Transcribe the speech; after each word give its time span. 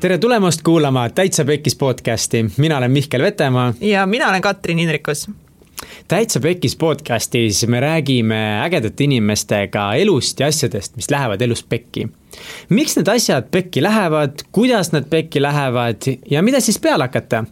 tere 0.00 0.18
tulemast 0.18 0.62
kuulama 0.62 1.08
Täitsa 1.10 1.44
Pekkis 1.44 1.74
podcasti, 1.76 2.44
mina 2.56 2.76
olen 2.78 2.90
Mihkel 2.90 3.22
Vetemaa. 3.22 3.74
ja 3.80 4.06
mina 4.06 4.28
olen 4.28 4.42
Katrin 4.42 4.78
Indrikus. 4.78 5.30
täitsa 6.08 6.40
Pekkis 6.40 6.76
podcastis 6.76 7.66
me 7.66 7.80
räägime 7.80 8.60
ägedate 8.62 9.04
inimestega 9.04 9.94
elust 9.94 10.40
ja 10.40 10.46
asjadest, 10.46 10.96
mis 10.96 11.10
lähevad 11.10 11.40
elus 11.40 11.62
pekki. 11.62 12.08
miks 12.68 12.96
need 12.96 13.08
asjad 13.08 13.50
pekki 13.50 13.82
lähevad, 13.82 14.38
kuidas 14.52 14.92
nad 14.92 15.04
pekki 15.10 15.42
lähevad 15.42 15.96
ja 16.30 16.42
mida 16.42 16.60
siis 16.60 16.78
peale 16.78 17.04
hakata? 17.04 17.44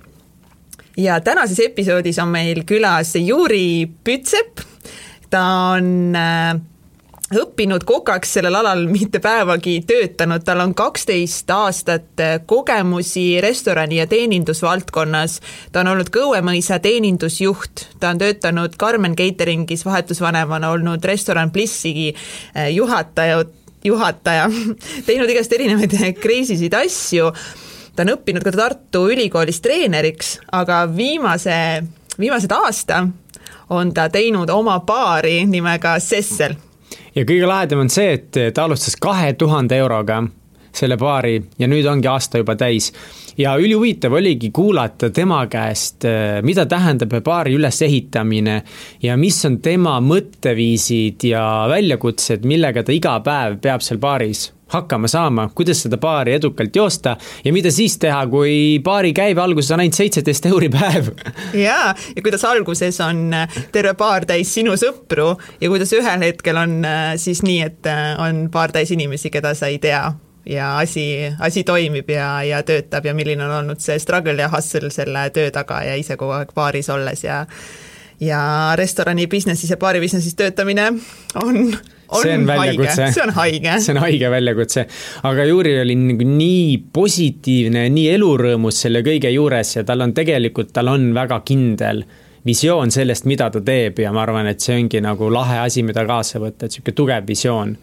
ja 0.97 1.21
tänases 1.21 1.61
episoodis 1.61 2.19
on 2.19 2.29
meil 2.29 2.63
külas 2.63 3.17
Juri 3.27 3.89
Pütsepp, 4.05 4.63
ta 5.31 5.45
on 5.75 6.17
äh, 6.17 6.61
õppinud 7.35 7.83
kokaks 7.87 8.37
sellel 8.37 8.55
alal 8.55 8.85
mitte 8.87 9.19
päevagi 9.23 9.81
töötanud, 9.87 10.45
tal 10.47 10.61
on 10.63 10.75
kaksteist 10.79 11.51
aastat 11.51 12.23
kogemusi 12.47 13.41
restorani 13.43 13.99
ja 13.99 14.07
teenindusvaldkonnas. 14.07 15.41
ta 15.73 15.81
on 15.81 15.91
olnud 15.91 16.11
Kõuemõisa 16.15 16.79
teenindusjuht, 16.79 17.87
ta 18.01 18.13
on 18.15 18.19
töötanud 18.19 18.77
Carmen 18.79 19.17
Cateringis 19.17 19.85
vahetusvanemana, 19.85 20.71
olnud 20.71 21.05
restoran 21.05 21.51
Blissigi 21.51 22.15
eh, 22.15 22.71
juhataja, 22.75 23.45
juhataja, 23.85 24.47
teinud 25.07 25.31
igast 25.31 25.53
erinevaid 25.53 25.99
crazy 26.23 26.57
sid 26.57 26.75
asju. 26.75 27.33
ta 27.97 28.07
on 28.07 28.15
õppinud 28.15 28.45
ka 28.45 28.53
Tartu 28.55 29.09
Ülikoolis 29.11 29.61
treeneriks, 29.61 30.39
aga 30.53 30.85
viimase, 30.97 31.83
viimased 32.19 32.53
aasta 32.53 33.03
on 33.71 33.91
ta 33.91 34.07
teinud 34.09 34.51
oma 34.51 34.79
baari 34.87 35.43
nimega 35.51 35.99
Sessel 35.99 36.55
ja 37.15 37.25
kõige 37.25 37.47
lahedam 37.47 37.85
on 37.85 37.93
see, 37.93 38.17
et 38.19 38.41
ta 38.55 38.65
alustas 38.65 38.97
kahe 39.01 39.33
tuhande 39.39 39.79
euroga 39.79 40.23
selle 40.77 40.99
baari 41.01 41.39
ja 41.59 41.69
nüüd 41.71 41.87
ongi 41.89 42.09
aasta 42.11 42.43
juba 42.43 42.57
täis. 42.57 42.93
ja 43.39 43.57
ülihuvitav 43.61 44.13
oligi 44.17 44.51
kuulata 44.51 45.11
tema 45.11 45.43
käest, 45.47 46.05
mida 46.43 46.67
tähendab 46.67 47.13
baari 47.25 47.55
ülesehitamine 47.57 48.63
ja 49.03 49.17
mis 49.17 49.45
on 49.45 49.59
tema 49.61 49.99
mõtteviisid 50.01 51.29
ja 51.29 51.67
väljakutsed, 51.69 52.45
millega 52.45 52.83
ta 52.83 52.93
iga 52.93 53.19
päev 53.21 53.59
peab 53.61 53.85
seal 53.85 54.01
baaris 54.01 54.51
hakkama 54.73 55.09
saama, 55.09 55.49
kuidas 55.55 55.83
seda 55.85 55.99
baari 56.03 56.35
edukalt 56.37 56.77
joosta 56.77 57.17
ja 57.45 57.53
mida 57.55 57.71
siis 57.71 57.99
teha, 58.03 58.25
kui 58.31 58.81
baari 58.85 59.13
käive 59.15 59.41
alguses 59.43 59.71
on 59.75 59.83
ainult 59.85 59.99
seitseteist 59.99 60.47
euri 60.51 60.69
päev. 60.73 61.13
jaa, 61.67 61.95
ja 62.17 62.23
kuidas 62.23 62.45
alguses 62.45 63.01
on 63.05 63.29
äh, 63.35 63.59
terve 63.73 63.95
baar 63.99 64.27
täis 64.27 64.55
sinu 64.55 64.75
sõpru 64.81 65.35
ja 65.61 65.71
kuidas 65.71 65.95
ühel 65.95 66.27
hetkel 66.27 66.59
on 66.59 66.79
äh, 66.85 67.15
siis 67.21 67.45
nii, 67.47 67.61
et 67.63 67.91
äh, 67.91 68.15
on 68.23 68.47
baar 68.51 68.75
täis 68.75 68.91
inimesi, 68.95 69.31
keda 69.31 69.55
sa 69.55 69.71
ei 69.71 69.79
tea 69.83 70.03
ja 70.47 70.77
asi, 70.79 71.33
asi 71.41 71.65
toimib 71.67 72.11
ja, 72.11 72.43
ja 72.47 72.63
töötab 72.63 73.07
ja 73.07 73.15
milline 73.15 73.45
on 73.47 73.59
olnud 73.61 73.83
see 73.83 73.99
struggle 74.03 74.39
ja 74.39 74.51
hustle 74.51 74.91
selle 74.95 75.29
töö 75.35 75.51
taga 75.55 75.83
ja 75.87 75.97
ise 75.99 76.19
kogu 76.19 76.39
aeg 76.39 76.55
baaris 76.55 76.91
olles 76.91 77.25
ja 77.25 77.45
ja 78.21 78.41
restorani 78.79 79.27
business'is 79.27 79.71
ja 79.71 79.77
baari 79.77 80.01
business'is 80.01 80.35
töötamine 80.39 80.93
on 81.43 81.77
see 82.23 82.35
on 82.35 82.47
väljakutse. 82.47 83.09
see 83.13 83.23
on 83.23 83.33
haige. 83.37 83.79
see 83.81 83.95
on 83.95 84.03
haige 84.03 84.31
väljakutse. 84.31 84.87
aga 85.23 85.49
Juri 85.49 85.81
oli 85.81 85.97
nagu 86.03 86.29
nii 86.29 86.79
positiivne, 86.93 87.89
nii 87.95 88.07
elurõõmus 88.15 88.85
selle 88.87 89.03
kõige 89.07 89.33
juures 89.35 89.77
ja 89.77 89.85
tal 89.85 90.07
on 90.07 90.15
tegelikult, 90.17 90.73
tal 90.77 90.93
on 90.95 91.11
väga 91.17 91.41
kindel 91.47 92.05
visioon 92.47 92.93
sellest, 92.95 93.27
mida 93.27 93.51
ta 93.51 93.61
teeb 93.65 93.99
ja 93.99 94.13
ma 94.15 94.23
arvan, 94.23 94.47
et 94.47 94.63
see 94.63 94.77
ongi 94.79 95.03
nagu 95.03 95.31
lahe 95.33 95.59
asi, 95.65 95.83
mida 95.83 96.07
kaasa 96.07 96.39
võtta, 96.43 96.67
et 96.67 96.77
niisugune 96.77 97.01
tugev 97.03 97.29
visioon 97.29 97.77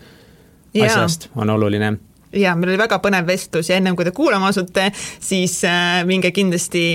ja. 0.73 0.87
asjast 0.87 1.29
on 1.35 1.51
oluline 1.53 1.93
ja 2.33 2.55
meil 2.57 2.73
oli 2.73 2.79
väga 2.81 2.97
põnev 3.03 3.27
vestlus 3.29 3.69
ja 3.69 3.77
ennem 3.77 3.97
kui 3.97 4.07
te 4.07 4.13
kuulama 4.15 4.49
asute, 4.49 4.89
siis 5.21 5.59
äh, 5.69 6.01
minge 6.09 6.33
kindlasti 6.33 6.85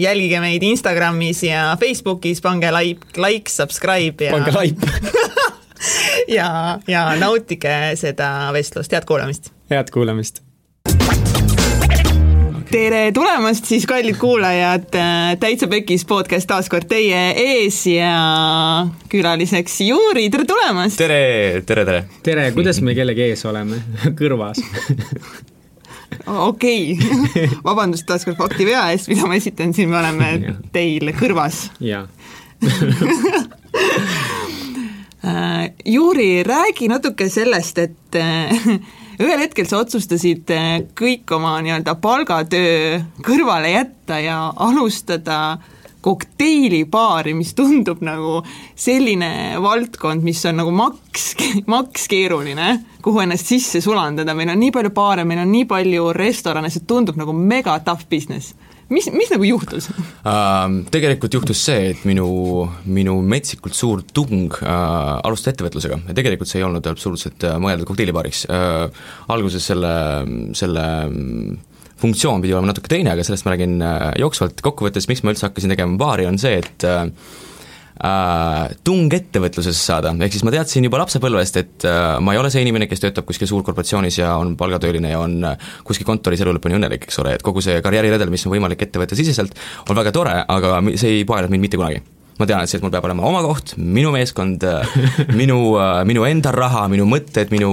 jälgige 0.00 0.40
meid 0.40 0.64
Instagramis 0.64 1.42
ja 1.46 1.68
Facebookis, 1.80 2.40
pange 2.44 2.72
like, 2.74 3.12
like, 3.20 3.52
subscribe 3.52 4.30
ja 4.30 4.36
pange 4.36 4.54
like 4.56 4.92
ja, 6.38 6.78
ja 6.88 7.06
nautige 7.20 7.96
seda 7.98 8.50
vestlust, 8.56 8.92
head 8.92 9.06
kuulamist! 9.08 9.52
head 9.70 9.90
kuulamist! 9.92 10.42
tere 12.70 13.12
tulemast 13.14 13.68
siis, 13.68 13.86
kallid 13.86 14.18
kuulajad, 14.20 14.88
Täitsa 15.40 15.68
Pekis 15.70 16.04
podcast 16.08 16.48
taas 16.50 16.68
kord 16.68 16.88
teie 16.90 17.20
ees 17.38 17.78
ja 17.88 18.86
külaliseks 19.12 19.80
Juuri, 19.86 20.28
tere 20.30 20.46
tulemast! 20.48 20.98
tere, 21.00 21.62
tere, 21.66 21.84
tere! 21.88 22.00
tere, 22.26 22.48
kuidas 22.56 22.82
me 22.84 22.96
kellegi 22.98 23.28
ees 23.30 23.44
oleme? 23.48 23.82
kõrvas 24.20 24.62
okei 26.26 26.96
okay., 26.96 27.48
vabandust 27.68 28.06
taas 28.08 28.26
kord 28.26 28.38
faktivea 28.40 28.88
eest, 28.94 29.12
mida 29.12 29.28
ma 29.28 29.38
esitan 29.38 29.74
siin, 29.76 29.92
me 29.92 30.00
oleme 30.02 30.56
teil 30.74 31.14
kõrvas. 31.18 31.68
jaa 31.80 32.06
Äh, 35.26 35.72
Juuri, 35.84 36.42
räägi 36.42 36.88
natuke 36.88 37.26
sellest, 37.30 37.78
et 37.78 38.14
äh, 38.14 38.52
ühel 39.24 39.40
hetkel 39.42 39.66
sa 39.66 39.80
otsustasid 39.82 40.52
äh, 40.54 40.84
kõik 40.94 41.32
oma 41.34 41.56
nii-öelda 41.66 41.96
palgatöö 41.98 43.00
kõrvale 43.26 43.72
jätta 43.72 44.20
ja 44.22 44.36
alustada 44.54 45.56
kokteilibaari, 46.06 47.34
mis 47.34 47.56
tundub 47.58 48.04
nagu 48.06 48.36
selline 48.78 49.58
valdkond, 49.58 50.22
mis 50.22 50.44
on 50.46 50.60
nagu 50.60 50.70
maks, 50.70 51.32
maks 51.66 52.06
keeruline, 52.12 52.68
kuhu 53.02 53.24
ennast 53.24 53.50
sisse 53.50 53.82
sulandada, 53.82 54.36
meil 54.38 54.54
on 54.54 54.62
nii 54.62 54.70
palju 54.78 54.94
baare, 54.94 55.26
meil 55.26 55.42
on 55.42 55.50
nii 55.50 55.66
palju 55.66 56.12
restorane, 56.14 56.70
see 56.70 56.86
tundub 56.86 57.18
nagu 57.18 57.34
mega 57.34 57.80
tough 57.82 58.06
business 58.12 58.54
mis, 58.92 59.08
mis 59.14 59.30
nagu 59.32 59.46
juhtus 59.46 59.88
uh,? 59.90 60.66
Tegelikult 60.92 61.36
juhtus 61.38 61.62
see, 61.68 61.92
et 61.92 62.02
minu, 62.08 62.26
minu 62.86 63.18
metsikult 63.26 63.76
suur 63.76 64.02
tung 64.16 64.52
uh, 64.62 65.20
alustada 65.26 65.56
ettevõtlusega 65.56 66.00
ja 66.08 66.16
tegelikult 66.16 66.50
see 66.50 66.60
ei 66.62 66.66
olnud 66.68 66.86
absoluutselt 66.90 67.46
uh, 67.48 67.56
mõeldud 67.62 67.88
kokteilibaariks 67.90 68.44
uh,. 68.50 68.86
alguses 69.32 69.66
selle, 69.72 69.94
selle 70.58 70.86
funktsioon 72.00 72.44
pidi 72.44 72.54
olema 72.54 72.72
natuke 72.72 72.90
teine, 72.92 73.14
aga 73.14 73.24
sellest 73.24 73.46
ma 73.46 73.54
räägin 73.54 73.80
uh, 73.80 74.10
jooksvalt, 74.20 74.60
kokkuvõttes 74.64 75.08
miks 75.10 75.24
ma 75.24 75.32
üldse 75.32 75.48
hakkasin 75.48 75.72
tegema 75.72 75.98
baari, 76.00 76.28
on 76.28 76.38
see, 76.40 76.60
et 76.60 76.86
uh, 76.88 77.06
tung 77.96 79.12
ettevõtlusesse 79.16 79.80
saada, 79.80 80.12
ehk 80.20 80.34
siis 80.34 80.44
ma 80.44 80.52
teadsin 80.52 80.84
juba 80.84 80.98
lapsepõlvest, 81.00 81.60
et 81.62 81.86
äh, 81.88 82.18
ma 82.20 82.34
ei 82.34 82.40
ole 82.40 82.50
see 82.52 82.60
inimene, 82.64 82.88
kes 82.90 83.00
töötab 83.00 83.24
kuskil 83.28 83.48
suurkorporatsioonis 83.48 84.18
ja 84.20 84.34
on 84.36 84.52
palgatööline 84.60 85.14
ja 85.14 85.22
on 85.22 85.38
äh, 85.48 85.70
kuskil 85.86 86.08
kontoris 86.08 86.42
elu 86.44 86.52
lõpuni 86.58 86.76
õnnelik, 86.76 87.06
eks 87.08 87.22
ole, 87.22 87.36
et 87.38 87.44
kogu 87.46 87.64
see 87.64 87.80
karjääriredel, 87.84 88.28
mis 88.32 88.44
on 88.44 88.52
võimalik 88.52 88.84
ettevõttesiseselt, 88.84 89.56
on 89.88 89.96
väga 89.96 90.12
tore, 90.12 90.36
aga 90.44 90.76
see 90.92 91.22
ei 91.22 91.24
paelnud 91.28 91.54
mind 91.54 91.66
mitte 91.68 91.80
kunagi. 91.80 92.02
Ma 92.36 92.44
tean, 92.44 92.60
et 92.60 92.68
see, 92.68 92.76
et 92.76 92.84
mul 92.84 92.92
peab 92.92 93.06
olema 93.08 93.24
oma 93.24 93.40
koht, 93.46 93.72
minu 93.80 94.12
meeskond, 94.12 94.66
äh, 94.68 94.98
minu, 95.40 95.60
äh, 95.80 96.02
minu 96.08 96.28
enda 96.28 96.52
raha, 96.52 96.84
minu 96.92 97.08
mõtted, 97.08 97.52
minu 97.54 97.72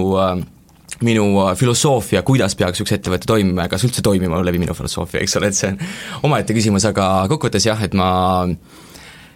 minu 1.03 1.25
filosoofia, 1.57 2.21
kuidas 2.23 2.53
peaks 2.55 2.79
üks 2.79 2.93
ettevõte 2.95 3.27
toimima 3.27 3.65
ja 3.65 3.71
kas 3.71 3.83
üldse 3.83 4.03
toimima 4.05 4.37
läbi 4.45 4.61
minu 4.61 4.75
filosoofia, 4.77 5.19
eks 5.25 5.35
ole, 5.35 5.49
et 5.49 5.57
see 5.57 5.71
on 5.73 6.29
omaette 6.29 6.55
küsimus, 6.55 6.85
aga 6.87 7.25
kokkuvõttes 7.31 7.65
jah, 7.67 7.81
et 7.83 7.97
ma 7.97 8.07
äh, 8.45 8.82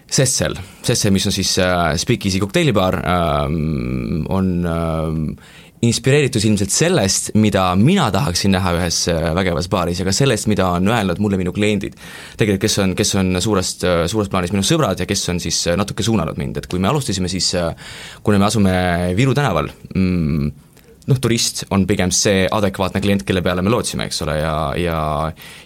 Sessel, 0.08 0.56
Sessel, 0.82 1.12
mis 1.12 1.26
on 1.28 1.36
siis 1.36 1.58
äh, 1.60 1.96
Speakeasy 2.00 2.40
kokteilibaar 2.40 3.00
äh,, 3.04 3.46
on 4.32 4.52
äh, 4.66 5.66
inspireeritus 5.86 6.46
ilmselt 6.48 6.74
sellest, 6.74 7.32
mida 7.38 7.68
mina 7.78 8.08
tahaksin 8.14 8.56
näha 8.56 8.74
ühes 8.80 9.04
äh, 9.12 9.30
vägevas 9.38 9.70
baaris 9.70 10.02
ja 10.02 10.08
ka 10.08 10.14
sellest, 10.16 10.50
mida 10.50 10.72
on 10.74 10.90
öelnud 10.90 11.22
mulle 11.22 11.38
minu 11.38 11.54
kliendid. 11.54 11.98
tegelikult, 12.38 12.64
kes 12.66 12.78
on, 12.82 12.96
kes 12.98 13.14
on 13.22 13.42
suurest, 13.44 13.86
äh, 13.86 14.06
suures 14.10 14.32
plaanis 14.34 14.54
minu 14.56 14.66
sõbrad 14.66 15.00
ja 15.00 15.06
kes 15.10 15.28
on 15.34 15.42
siis 15.44 15.60
äh, 15.70 15.78
natuke 15.78 16.06
suunanud 16.06 16.40
mind, 16.42 16.58
et 16.58 16.70
kui 16.72 16.82
me 16.82 16.90
alustasime, 16.90 17.30
siis 17.30 17.54
kuna 18.24 18.40
me 18.42 18.50
asume 18.50 18.74
Viru 19.18 19.36
tänaval 19.38 19.70
mm,, 19.94 20.50
noh, 21.08 21.20
turist 21.24 21.66
on 21.74 21.86
pigem 21.90 22.12
see 22.14 22.46
adekvaatne 22.52 23.02
klient, 23.04 23.26
kelle 23.28 23.44
peale 23.46 23.64
me 23.64 23.72
lootsime, 23.74 24.08
eks 24.10 24.24
ole, 24.26 24.38
ja, 24.42 24.56
ja 24.80 25.00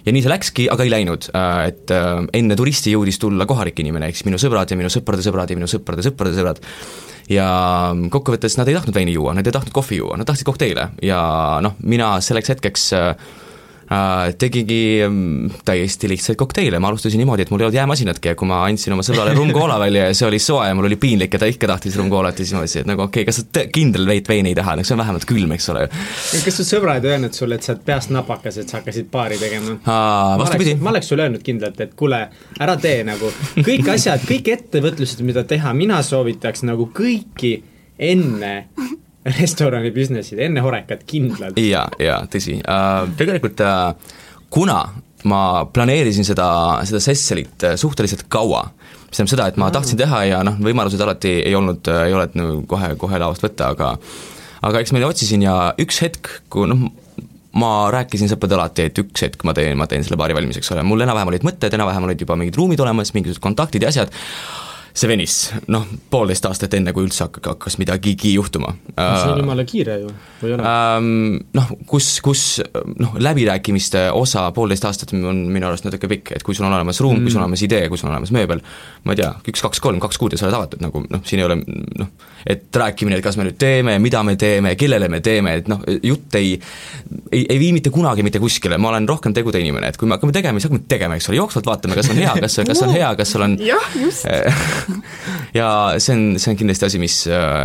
ja 0.05 0.13
nii 0.13 0.23
see 0.23 0.33
läkski, 0.33 0.67
aga 0.73 0.85
ei 0.85 0.93
läinud, 0.93 1.29
äh, 1.37 1.61
et 1.71 1.93
äh, 1.95 2.23
enne 2.41 2.57
turisti 2.59 2.95
jõudis 2.95 3.19
tulla 3.21 3.47
kohalik 3.49 3.79
inimene, 3.83 4.09
ehk 4.09 4.19
siis 4.19 4.29
minu 4.29 4.41
sõbrad 4.41 4.71
ja 4.71 4.79
minu 4.79 4.91
sõprade 4.93 5.25
sõbrad 5.25 5.51
ja 5.51 5.59
minu 5.59 5.69
sõprade 5.71 6.05
sõprade 6.05 6.37
sõbrad, 6.37 6.63
ja 7.31 7.47
kokkuvõttes 8.13 8.57
nad 8.59 8.69
ei 8.69 8.77
tahtnud 8.77 8.97
veini 8.97 9.15
juua, 9.17 9.35
nad 9.37 9.47
ei 9.47 9.55
tahtnud 9.55 9.73
kohvi 9.75 10.01
juua, 10.01 10.17
nad 10.19 10.27
tahtsid 10.29 10.47
kokteile. 10.47 10.89
Ja 11.05 11.21
noh, 11.63 11.77
mina 11.87 12.15
selleks 12.23 12.51
hetkeks 12.55 12.91
Äh, 12.97 13.15
tegigi 14.39 15.01
mm, 15.03 15.49
täiesti 15.67 16.07
lihtsaid 16.07 16.37
kokteile, 16.39 16.79
ma 16.79 16.87
alustasin 16.91 17.19
niimoodi, 17.19 17.43
et 17.43 17.49
mul 17.51 17.59
ei 17.59 17.65
olnud 17.67 17.75
jäämasinatki 17.75 18.31
ja 18.31 18.37
kui 18.39 18.47
ma 18.47 18.61
andsin 18.63 18.95
oma 18.95 19.03
sõbrale 19.03 19.33
rumkoola 19.35 19.75
välja 19.81 20.05
ja 20.07 20.13
see 20.15 20.29
oli 20.29 20.39
soe 20.39 20.69
ja 20.69 20.77
mul 20.77 20.87
oli 20.87 20.95
piinlik 21.01 21.35
ja 21.35 21.41
ta 21.41 21.49
ikka 21.51 21.67
tahtis 21.73 21.97
rumkoolat 21.99 22.39
ja 22.39 22.45
siis 22.45 22.55
ma 22.55 22.61
mõtlesin, 22.61 22.85
et 22.85 22.91
nagu 22.91 23.03
okei 23.03 23.25
okay,, 23.25 23.27
kas 23.27 23.41
sa 23.41 23.65
kindel 23.75 24.07
veit 24.07 24.31
veini 24.31 24.53
ei 24.53 24.57
taha, 24.57 24.77
no 24.79 24.85
see 24.87 24.95
on 24.95 25.03
vähemalt 25.03 25.27
külm, 25.27 25.51
eks 25.57 25.67
ole. 25.73 25.83
kas 26.45 26.59
su 26.61 26.67
sõbrad 26.67 27.03
ei 27.03 27.17
öelnud 27.17 27.35
sulle, 27.35 27.59
et 27.59 27.67
sa 27.67 27.73
oled 27.75 27.83
peast 27.91 28.15
napakas, 28.15 28.61
et 28.63 28.71
sa 28.71 28.79
hakkasid 28.79 29.11
baari 29.11 29.41
tegema? 29.41 29.75
vastupidi. 30.39 30.77
ma 30.79 30.93
oleks 30.95 31.11
sulle 31.11 31.27
öelnud 31.27 31.43
kindlalt, 31.43 31.83
et 31.83 31.91
kuule, 31.99 32.21
ära 32.63 32.77
tee 32.79 33.03
nagu 33.07 33.33
kõik 33.59 33.91
asjad, 33.97 34.23
kõik 34.29 34.53
ettevõtlused, 34.55 35.19
mida 35.27 35.43
teha, 35.43 35.75
mina 35.75 35.99
soovitaks 36.05 36.63
nagu 36.69 36.87
kõiki 36.95 37.57
enne 37.99 38.55
restorani 39.39 39.93
business'id 39.95 40.41
enne 40.41 40.63
Horekat 40.65 41.05
kindlalt. 41.09 41.59
ja, 41.61 41.85
ja 42.01 42.21
tõsi. 42.31 42.59
Uh,, 42.61 43.07
tegelikult 43.19 43.63
uh, 43.65 44.17
kuna 44.51 44.81
ma 45.29 45.41
planeerisin 45.69 46.25
seda, 46.25 46.47
seda 46.87 47.01
sesselit 47.03 47.67
suhteliselt 47.77 48.25
kaua, 48.31 48.63
mis 49.05 49.19
tähendab 49.19 49.33
seda, 49.35 49.47
et 49.51 49.59
ma 49.61 49.69
tahtsin 49.73 49.99
teha 49.99 50.23
ja 50.29 50.41
noh, 50.47 50.57
võimalused 50.63 51.01
alati 51.03 51.35
ei 51.43 51.53
olnud, 51.57 51.85
ei 52.07 52.15
olnud 52.15 52.37
nagu 52.39 52.61
kohe, 52.69 52.95
kohe 52.99 53.19
lauast 53.21 53.45
võtta, 53.45 53.69
aga 53.75 53.93
aga 54.65 54.81
eks 54.81 54.93
ma 54.95 55.03
otsisin 55.05 55.45
ja 55.45 55.55
üks 55.81 56.01
hetk, 56.03 56.29
kui 56.53 56.69
noh, 56.69 56.87
ma 57.61 57.71
rääkisin 57.93 58.31
sõpradele 58.31 58.63
alati, 58.63 58.87
et 58.87 58.99
üks 59.01 59.25
hetk 59.25 59.45
ma 59.47 59.55
teen, 59.57 59.75
ma 59.79 59.87
teen 59.89 60.05
selle 60.07 60.19
baari 60.19 60.35
valmis, 60.37 60.61
eks 60.61 60.71
ole, 60.75 60.85
mul 60.87 61.03
enam-vähem 61.05 61.33
olid 61.33 61.45
mõtted, 61.47 61.73
enam-vähem 61.75 62.07
olid 62.07 62.21
juba 62.23 62.37
mingid 62.39 62.57
ruumid 62.59 62.81
olemas, 62.83 63.13
mingisugused 63.15 63.43
kontaktid 63.43 63.83
ja 63.83 63.91
asjad, 63.91 64.13
see 64.93 65.07
venis, 65.07 65.35
noh, 65.71 65.85
poolteist 66.11 66.45
aastat 66.49 66.73
enne, 66.75 66.91
kui 66.95 67.05
üldse 67.05 67.23
hakkas, 67.25 67.53
hakkas 67.53 67.77
midagigi 67.79 68.33
juhtuma. 68.35 68.73
see 68.91 69.31
on 69.31 69.41
jumala 69.43 69.65
kiire 69.67 69.97
ju, 70.01 70.11
või 70.41 70.49
ei 70.51 70.55
ole? 70.57 70.65
Ähm, 70.71 71.37
noh, 71.57 71.71
kus, 71.87 72.09
kus 72.23 72.43
noh, 72.99 73.15
läbirääkimiste 73.19 74.09
osa 74.17 74.47
poolteist 74.55 74.87
aastat 74.89 75.13
on 75.15 75.45
minu 75.51 75.69
arust 75.69 75.87
natuke 75.87 76.09
pikk, 76.11 76.33
et 76.35 76.43
kui 76.47 76.57
sul 76.57 76.67
on 76.67 76.75
olemas 76.75 76.99
ruum 77.03 77.17
mm., 77.19 77.27
kui 77.27 77.33
sul 77.33 77.41
on 77.41 77.47
olemas 77.47 77.63
idee, 77.67 77.87
kui 77.91 78.01
sul 78.01 78.09
on 78.09 78.17
olemas 78.17 78.33
mööbel, 78.35 78.63
ma 79.07 79.15
ei 79.15 79.21
tea, 79.21 79.31
üks, 79.53 79.63
kaks, 79.63 79.83
kolm, 79.83 80.01
kaks 80.03 80.19
kuud 80.19 80.35
ja 80.35 80.41
sa 80.41 80.49
oled 80.49 80.59
avatud 80.59 80.83
nagu 80.83 81.05
noh, 81.07 81.23
siin 81.27 81.43
ei 81.43 81.47
ole 81.47 81.61
noh, 81.63 82.11
et 82.47 82.67
rääkimine, 82.83 83.19
et 83.19 83.25
kas 83.25 83.39
me 83.39 83.47
nüüd 83.47 83.59
teeme, 83.61 83.95
mida 84.03 84.25
me 84.27 84.35
teeme, 84.39 84.75
kellele 84.79 85.07
me 85.11 85.21
teeme, 85.23 85.55
et 85.61 85.71
noh, 85.71 85.85
jutt 86.03 86.35
ei 86.39 86.57
ei, 87.31 87.45
ei 87.47 87.59
vii 87.59 87.71
mitte 87.77 87.89
kunagi 87.93 88.23
mitte 88.27 88.39
kuskile, 88.43 88.77
ma 88.81 88.91
olen 88.91 89.07
rohkem 89.09 89.33
tegude 89.35 89.59
inimene, 89.61 89.91
et 89.91 89.99
kui 89.99 90.09
me 90.09 90.17
hakkame 90.17 90.35
tegema, 90.35 90.59
siis 90.59 90.67
hakkame 90.67 90.87
tegema, 90.91 91.17
eks 91.17 91.29
ole, 91.31 91.39
jooksvalt 91.39 91.69
vaatame, 91.69 91.97
kas 91.97 92.11
on 92.11 92.19
hea, 92.19 92.35
kas, 92.43 92.59
kas 92.67 92.83
on 92.85 92.93
hea, 92.95 93.11
kas 93.19 93.33
sul 93.35 93.45
on 93.45 93.57
jah, 93.61 93.87
just 94.01 94.27
ja 95.59 95.67
see 96.01 96.15
on, 96.15 96.23
see 96.41 96.53
on 96.53 96.59
kindlasti 96.59 96.87
asi, 96.87 97.01
mis, 97.01 97.17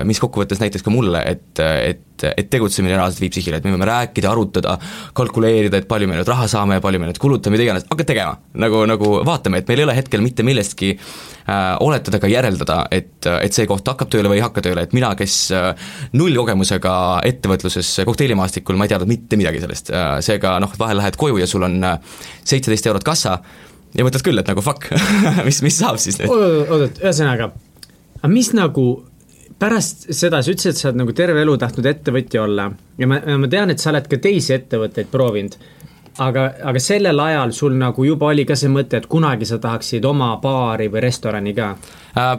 mis 0.09 0.21
kokkuvõttes 0.23 0.61
näitas 0.63 0.85
ka 0.85 0.93
mulle, 0.93 1.21
et, 1.27 1.61
et, 1.63 2.27
et 2.29 2.49
tegutsemine 2.51 2.95
reaalselt 2.95 3.25
viib 3.25 3.37
sihile, 3.37 3.61
et 3.61 3.67
me 3.67 3.75
võime 3.75 3.89
rääkida, 3.89 4.31
arutada, 4.31 4.77
kalkuleerida, 5.17 5.81
et 5.81 5.89
palju 5.91 6.09
me 6.11 6.19
nüüd 6.19 6.31
raha 6.31 6.49
saame, 6.51 6.79
palju 6.85 7.03
me 7.03 7.11
nüüd 7.11 7.21
kulutame, 7.23 7.57
mida 7.57 7.67
iganes, 7.67 7.87
hakka 7.91 8.09
tegema. 8.09 8.37
nagu, 8.57 8.83
nagu 8.89 9.13
vaatame, 9.27 9.61
et 9.63 9.71
meil 9.71 9.83
ei 9.83 9.89
ole 9.89 9.97
hetkel 9.99 10.25
mitte 10.25 10.47
millestki 10.47 10.93
äh, 10.97 11.77
oletada 11.85 12.21
ega 12.21 12.33
järeldada, 12.33 12.81
et, 12.95 13.19
et 13.27 13.57
see 13.57 13.69
koht 13.71 13.87
hakkab 13.89 14.13
tööle 14.13 14.33
või 14.33 14.41
ei 14.41 14.47
hakka 14.47 14.65
tööle, 14.65 14.87
et 14.87 14.97
mina, 14.97 15.13
kes 15.19 15.39
äh, 15.57 15.71
nullkogemusega 16.17 16.97
ettevõtluses 17.29 17.93
kokteilimaastikul, 18.09 18.79
ma 18.79 18.89
ei 18.89 18.95
teadnud 18.95 19.13
mitte 19.13 19.41
midagi 19.41 19.63
sellest 19.65 19.93
äh,, 19.95 20.19
seega 20.25 20.57
noh, 20.63 20.73
vahel 20.81 21.01
lähed 21.03 21.19
koju 21.21 21.41
ja 21.43 21.49
sul 21.51 21.67
on 21.67 21.81
seitseteist 22.47 22.89
eurot 22.91 23.07
kassa, 23.07 23.41
ja 23.97 24.07
mõtled 24.07 24.25
küll, 24.27 24.41
et 24.41 24.49
nagu 24.51 24.65
fuck 24.65 24.91
mis, 25.49 25.63
mis 25.65 25.79
saab 25.81 26.01
siis 26.03 26.21
nüüd? 26.21 26.33
oot-oot, 26.33 27.01
ühesõnaga, 27.03 27.51
aga 28.21 28.33
mis 28.33 28.53
nagu 28.57 28.87
pärast 29.61 30.11
seda, 30.13 30.43
sa 30.43 30.53
ütlesid, 30.53 30.75
et 30.75 30.81
sa 30.81 30.91
oled 30.91 31.01
nagu 31.01 31.15
terve 31.17 31.41
elu 31.45 31.57
tahtnud 31.61 31.89
ettevõtja 31.89 32.45
olla 32.45 32.69
ja 33.01 33.09
ma, 33.09 33.21
ma 33.41 33.51
tean, 33.53 33.73
et 33.73 33.83
sa 33.83 33.93
oled 33.95 34.09
ka 34.11 34.21
teisi 34.23 34.55
ettevõtteid 34.57 35.11
proovinud. 35.13 35.57
aga, 36.19 36.47
aga 36.73 36.81
sellel 36.81 37.21
ajal 37.21 37.53
sul 37.57 37.77
nagu 37.81 38.05
juba 38.05 38.33
oli 38.33 38.45
ka 38.49 38.57
see 38.57 38.73
mõte, 38.73 39.01
et 39.01 39.09
kunagi 39.11 39.49
sa 39.49 39.59
tahaksid 39.63 40.05
oma 40.05 40.35
baari 40.43 40.89
või 40.93 41.05
restorani 41.09 41.55
ka 41.57 41.75
äh,? 42.17 42.39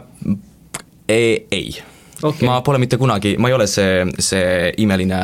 ei, 1.08 1.46
ei. 1.50 1.78
Okay. 2.18 2.46
ma 2.48 2.60
pole 2.66 2.80
mitte 2.82 2.98
kunagi, 2.98 3.36
ma 3.38 3.48
ei 3.48 3.54
ole 3.54 3.66
see, 3.70 4.02
see 4.18 4.72
imeline 4.82 5.18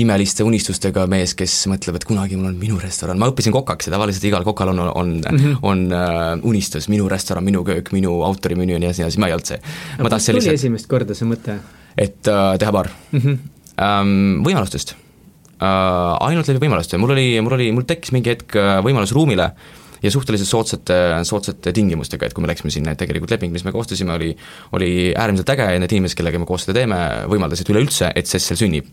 imeliste 0.00 0.42
unistustega 0.46 1.04
mees, 1.10 1.36
kes 1.38 1.52
mõtleb, 1.70 1.98
et 2.00 2.06
kunagi 2.08 2.38
mul 2.38 2.50
on 2.50 2.56
minu 2.58 2.78
restoran, 2.82 3.18
ma 3.20 3.28
õppisin 3.30 3.54
kokaks 3.54 3.88
ja 3.88 3.94
tavaliselt 3.94 4.26
igal 4.26 4.46
kokal 4.46 4.72
on, 4.72 4.80
on 4.88 5.12
mm, 5.20 5.38
-hmm. 5.38 5.60
on 5.62 5.84
uh, 5.92 6.48
unistus, 6.50 6.88
minu 6.90 7.06
restoran, 7.08 7.44
minu 7.44 7.62
köök, 7.64 7.92
minu 7.94 8.16
autorimenüü 8.26 8.74
ja 8.74 8.82
nii 8.82 8.90
edasi, 8.90 9.02
nii 9.02 9.06
edasi, 9.06 9.22
ma 9.22 9.30
ei 9.30 9.36
olnud 9.36 9.52
see. 9.52 9.60
aga 9.98 10.10
kust 10.10 10.26
tuli 10.26 10.40
lihtsalt, 10.40 10.60
esimest 10.60 10.90
korda 10.90 11.14
see 11.14 11.30
mõte? 11.30 11.58
et 11.98 12.26
uh, 12.26 12.58
teha 12.58 12.72
baar 12.72 12.90
mm? 13.12 13.20
-hmm. 13.20 13.50
Um, 13.74 14.44
võimalustest 14.46 14.92
uh,, 14.94 16.14
ainult 16.22 16.46
läbi 16.46 16.66
võimaluste, 16.66 16.98
mul 16.98 17.10
oli, 17.10 17.40
mul 17.42 17.56
oli, 17.56 17.72
mul 17.74 17.86
tekkis 17.86 18.12
mingi 18.14 18.30
hetk 18.30 18.54
võimalus 18.86 19.10
ruumile 19.14 19.50
uh, 19.50 19.83
ja 20.04 20.12
suhteliselt 20.12 20.50
soodsate, 20.50 20.98
soodsate 21.24 21.72
tingimustega, 21.74 22.28
et 22.28 22.36
kui 22.36 22.44
me 22.44 22.50
läksime 22.50 22.72
sinna, 22.72 22.92
et 22.92 23.00
tegelikult 23.00 23.32
leping, 23.32 23.54
mis 23.54 23.64
me 23.64 23.72
koostasime, 23.72 24.12
oli, 24.14 24.30
oli 24.76 24.90
äärmiselt 25.16 25.54
äge 25.54 25.70
ja 25.72 25.80
need 25.80 25.94
inimesed, 25.96 26.18
kellega 26.18 26.40
me 26.40 26.48
koos 26.48 26.66
seda 26.66 26.76
teeme, 26.80 27.00
võimaldasid 27.32 27.72
üleüldse, 27.72 28.12
et 28.14 28.28
Sessel 28.28 28.60
sünnib. 28.60 28.92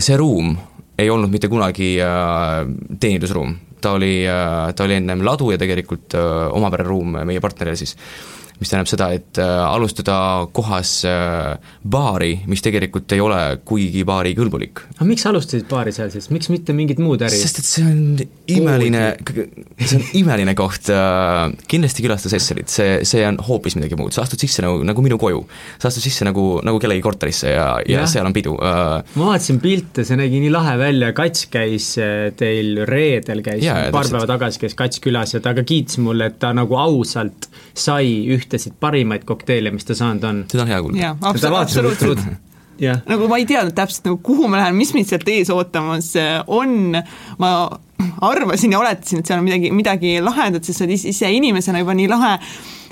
See 0.00 0.16
ruum 0.16 0.54
ei 1.00 1.10
olnud 1.12 1.32
mitte 1.32 1.48
kunagi 1.52 1.94
teenindusruum, 2.00 3.54
ta 3.80 3.94
oli, 3.96 4.14
ta 4.24 4.84
oli 4.86 4.98
ennem 5.00 5.24
ladu 5.26 5.52
ja 5.52 5.60
tegelikult 5.60 6.16
omapärane 6.16 6.88
ruum 6.88 7.20
meie 7.28 7.40
partnerile 7.44 7.78
siis 7.80 7.96
mis 8.60 8.68
tähendab 8.68 8.88
seda, 8.90 9.06
et 9.16 9.38
äh, 9.40 9.50
alustada 9.64 10.14
kohas 10.52 10.92
äh, 11.08 11.56
baari, 11.88 12.42
mis 12.50 12.60
tegelikult 12.64 13.12
ei 13.16 13.22
ole 13.24 13.38
kuigi 13.64 14.02
baarikõlbulik. 14.04 14.82
aga 14.98 15.06
miks 15.08 15.24
alustasid 15.30 15.64
baari 15.70 15.94
seal 15.96 16.10
siis, 16.12 16.28
miks 16.34 16.50
mitte 16.52 16.76
mingit 16.76 17.00
muud 17.00 17.24
äri? 17.24 17.38
sest 17.40 17.62
et 17.62 17.68
see 17.70 17.86
on 17.88 18.02
imeline, 18.52 19.04
see 19.80 19.96
on 19.96 20.04
imeline 20.20 20.54
koht, 20.58 20.90
äh, 20.92 21.46
kindlasti 21.72 22.04
külasta 22.04 22.32
Sesselit, 22.32 22.68
see, 22.72 22.98
see 23.08 23.24
on 23.24 23.40
hoopis 23.46 23.78
midagi 23.78 23.96
muud, 23.96 24.12
sa 24.12 24.26
astud 24.26 24.44
sisse 24.44 24.64
nagu, 24.64 24.84
nagu 24.84 25.06
minu 25.06 25.16
koju. 25.20 25.40
sa 25.80 25.88
astud 25.88 26.04
sisse 26.04 26.28
nagu, 26.28 26.44
nagu 26.66 26.82
kellegi 26.82 27.04
korterisse 27.04 27.54
ja, 27.54 27.70
ja, 27.86 28.02
ja 28.02 28.04
seal 28.10 28.28
on 28.28 28.36
pidu. 28.36 28.58
ma 28.60 29.30
vaatasin 29.30 29.62
pilte, 29.64 30.04
see 30.04 30.20
nägi 30.20 30.42
nii 30.44 30.52
lahe 30.52 30.76
välja, 30.80 31.14
Kats 31.16 31.48
käis 31.48 31.94
teil 32.36 32.84
reedel, 32.84 33.40
käis 33.46 33.64
ja, 33.64 33.86
paar 33.94 34.12
päeva 34.12 34.28
tagasi, 34.28 34.60
käis 34.66 34.76
Kats 34.76 35.00
külas 35.00 35.32
ja 35.32 35.40
ta 35.40 35.56
ka 35.56 35.64
kiitis 35.64 35.96
mulle, 36.04 36.28
et 36.28 36.38
ta 36.44 36.52
nagu 36.56 36.76
ausalt 36.76 37.48
sai 37.72 38.28
üht 38.36 38.49
ühtesid 38.50 38.76
parimaid 38.82 39.24
kokteile, 39.28 39.70
mis 39.70 39.86
ta 39.86 39.94
saanud 39.94 40.24
on. 40.26 40.44
seda 40.50 40.66
on 40.66 40.72
hea 40.74 40.80
kuulda. 40.82 41.16
absoluutselt. 41.62 42.24
Nagu 42.80 43.26
ma 43.28 43.36
ei 43.36 43.44
teadnud 43.44 43.74
täpselt 43.76 44.06
nagu 44.08 44.16
kuhu 44.24 44.48
ma 44.48 44.56
lähen, 44.56 44.76
mis 44.78 44.94
mind 44.96 45.10
sealt 45.10 45.28
ees 45.28 45.50
ootamas 45.52 46.14
äh, 46.16 46.38
on, 46.48 46.96
ma 47.38 47.50
arvasin 48.24 48.72
ja 48.72 48.80
oletasin, 48.80 49.20
et 49.20 49.28
seal 49.28 49.42
on 49.42 49.44
midagi, 49.44 49.68
midagi 49.76 50.14
lahedat, 50.24 50.64
sest 50.64 50.80
sa 50.80 50.86
oled 50.86 50.96
ise 51.12 51.28
inimesena 51.36 51.82
juba 51.82 51.92
nii 51.98 52.08
lahe 52.08 52.38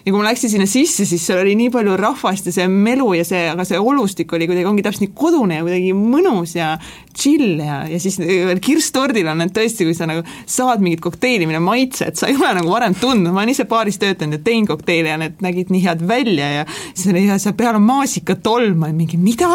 ja 0.09 0.13
kui 0.15 0.23
ma 0.23 0.31
läksin 0.31 0.49
sinna 0.49 0.65
sisse, 0.69 1.05
siis 1.05 1.21
seal 1.29 1.43
oli 1.43 1.53
nii 1.59 1.69
palju 1.73 1.97
rahvast 2.01 2.49
ja 2.49 2.53
see 2.55 2.65
melu 2.73 3.11
ja 3.19 3.25
see, 3.29 3.43
aga 3.51 3.65
see 3.69 3.77
olustik 3.77 4.33
oli 4.33 4.47
kuidagi, 4.49 4.65
ongi 4.71 4.85
täpselt 4.87 5.05
nii 5.05 5.15
kodune 5.19 5.59
ja 5.59 5.65
kuidagi 5.67 5.91
mõnus 5.93 6.55
ja 6.57 6.71
chill 7.19 7.59
ja, 7.61 7.83
ja 7.91 7.99
siis 8.01 8.17
veel 8.23 8.61
kirstordil 8.65 9.29
on 9.29 9.43
need 9.43 9.53
tõesti, 9.57 9.85
kui 9.85 9.97
sa 9.97 10.09
nagu 10.09 10.23
saad 10.49 10.81
mingit 10.85 11.03
kokteili, 11.05 11.45
mille 11.51 11.61
maitset 11.61 12.17
sa 12.17 12.31
ei 12.31 12.39
ole 12.39 12.55
nagu 12.57 12.73
varem 12.73 12.97
tundnud, 12.97 13.35
ma 13.35 13.43
olen 13.43 13.53
ise 13.53 13.67
baaris 13.69 14.01
töötanud 14.01 14.39
ja 14.39 14.45
teinud 14.47 14.71
kokteile 14.71 15.13
ja 15.13 15.19
need 15.21 15.45
nägid 15.45 15.75
nii 15.75 15.83
head 15.85 16.07
välja 16.09 16.49
ja 16.61 16.65
siis 16.71 17.11
oli 17.13 17.27
ja 17.27 17.37
seal 17.43 17.59
peal 17.59 17.77
on 17.77 17.85
maasikatolm, 17.89 18.79
ma 18.81 18.89
olin 18.89 19.03
mingi 19.03 19.21
mida? 19.21 19.51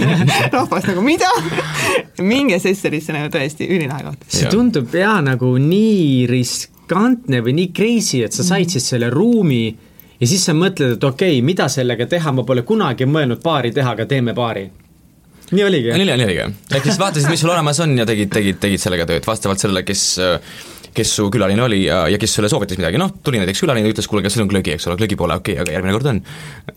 Rahvas 0.54 0.86
nagu 0.86 1.02
mida? 1.02 1.32
Minge 2.22 2.60
Sesselisse 2.62 3.16
nagu 3.16 3.32
tõesti 3.34 3.66
ülilahe 3.66 4.06
koht. 4.06 4.30
see 4.30 4.52
tundub 4.52 4.94
jaa 4.94 5.18
nagu 5.24 5.50
nii 5.58 6.28
riskantne 6.30 7.42
või 7.42 7.58
nii 7.58 7.74
crazy, 7.74 8.22
et 8.22 8.36
sa 8.36 8.46
said 8.46 8.70
siis 8.70 8.86
selle 8.92 9.10
ruumi 9.10 9.64
ja 10.20 10.26
siis 10.28 10.44
sa 10.48 10.54
mõtled, 10.56 10.96
et 10.96 11.04
okei 11.04 11.36
okay,, 11.38 11.44
mida 11.44 11.68
sellega 11.72 12.08
teha, 12.10 12.32
ma 12.32 12.44
pole 12.48 12.64
kunagi 12.66 13.08
mõelnud 13.08 13.42
baari 13.44 13.72
teha, 13.76 13.96
aga 13.96 14.06
teeme 14.10 14.34
baari. 14.36 14.68
nii 15.50 15.64
oligi? 15.64 15.92
nii, 15.92 16.06
nii 16.12 16.28
oligi. 16.28 16.46
ehk 16.74 16.88
siis 16.88 17.00
vaatasid, 17.02 17.30
mis 17.30 17.44
sul 17.44 17.52
olemas 17.54 17.80
on 17.84 17.98
ja 17.98 18.06
tegid, 18.08 18.32
tegid, 18.32 18.60
tegid 18.62 18.82
sellega 18.82 19.06
tööd, 19.08 19.26
vastavalt 19.26 19.62
sellele, 19.62 19.84
kes 19.86 20.08
kes 20.96 21.10
su 21.18 21.26
külaline 21.32 21.60
oli 21.60 21.82
ja, 21.84 22.06
ja 22.08 22.18
kes 22.20 22.38
sulle 22.38 22.48
soovitas 22.48 22.78
midagi, 22.80 22.96
noh, 23.00 23.10
tuli 23.24 23.40
näiteks 23.40 23.60
külaline, 23.60 23.90
ütles, 23.92 24.08
kuule, 24.08 24.22
kas 24.24 24.36
sul 24.36 24.46
on 24.46 24.50
glögi, 24.52 24.72
eks 24.76 24.88
ole, 24.88 24.96
glögi 24.96 25.18
pole, 25.20 25.36
okei 25.36 25.58
okay,, 25.58 25.64
aga 25.66 25.74
järgmine 25.74 25.96
kord 25.96 26.08
on 26.12 26.22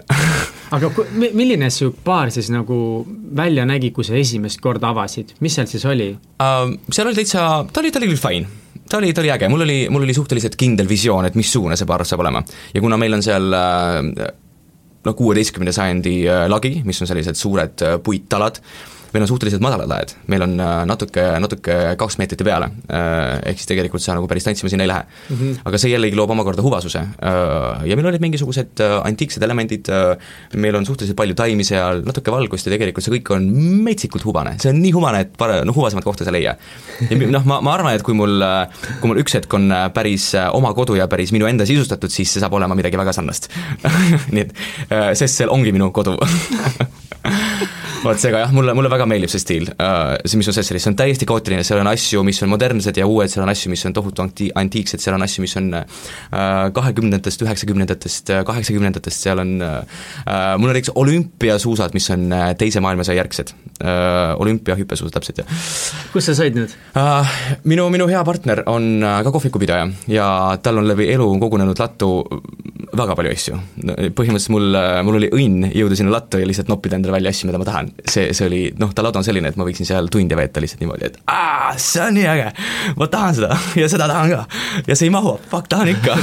aga 0.75 0.91
milline 1.15 1.69
su 1.74 1.93
baar 2.05 2.34
siis 2.36 2.51
nagu 2.53 2.79
välja 3.39 3.63
nägi, 3.69 3.93
kui 3.96 4.08
sa 4.08 4.17
esimest 4.19 4.60
korda 4.63 4.91
avasid, 4.91 5.38
mis 5.39 5.55
seal 5.55 5.69
siis 5.72 5.86
oli 5.88 6.12
uh,? 6.15 6.74
Seal 6.91 7.08
oli 7.08 7.22
täitsa, 7.22 7.46
ta 7.72 7.84
oli, 7.84 7.93
ta 7.96 8.01
oli 8.01 8.12
küll 8.12 8.19
fine 8.19 8.60
ta 8.89 8.98
oli, 8.98 9.13
ta 9.13 9.22
oli 9.22 9.31
äge, 9.31 9.50
mul 9.50 9.65
oli, 9.65 9.79
mul 9.89 10.03
oli 10.08 10.13
suhteliselt 10.17 10.55
kindel 10.60 10.89
visioon, 10.89 11.27
et 11.29 11.38
missugune 11.38 11.77
see 11.77 11.88
baar 11.89 12.05
saab 12.08 12.24
olema. 12.25 12.43
ja 12.74 12.81
kuna 12.81 12.98
meil 12.98 13.17
on 13.17 13.24
seal 13.25 13.53
äh, 13.53 14.29
no 15.05 15.13
kuueteistkümnenda 15.13 15.74
sajandi 15.75 16.15
äh, 16.27 16.46
lagi, 16.51 16.79
mis 16.86 17.01
on 17.01 17.10
sellised 17.10 17.39
suured 17.39 17.86
äh, 17.86 18.00
puittalad, 18.03 18.62
meil 19.13 19.25
on 19.25 19.29
suhteliselt 19.29 19.63
madalad 19.63 19.89
laed, 19.89 20.13
meil 20.31 20.43
on 20.45 20.55
äh, 20.61 20.81
natuke, 20.89 21.23
natuke 21.41 21.77
kaks 21.99 22.17
meetrite 22.21 22.45
peale, 22.45 22.69
äh, 22.93 23.39
ehk 23.51 23.61
siis 23.61 23.69
tegelikult 23.71 24.03
sa 24.03 24.15
nagu 24.17 24.29
päris 24.29 24.45
tantsima 24.45 24.71
sinna 24.71 24.85
ei 24.85 24.91
lähe 24.91 25.03
mm. 25.05 25.35
-hmm. 25.39 25.61
aga 25.69 25.81
see 25.81 25.93
jällegi 25.93 26.17
loob 26.19 26.33
omakorda 26.35 26.65
huvasuse 26.65 26.99
äh, 27.01 27.85
ja 27.89 27.97
meil 27.97 28.11
olid 28.11 28.21
mingisugused 28.23 28.83
antiiksed 29.03 29.43
elemendid, 29.43 29.89
meil 30.55 30.75
on 30.75 30.85
suhteliselt 30.85 31.17
palju 31.17 31.35
taimi 31.35 31.63
seal, 31.63 32.03
natuke 32.05 32.31
valgust 32.31 32.67
ja 32.67 32.73
tegelikult 32.75 33.05
see 33.05 33.15
kõik 33.17 33.33
on 33.35 33.49
metsikult 33.87 34.25
hubane, 34.25 34.55
see 34.61 34.73
on 34.73 34.81
nii 34.83 34.93
hubane, 34.95 35.25
et 35.25 35.33
pare-, 35.37 35.63
noh, 35.65 35.75
huvasemat 35.75 36.05
kohta 36.05 36.23
sa 36.23 36.33
ei 36.33 36.39
leia. 36.39 36.55
ja 37.09 37.17
noh, 37.17 37.45
ma, 37.45 37.59
ma 37.65 37.73
arvan, 37.73 37.95
et 37.95 38.05
kui 38.05 38.13
mul, 38.13 38.43
kui 39.01 39.11
mul 39.11 39.21
üks 39.23 39.37
hetk 39.39 39.53
on 39.57 39.71
päris 39.93 40.31
oma 40.53 40.73
kodu 40.77 40.97
ja 40.99 41.07
päris 41.07 41.33
minu 41.35 41.49
enda 41.49 41.65
sisustatud, 41.65 42.13
siis 42.13 42.33
see 42.33 42.43
saab 42.43 42.53
olema 42.53 42.77
midagi 42.77 42.99
väga 42.99 43.13
sarnast 43.15 43.49
nii 44.33 44.45
et 44.45 44.53
Sessel 45.17 45.49
ongi 45.49 45.73
minu 45.75 45.91
kodu 45.95 46.17
vot 48.03 48.19
seega 48.19 48.43
jah, 48.43 48.51
mulle, 48.55 48.73
mulle 48.77 48.89
väga 48.91 49.05
meeldib 49.09 49.31
see 49.31 49.41
stiil, 49.41 49.67
see, 49.69 50.39
mis 50.39 50.49
on 50.49 50.55
Cecilis, 50.55 50.83
see 50.85 50.91
on 50.91 50.97
täiesti 50.99 51.27
kaootiline, 51.29 51.65
seal 51.67 51.81
on 51.81 51.89
asju, 51.91 52.23
mis 52.27 52.39
on 52.45 52.51
modernsed 52.51 52.97
ja 52.99 53.07
uued, 53.09 53.31
seal 53.31 53.43
on 53.43 53.51
asju, 53.51 53.71
mis 53.73 53.83
on 53.89 53.95
tohutu 53.95 54.23
anti-, 54.23 54.49
antiiksed, 54.59 55.03
seal 55.03 55.17
on 55.17 55.25
asju, 55.25 55.43
mis 55.43 55.55
on 55.59 55.71
kahekümnendatest, 56.77 57.43
üheksakümnendatest, 57.45 58.33
kaheksakümnendatest, 58.47 59.27
seal 59.27 59.43
on 59.43 59.55
mul 59.59 60.69
on 60.69 60.73
näiteks 60.73 60.93
olümpiasuusad, 60.99 61.95
mis 61.97 62.09
on 62.15 62.27
teise 62.59 62.83
maailmasõja 62.83 63.19
järgsed, 63.19 63.53
olümpiahüppesuusad 64.39 65.17
täpselt, 65.19 65.43
jah. 65.43 65.67
kus 66.13 66.29
sa 66.29 66.37
said 66.39 66.57
need? 66.59 66.75
Minu, 67.67 67.89
minu 67.93 68.07
hea 68.11 68.23
partner 68.27 68.63
on 68.71 68.91
ka 69.03 69.33
kohvikupidaja 69.35 69.89
ja 70.11 70.29
tal 70.63 70.81
on 70.81 70.87
läbi 70.89 71.09
elu 71.13 71.31
kogunenud 71.41 71.79
lattu 71.79 72.13
väga 72.98 73.15
palju 73.17 73.31
asju. 73.34 73.58
põhimõtteliselt 74.17 74.53
mul, 74.53 74.77
mul 75.05 75.17
oli 75.19 75.29
õnn 75.36 75.67
jõuda 75.75 75.98
sinna 75.98 76.13
lattu 76.13 76.39
ja 76.41 76.48
lihtsalt 76.48 76.69
noppida 76.72 76.98
endale 76.98 77.15
välja 77.17 77.34
asju, 77.34 77.50
mida 77.50 77.62
ma 77.62 77.67
tahan. 77.67 77.91
see, 78.05 78.34
see 78.34 78.48
oli, 78.48 78.62
noh, 78.79 78.93
ta 78.96 79.05
laud 79.05 79.19
on 79.19 79.25
selline, 79.25 79.51
et 79.51 79.60
ma 79.60 79.67
võiksin 79.67 79.88
seal 79.88 80.10
tunde 80.12 80.38
veeta 80.39 80.63
lihtsalt 80.63 80.84
niimoodi, 80.84 81.10
et 81.10 81.19
aa, 81.29 81.74
see 81.77 82.01
on 82.03 82.15
nii 82.17 82.27
äge, 82.31 82.48
ma 83.00 83.10
tahan 83.12 83.38
seda 83.38 83.58
ja 83.81 83.89
seda 83.91 84.10
tahan 84.10 84.34
ka. 84.34 84.41
ja 84.88 84.98
see 84.98 85.10
ei 85.10 85.13
mahu, 85.13 85.36
fuck, 85.51 85.69
tahan 85.72 85.93
ikka 85.93 86.17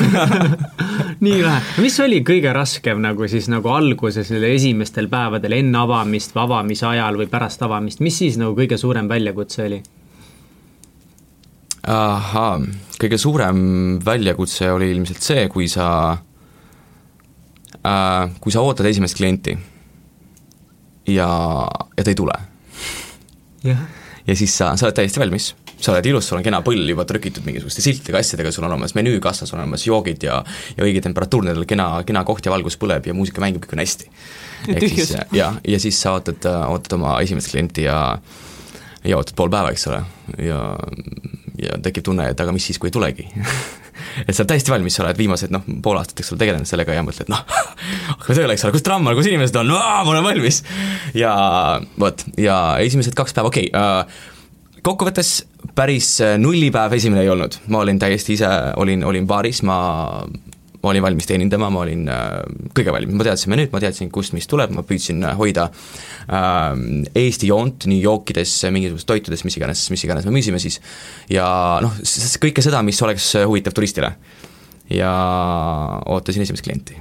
nii 1.26 1.42
lahe, 1.44 1.62
mis 1.84 1.98
oli 2.04 2.22
kõige 2.26 2.54
raskem 2.56 3.02
nagu 3.04 3.30
siis 3.30 3.50
nagu 3.52 3.72
alguses, 3.72 4.32
esimestel 4.34 5.10
päevadel 5.12 5.58
enne 5.60 5.84
avamist 5.84 6.34
või 6.36 6.46
avamise 6.46 6.88
ajal 6.90 7.20
või 7.20 7.30
pärast 7.30 7.62
avamist, 7.66 8.02
mis 8.04 8.18
siis 8.24 8.40
nagu 8.40 8.56
kõige 8.58 8.80
suurem 8.80 9.10
väljakutse 9.10 9.66
oli? 9.68 9.82
ahhaa, 11.86 12.58
kõige 12.98 13.18
suurem 13.20 13.58
väljakutse 14.02 14.72
oli 14.74 14.90
ilmselt 14.90 15.22
see, 15.22 15.44
kui 15.52 15.68
sa 15.70 15.86
äh,, 16.16 16.25
kui 18.40 18.54
sa 18.54 18.62
ootad 18.64 18.88
esimest 18.88 19.18
klienti 19.18 19.56
ja, 21.06 21.28
ja 21.96 22.04
ta 22.04 22.10
ei 22.10 22.18
tule. 22.18 22.34
Yeah.. 23.64 23.86
ja 24.26 24.36
siis 24.36 24.52
sa, 24.58 24.76
sa 24.78 24.86
oled 24.86 24.94
täiesti 24.94 25.20
valmis, 25.20 25.48
sa 25.80 25.92
oled 25.92 26.06
ilus, 26.06 26.28
sul 26.28 26.38
on 26.38 26.44
kena 26.44 26.60
põll 26.66 26.86
juba 26.86 27.06
trükitud 27.08 27.46
mingisuguste 27.46 27.82
siltidega, 27.82 28.20
asjadega, 28.20 28.52
sul 28.54 28.66
on 28.66 28.74
olemas 28.74 28.94
menüü 28.96 29.18
kassas, 29.22 29.52
on 29.54 29.62
olemas 29.62 29.86
joogid 29.86 30.26
ja 30.26 30.40
ja 30.76 30.86
õige 30.86 31.02
temperatuur 31.04 31.46
nendel, 31.46 31.66
kena, 31.68 31.88
kena 32.06 32.22
koht 32.28 32.46
ja 32.46 32.54
valgus 32.54 32.78
põleb 32.80 33.08
ja 33.08 33.14
muusika 33.16 33.42
mängib, 33.42 33.64
kõik 33.64 33.76
on 33.76 33.82
hästi. 33.82 34.10
ehk 34.74 34.88
siis 34.94 35.14
jah, 35.34 35.58
ja 35.66 35.80
siis 35.82 35.98
sa 36.02 36.16
ootad, 36.18 36.46
ootad 36.68 36.98
oma 36.98 37.16
esimest 37.24 37.50
klienti 37.52 37.88
ja 37.88 37.98
ja 39.06 39.18
ootad 39.18 39.36
pool 39.38 39.50
päeva, 39.52 39.72
eks 39.74 39.88
ole, 39.90 40.02
ja 40.42 40.60
ja 41.56 41.78
tekib 41.82 42.04
tunne, 42.04 42.28
et 42.30 42.40
aga 42.40 42.52
mis 42.52 42.66
siis, 42.68 42.78
kui 42.78 42.90
ei 42.90 42.94
tulegi 42.94 43.28
et 44.26 44.32
sa 44.32 44.42
oled 44.42 44.52
täiesti 44.52 44.74
valmis, 44.74 44.98
sa 44.98 45.04
oled 45.04 45.18
viimased 45.18 45.54
noh, 45.54 45.66
pool 45.84 46.00
aastat, 46.00 46.22
eks 46.22 46.32
ole, 46.34 46.42
tegelenud 46.44 46.70
sellega 46.70 46.96
ja 46.96 47.04
mõtled 47.06 47.32
noh, 47.32 47.42
hakkame 48.12 48.38
tööle, 48.38 48.56
eks 48.56 48.66
ole, 48.66 48.76
kus 48.76 48.86
tramm 48.86 49.08
on, 49.08 49.18
kus 49.18 49.30
inimesed 49.30 49.60
on, 49.62 49.74
ma 49.74 50.00
olen 50.04 50.24
valmis. 50.26 50.62
ja 51.16 51.34
vot, 52.00 52.26
ja 52.40 52.60
esimesed 52.84 53.16
kaks 53.18 53.36
päeva, 53.36 53.52
okei 53.52 53.70
okay, 53.72 54.02
uh,, 54.06 54.34
kokkuvõttes 54.86 55.30
päris 55.74 56.16
nullipäev 56.38 56.94
esimene 56.94 57.24
ei 57.24 57.30
olnud, 57.32 57.58
ma 57.72 57.80
olin 57.82 57.98
täiesti 57.98 58.36
ise, 58.36 58.50
olin, 58.78 59.02
olin 59.04 59.26
baaris, 59.26 59.64
ma 59.66 59.78
ma 60.86 60.92
olin 60.92 61.02
valmis 61.02 61.26
teenindama, 61.26 61.68
ma 61.72 61.82
olin 61.82 62.06
äh, 62.12 62.28
kõige 62.76 62.94
valmis, 62.94 63.16
ma 63.18 63.26
teadsin 63.26 63.50
menüüd, 63.52 63.72
ma 63.74 63.82
teadsin, 63.82 64.10
kust 64.14 64.36
mis 64.36 64.46
tuleb, 64.50 64.70
ma 64.76 64.84
püüdsin 64.86 65.24
äh, 65.26 65.34
hoida 65.38 65.66
äh, 65.66 66.68
Eesti 67.18 67.50
joont 67.50 67.88
nii 67.90 67.98
jookides, 68.04 68.54
mingisugustes 68.70 69.08
toitudes, 69.10 69.42
mis 69.46 69.58
iganes, 69.58 69.82
mis 69.90 70.06
iganes 70.06 70.28
me 70.28 70.34
müüsime 70.36 70.60
siis, 70.62 70.78
ja 71.32 71.46
noh, 71.82 71.98
kõike 72.42 72.64
seda, 72.64 72.84
mis 72.86 73.02
oleks 73.02 73.32
huvitav 73.42 73.74
turistile. 73.76 74.14
ja 74.90 75.10
ootasin 76.06 76.44
esimest 76.44 76.62
klienti. 76.62 76.94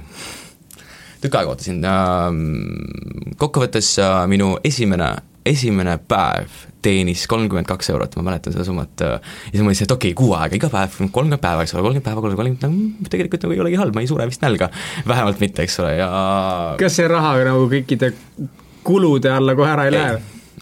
tükk 1.22 1.38
aega 1.38 1.52
ootasin 1.54 1.84
äh,, 1.86 3.36
kokkuvõttes 3.38 3.92
minu 4.26 4.56
esimene, 4.66 5.12
esimene 5.46 5.98
päev 6.08 6.64
teenis 6.86 7.26
kolmkümmend 7.30 7.68
kaks 7.68 7.90
eurot, 7.94 8.16
ma 8.20 8.28
mäletan 8.30 8.54
seda 8.54 8.66
summat, 8.66 8.94
ja 9.02 9.18
siis 9.20 9.62
ma 9.62 9.68
mõtlesin, 9.68 9.88
et 9.88 9.96
okei 9.96 10.12
okay,, 10.12 10.18
kuu 10.18 10.36
aega, 10.38 10.58
iga 10.58 10.70
päev 10.72 11.00
kolmkümmend 11.00 11.42
päeva, 11.42 11.64
eks 11.66 11.74
ole, 11.74 11.84
kolmkümmend 11.86 12.06
päeva, 12.06 12.22
kolmkümmend, 12.24 12.60
kolmkümmend, 12.62 13.10
tegelikult 13.12 13.46
nagu 13.46 13.56
ei 13.56 13.64
olegi 13.64 13.80
halb, 13.80 13.96
ma 13.96 14.04
ei 14.04 14.10
sure 14.10 14.28
vist 14.30 14.44
nälga. 14.44 14.70
vähemalt 15.08 15.42
mitte, 15.42 15.66
eks 15.66 15.80
ole, 15.82 15.96
ja 15.98 16.08
kas 16.80 16.96
see 17.00 17.10
raha 17.10 17.34
nagu 17.46 17.66
kõikide 17.72 18.12
kulude 18.86 19.32
alla 19.34 19.56
kohe 19.58 19.70
ära 19.74 19.86
ei 19.88 19.94
lähe? 19.94 20.16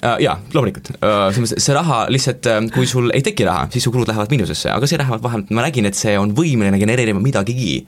Uh, 0.05 0.19
jaa, 0.21 0.35
loomulikult 0.53 0.91
uh,, 0.97 1.31
selles 1.33 1.45
mõttes, 1.45 1.65
see 1.65 1.77
raha 1.77 2.01
lihtsalt, 2.13 2.49
kui 2.75 2.89
sul 2.89 3.13
ei 3.15 3.23
teki 3.25 3.47
raha, 3.49 3.69
siis 3.73 3.87
su 3.87 3.93
kulud 3.95 4.11
lähevad 4.11 4.33
miinusesse, 4.33 4.69
aga 4.73 4.89
see 4.91 5.01
lähevad 5.01 5.23
vähemalt, 5.25 5.53
ma 5.55 5.65
nägin, 5.65 5.89
et 5.89 5.97
see 5.97 6.17
on 6.21 6.35
võimeline 6.37 6.81
genereerima 6.83 7.23
midagigi. 7.25 7.79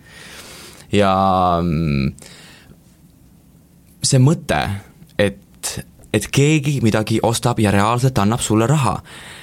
ja 0.94 1.12
mm, 1.60 2.14
see 4.06 4.22
mõte, 4.22 4.62
et 5.20 5.76
et 6.16 6.28
keegi 6.32 6.78
midagi 6.84 7.20
ostab 7.26 7.60
ja 7.62 7.72
reaalselt 7.74 8.18
annab 8.22 8.42
sulle 8.44 8.68
raha, 8.70 8.96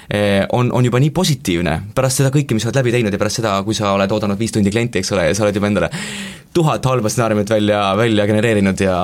eh, 0.09 0.43
on, 0.57 0.71
on 0.73 0.85
juba 0.85 1.01
nii 1.03 1.13
positiivne, 1.15 1.75
pärast 1.95 2.21
seda 2.21 2.31
kõike, 2.33 2.55
mis 2.55 2.65
sa 2.65 2.71
oled 2.71 2.81
läbi 2.81 2.95
teinud 2.95 3.13
ja 3.13 3.21
pärast 3.21 3.41
seda, 3.41 3.55
kui 3.65 3.77
sa 3.77 3.93
oled 3.97 4.11
oodanud 4.11 4.39
viis 4.39 4.55
tundi 4.55 4.73
klienti, 4.73 5.03
eks 5.03 5.13
ole, 5.15 5.27
ja 5.29 5.37
sa 5.37 5.47
oled 5.47 5.59
juba 5.59 5.69
endale 5.71 5.91
tuhat 6.53 6.85
halba 6.85 7.09
stsenaariumit 7.09 7.49
välja, 7.49 7.81
välja 7.97 8.27
genereerinud 8.29 8.81
ja 8.83 8.97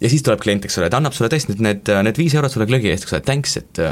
ja 0.00 0.12
siis 0.12 0.24
tuleb 0.24 0.42
klient, 0.42 0.68
eks 0.68 0.78
ole, 0.80 0.90
ta 0.92 1.00
annab 1.00 1.16
sulle 1.16 1.32
tõesti 1.32 1.54
need, 1.54 1.64
need, 1.64 1.96
need 2.10 2.20
viis 2.20 2.36
eurot 2.36 2.52
sulle 2.52 2.68
klõgi 2.68 2.92
eest, 2.92 3.08
eks 3.08 3.16
ole, 3.16 3.24
thanks, 3.26 3.56
et 3.62 3.84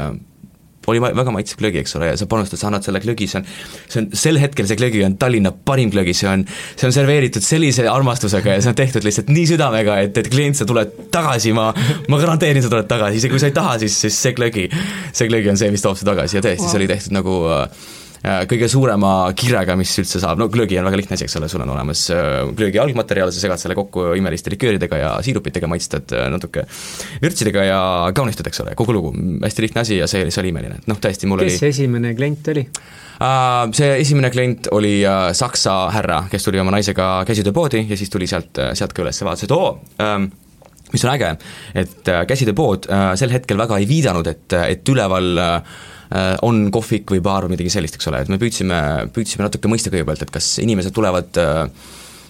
oli 0.91 1.01
väga 1.03 1.33
maitsev 1.33 1.61
glögi, 1.61 1.81
eks 1.83 1.95
ole, 1.99 2.11
ja 2.11 2.19
sa 2.19 2.27
panustad, 2.29 2.61
sa 2.61 2.69
annad 2.69 2.85
selle 2.85 3.01
glögi, 3.03 3.27
see 3.31 3.41
on, 3.41 3.49
see 3.87 4.01
on, 4.03 4.09
sel 4.25 4.39
hetkel 4.41 4.69
see 4.69 4.79
glögi 4.79 5.03
on 5.07 5.17
Tallinna 5.21 5.51
parim 5.51 5.91
glögi, 5.93 6.15
see 6.17 6.29
on, 6.31 6.45
see 6.75 6.89
on 6.89 6.95
serveeritud 6.95 7.45
sellise 7.45 7.87
armastusega 7.91 8.57
ja 8.57 8.63
see 8.63 8.73
on 8.73 8.79
tehtud 8.79 9.07
lihtsalt 9.07 9.31
nii 9.33 9.49
südamega, 9.55 9.99
et, 10.05 10.17
et 10.21 10.31
klient, 10.31 10.59
sa 10.59 10.67
tuled 10.69 10.95
tagasi, 11.13 11.53
ma, 11.57 11.71
ma 12.11 12.21
garanteerin, 12.21 12.63
sa 12.65 12.71
tuled 12.73 12.89
tagasi, 12.89 13.21
isegi 13.21 13.35
kui 13.35 13.43
sa 13.43 13.51
ei 13.51 13.57
taha, 13.57 13.77
siis, 13.83 13.99
siis 14.05 14.21
see 14.27 14.37
glögi, 14.37 14.69
see 15.15 15.29
glögi 15.31 15.53
on 15.53 15.61
see, 15.61 15.71
mis 15.73 15.85
toob 15.85 15.99
su 15.99 16.07
tagasi 16.07 16.39
ja 16.39 16.45
tõesti 16.45 16.65
wow., 16.65 16.73
see 16.73 16.81
oli 16.81 16.91
tehtud 16.91 17.15
nagu 17.17 17.39
äh, 17.55 17.85
kõige 18.49 18.67
suurema 18.71 19.11
kirega, 19.37 19.75
mis 19.77 19.91
üldse 20.01 20.19
saab, 20.21 20.39
no 20.41 20.47
glögi 20.51 20.77
on 20.79 20.87
väga 20.87 20.99
lihtne 20.99 21.17
asi, 21.17 21.27
eks 21.27 21.37
ole, 21.39 21.49
sul 21.51 21.63
on 21.65 21.71
olemas 21.75 22.05
äh, 22.13 22.41
glögi 22.57 22.79
algmaterjal, 22.81 23.31
sa 23.33 23.43
segad 23.43 23.61
selle 23.61 23.77
kokku 23.77 24.07
imeliste 24.17 24.53
likööridega 24.53 24.99
ja 25.01 25.11
siirupitega, 25.25 25.69
maitstad 25.69 26.13
äh, 26.15 26.27
natuke 26.33 26.65
vürtsidega 27.23 27.65
ja 27.67 27.79
kaunistad, 28.17 28.47
eks 28.49 28.63
ole, 28.63 28.75
kogu 28.77 28.95
lugu, 28.95 29.13
hästi 29.43 29.65
lihtne 29.65 29.83
asi 29.83 29.99
ja 29.99 30.09
see, 30.11 30.25
see 30.31 30.41
oli 30.41 30.53
imeline, 30.53 30.79
noh, 30.89 31.01
tõesti, 31.01 31.29
mul 31.29 31.43
kes 31.43 31.51
oli 31.51 31.57
kes 31.59 31.67
esimene 31.75 32.13
klient 32.17 32.53
oli? 32.55 32.65
See 33.75 33.91
esimene 34.01 34.31
klient 34.33 34.71
oli 34.75 34.97
saksa 35.37 35.75
härra, 35.95 36.25
kes 36.31 36.49
tuli 36.49 36.59
oma 36.59 36.73
naisega 36.75 37.09
käsitööpoodi 37.27 37.85
ja 37.87 37.99
siis 37.99 38.11
tuli 38.11 38.27
sealt, 38.27 38.59
sealt 38.75 38.95
ka 38.95 39.05
üles 39.05 39.21
ja 39.21 39.27
vaatas, 39.29 39.45
et 39.47 39.53
oo 39.55 39.69
ähm,, 40.03 40.31
mis 40.91 41.03
on 41.05 41.13
äge, 41.13 41.35
et 41.77 42.11
käsitööpood 42.27 42.89
sel 43.19 43.31
hetkel 43.33 43.59
väga 43.59 43.79
ei 43.81 43.87
viidanud, 43.89 44.27
et, 44.29 44.53
et 44.65 44.91
üleval 44.91 45.31
äh, 45.41 45.59
Äh, 45.59 45.94
on 46.45 46.69
kohvik 46.71 47.15
või 47.15 47.21
baar 47.25 47.45
või 47.45 47.55
midagi 47.55 47.71
sellist, 47.73 47.97
eks 47.97 48.09
ole, 48.11 48.23
et 48.25 48.31
me 48.31 48.37
püüdsime, 48.41 48.79
püüdsime 49.15 49.47
natuke 49.47 49.71
mõista 49.71 49.93
kõigepealt, 49.93 50.25
et 50.25 50.33
kas 50.33 50.51
inimesed 50.61 50.93
tulevad 50.95 51.39
äh, 51.41 51.63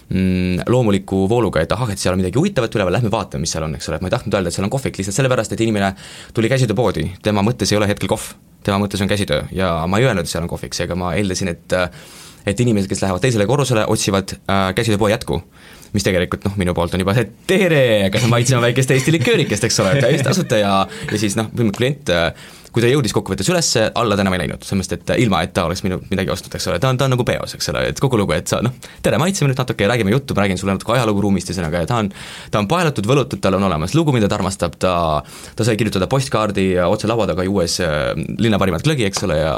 mm, 0.08 0.66
loomuliku 0.72 1.26
vooluga, 1.28 1.62
et 1.62 1.72
ahah, 1.76 1.92
et 1.92 2.00
seal 2.00 2.16
on 2.16 2.22
midagi 2.22 2.38
huvitavat 2.40 2.74
üleval, 2.78 2.96
lähme 2.98 3.12
vaatame, 3.12 3.44
mis 3.44 3.54
seal 3.54 3.66
on, 3.66 3.76
eks 3.78 3.90
ole, 3.90 4.00
et 4.00 4.04
ma 4.04 4.10
ei 4.10 4.16
tahtnud 4.16 4.38
öelda, 4.38 4.52
et 4.52 4.58
seal 4.58 4.66
on 4.68 4.72
kohvik, 4.72 5.00
lihtsalt 5.00 5.18
sellepärast, 5.20 5.56
et 5.56 5.64
inimene 5.66 5.92
tuli 6.36 6.50
käsitööpoodi, 6.52 7.08
tema 7.26 7.44
mõttes 7.46 7.72
ei 7.72 7.80
ole 7.80 7.90
hetkel 7.90 8.10
kohv, 8.10 8.32
tema 8.66 8.80
mõttes 8.82 9.02
on 9.02 9.10
käsitöö 9.10 9.46
ja 9.54 9.72
ma 9.90 10.00
ei 10.00 10.08
öelnud, 10.08 10.26
et 10.26 10.32
seal 10.32 10.46
on 10.46 10.52
kohvik, 10.52 10.76
seega 10.76 10.98
ma 10.98 11.14
eeldasin, 11.18 11.52
et 11.54 11.80
et 12.46 12.60
inimesed, 12.62 12.86
kes 12.86 13.00
lähevad 13.02 13.24
teisele 13.24 13.42
korrusele, 13.46 13.82
otsivad 13.90 14.36
äh, 14.38 14.68
käsitööpoe 14.78 15.10
jätku 15.10 15.40
mis 15.96 16.04
tegelikult 16.04 16.44
noh, 16.46 16.54
minu 16.60 16.74
poolt 16.76 16.94
on 16.94 17.02
juba 17.02 17.14
see 17.16 17.26
tere, 17.48 18.10
kas 18.12 18.26
me 18.26 18.36
maitseme 18.36 18.60
väikest 18.68 18.92
Eesti 18.94 19.14
liköörikest, 19.16 19.66
eks 19.68 19.80
ole, 19.82 19.96
täiesti 20.02 20.26
tasuta 20.28 20.60
ja 20.60 20.74
ja 20.86 21.20
siis 21.20 21.36
noh, 21.38 21.50
klient 21.76 22.12
kui 22.76 22.84
ta 22.84 22.90
jõudis 22.90 23.14
kokkuvõttes 23.16 23.48
ülesse, 23.48 23.86
alla 23.96 24.18
ta 24.18 24.20
enam 24.20 24.34
ei 24.36 24.42
läinud, 24.42 24.64
mõttes, 24.76 24.90
et 24.92 25.12
ilma, 25.22 25.38
et 25.46 25.54
ta 25.56 25.62
oleks 25.64 25.80
minult 25.86 26.10
midagi 26.12 26.28
ostnud, 26.34 26.52
eks 26.58 26.66
ole, 26.68 26.76
ta 26.82 26.90
on, 26.92 26.98
ta 27.00 27.06
on 27.08 27.14
nagu 27.14 27.24
peos, 27.24 27.54
eks 27.56 27.70
ole, 27.72 27.86
et 27.88 28.02
kogu 28.04 28.18
lugu, 28.20 28.34
et 28.36 28.52
sa 28.52 28.58
noh, 28.60 28.74
tere, 29.00 29.16
maitseme 29.22 29.48
nüüd 29.48 29.62
natuke 29.62 29.86
ja 29.86 29.88
räägime 29.88 30.12
juttu, 30.12 30.36
ma 30.36 30.44
räägin 30.44 30.60
sulle 30.60 30.74
natuke 30.76 30.92
ajalugu 30.92 31.24
ruumist, 31.24 31.48
ühesõnaga, 31.48 31.80
ja 31.86 31.88
ta 31.88 32.02
on 32.02 32.10
ta 32.52 32.60
on 32.60 32.68
paelatud, 32.68 33.08
võlutud, 33.08 33.40
tal 33.40 33.56
on 33.56 33.64
olemas 33.70 33.96
lugu, 33.96 34.12
mida 34.12 34.28
ta 34.28 34.36
armastab, 34.36 34.76
ta 34.82 34.92
ta 35.56 35.64
sai 35.64 35.78
kirjutada 35.80 36.10
postkaardi 36.12 36.74
otse 36.84 37.08
laua 37.08 37.30
taga 37.32 37.48
juues 37.48 37.78
äh, 37.80 38.12
linna 38.36 38.60
parimat 38.60 38.84
glögi, 38.84 39.08
eks 39.08 39.24
ole, 39.24 39.40
ja 39.40 39.56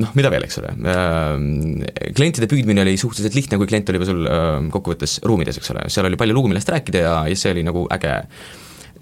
noh, 0.00 0.16
mida 0.16 0.32
veel, 0.32 0.48
eks 0.48 0.60
ole, 0.64 0.72
äh, 0.88 2.10
klientide 2.16 2.48
püüdmine 2.48 2.88
oli 2.88 2.96
suhteliselt 2.96 3.36
lihtne, 3.36 3.60
kui 3.60 3.68
klient 3.68 3.92
oli 3.92 4.00
juba 4.00 4.08
sul 4.08 4.24
äh, 4.24 4.52
kokkuvõttes 4.72 5.20
ruumides, 5.28 5.60
eks 5.60 5.76
ole, 5.76 5.84
seal 5.92 6.08
oli 6.08 6.20
palju 6.20 6.40
lugu, 6.40 6.48
millest 6.48 6.72
rääkida 6.72 7.04
ja, 7.04 7.16
ja 7.28 7.38
see 7.38 7.52
oli 7.52 7.68
nagu 7.68 7.84
äge 7.92 8.22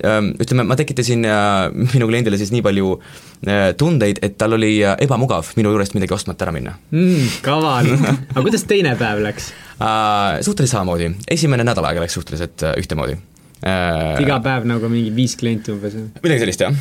ütleme, 0.00 0.64
ma 0.66 0.76
tekitasin 0.78 1.26
äh, 1.28 1.72
minu 1.94 2.08
kliendile 2.10 2.38
siis 2.40 2.52
nii 2.54 2.62
palju 2.64 2.94
äh, 2.96 3.72
tundeid, 3.78 4.22
et 4.24 4.38
tal 4.40 4.56
oli 4.56 4.74
äh, 4.80 4.96
ebamugav 5.04 5.52
minu 5.58 5.74
juurest 5.74 5.96
midagi 5.98 6.16
ostmata 6.16 6.46
ära 6.46 6.54
minna 6.54 6.76
mm,. 6.90 7.42
kaval, 7.44 7.92
aga 8.32 8.44
kuidas 8.44 8.66
teine 8.68 8.96
päev 9.00 9.22
läks 9.26 9.52
uh,? 9.52 10.40
Suhteliselt 10.42 10.78
samamoodi, 10.78 11.12
esimene 11.30 11.66
nädal 11.66 11.86
aega 11.90 12.04
läks 12.04 12.18
suhteliselt 12.18 12.64
ühtemoodi 12.78 13.18
iga 13.62 14.40
päev 14.42 14.64
nagu 14.66 14.88
mingi 14.90 15.12
viis 15.14 15.36
klienti 15.38 15.70
umbes? 15.70 15.94
midagi 16.18 16.42
sellist, 16.42 16.64
jah. 16.64 16.80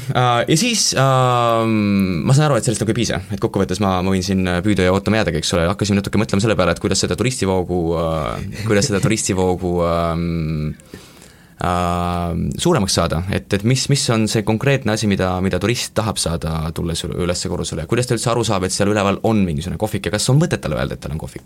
Ja 0.50 0.56
siis 0.58 0.88
uh, 0.98 1.62
ma 1.70 2.34
saan 2.34 2.48
aru, 2.48 2.58
et 2.58 2.66
sellest 2.66 2.82
nagu 2.82 2.96
ei 2.96 2.98
piisa, 3.04 3.20
et 3.30 3.44
kokkuvõttes 3.44 3.78
ma, 3.84 4.00
ma 4.02 4.16
võin 4.16 4.26
siin 4.26 4.50
püüda 4.66 4.88
ja 4.88 4.96
ootama 4.96 5.20
jäädagi, 5.22 5.44
eks 5.44 5.54
ole, 5.60 5.68
hakkasime 5.70 6.00
natuke 6.00 6.18
mõtlema 6.18 6.42
selle 6.42 6.58
peale, 6.58 6.74
et 6.74 6.82
kuidas 6.82 7.06
seda 7.06 7.20
turistivoogu 7.20 7.84
uh,, 7.94 8.34
kuidas 8.66 8.90
seda 8.90 9.04
turistivoogu 9.04 9.76
uh, 9.86 11.06
suuremaks 11.62 12.96
saada, 12.98 13.22
et, 13.36 13.46
et 13.54 13.64
mis, 13.68 13.84
mis 13.92 14.04
on 14.14 14.24
see 14.32 14.42
konkreetne 14.48 14.96
asi, 14.96 15.10
mida, 15.10 15.34
mida 15.46 15.60
turist 15.62 15.94
tahab 15.98 16.18
saada, 16.22 16.56
tulles 16.74 17.04
üles 17.06 17.46
korrusele, 17.52 17.86
kuidas 17.90 18.10
ta 18.10 18.18
üldse 18.18 18.32
aru 18.34 18.46
saab, 18.48 18.66
et 18.66 18.74
seal 18.74 18.90
üleval 18.90 19.20
on 19.30 19.44
mingisugune 19.46 19.78
kohvik 19.82 20.10
ja 20.10 20.16
kas 20.16 20.26
on 20.34 20.40
mõtet 20.42 20.64
talle 20.64 20.80
öelda, 20.80 20.98
et 20.98 21.04
tal 21.04 21.14
on 21.14 21.22
kohvik? 21.22 21.46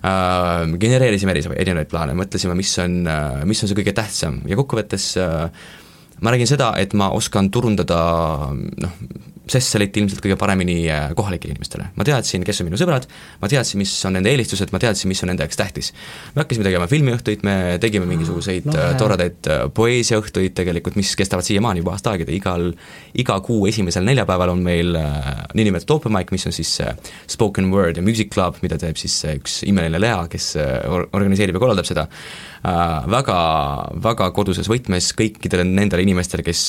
Uh,. 0.00 0.78
Genereerisime 0.80 1.34
erinevaid 1.36 1.90
plaane, 1.90 2.14
mõtlesime, 2.16 2.56
mis 2.56 2.72
on, 2.80 3.02
mis 3.48 3.60
on 3.60 3.68
see 3.68 3.76
kõige 3.76 3.92
tähtsam. 3.96 4.40
Ja 4.48 4.56
kokkuvõttes 4.56 5.10
uh, 5.20 5.50
ma 6.20 6.32
räägin 6.32 6.48
seda, 6.48 6.72
et 6.80 6.94
ma 6.96 7.10
oskan 7.16 7.50
turundada 7.52 8.00
noh, 8.54 8.96
Sesselit 9.50 9.96
ilmselt 9.96 10.20
kõige 10.20 10.36
paremini 10.38 10.82
äh, 10.92 11.08
kohalikele 11.16 11.54
inimestele. 11.54 11.86
ma 11.96 12.04
teadsin, 12.04 12.42
kes 12.46 12.60
on 12.60 12.68
minu 12.68 12.78
sõbrad, 12.78 13.06
ma 13.40 13.48
teadsin, 13.50 13.80
mis 13.80 13.92
on 14.04 14.14
nende 14.18 14.30
eelistused, 14.30 14.68
ma 14.74 14.78
teadsin, 14.82 15.08
mis 15.10 15.22
on 15.24 15.30
nende 15.32 15.46
jaoks 15.46 15.58
tähtis. 15.58 15.88
me 16.34 16.42
hakkasime 16.42 16.66
tegema 16.68 16.86
filmiõhtuid, 16.90 17.42
me 17.48 17.54
tegime 17.82 18.06
mingisuguseid 18.10 18.68
no, 18.68 18.76
äh, 18.76 18.92
toredaid 19.00 19.48
äh, 19.50 19.64
poeesiaõhtuid 19.74 20.54
tegelikult, 20.60 20.98
mis 21.00 21.14
kestavad 21.18 21.46
siiamaani 21.46 21.80
juba 21.80 21.96
aasta 21.96 22.12
aega, 22.12 22.28
igal, 22.36 22.68
iga 23.24 23.38
kuu 23.46 23.64
esimesel 23.70 24.04
neljapäeval 24.06 24.54
on 24.54 24.62
meil 24.64 24.92
niinimetatud 25.56 25.96
open 25.96 26.14
mic, 26.14 26.30
mis 26.36 26.46
on 26.46 26.54
siis 26.54 26.76
spoken 27.30 27.72
word 27.72 27.98
ja 27.98 28.04
music 28.04 28.30
club, 28.34 28.60
mida 28.62 28.78
teeb 28.80 29.00
siis 29.00 29.16
üks 29.32 29.60
imeline 29.66 29.98
Lea, 30.00 30.20
kes 30.30 30.52
organiseerib 30.60 31.56
ja 31.56 31.62
korraldab 31.62 31.88
seda 31.88 32.06
väga, 33.10 33.38
väga 34.04 34.30
koduses 34.36 34.68
võtmes 34.70 35.14
kõikidele 35.16 35.64
nendele 35.66 36.04
inimestele, 36.04 36.44
kes 36.46 36.64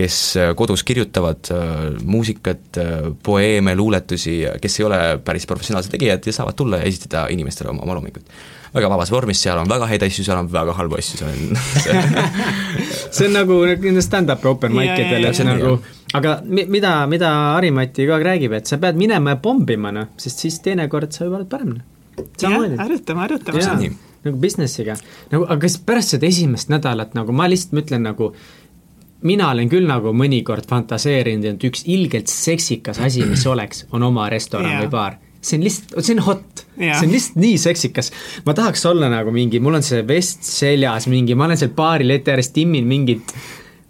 kes 0.00 0.20
äh, 0.36 0.52
kodus 0.56 0.84
kirjutavad 0.86 1.50
äh, 1.52 1.58
muusikat, 2.04 2.62
äh, 2.78 3.10
poeeme, 3.22 3.74
luuletusi, 3.76 4.40
kes 4.62 4.80
ei 4.80 4.86
ole 4.86 5.00
päris 5.24 5.46
professionaalsed 5.50 5.92
tegijad 5.96 6.26
ja 6.26 6.32
saavad 6.32 6.56
tulla 6.56 6.80
ja 6.80 6.88
esitada 6.88 7.26
inimestele 7.32 7.70
oma, 7.74 7.84
oma 7.84 7.98
loomingut. 7.98 8.24
väga 8.74 8.90
vabas 8.90 9.10
vormis, 9.10 9.40
seal 9.42 9.58
on 9.58 9.68
väga 9.68 9.86
häid 9.90 10.02
asju, 10.06 10.24
seal 10.24 10.38
on 10.38 10.48
väga 10.52 10.76
halbu 10.78 10.98
asju, 11.00 11.18
seal 11.18 11.30
on 11.30 11.56
see 13.16 13.26
on 13.26 13.32
nagu 13.34 13.56
nende 13.66 14.04
stand-up'i 14.06 14.46
open 14.46 14.76
mic 14.76 14.92
idel, 14.94 15.26
et 15.26 15.38
see 15.38 15.48
nagu 15.48 15.72
aga 16.14 16.36
mida, 16.46 16.92
mida 17.10 17.32
Harimati 17.56 18.06
kogu 18.06 18.16
aeg 18.18 18.28
räägib, 18.28 18.54
et 18.60 18.70
sa 18.70 18.78
pead 18.82 18.98
minema 18.98 19.34
ja 19.34 19.40
pommima, 19.42 19.90
noh, 19.94 20.12
sest 20.22 20.46
siis 20.46 20.60
teinekord 20.62 21.10
sa 21.14 21.26
juba 21.26 21.40
oled 21.40 21.50
parem, 21.50 21.74
noh. 21.80 22.22
jah, 22.38 22.54
harjutama, 22.84 23.26
harjutama. 23.26 23.90
nagu 24.20 24.38
business'iga, 24.38 24.94
nagu 25.32 25.48
aga 25.48 25.60
kas 25.66 25.78
pärast 25.90 26.14
seda 26.14 26.30
esimest 26.30 26.70
nädalat 26.70 27.14
nagu 27.18 27.34
ma 27.34 27.50
lihtsalt 27.50 27.74
mõtlen 27.78 28.06
nagu 28.06 28.34
mina 29.26 29.50
olen 29.54 29.68
küll 29.70 29.88
nagu 29.88 30.12
mõnikord 30.16 30.68
fantaseerinud, 30.70 31.48
et 31.52 31.66
üks 31.68 31.84
ilgelt 31.90 32.30
seksikas 32.32 33.00
asi, 33.04 33.24
mis 33.28 33.44
oleks, 33.48 33.84
on 33.92 34.06
oma 34.06 34.28
restoran 34.32 34.70
yeah. 34.70 34.84
või 34.84 34.92
baar. 34.94 35.18
see 35.40 35.56
on 35.56 35.64
lihtsalt, 35.64 35.94
see 36.04 36.16
on 36.18 36.22
hot 36.26 36.64
yeah., 36.76 36.98
see 36.98 37.08
on 37.08 37.14
lihtsalt 37.14 37.38
nii 37.40 37.60
seksikas. 37.60 38.12
ma 38.46 38.54
tahaks 38.56 38.84
olla 38.90 39.08
nagu 39.12 39.32
mingi, 39.32 39.60
mul 39.60 39.78
on 39.80 39.86
see 39.86 40.02
vest 40.08 40.44
seljas 40.44 41.08
mingi, 41.08 41.36
ma 41.36 41.48
olen 41.48 41.60
seal 41.60 41.72
baari 41.76 42.08
leti 42.08 42.32
ääres, 42.32 42.52
timmin 42.56 42.88
mingit 42.88 43.34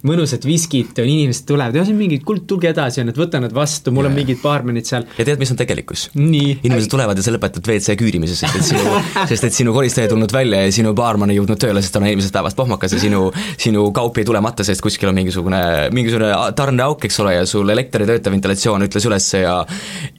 mõnusat 0.06 0.44
viskit 0.48 0.98
on, 1.02 1.08
inimesed 1.10 1.44
tulevad, 1.48 1.76
ja 1.76 1.84
see 1.84 1.94
on 1.94 2.00
mingi, 2.00 2.20
kuule, 2.24 2.42
tulge 2.48 2.70
edasi, 2.70 3.02
on, 3.02 3.10
et 3.12 3.18
võta 3.20 3.40
nad 3.42 3.52
vastu, 3.54 3.92
mul 3.92 4.06
yeah. 4.06 4.12
on 4.12 4.16
mingid 4.16 4.40
baarmenid 4.42 4.88
seal. 4.88 5.04
ja 5.18 5.26
tead, 5.28 5.40
mis 5.40 5.52
on 5.52 5.58
tegelikkus? 5.60 6.06
inimesed 6.16 6.90
tulevad 6.92 7.18
ja 7.20 7.24
sa 7.26 7.34
lõpetad 7.34 7.66
WC 7.66 7.96
küürimises, 8.00 8.40
sest 8.40 8.56
et 8.60 8.68
sinu, 8.70 8.94
sest 9.30 9.48
et 9.48 9.56
sinu 9.56 9.74
koristaja 9.76 10.08
ei 10.08 10.12
tulnud 10.12 10.32
välja 10.34 10.62
ja 10.64 10.72
sinu 10.74 10.94
baarman 10.96 11.32
ei 11.32 11.38
jõudnud 11.40 11.60
tööle, 11.60 11.82
sest 11.84 11.94
ta 11.96 12.02
on 12.02 12.08
eelmisest 12.08 12.36
päevast 12.36 12.58
pohmakas 12.58 12.96
ja 12.96 13.02
sinu, 13.02 13.26
sinu 13.60 13.86
kaup 13.96 14.20
jäi 14.20 14.26
tulemata, 14.28 14.66
sest 14.66 14.84
kuskil 14.84 15.12
on 15.12 15.20
mingisugune, 15.20 15.62
mingisugune 15.96 16.32
tarneauk, 16.56 17.04
eks 17.08 17.20
ole, 17.24 17.36
ja 17.36 17.46
sul 17.48 17.68
elekter 17.72 18.06
ei 18.06 18.12
tööta, 18.14 18.32
ventilatsioon 18.32 18.88
ütles 18.88 19.08
ülesse 19.10 19.44
ja 19.44 19.56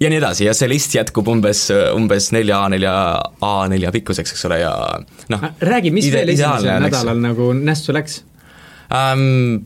ja 0.01 0.09
nii 0.11 0.21
edasi 0.21 0.47
ja 0.47 0.55
see 0.57 0.69
list 0.71 0.95
jätkub 0.97 1.29
umbes, 1.31 1.67
umbes 1.95 2.31
nelja 2.35 2.61
A4, 2.67 2.97
A4 3.41 3.95
pikkuseks, 3.97 4.35
eks 4.35 4.49
ole, 4.49 4.61
ja 4.61 4.73
noh. 5.33 5.47
räägi, 5.61 5.93
mis 5.95 6.11
veel 6.13 6.35
esimesel 6.35 6.85
nädalal 6.85 7.23
nagu 7.29 7.53
nässu 7.57 7.95
läks? 7.95 8.21
Ähm,? 8.91 9.63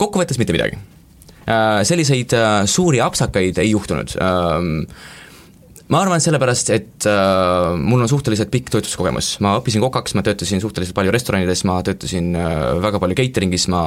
kokkuvõttes 0.00 0.40
mitte 0.40 0.54
midagi 0.56 0.78
äh,. 1.46 1.82
selliseid 1.88 2.34
äh, 2.36 2.52
suuri 2.66 3.02
apsakaid 3.04 3.58
ei 3.62 3.72
juhtunud 3.72 4.16
ähm, 4.20 4.76
ma 5.90 6.00
arvan 6.02 6.22
sellepärast, 6.22 6.70
et 6.74 7.06
äh, 7.08 7.74
mul 7.76 8.04
on 8.04 8.10
suhteliselt 8.10 8.50
pikk 8.52 8.70
toitlustuskogemus, 8.72 9.34
ma 9.44 9.56
õppisin 9.58 9.82
kokaks, 9.84 10.14
ma 10.16 10.24
töötasin 10.26 10.62
suhteliselt 10.62 10.96
palju 10.96 11.12
restoranides, 11.14 11.64
ma 11.68 11.80
töötasin 11.86 12.30
äh, 12.38 12.54
väga 12.82 13.00
palju 13.02 13.18
catering'is, 13.18 13.66
ma 13.72 13.82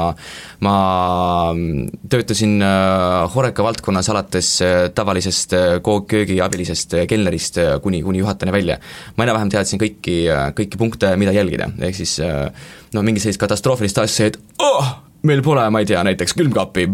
ma 0.65 0.75
töötasin 2.11 2.57
äh, 2.65 3.21
Horeca 3.35 3.65
valdkonnas 3.65 4.11
alates 4.13 4.51
äh, 4.65 4.75
tavalisest 4.95 5.55
äh, 5.57 5.79
köögi 5.83 6.39
abilisest 6.43 6.97
äh, 6.99 7.07
kelnerist 7.09 7.59
äh, 7.61 7.75
kuni, 7.83 8.03
kuni 8.05 8.21
juhatajani 8.21 8.55
välja. 8.55 8.79
ma 9.15 9.25
enam-vähem 9.25 9.53
teadsin 9.53 9.81
kõiki 9.81 10.19
äh,, 10.29 10.47
kõiki 10.57 10.79
punkte, 10.81 11.15
mida 11.19 11.33
jälgida, 11.35 11.71
ehk 11.79 11.97
siis 11.97 12.17
äh, 12.23 12.49
no 12.93 13.03
mingi 13.05 13.23
sellist 13.23 13.41
katastroofilist 13.41 14.03
asja, 14.03 14.31
et 14.31 14.39
oh, 14.61 14.95
meil 15.25 15.41
pole, 15.45 15.63
ma 15.73 15.81
ei 15.81 15.89
tea, 15.89 16.03
näiteks 16.05 16.35
külmkappi, 16.37 16.89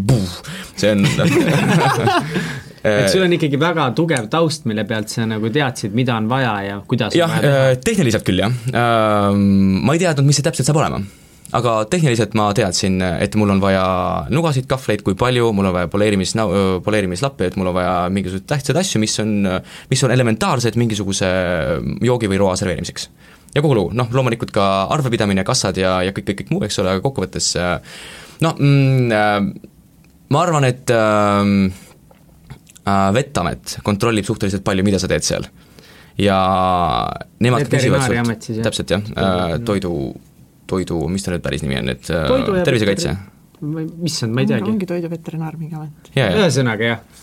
see 0.80 0.94
on 0.94 1.06
et 2.84 3.08
sul 3.12 3.24
on 3.24 3.34
ikkagi 3.36 3.58
väga 3.60 3.88
tugev 3.96 4.28
taust, 4.32 4.66
mille 4.68 4.84
pealt 4.88 5.12
sa 5.12 5.26
nagu 5.28 5.50
teadsid, 5.52 5.94
mida 5.96 6.16
on 6.18 6.28
vaja 6.30 6.54
ja 6.66 6.78
kuidas 6.88 7.16
jah, 7.16 7.34
äh, 7.40 7.72
tehniliselt 7.84 8.26
küll 8.26 8.42
jah, 8.42 8.54
ähm, 8.70 9.82
ma 9.86 9.96
ei 9.96 10.02
teadnud, 10.02 10.26
mis 10.28 10.40
see 10.40 10.46
täpselt 10.46 10.68
saab 10.68 10.80
olema. 10.82 11.02
Aga 11.52 11.82
tehniliselt 11.92 12.32
ma 12.38 12.46
teadsin, 12.56 12.94
et 13.20 13.34
mul 13.36 13.50
on 13.52 13.58
vaja 13.60 13.82
nugasid, 14.32 14.64
kahvleid, 14.70 15.02
kui 15.04 15.18
palju, 15.20 15.50
mul 15.52 15.68
on 15.68 15.74
vaja 15.74 15.90
poleerimis, 15.92 16.32
poleerimislappi, 16.86 17.50
et 17.50 17.58
mul 17.60 17.68
on 17.68 17.76
vaja 17.76 17.92
mingisuguseid 18.14 18.46
tähtsaid 18.48 18.80
asju, 18.80 19.02
mis 19.02 19.18
on, 19.20 19.34
mis 19.90 20.04
on 20.06 20.14
elementaarsed 20.14 20.78
mingisuguse 20.80 21.28
joogi 22.08 22.32
või 22.32 22.40
roa 22.40 22.56
serveerimiseks. 22.56 23.10
Ja 23.52 23.60
kogu 23.60 23.76
lugu, 23.76 23.92
noh 23.92 24.08
loomulikult 24.08 24.54
ka 24.54 24.70
arvepidamine, 24.94 25.44
kassad 25.44 25.76
ja, 25.76 25.98
ja 26.06 26.16
kõik, 26.16 26.30
kõik, 26.30 26.40
kõik 26.40 26.54
muu, 26.54 26.64
eks 26.64 26.80
ole, 26.80 26.94
aga 26.94 27.04
kokkuvõttes 27.04 27.52
noh 28.42 28.58
mm,, 28.58 29.12
äh, 29.12 29.40
ma 30.32 30.42
arvan, 30.42 30.66
et 30.66 30.90
äh, 30.90 30.98
äh, 30.98 31.81
Vettamet 32.84 33.76
kontrollib 33.86 34.26
suhteliselt 34.26 34.64
palju, 34.66 34.84
mida 34.86 34.98
sa 34.98 35.10
teed 35.10 35.26
seal. 35.26 35.46
ja 36.18 36.38
nemad 37.40 37.68
küsivad 37.72 38.02
sult, 38.04 38.48
täpselt 38.64 38.90
jah 38.92 39.04
äh,, 39.16 39.54
toidu, 39.64 39.92
toidu, 40.68 40.98
mis 41.08 41.24
ta 41.24 41.32
nüüd 41.32 41.44
päris 41.44 41.62
nimi 41.64 41.78
on, 41.78 41.92
et 41.94 42.10
äh, 42.12 42.48
tervisekaitse? 42.66 43.14
issand, 44.04 44.34
ma 44.34 44.42
ei 44.42 44.50
teagi. 44.50 44.68
ongi 44.74 44.88
Toidu 44.90 45.08
Veterinaar 45.12 45.56
mingi 45.60 45.78
amet. 45.78 46.10
ühesõnaga 46.16 46.90
jah. 46.90 47.22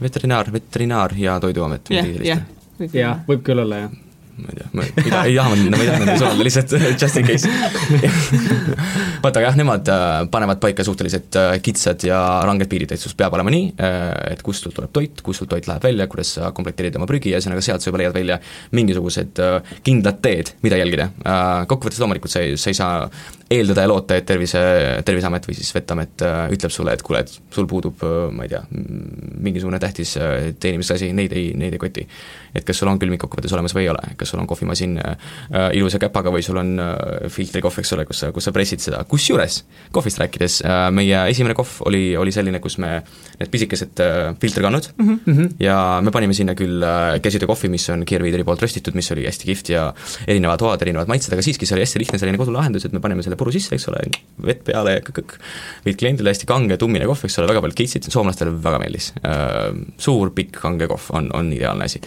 veterinaar, 0.00 0.52
veterinaar 0.54 1.16
ja 1.18 1.36
Toiduamet. 1.42 1.92
jah, 1.92 2.08
jah, 2.30 2.46
jah, 2.94 3.20
võib 3.28 3.44
küll 3.46 3.66
olla, 3.66 3.84
jah 3.84 4.01
ma 4.36 4.48
ei 4.48 4.56
tea, 4.56 4.68
ma 4.72 4.84
ei 4.86 4.92
taha, 5.10 5.24
ei 5.28 5.36
taha, 5.36 5.56
ma 5.56 5.82
ei 5.82 5.88
taha 5.88 6.02
nende 6.02 6.18
suunada 6.20 6.46
lihtsalt 6.46 6.76
just 7.00 7.16
in 7.20 7.26
case 7.28 7.48
vaata, 9.22 9.38
aga 9.38 9.44
jah, 9.46 9.58
nemad 9.58 9.90
äh, 9.92 10.14
panevad 10.32 10.60
paika 10.62 10.84
suhteliselt 10.86 11.36
äh, 11.38 11.54
kitsad 11.62 12.02
ja 12.06 12.18
ranged 12.46 12.70
piirid, 12.70 12.94
et 12.94 13.02
sul 13.02 13.14
peab 13.18 13.36
olema 13.36 13.52
nii, 13.54 13.68
äh, 13.76 14.08
et 14.32 14.42
kust 14.46 14.66
sul 14.66 14.74
tuleb 14.74 14.92
toit, 14.94 15.22
kust 15.24 15.42
sul 15.42 15.50
toit 15.50 15.68
läheb 15.68 15.84
välja, 15.86 16.08
kuidas 16.10 16.34
sa 16.38 16.50
komplekteerid 16.56 16.96
oma 16.98 17.08
prügi, 17.10 17.34
ühesõnaga 17.34 17.64
sealt 17.64 17.84
sa 17.84 17.90
juba 17.90 18.02
leiad 18.02 18.16
välja 18.16 18.40
mingisugused 18.74 19.40
kindlad 19.86 20.20
teed, 20.24 20.54
mida 20.64 20.78
jälgida. 20.80 21.10
Kokkuvõttes 21.68 22.00
loomulikult 22.02 22.32
sa 22.32 22.42
ei, 22.42 22.56
sa 22.60 22.72
ei 22.72 22.78
saa 22.78 22.94
eeldada 23.52 23.86
ja 23.86 23.90
loota, 23.90 24.16
et 24.16 24.26
tervise, 24.26 24.60
Terviseamet 25.04 25.46
või 25.48 25.56
siis 25.58 25.72
Veteamet 25.74 26.24
ütleb 26.54 26.72
sulle, 26.72 26.94
et 26.96 27.02
kuule, 27.04 27.22
et 27.24 27.32
sul 27.54 27.66
puudub, 27.70 28.02
ma 28.32 28.46
ei 28.46 28.52
tea, 28.52 28.62
mingisugune 29.42 29.80
tähtis 29.82 30.16
teenimisasi, 30.62 31.12
neid 31.16 31.34
ei, 31.36 31.52
neid 31.58 31.76
ei 31.76 31.80
koti. 31.80 32.06
et 32.52 32.64
kas 32.68 32.82
sul 32.82 32.88
on 32.90 32.98
külmik 33.00 33.22
kokkuvõttes 33.22 33.52
olemas 33.56 33.72
või 33.72 33.86
ei 33.86 33.90
ole, 33.92 34.12
kas 34.20 34.32
sul 34.32 34.40
on 34.42 34.46
kohvimasin 34.48 34.98
äh, 35.00 35.70
ilusa 35.78 36.00
käpaga 36.02 36.32
või 36.34 36.44
sul 36.44 36.58
on 36.60 36.74
äh, 36.82 37.28
filtrikohv, 37.32 37.78
eks 37.80 37.94
ole, 37.96 38.04
kus 38.08 38.22
sa, 38.22 38.28
kus 38.34 38.48
sa 38.48 38.52
pressid 38.52 38.82
seda, 38.84 39.02
kusjuures 39.08 39.62
kohvist 39.94 40.20
rääkides 40.20 40.60
äh,, 40.66 40.84
meie 40.94 41.22
esimene 41.32 41.56
kohv 41.58 41.80
oli, 41.88 42.02
oli 42.20 42.34
selline, 42.34 42.60
kus 42.62 42.76
me 42.82 42.98
need 43.40 43.52
pisikesed 43.52 44.02
äh, 44.04 44.34
filtrikannud 44.42 44.90
mm 44.98 45.20
-hmm. 45.26 45.54
ja 45.60 46.00
me 46.04 46.12
panime 46.14 46.36
sinna 46.36 46.54
küll 46.58 46.84
äh, 46.84 47.20
käsitöö 47.22 47.48
kohvi, 47.48 47.68
mis 47.72 47.88
on 47.90 48.04
Gearweederi 48.08 48.44
poolt 48.44 48.62
röstitud, 48.62 48.94
mis 48.94 49.10
oli 49.12 49.24
hästi 49.26 49.48
kihvt 49.48 49.72
ja 49.72 49.94
erinevad 50.26 50.60
hoad, 50.60 50.82
erinevad 50.82 51.08
maitsed, 51.08 51.32
aga 51.32 51.42
siiski 51.42 51.66
see 51.66 51.76
oli 51.76 51.86
hästi 51.86 52.04
lihtne 52.04 52.18
selline 52.18 52.38
kodulahendus, 52.38 52.84
et 52.84 52.92
me 52.92 53.00
paneme 53.00 53.22
selle 53.22 53.36
puru 53.42 53.54
sisse, 53.54 53.76
eks 53.76 53.88
ole, 53.92 54.04
vett 54.46 54.64
peale 54.66 54.96
ja 54.96 55.04
kõk-kõk, 55.04 55.38
viid 55.86 56.00
kliendile 56.00 56.32
hästi 56.32 56.48
kange 56.48 56.78
tummine 56.80 57.08
kohv, 57.10 57.26
eks 57.28 57.40
ole, 57.42 57.50
väga 57.50 57.64
paljud 57.64 57.80
keitsid, 57.82 58.08
soomlastele 58.12 58.54
väga 58.62 58.82
meeldis 58.82 59.12
äh,. 59.22 59.72
Suur, 60.02 60.32
pikk, 60.34 60.56
kange 60.62 60.88
kohv 60.90 61.10
on, 61.18 61.28
on 61.36 61.50
ideaalne 61.54 61.90
asi 61.90 62.02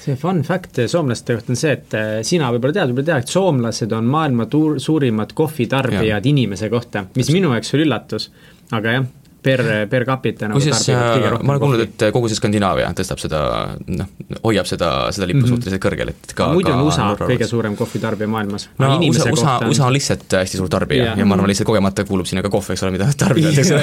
see 0.00 0.16
fun 0.16 0.42
fact 0.46 0.78
soomlaste 0.88 1.36
kohta 1.36 1.52
on 1.52 1.58
see, 1.60 1.72
et 1.76 1.96
äh, 1.96 2.10
sina 2.26 2.48
võib-olla 2.54 2.76
tead, 2.78 2.92
võib-olla 2.92 3.08
tead, 3.10 3.26
et 3.26 3.34
soomlased 3.34 3.92
on 3.96 4.08
maailma 4.10 4.46
tuur, 4.50 4.78
suurimad 4.80 5.34
kohvitarbijad 5.36 6.08
ja. 6.08 6.20
inimese 6.32 6.70
kohta, 6.72 7.04
mis 7.16 7.30
minu 7.34 7.52
jaoks 7.54 7.74
oli 7.76 7.86
üllatus, 7.86 8.30
aga 8.76 8.96
jah, 8.96 9.08
per, 9.42 9.62
per 9.90 10.04
capita 10.08 10.48
nagu 10.50 10.60
kusjuures 10.60 10.88
äh, 10.92 11.38
ma 11.40 11.54
olen 11.54 11.62
kuulnud, 11.62 11.82
et 11.86 12.04
kogu 12.14 12.30
see 12.30 12.38
Skandinaavia 12.38 12.90
tõstab 12.96 13.22
seda, 13.22 13.40
noh, 13.88 14.10
hoiab 14.44 14.68
seda, 14.68 14.90
seda 15.14 15.28
lippu 15.28 15.42
mm 15.42 15.46
-hmm. 15.46 15.54
suhteliselt 15.54 15.84
kõrgel, 15.84 16.12
et 16.14 16.34
ka 16.36 16.50
muidu 16.54 16.72
on 16.74 16.84
USA 16.86 17.08
Norra 17.10 17.28
kõige 17.30 17.48
suurem 17.48 17.76
kohvitarbija 17.76 18.28
maailmas. 18.28 18.68
no 18.78 18.96
USA, 19.08 19.30
USA. 19.32 19.58
USA 19.68 19.86
on 19.86 19.92
lihtsalt 19.96 20.38
hästi 20.40 20.60
suur 20.60 20.68
tarbija 20.68 21.04
ja, 21.04 21.14
ja 21.16 21.26
ma 21.26 21.34
arvan, 21.38 21.48
lihtsalt 21.52 21.66
kogemata 21.72 22.04
kuulub 22.04 22.26
sinna 22.26 22.42
ka 22.42 22.52
kohv, 22.52 22.70
eks 22.70 22.82
ole, 22.82 22.96
mida 22.96 23.08
tarbitakse 23.24 23.80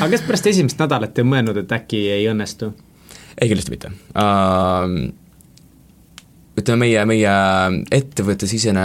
aga 0.00 0.10
kas 0.10 0.22
pärast 0.26 0.46
esimest 0.46 0.78
nädalat 0.80 1.18
ei 1.18 1.26
mõelnud, 1.26 1.64
et 1.64 1.72
äkki 1.72 2.06
ei 2.10 2.28
õnnestu? 2.30 2.72
ei, 3.40 3.48
kindlasti 3.48 3.76
mitte 3.76 3.92
uh,. 4.14 5.19
Ütleme, 6.60 6.86
meie, 6.86 7.04
meie 7.08 7.32
ettevõtte 7.94 8.48
sisene 8.50 8.84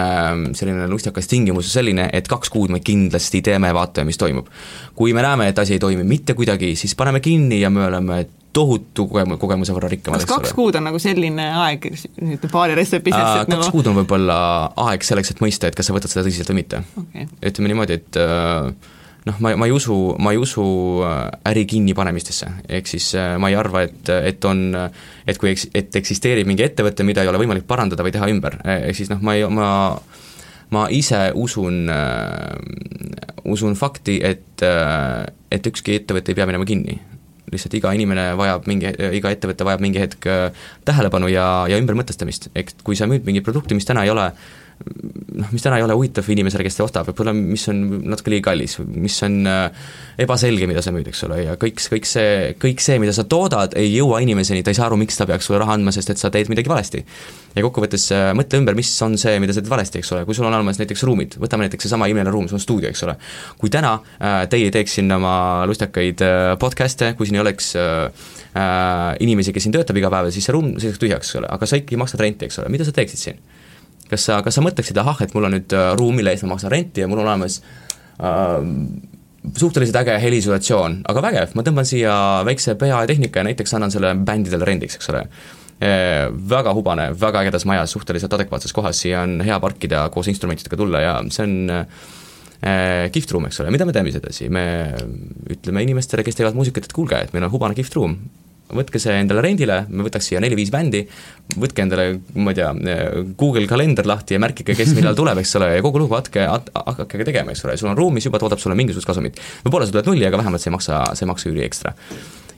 selline 0.58 0.88
lustakas 0.92 1.30
tingimus 1.32 1.70
on 1.70 1.76
selline, 1.80 2.08
et 2.14 2.30
kaks 2.32 2.52
kuud 2.54 2.74
me 2.74 2.82
kindlasti 2.86 3.44
teeme, 3.46 3.72
vaatame, 3.76 4.10
mis 4.12 4.20
toimub. 4.22 4.50
kui 4.96 5.14
me 5.14 5.24
näeme, 5.26 5.50
et 5.52 5.60
asi 5.60 5.76
ei 5.76 5.84
toimi 5.84 6.08
mitte 6.08 6.34
kuidagi, 6.38 6.74
siis 6.80 6.96
paneme 6.96 7.22
kinni 7.24 7.62
ja 7.62 7.70
me 7.70 7.86
oleme 7.86 8.24
tohutu 8.56 9.08
kogemus, 9.12 9.40
kogemuse 9.40 9.76
võrra 9.76 9.90
rikkamad, 9.92 10.24
kas 10.24 10.30
kaks 10.30 10.56
kuud 10.56 10.78
on 10.80 10.86
nagu 10.88 11.00
selline 11.02 11.50
aeg 11.66 11.90
nüüd 12.24 12.46
paari 12.52 12.78
retseptis 12.80 13.16
äh,? 13.16 13.42
kaks 13.44 13.52
nagu... 13.52 13.72
kuud 13.76 13.90
on 13.92 13.98
võib-olla 14.00 14.38
aeg 14.88 15.04
selleks, 15.04 15.34
et 15.34 15.44
mõista, 15.44 15.68
et 15.68 15.76
kas 15.76 15.90
sa 15.90 15.96
võtad 15.96 16.12
seda 16.12 16.24
tõsiselt 16.28 16.52
või 16.54 16.62
mitte 16.62 16.82
okay.. 17.02 17.28
ütleme 17.52 17.74
niimoodi, 17.74 18.00
et 18.00 18.20
äh, 18.22 18.94
noh, 19.26 19.40
ma, 19.42 19.56
ma 19.58 19.66
ei 19.66 19.74
usu, 19.74 19.96
ma 20.22 20.34
ei 20.34 20.40
usu 20.42 20.66
äh, 21.06 21.30
äri 21.50 21.66
kinnipanemistesse, 21.70 22.50
ehk 22.78 22.90
siis 22.90 23.10
äh, 23.18 23.36
ma 23.42 23.50
ei 23.52 23.58
arva, 23.60 23.86
et, 23.88 24.12
et 24.14 24.46
on, 24.46 24.68
et 25.26 25.40
kui 25.42 25.52
eks-, 25.52 25.70
et 25.76 25.98
eksisteerib 26.02 26.48
mingi 26.50 26.66
ettevõte, 26.66 27.06
mida 27.08 27.26
ei 27.26 27.32
ole 27.32 27.42
võimalik 27.42 27.66
parandada 27.68 28.06
või 28.06 28.14
teha 28.16 28.30
ümber, 28.32 28.60
ehk 28.64 28.98
siis 28.98 29.12
noh, 29.14 29.24
ma 29.26 29.38
ei, 29.38 29.48
ma 29.50 29.70
ma 30.74 30.88
ise 30.90 31.28
usun 31.38 31.86
äh,, 31.94 32.56
usun 33.54 33.76
fakti, 33.78 34.18
et 34.26 34.64
äh,, 34.66 35.26
et 35.54 35.68
ükski 35.70 36.00
ettevõte 36.02 36.34
ei 36.34 36.38
pea 36.38 36.48
minema 36.50 36.66
kinni. 36.68 36.98
lihtsalt 37.54 37.76
iga 37.78 37.92
inimene 37.94 38.32
vajab 38.36 38.66
mingi, 38.68 38.90
iga 39.16 39.30
ettevõte 39.32 39.64
vajab 39.64 39.82
mingi 39.86 40.02
hetk 40.02 40.26
tähelepanu 40.86 41.30
ja, 41.30 41.46
ja 41.70 41.78
ümbermõtestamist, 41.78 42.50
ehk 42.58 42.74
kui 42.84 42.98
sa 42.98 43.06
müüd 43.08 43.24
mingit 43.24 43.46
produkti, 43.46 43.78
mis 43.78 43.86
täna 43.86 44.04
ei 44.04 44.10
ole 44.10 44.26
äh, 44.26 44.65
noh, 45.36 45.52
mis 45.52 45.64
täna 45.64 45.78
ei 45.80 45.86
ole 45.86 45.96
huvitav 45.98 46.28
inimesele, 46.32 46.64
kes 46.66 46.78
seda 46.78 46.86
ostab, 46.88 47.08
võib-olla 47.10 47.34
mis 47.36 47.64
on 47.72 47.82
natuke 48.12 48.32
liiga 48.34 48.50
kallis, 48.50 48.78
mis 48.92 49.16
on 49.26 49.38
äh, 49.50 49.88
ebaselge, 50.22 50.68
mida 50.70 50.84
sa 50.86 50.94
müüd, 50.96 51.08
eks 51.12 51.24
ole, 51.28 51.42
ja 51.46 51.56
kõik, 51.60 51.80
kõik 51.92 52.08
see, 52.10 52.36
kõik 52.62 52.84
see, 52.84 52.98
mida 53.02 53.14
sa 53.16 53.26
toodad, 53.30 53.76
ei 53.80 53.92
jõua 53.94 54.22
inimeseni, 54.26 54.64
ta 54.66 54.74
ei 54.74 54.78
saa 54.78 54.88
aru, 54.90 55.00
miks 55.02 55.20
ta 55.20 55.28
peaks 55.30 55.50
sulle 55.50 55.62
raha 55.62 55.78
andma, 55.78 55.94
sest 55.96 56.14
et 56.14 56.22
sa 56.22 56.32
teed 56.34 56.52
midagi 56.52 56.72
valesti. 56.72 57.04
ja 57.56 57.64
kokkuvõttes 57.66 58.08
äh, 58.16 58.30
mõtle 58.38 58.62
ümber, 58.62 58.78
mis 58.78 58.92
on 59.06 59.18
see, 59.20 59.38
mida 59.44 59.56
sa 59.56 59.64
teed 59.64 59.72
valesti, 59.72 60.02
eks 60.04 60.14
ole, 60.16 60.24
kui 60.28 60.38
sul 60.38 60.48
on 60.48 60.56
olemas 60.56 60.80
näiteks 60.82 61.04
ruumid, 61.08 61.38
võtame 61.42 61.68
näiteks 61.68 61.88
seesama 61.88 62.10
imeline 62.12 62.32
ruum, 62.34 62.50
sul 62.52 62.60
on 62.60 62.64
stuudio, 62.64 62.92
eks 62.92 63.06
ole. 63.08 63.18
kui 63.62 63.74
täna 63.74 63.98
äh, 64.20 64.44
teie 64.52 64.72
teeks 64.76 65.00
siin 65.00 65.12
oma 65.16 65.36
lustakaid 65.70 66.24
podcast'e, 66.60 67.14
kui 67.16 67.28
siin 67.28 67.40
ei 67.40 67.46
oleks 67.46 67.74
inimesi, 69.20 69.52
kes 69.52 69.66
siin 69.66 69.74
töötab 69.76 69.98
iga 70.00 70.08
päev, 70.12 70.30
siis 70.32 70.46
see 70.48 70.54
ruum 70.56 70.78
seisaks 70.80 71.02
tühjaks, 71.02 71.28
eks 71.28 71.40
ole, 71.42 71.50
aga 71.52 71.68
sa 71.68 71.76
ikkagi 71.76 72.00
maksad 72.00 72.22
renti, 72.24 72.48
eks 72.48 72.62
ole, 72.62 72.70
mida 72.72 72.88
sa 72.88 72.94
teeksid 72.96 73.20
siin? 73.20 73.42
Kas 74.10 74.28
sa, 74.30 74.40
kas 74.46 74.58
sa 74.58 74.64
mõtleksid, 74.66 74.98
ahah, 75.02 75.20
et 75.26 75.34
mul 75.36 75.48
on 75.50 75.56
nüüd 75.58 75.76
äh, 75.76 75.92
ruum, 76.00 76.16
mille 76.20 76.34
eest 76.34 76.46
ma 76.46 76.54
maksan 76.56 76.74
renti 76.74 77.04
ja 77.04 77.10
mul 77.10 77.24
on 77.24 77.30
olemas 77.30 77.60
äh, 78.20 78.58
suhteliselt 79.58 80.00
äge 80.02 80.16
heliisolatsioon, 80.22 81.02
aga 81.10 81.24
vägev, 81.26 81.54
ma 81.58 81.66
tõmban 81.66 81.88
siia 81.88 82.16
väikse 82.48 82.76
PA 82.80 83.04
tehnika 83.10 83.42
ja 83.42 83.50
näiteks 83.50 83.76
annan 83.78 83.94
selle 83.94 84.16
bändidele 84.28 84.68
rendiks, 84.68 84.98
eks 85.00 85.12
ole. 85.14 85.26
E,. 85.76 85.92
Väga 86.50 86.72
hubane, 86.78 87.10
väga 87.20 87.44
ägedas 87.44 87.66
majas, 87.68 87.92
suhteliselt 87.92 88.34
adekvaatses 88.38 88.74
kohas, 88.74 89.02
siia 89.04 89.26
on 89.26 89.42
hea 89.46 89.58
parkida, 89.62 90.06
koos 90.14 90.30
instrumentidega 90.32 90.80
tulla 90.80 91.02
ja 91.04 91.18
see 91.36 91.44
on 91.44 91.56
e, 91.76 92.76
kihvt 93.12 93.36
ruum, 93.36 93.50
eks 93.50 93.60
ole, 93.62 93.74
mida 93.76 93.88
me 93.88 93.94
teeme 93.96 94.14
siis 94.14 94.22
edasi, 94.24 94.48
me 94.50 94.66
ütleme 95.52 95.84
inimestele, 95.84 96.24
kes 96.26 96.40
teevad 96.40 96.58
muusikat, 96.58 96.88
et 96.88 96.96
kuulge, 96.96 97.20
et 97.28 97.36
meil 97.36 97.48
on 97.50 97.54
hubane 97.54 97.78
kihvt 97.78 98.00
ruum, 98.00 98.16
võtke 98.74 99.00
see 99.02 99.14
endale 99.22 99.44
rendile, 99.46 99.82
me 99.90 100.06
võtaks 100.08 100.32
siia 100.32 100.42
neli-viis 100.42 100.72
bändi, 100.74 101.04
võtke 101.62 101.84
endale, 101.86 102.08
ma 102.42 102.54
ei 102.54 102.58
tea, 102.58 102.72
Google 103.38 103.68
kalender 103.70 104.08
lahti 104.10 104.38
ja 104.38 104.42
märkige, 104.42 104.76
kes 104.78 104.96
millal 104.98 105.18
tuleb, 105.20 105.42
eks 105.42 105.54
ole, 105.60 105.76
ja 105.78 105.84
kogu 105.86 106.02
lugu 106.02 106.18
hakake, 106.18 106.48
hakake 106.74 107.28
tegema, 107.28 107.54
eks 107.54 107.66
ole, 107.68 107.78
sul 107.82 107.92
on 107.92 108.00
ruum, 108.00 108.18
mis 108.18 108.26
juba 108.26 108.42
toodab 108.42 108.62
sulle 108.62 108.78
mingisugust 108.80 109.10
kasumit. 109.12 109.38
võib-olla 109.68 109.86
sa 109.86 109.96
tuled 109.96 110.10
nulli, 110.10 110.26
aga 110.26 110.42
vähemalt 110.42 110.64
see 110.64 110.72
ei 110.72 110.78
maksa, 110.80 111.04
see 111.14 111.28
ei 111.28 111.32
maksa 111.32 111.52
üli 111.52 111.66
ekstra. 111.66 111.94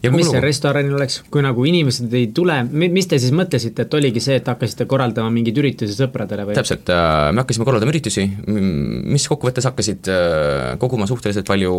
ja 0.06 0.14
mis 0.14 0.32
see 0.32 0.44
restoranil 0.44 0.96
oleks, 0.96 1.22
kui 1.34 1.44
nagu 1.44 1.68
inimesed 1.68 2.14
ei 2.16 2.32
tule, 2.36 2.62
mis 2.72 3.12
te 3.12 3.20
siis 3.20 3.36
mõtlesite, 3.36 3.88
et 3.88 3.98
oligi 4.00 4.24
see, 4.24 4.40
et 4.40 4.48
hakkasite 4.48 4.88
korraldama 4.88 5.34
mingeid 5.34 5.60
üritusi 5.60 5.98
sõpradele 5.98 6.48
või? 6.48 6.56
täpselt, 6.56 6.88
äh, 6.94 7.34
me 7.34 7.44
hakkasime 7.44 7.68
korraldama 7.68 7.92
üritusi, 7.92 8.30
mis 8.48 9.28
kokkuvõttes 9.28 9.68
hakkasid 9.68 10.14
äh, 10.14 10.78
koguma 10.80 11.10
suhteliselt 11.10 11.50
palju 11.52 11.74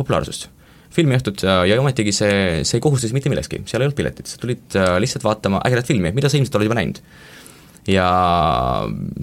populaarsust 0.00 0.50
filmiõhtut 0.94 1.42
ja, 1.44 1.64
ja 1.68 1.74
ometigi 1.80 2.12
see, 2.14 2.64
see 2.66 2.76
ei 2.78 2.82
kohusta 2.84 3.06
sind 3.08 3.16
mitte 3.18 3.30
millekski, 3.32 3.56
seal 3.68 3.82
ei 3.82 3.86
olnud 3.88 3.98
piletit, 3.98 4.26
sa 4.30 4.36
tulid 4.40 4.66
äh, 4.78 4.84
lihtsalt 5.02 5.24
vaatama 5.26 5.58
ägedat 5.68 5.86
filmi, 5.88 6.08
mida 6.16 6.28
sa 6.30 6.36
ilmselt 6.38 6.56
oled 6.58 6.68
juba 6.68 6.78
näinud. 6.78 6.98
ja 7.88 8.06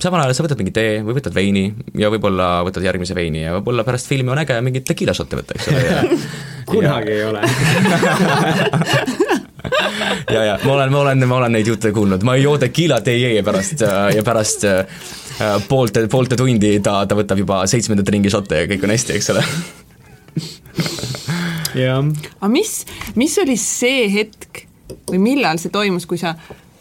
samal 0.01 0.19
ajal 0.23 0.35
sa 0.37 0.45
võtad 0.45 0.59
mingi 0.61 0.73
tee 0.75 0.91
või 1.05 1.15
võtad 1.17 1.33
veini 1.35 1.65
ja 2.01 2.07
võib-olla 2.13 2.47
võtad 2.65 2.83
järgmise 2.85 3.13
veini 3.17 3.39
ja 3.43 3.49
võib-olla 3.57 3.81
pärast 3.87 4.07
filmi 4.09 4.29
on 4.33 4.41
äge 4.41 4.55
mingit 4.65 4.85
tequila 4.87 5.13
šotte 5.17 5.35
võtta, 5.41 5.51
eks 5.57 5.65
ole, 5.73 5.81
kunagi 6.71 7.11
ja... 7.11 7.15
ei 7.17 7.23
ole. 7.31 7.41
Ja, 10.29 10.41
ja 10.45 10.55
ma 10.61 10.71
olen, 10.75 10.91
ma 10.93 10.99
olen, 10.99 11.23
ma 11.25 11.35
olen 11.39 11.51
neid 11.57 11.67
jutte 11.69 11.89
kuulnud, 11.93 12.21
ma 12.25 12.35
ei 12.37 12.43
joo 12.43 12.57
tequilat 12.61 13.07
ei 13.09 13.19
jee 13.23 13.41
pärast 13.45 13.79
ja 13.81 14.23
pärast 14.25 14.61
äh, 14.69 14.85
poolte, 15.69 16.07
poolte 16.11 16.35
tundi 16.37 16.71
ta, 16.85 16.93
ta 17.09 17.13
võtab 17.17 17.37
juba 17.41 17.55
seitsmendat 17.69 18.09
ringi 18.13 18.29
šotte 18.33 18.55
ja 18.61 18.67
kõik 18.69 18.83
on 18.85 18.91
hästi, 18.93 19.11
eks 19.17 19.29
ole 19.33 19.43
aga 22.39 22.51
mis, 22.51 22.85
mis 23.15 23.37
oli 23.41 23.57
see 23.59 24.07
hetk 24.13 24.65
või 25.09 25.19
millal 25.21 25.59
see 25.61 25.73
toimus, 25.73 26.05
kui 26.09 26.19
sa 26.21 26.35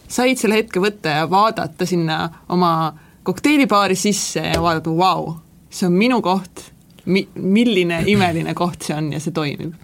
said 0.09 0.39
selle 0.41 0.61
hetke 0.61 0.83
võtta 0.83 1.19
ja 1.19 1.25
vaadata 1.31 1.87
sinna 1.89 2.29
oma 2.53 2.93
kokteilibaari 3.25 3.97
sisse 3.97 4.43
ja 4.45 4.61
vaadata, 4.63 4.93
vau, 4.97 5.35
see 5.73 5.89
on 5.89 5.97
minu 5.99 6.21
koht, 6.25 6.67
mi-, 7.07 7.29
milline 7.35 8.03
imeline 8.11 8.55
koht 8.57 8.85
see 8.85 8.97
on 8.97 9.13
ja 9.15 9.23
see 9.23 9.35
toimib? 9.35 9.75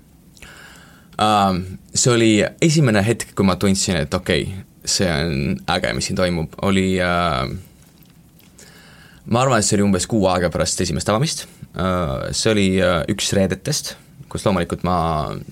Uh,? 1.20 1.60
See 1.90 2.12
oli 2.12 2.28
esimene 2.62 3.00
hetk, 3.02 3.32
kui 3.34 3.42
ma 3.42 3.56
tundsin, 3.58 3.96
et 4.04 4.12
okei 4.14 4.44
okay,, 4.46 4.60
see 4.86 5.08
on 5.10 5.56
äge, 5.74 5.90
mis 5.96 6.06
siin 6.06 6.18
toimub, 6.20 6.52
oli 6.62 6.84
uh, 7.02 7.50
ma 9.26 9.42
arvan, 9.42 9.58
et 9.58 9.66
see 9.66 9.74
oli 9.80 9.88
umbes 9.88 10.06
kuu 10.10 10.28
aega 10.30 10.52
pärast 10.54 10.80
esimest 10.84 11.10
avamist. 11.10 11.48
Uh,, 11.74 12.30
see 12.30 12.52
oli 12.54 12.68
uh, 12.78 13.00
üks 13.10 13.32
reedetest 13.34 13.96
kus 14.30 14.46
loomulikult 14.46 14.84
ma, 14.86 14.96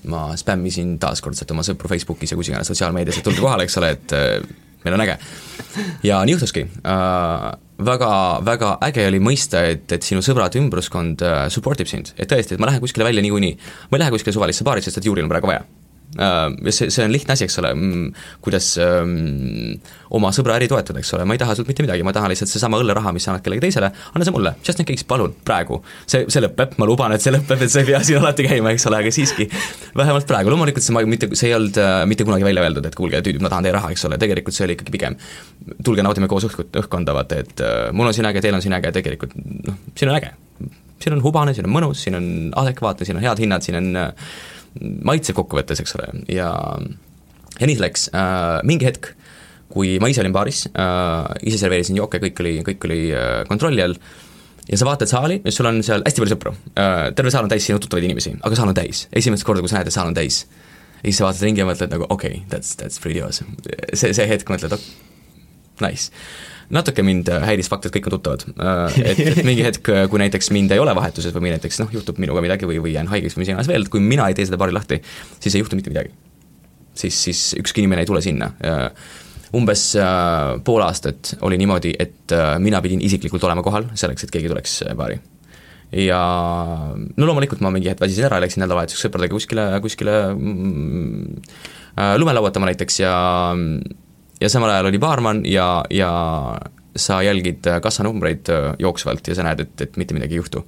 ma 0.09 0.25
spämmisin 0.39 0.97
taaskordselt 1.01 1.51
oma 1.55 1.65
sõpru 1.67 1.91
Facebookis 1.91 2.33
ja 2.33 2.39
kus 2.39 2.51
iganes 2.51 2.71
sotsiaalmeedias, 2.71 3.19
et 3.19 3.27
tulge 3.27 3.43
kohale, 3.43 3.67
eks 3.67 3.79
ole, 3.81 3.93
et 3.97 4.15
äh, 4.15 4.37
meil 4.85 4.97
on 4.97 5.05
äge. 5.05 5.17
ja 6.07 6.21
nii 6.25 6.37
juhtuski. 6.37 6.65
Äh,, 6.83 7.49
väga, 7.85 8.11
väga 8.45 8.75
äge 8.89 9.07
oli 9.07 9.19
mõista, 9.23 9.63
et, 9.67 9.85
et 9.95 10.05
sinu 10.05 10.23
sõbrad, 10.25 10.55
ümbruskond 10.59 11.25
äh, 11.25 11.41
support 11.53 11.83
ib 11.83 11.91
sind, 11.91 12.13
et 12.17 12.31
tõesti, 12.31 12.55
et 12.55 12.63
ma 12.63 12.71
lähen 12.71 12.83
kuskile 12.83 13.07
välja 13.07 13.23
niikuinii, 13.25 13.59
ma 13.91 13.99
ei 13.99 14.05
lähe 14.05 14.15
kuskile 14.15 14.35
suvalisse 14.35 14.67
baari, 14.67 14.85
sest 14.85 15.01
et 15.01 15.11
juuril 15.11 15.27
on 15.27 15.31
praegu 15.31 15.51
vaja 15.51 15.65
ja 16.17 16.71
see, 16.73 16.89
see 16.89 17.05
on 17.05 17.13
lihtne 17.13 17.35
asi, 17.35 17.45
eks 17.45 17.59
ole, 17.61 17.69
kuidas 18.41 18.71
ähm, 18.81 19.75
oma 20.15 20.31
sõbra 20.33 20.55
äri 20.57 20.69
toetada, 20.71 21.01
eks 21.01 21.13
ole, 21.17 21.25
ma 21.29 21.35
ei 21.37 21.41
taha 21.41 21.53
sult 21.57 21.69
mitte 21.69 21.85
midagi, 21.85 22.05
ma 22.05 22.13
tahan 22.15 22.33
lihtsalt 22.33 22.49
seesama 22.49 22.79
õlleraha, 22.81 23.13
mis 23.13 23.27
sa 23.27 23.33
annad 23.33 23.45
kellelegi 23.45 23.67
teisele, 23.67 23.91
anna 24.13 24.25
see 24.25 24.33
mulle, 24.33 24.55
just 24.65 24.81
in 24.81 24.87
case, 24.89 25.05
palun, 25.09 25.35
praegu. 25.45 25.81
see, 26.09 26.25
see 26.31 26.41
lõpeb, 26.41 26.73
ma 26.81 26.89
luban, 26.89 27.13
et 27.13 27.25
see 27.25 27.33
lõpeb, 27.35 27.61
et 27.61 27.73
sa 27.73 27.83
ei 27.83 27.89
pea 27.91 28.01
siin 28.05 28.23
alati 28.23 28.47
käima, 28.47 28.73
eks 28.73 28.87
ole, 28.89 29.03
aga 29.03 29.13
siiski, 29.13 29.49
vähemalt 29.99 30.27
praegu, 30.29 30.53
loomulikult 30.53 30.85
see 30.85 30.97
ma 30.97 31.05
mitte, 31.05 31.29
see 31.37 31.51
ei 31.51 31.57
olnud 31.59 31.77
äh, 31.83 32.01
mitte 32.09 32.25
kunagi 32.27 32.47
välja 32.47 32.65
öeldud, 32.65 32.89
et 32.89 32.97
kuulge, 32.97 33.21
tüübid, 33.25 33.45
ma 33.45 33.53
tahan 33.53 33.69
teie 33.69 33.77
raha, 33.77 33.93
eks 33.93 34.09
ole, 34.09 34.17
tegelikult 34.21 34.57
see 34.57 34.65
oli 34.65 34.79
ikkagi 34.79 34.97
pigem 34.97 35.19
tulge 35.85 36.03
naudime 36.05 36.29
koos 36.31 36.47
õhkut, 36.49 36.73
õhkkonda, 36.81 37.15
vaata, 37.15 37.41
et 37.43 37.63
äh, 37.63 37.79
mul 37.95 38.09
on 38.09 38.15
siin 38.15 38.27
äge, 38.29 38.41
teil 38.43 38.57
on 38.57 38.63
siin 38.65 38.75
äge, 38.77 38.91
tegelikult 38.95 39.35
noh, 39.37 39.77
siin 39.93 40.11
on 40.11 40.17
äge. 40.17 40.33
siin 40.99 41.15
on 41.15 41.21
hubane, 41.23 41.53
siin 41.55 41.67
on 41.69 41.73
mõnus, 41.75 42.01
siin 42.03 42.17
on 42.17 42.25
adekvaatne, 42.59 43.07
siin 43.07 43.19
on 43.19 43.23
head 43.23 43.39
hinnad, 43.43 43.65
siin 43.65 43.77
on 43.79 43.91
äh, 43.99 44.31
maitseb 44.77 45.37
kokkuvõttes, 45.37 45.81
eks 45.83 45.95
ole, 45.97 46.09
ja 46.31 46.49
ja 47.59 47.67
nii 47.67 47.75
see 47.75 47.83
läks 47.83 48.07
äh,, 48.15 48.61
mingi 48.67 48.87
hetk, 48.87 49.11
kui 49.69 49.97
ma 50.01 50.09
ise 50.11 50.23
olin 50.23 50.35
baaris 50.35 50.65
äh,, 50.71 51.29
ise 51.49 51.59
serveerisin 51.61 51.99
jooke, 51.99 52.21
kõik 52.23 52.41
oli, 52.43 52.55
kõik 52.67 52.89
oli 52.89 52.99
äh, 53.15 53.43
kontrolli 53.49 53.83
all, 53.83 53.97
ja 54.69 54.79
sa 54.79 54.87
vaatad 54.87 55.11
saali 55.11 55.39
ja 55.43 55.53
sul 55.53 55.69
on 55.69 55.81
seal 55.85 56.05
hästi 56.05 56.23
palju 56.23 56.35
sõpru 56.35 56.55
äh,, 56.73 57.09
terve 57.17 57.33
saal 57.33 57.47
on 57.47 57.53
täis 57.53 57.67
sinu 57.67 57.81
tuttavaid 57.81 58.07
inimesi, 58.09 58.35
aga 58.39 58.59
saal 58.59 58.71
on 58.71 58.77
täis, 58.77 59.07
esimest 59.21 59.47
korda, 59.47 59.63
kui 59.65 59.71
sa 59.71 59.79
näed, 59.79 59.91
et 59.91 59.97
saal 59.97 60.11
on 60.11 60.17
täis. 60.17 60.43
ja 61.01 61.07
siis 61.07 61.21
sa 61.21 61.27
vaatad 61.27 61.47
ringi 61.47 61.63
ja 61.63 61.67
mõtled 61.69 61.95
nagu 61.95 62.07
okei 62.09 62.39
okay,, 62.39 62.45
that's, 62.53 62.75
that's 62.79 63.01
pretty 63.01 63.23
awesome. 63.25 63.57
see, 63.93 64.13
see 64.13 64.29
hetk 64.29 64.51
mõtled, 64.51 64.77
nice 65.83 66.13
natuke 66.73 67.03
mind 67.05 67.29
äh, 67.33 67.43
häiris 67.49 67.69
fakt, 67.71 67.87
et 67.87 67.95
kõik 67.95 68.09
on 68.09 68.15
tuttavad. 68.17 68.45
Äh, 68.53 68.97
et, 69.11 69.21
et 69.31 69.41
mingi 69.47 69.65
hetk, 69.65 69.89
äh, 69.93 70.03
kui 70.11 70.21
näiteks 70.21 70.51
mind 70.55 70.73
ei 70.75 70.81
ole 70.81 70.93
vahetuses 70.97 71.33
või 71.35 71.53
näiteks 71.55 71.81
noh, 71.81 71.93
juhtub 71.93 72.19
minuga 72.21 72.43
midagi 72.45 72.69
või, 72.69 72.79
või 72.83 72.93
jään 72.95 73.09
haigeks 73.11 73.37
või 73.37 73.45
mis 73.45 73.53
iganes 73.53 73.69
veel, 73.71 73.87
et 73.87 73.93
kui 73.93 74.03
mina 74.03 74.29
ei 74.29 74.37
tee 74.37 74.47
seda 74.49 74.59
baari 74.61 74.75
lahti, 74.75 75.01
siis 75.39 75.55
ei 75.55 75.63
juhtu 75.63 75.79
mitte 75.79 75.93
midagi. 75.93 76.13
siis, 76.99 77.23
siis 77.23 77.41
ükski 77.59 77.81
inimene 77.81 78.03
ei 78.03 78.09
tule 78.09 78.21
sinna. 78.21 78.51
umbes 79.55 79.95
pool 80.63 80.81
aastat 80.85 81.33
oli 81.41 81.57
niimoodi, 81.57 81.93
et 81.99 82.33
mina 82.59 82.81
pidin 82.81 83.01
isiklikult 83.01 83.43
olema 83.43 83.63
kohal 83.63 83.87
selleks, 83.95 84.23
et 84.23 84.31
keegi 84.31 84.51
tuleks 84.51 84.83
baari 84.99 85.17
ja 85.95 86.19
no 86.93 87.25
loomulikult 87.25 87.63
ma 87.65 87.71
mingi 87.73 87.89
hetk 87.89 88.03
väsisin 88.03 88.27
ära, 88.27 88.37
läksin 88.43 88.61
nädalavahetuseks 88.61 89.07
sõpradega 89.07 89.33
kuskile, 89.33 89.65
kuskile 89.81 90.17
mm, 90.35 91.47
lume 92.21 92.35
lauatama 92.37 92.69
näiteks 92.69 92.99
ja 93.01 93.13
ja 94.41 94.49
samal 94.49 94.71
ajal 94.73 94.91
oli 94.91 94.99
baarman 94.99 95.43
ja, 95.45 95.85
ja 95.89 96.11
sa 96.95 97.21
jälgid 97.23 97.67
kassanumbreid 97.81 98.49
äh, 98.49 98.71
jooksvalt 98.79 99.27
ja 99.27 99.35
sa 99.35 99.45
näed, 99.47 99.65
et, 99.65 99.81
et 99.81 99.97
mitte 99.97 100.15
midagi 100.17 100.35
ei 100.35 100.41
juhtu. 100.41 100.65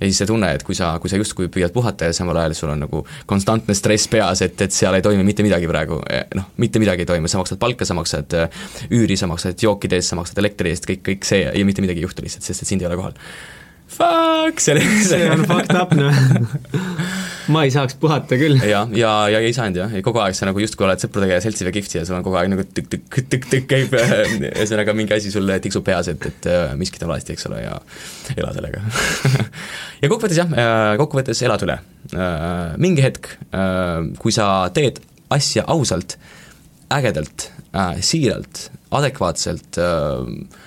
ja 0.00 0.04
siis 0.06 0.18
see 0.20 0.28
tunne, 0.28 0.50
et 0.52 0.62
kui 0.62 0.74
sa, 0.76 0.90
kui 1.00 1.08
sa 1.08 1.16
justkui 1.16 1.48
püüad 1.48 1.72
puhata 1.72 2.10
ja 2.10 2.12
samal 2.16 2.36
ajal 2.36 2.54
sul 2.54 2.68
on 2.74 2.82
nagu 2.84 3.00
konstantne 3.26 3.74
stress 3.74 4.10
peas, 4.12 4.42
et, 4.44 4.60
et 4.60 4.72
seal 4.72 4.94
ei 4.94 5.02
toimi 5.02 5.24
mitte 5.24 5.46
midagi 5.46 5.68
praegu, 5.70 6.02
noh, 6.36 6.50
mitte 6.60 6.82
midagi 6.82 7.06
ei 7.06 7.08
toimu, 7.08 7.30
sa 7.32 7.40
maksad 7.40 7.60
palka, 7.62 7.88
sa 7.88 7.96
maksad 7.96 8.36
äh, 8.36 8.66
üüri, 8.90 9.16
sa 9.16 9.30
maksad 9.30 9.62
jookide 9.62 9.96
eest, 9.96 10.12
sa 10.12 10.20
maksad 10.20 10.42
elektri 10.44 10.74
eest, 10.74 10.88
kõik, 10.90 11.04
kõik 11.06 11.28
see 11.28 11.46
ja 11.46 11.68
mitte 11.68 11.84
midagi 11.84 12.04
ei 12.04 12.08
juhtu 12.08 12.26
lihtsalt, 12.26 12.44
sest 12.44 12.66
et 12.66 12.74
sind 12.74 12.84
ei 12.84 12.90
ole 12.90 13.00
kohal. 13.00 13.16
Fuck, 13.86 14.60
see 14.60 14.74
oli 14.74 15.04
see 15.06 15.30
on 15.30 15.46
fucked 15.50 15.76
up 15.78 15.94
noh 15.96 16.12
ma 17.52 17.62
ei 17.66 17.70
saaks 17.70 17.94
puhata 18.00 18.38
küll. 18.38 18.58
ja, 18.66 18.82
ja, 18.96 19.12
ja 19.30 19.40
ei 19.44 19.54
saanud 19.54 19.78
jah, 19.78 19.94
kogu 20.04 20.20
aeg 20.22 20.36
sa 20.36 20.48
nagu 20.48 20.60
justkui 20.62 20.86
oled 20.86 21.02
sõpradega 21.02 21.38
ja 21.38 21.44
seltsiga 21.44 21.72
kihvti 21.74 22.00
ja 22.00 22.04
sul 22.06 22.18
on 22.18 22.24
kogu 22.26 22.38
aeg 22.40 22.50
nagu 22.50 22.64
tükk-tükk-tükk-tükk 22.66 23.68
käib 23.70 23.94
ühesõnaga 24.50 24.94
mingi 24.96 25.14
asi 25.16 25.30
sul 25.34 25.50
tiksub 25.62 25.86
peas, 25.86 26.10
et, 26.12 26.26
et 26.30 26.48
äh, 26.50 26.74
miskit 26.78 27.04
on 27.06 27.12
valesti, 27.12 27.36
eks 27.36 27.46
ole, 27.50 27.62
ja 27.62 27.76
ela 28.34 28.52
sellega 28.56 28.82
ja 30.02 30.10
kokkuvõttes 30.10 30.40
jah, 30.42 30.50
äh, 30.50 30.92
kokkuvõttes 31.00 31.42
elad 31.46 31.66
üle. 31.66 31.78
Äh, 32.14 32.74
mingi 32.82 33.04
hetk, 33.04 33.30
kui 34.22 34.34
sa 34.34 34.48
teed 34.74 35.00
asja 35.34 35.66
ausalt, 35.70 36.16
ägedalt, 36.94 37.50
siiralt, 38.04 38.68
adekvaatselt 38.94 39.78
äh, 39.82 40.62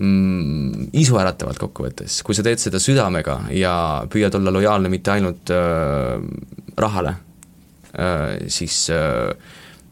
mm, 0.00 0.90
isuäratavalt 1.00 1.60
kokkuvõttes, 1.60 2.20
kui 2.26 2.36
sa 2.36 2.44
teed 2.46 2.62
seda 2.62 2.80
südamega 2.82 3.40
ja 3.54 3.74
püüad 4.10 4.36
olla 4.38 4.54
lojaalne 4.54 4.92
mitte 4.92 5.14
ainult 5.14 5.52
äh, 5.54 6.16
rahale 6.80 7.16
äh,, 7.94 8.48
siis 8.52 8.86
äh, 8.94 9.32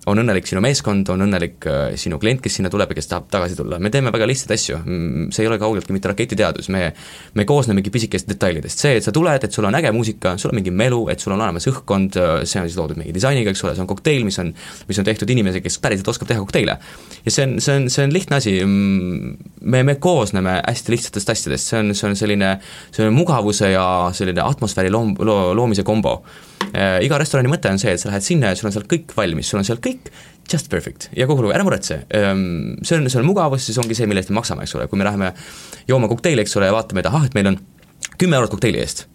on 0.08 0.22
õnnelik 0.22 0.48
sinu 0.48 0.62
meeskond, 0.64 1.08
on 1.12 1.24
õnnelik 1.26 1.66
äh, 1.68 1.94
sinu 2.00 2.18
klient, 2.20 2.40
kes 2.44 2.58
sinna 2.58 2.70
tuleb 2.72 2.92
ja 2.92 2.98
kes 2.98 3.10
tahab 3.10 3.28
tagasi 3.32 3.58
tulla, 3.58 3.78
me 3.82 3.92
teeme 3.94 4.12
väga 4.14 4.28
lihtsaid 4.28 4.54
asju, 4.56 4.80
see 5.34 5.44
ei 5.44 5.50
ole 5.50 5.58
kaugeltki 5.60 5.94
mitte 5.94 6.10
raketiteadus, 6.12 6.70
me 6.74 6.88
me 7.38 7.44
koosnemegi 7.48 7.92
pisikestest 7.94 8.30
detailidest, 8.32 8.82
see, 8.82 8.96
et 8.98 9.06
sa 9.06 9.12
tuled, 9.14 9.44
et 9.44 9.54
sul 9.54 9.66
on 9.68 9.76
äge 9.78 9.92
muusika, 9.94 10.34
sul 10.40 10.52
on 10.52 10.58
mingi 10.58 10.72
melu, 10.74 11.04
et 11.12 11.22
sul 11.22 11.34
on 11.36 11.42
olemas 11.42 11.68
õhkkond, 11.70 12.18
äh, 12.18 12.34
see 12.48 12.62
on 12.62 12.68
siis 12.68 12.78
loodud 12.80 13.00
mingi 13.00 13.14
disainiga, 13.16 13.52
eks 13.52 13.64
ole, 13.66 13.74
see 13.76 13.84
on 13.84 13.90
kokteil, 13.90 14.24
mis 14.26 14.38
on, 14.42 14.52
mis 14.88 15.00
on 15.00 15.08
tehtud 15.08 15.30
inimesega, 15.34 15.66
kes 15.66 15.78
päriselt 15.84 16.10
oskab 16.14 16.32
teha 16.32 16.42
kokteile. 16.42 16.78
ja 17.24 17.34
see 17.34 17.46
on, 17.46 17.56
see 17.64 17.78
on, 17.78 17.88
see 17.92 18.08
on 18.08 18.14
lihtne 18.14 18.40
asi, 18.40 18.54
me, 18.64 19.82
me 19.82 19.98
koosneme 20.02 20.58
hästi 20.64 20.94
lihtsatest 20.96 21.34
asjadest, 21.34 21.72
see 21.72 21.82
on, 21.82 21.94
see 21.94 22.10
on 22.10 22.18
selline, 22.18 22.52
selline 22.90 23.14
mugavuse 23.16 23.72
ja 23.74 23.86
selline 24.16 24.44
atmosfääri 24.44 24.92
loom-, 24.94 25.16
loo-, 25.18 25.54
loomise 25.58 25.86
kombo 25.86 26.20
äh, 26.72 26.98
iga 27.06 27.18
restorani 27.20 27.50
mõte 27.52 27.70
on 27.72 27.80
see, 27.80 27.94
et 27.94 28.02
sa 28.02 28.10
lähed 28.10 28.24
sinna 28.24 28.52
ja 28.52 28.58
sul 28.58 28.70
on 28.70 28.76
seal 28.76 28.88
kõik 28.90 29.14
valmis, 29.16 29.50
sul 29.50 29.60
on 29.60 29.68
seal 29.68 29.80
kõik 29.84 30.10
just 30.52 30.70
perfect. 30.72 31.10
Ja 31.16 31.26
kogu 31.28 31.44
lugu, 31.44 31.52
ära 31.54 31.64
muretse, 31.66 32.02
ehm, 32.14 32.78
see 32.82 32.96
on, 32.96 33.08
see 33.10 33.20
on 33.20 33.28
mugavus, 33.28 33.66
siis 33.68 33.78
ongi 33.80 33.96
see, 33.96 34.08
mille 34.08 34.22
eest 34.22 34.32
me 34.32 34.38
maksame, 34.40 34.64
eks 34.64 34.74
ole, 34.78 34.88
kui 34.88 35.00
me 35.00 35.06
läheme 35.08 35.32
jooma 35.88 36.08
kokteili, 36.08 36.44
eks 36.44 36.56
ole, 36.56 36.70
ja 36.70 36.76
vaatame, 36.76 37.04
et 37.04 37.10
ahah, 37.10 37.28
et 37.28 37.36
meil 37.36 37.52
on 37.52 37.60
kümme 38.18 38.38
eurot 38.40 38.56
kokteili 38.56 38.80
eest. 38.82 39.06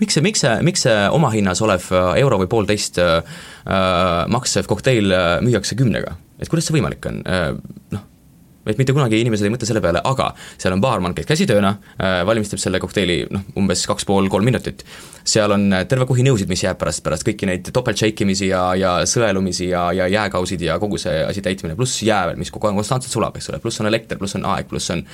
Miks 0.00 0.16
see, 0.16 0.24
miks 0.24 0.42
see, 0.42 0.54
miks 0.66 0.82
see 0.86 0.94
omahinnas 1.14 1.60
olev 1.62 1.86
äh, 1.94 2.14
euro 2.24 2.40
või 2.40 2.50
poolteist 2.50 2.98
äh, 2.98 3.20
äh, 3.62 4.24
maksev 4.32 4.66
kokteil 4.70 5.12
äh, 5.14 5.34
müüakse 5.44 5.78
kümnega? 5.78 6.16
et 6.42 6.48
kuidas 6.50 6.66
see 6.66 6.74
võimalik 6.74 7.06
on? 7.06 7.20
Äh,, 7.22 7.52
noh, 7.94 8.02
et 8.66 8.78
mitte 8.78 8.94
kunagi 8.94 9.20
inimesed 9.22 9.46
ei 9.46 9.52
mõtle 9.52 9.66
selle 9.68 9.82
peale, 9.84 10.00
aga 10.06 10.32
seal 10.60 10.74
on 10.74 10.82
baarman, 10.82 11.14
kes 11.14 11.28
käsitööna 11.28 11.74
äh, 11.76 12.20
valmistab 12.26 12.62
selle 12.62 12.80
kokteili 12.82 13.20
noh, 13.30 13.44
umbes 13.58 13.84
kaks 13.90 14.06
pool, 14.08 14.26
kolm 14.32 14.46
minutit. 14.46 14.82
Seal 15.24 15.54
on 15.54 15.68
äh, 15.72 15.84
terve 15.88 16.06
kuhi 16.08 16.24
nõusid, 16.26 16.50
mis 16.50 16.64
jääb 16.64 16.78
pärast, 16.80 17.02
pärast 17.04 17.26
kõiki 17.26 17.48
neid 17.48 17.68
topelt 17.74 17.98
shake 17.98 18.24
imisi 18.26 18.48
ja, 18.50 18.62
ja 18.78 18.92
sõelumisi 19.08 19.68
ja, 19.70 19.84
ja 19.96 20.08
jääkausid 20.10 20.62
ja 20.66 20.78
kogu 20.82 20.98
see 21.00 21.22
asi 21.24 21.42
täitmine, 21.44 21.76
pluss 21.78 22.02
jää 22.02 22.24
veel, 22.30 22.40
mis 22.40 22.50
kogu 22.54 22.68
aeg 22.68 22.78
konstantselt 22.80 23.14
sulab, 23.14 23.36
eks 23.38 23.50
ole, 23.52 23.60
pluss 23.62 23.82
on 23.82 23.90
elekter, 23.90 24.18
pluss 24.20 24.36
on 24.38 24.46
aeg, 24.52 24.68
pluss 24.70 24.92
on 24.94 25.04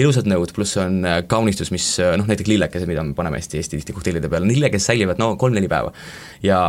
ilusad 0.00 0.28
nõud, 0.30 0.54
pluss 0.56 0.78
on 0.82 1.00
äh, 1.06 1.20
kaunistus, 1.30 1.72
mis 1.74 1.88
noh, 2.02 2.26
näiteks 2.28 2.50
lillekesed, 2.50 2.90
mida 2.90 3.04
me 3.06 3.14
paneme 3.18 3.40
hästi, 3.40 3.62
hästi 3.62 3.80
tihti 3.80 3.96
kokteilide 3.96 4.30
peale, 4.32 4.48
lillekesed 4.50 4.92
säilivad 4.92 5.22
no 5.22 5.34
kolm-neli 5.40 5.70
päeva. 5.70 5.92
ja 6.42 6.60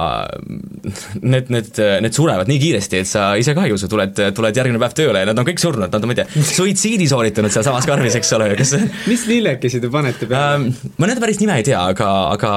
need, 1.34 1.49
need, 1.53 1.73
need 2.06 2.13
surevad 2.13 2.49
nii 2.51 2.60
kiiresti, 2.62 3.01
et 3.01 3.10
sa 3.10 3.32
ise 3.39 3.56
ka 3.58 3.65
ei 3.67 3.73
usu, 3.73 3.89
tuled, 3.91 4.19
tuled 4.36 4.62
järgmine 4.62 4.82
päev 4.82 4.97
tööle 4.97 5.23
ja 5.23 5.29
nad 5.29 5.39
on 5.39 5.47
kõik 5.47 5.62
surnud, 5.62 5.89
nad 5.89 5.97
on, 5.97 6.12
ma 6.12 6.17
ei 6.17 6.21
tea, 6.21 6.45
suitsiidi 6.53 7.08
sooritanud 7.10 7.53
sealsamas 7.53 7.88
karvis, 7.89 8.17
eks 8.19 8.34
ole, 8.38 8.51
kas 8.60 8.75
mis 9.10 9.25
lillekesi 9.29 9.82
te 9.82 9.89
panete 9.93 10.29
peale 10.29 10.60
ähm,? 10.60 10.93
ma 10.99 11.10
nende 11.10 11.23
päris 11.23 11.41
nime 11.41 11.58
ei 11.60 11.65
tea, 11.65 11.82
aga, 11.93 12.12
aga 12.36 12.53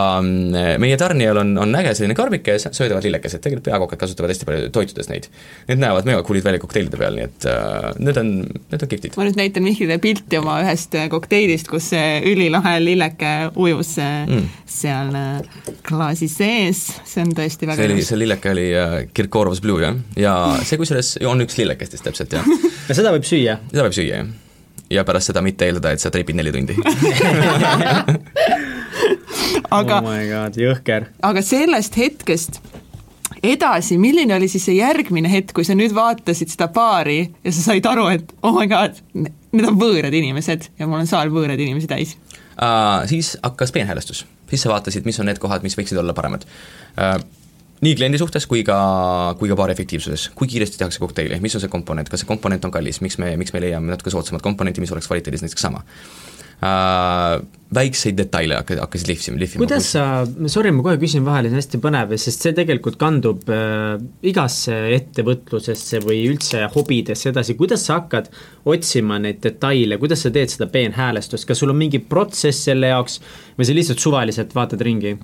meie 0.82 0.96
tarnijal 1.00 1.40
on, 1.42 1.52
on 1.60 1.74
äge 1.78 1.94
selline 1.96 2.16
karbike, 2.18 2.56
söödavad 2.64 3.04
lillekesed, 3.06 3.42
tegelikult 3.44 3.68
peakokad 3.68 4.00
kasutavad 4.00 4.32
hästi 4.32 4.48
palju 4.48 4.70
toitudes 4.74 5.10
neid. 5.10 5.28
Need 5.70 5.82
näevad 5.82 6.08
mega 6.08 6.22
cool'id 6.26 6.46
välja 6.46 6.62
kokteilide 6.62 7.00
peal, 7.00 7.18
nii 7.18 7.26
et 7.26 7.46
uh, 7.50 7.90
need 8.00 8.20
on, 8.20 8.32
need 8.72 8.86
on 8.86 8.92
kihvtid. 8.92 9.16
ma 9.18 9.26
nüüd 9.28 9.40
näitan 9.40 9.66
Mihklile 9.66 9.98
pilti 10.02 10.40
oma 10.40 10.58
ühest 10.64 10.94
äh, 10.98 11.08
kokteilist, 11.12 11.70
kus 11.70 11.90
see 11.92 12.20
ülilahe 12.32 12.76
lilleke 12.82 13.34
ujus 13.54 13.96
äh, 14.02 14.24
mm. 14.26 14.48
seal 14.76 15.12
klaasi 15.86 16.28
sees, 16.30 16.86
see 17.08 17.24
on 17.24 17.34
tõesti 17.36 17.68
väga 17.68 17.82
see 17.82 17.90
oli, 17.92 18.06
see 18.06 18.20
lilleke 18.20 18.52
oli 18.54 18.66
uh, 18.72 18.96
Kirkorovs 19.16 19.62
Blue, 19.64 19.82
jah, 19.82 20.00
ja 20.20 20.34
see 20.66 20.80
kusjuures 20.80 21.16
on 21.26 21.44
üks 21.46 21.58
lillekestest 21.60 22.06
täpselt, 22.06 22.38
jah. 22.38 22.46
ja 22.88 22.98
seda 22.98 23.14
võib 23.16 23.26
süüa? 23.28 23.60
seda 23.70 23.86
võib 23.88 23.96
süüa, 23.96 24.22
jah. 24.22 24.32
ja 24.98 25.06
pärast 25.08 25.32
seda 25.32 25.44
mitte 25.44 25.68
eeldada, 25.68 25.94
et 25.96 26.02
sa 26.02 26.12
tripid 26.14 26.38
neli 26.38 26.54
tundi 26.54 26.76
aga 29.70 30.00
oh 30.00 30.08
my 30.08 30.26
god, 30.30 30.58
jõhker. 30.60 31.08
aga 31.26 31.42
sellest 31.44 31.96
hetkest 31.98 32.60
edasi, 33.46 33.98
milline 34.00 34.34
oli 34.36 34.48
siis 34.50 34.66
see 34.68 34.78
järgmine 34.78 35.30
hetk, 35.30 35.54
kui 35.56 35.66
sa 35.66 35.76
nüüd 35.78 35.94
vaatasid 35.96 36.52
seda 36.52 36.68
paari 36.72 37.18
ja 37.44 37.52
sa 37.52 37.70
said 37.70 37.86
aru, 37.88 38.08
et 38.14 38.34
oh 38.46 38.54
my 38.56 38.68
god, 38.70 38.98
need 39.14 39.66
on 39.66 39.78
võõrad 39.80 40.14
inimesed 40.14 40.70
ja 40.78 40.88
mul 40.88 41.02
on 41.02 41.10
saal 41.10 41.32
võõraid 41.34 41.60
inimesi 41.62 41.90
täis? 41.90 42.16
Uh,? 42.56 43.04
Siis 43.10 43.34
hakkas 43.42 43.74
peenhäälestus, 43.74 44.24
siis 44.50 44.62
sa 44.64 44.72
vaatasid, 44.72 45.04
mis 45.08 45.18
on 45.20 45.28
need 45.28 45.40
kohad, 45.42 45.64
mis 45.66 45.76
võiksid 45.76 45.98
olla 46.00 46.14
paremad. 46.16 46.46
Uh, 46.96 47.18
nii 47.84 47.96
kliendi 47.98 48.20
suhtes 48.20 48.46
kui 48.48 48.62
ka, 48.64 48.78
kui 49.40 49.50
ka 49.50 49.58
baari 49.58 49.76
efektiivsuses, 49.76 50.30
kui 50.38 50.48
kiiresti 50.48 50.80
tehakse 50.80 51.02
kokteili, 51.02 51.40
mis 51.44 51.58
on 51.58 51.64
see 51.64 51.72
komponent, 51.72 52.08
kas 52.08 52.24
see 52.24 52.30
komponent 52.30 52.64
on 52.64 52.72
kallis, 52.72 53.02
miks 53.04 53.20
me, 53.20 53.34
miks 53.40 53.52
me 53.52 53.60
leiame 53.64 53.92
natuke 53.92 54.14
soodsamat 54.14 54.44
komponenti, 54.44 54.80
mis 54.80 54.94
oleks 54.94 55.10
kvaliteedis 55.10 55.44
näiteks 55.44 55.68
sama 55.68 55.84
äh,. 56.64 57.44
Väikseid 57.76 58.14
detaile 58.14 58.54
hakkasid, 58.60 58.78
hakkasid 58.78 59.08
lihvima, 59.10 59.38
lihvima. 59.40 59.58
kuidas 59.64 59.88
sa, 59.96 60.02
sorry, 60.46 60.70
ma 60.70 60.84
kohe 60.86 61.00
küsin 61.02 61.24
vahele, 61.26 61.50
see 61.50 61.56
on 61.56 61.58
hästi 61.58 61.80
põnev, 61.82 62.12
sest 62.22 62.44
see 62.46 62.54
tegelikult 62.54 62.94
kandub 63.00 63.42
äh, 63.50 63.96
igasse 64.30 64.76
ettevõtlusesse 64.94 65.98
või 66.04 66.20
üldse 66.30 66.62
hobidesse 66.76 67.32
edasi, 67.32 67.56
kuidas 67.58 67.82
sa 67.88 67.98
hakkad 67.98 68.30
otsima 68.70 69.18
neid 69.18 69.42
detaile, 69.42 69.98
kuidas 69.98 70.22
sa 70.22 70.30
teed 70.32 70.54
seda 70.54 70.70
peenhäälestust, 70.70 71.48
kas 71.50 71.58
sul 71.58 71.74
on 71.74 71.80
mingi 71.82 71.98
protsess 71.98 72.68
selle 72.70 72.94
jaoks 72.94 73.18
või 73.58 73.66
sa 73.66 73.76
lihtsalt 73.80 74.06
suvaliselt 74.06 74.54
vaatad 74.54 74.86
ringi? 74.86 75.16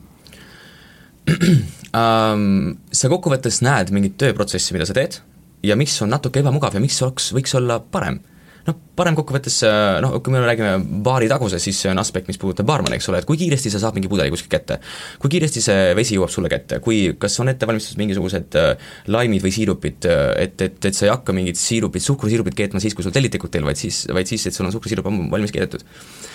um, 1.95 2.75
sa 3.01 3.15
kokkuvõttes 3.15 3.63
näed 3.63 3.95
mingit 3.95 4.19
tööprotsessi, 4.19 4.75
mida 4.75 4.91
sa 4.91 4.99
teed 4.99 5.23
ja 5.63 5.79
mis 5.79 5.95
on 6.03 6.11
natuke 6.13 6.43
ebamugav 6.43 6.75
ja 6.75 6.83
mis 6.83 6.99
oleks, 7.05 7.31
võiks 7.37 7.55
olla 7.59 7.79
parem. 7.81 8.21
Noh, 8.67 8.79
parem 8.99 9.17
kokkuvõttes, 9.19 9.57
äh, 9.67 9.99
noh, 10.05 10.15
kui 10.23 10.35
me 10.35 10.43
räägime 10.43 11.03
baari 11.05 11.29
taguses, 11.31 11.63
siis 11.65 11.81
see 11.85 11.91
on 11.93 12.01
aspekt, 12.03 12.29
mis 12.31 12.39
puudutab 12.41 12.69
baarmani, 12.69 12.99
eks 12.99 13.09
ole, 13.11 13.23
et 13.23 13.29
kui 13.29 13.39
kiiresti 13.41 13.73
sa 13.73 13.81
saad 13.83 13.97
mingi 13.99 14.11
pudeli 14.13 14.33
kuskilt 14.33 14.53
kätte. 14.53 14.79
kui 15.23 15.33
kiiresti 15.33 15.63
see 15.65 15.93
vesi 15.99 16.19
jõuab 16.19 16.33
sulle 16.33 16.51
kätte, 16.53 16.79
kui, 16.85 17.15
kas 17.19 17.39
on 17.43 17.51
ette 17.53 17.69
valmistatud 17.69 18.03
mingisugused 18.03 18.59
äh, 18.61 18.91
laimid 19.13 19.45
või 19.45 19.55
siirupid, 19.55 20.09
äh, 20.11 20.25
et, 20.47 20.67
et, 20.69 20.79
et 20.91 20.99
sa 20.99 21.09
ei 21.09 21.15
hakka 21.15 21.35
mingit 21.37 21.61
siirupit, 21.61 22.05
suhkrusiirupit 22.05 22.59
keetma 22.59 22.83
siis, 22.83 22.95
kui 22.95 23.07
sul 23.07 23.15
telliti 23.15 23.41
kokteil, 23.43 23.67
vaid 23.67 23.81
siis, 23.81 24.05
vaid 24.13 24.31
siis, 24.31 24.47
et 24.47 24.57
sul 24.57 24.69
on 24.69 24.75
suhkrusiirup 24.75 25.11
ammu 25.11 25.31
valmis 25.33 25.55
keedetud 25.55 25.87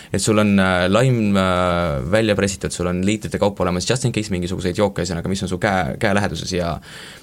et 0.07 0.23
sul 0.23 0.39
on 0.39 0.53
laim 0.87 1.35
välja 2.07 2.31
pressitud, 2.37 2.71
sul 2.71 2.87
on 2.87 3.01
liitrite 3.03 3.35
kaupa 3.41 3.65
olemas 3.65 3.83
just 3.89 4.05
in 4.07 4.13
case 4.15 4.31
mingisuguseid 4.31 4.79
jooke, 4.79 5.03
ühesõnaga, 5.03 5.27
mis 5.27 5.43
on 5.43 5.51
su 5.51 5.59
käe, 5.59 5.97
käe 5.99 6.15
läheduses 6.15 6.53
ja 6.55 6.77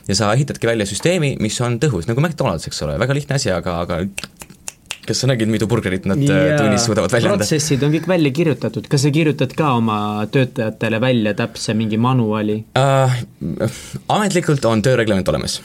ja 0.08 0.16
sa 0.18 0.32
ehitadki 0.36 0.68
välja 0.68 0.86
süsteemi, 0.88 1.34
mis 1.40 1.56
on 1.64 1.78
tõhus, 1.80 2.08
nagu 2.08 2.20
McDonalds, 2.20 2.68
eks 2.68 2.82
ole, 2.84 2.98
väga 3.00 3.16
lihtne 3.16 3.38
asi, 3.38 3.50
aga, 3.54 3.78
aga 3.86 4.02
kas 5.08 5.22
sa 5.22 5.28
nägid, 5.30 5.50
mitu 5.52 5.68
burgerit 5.70 6.08
nad 6.08 6.20
äh, 6.20 6.42
ja, 6.50 6.58
tunnis 6.60 6.86
suudavad 6.88 7.12
välja 7.12 7.32
anda? 7.32 7.44
protsessid 7.44 7.84
on 7.86 7.94
kõik 7.94 8.08
välja 8.10 8.34
kirjutatud, 8.34 8.88
kas 8.90 9.06
sa 9.06 9.12
kirjutad 9.14 9.54
ka 9.56 9.74
oma 9.78 9.98
töötajatele 10.32 11.00
välja 11.02 11.36
täpse 11.38 11.76
mingi 11.76 12.00
manuali 12.00 12.60
uh,? 12.78 13.22
Ametlikult 14.14 14.64
on 14.68 14.82
tööreglement 14.84 15.28
olemas 15.32 15.60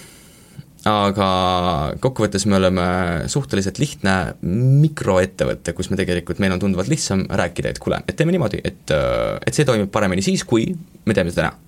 aga 0.88 1.30
kokkuvõttes 1.99 2.45
me 2.47 2.56
oleme 2.56 2.86
suhteliselt 3.32 3.80
lihtne 3.82 4.15
mikroettevõte, 4.43 5.73
kus 5.75 5.89
me 5.91 5.99
tegelikult, 5.99 6.39
meil 6.39 6.56
on 6.56 6.62
tunduvalt 6.62 6.91
lihtsam 6.91 7.25
rääkida, 7.28 7.73
et 7.73 7.82
kuule, 7.84 7.99
et 8.08 8.15
teeme 8.15 8.32
niimoodi, 8.36 8.62
et, 8.63 8.93
et 9.43 9.56
see 9.56 9.67
toimib 9.67 9.91
paremini 9.91 10.23
siis, 10.23 10.45
kui 10.47 10.69
me 11.06 11.17
teeme 11.17 11.34
seda 11.36 11.49
täna. 11.49 11.65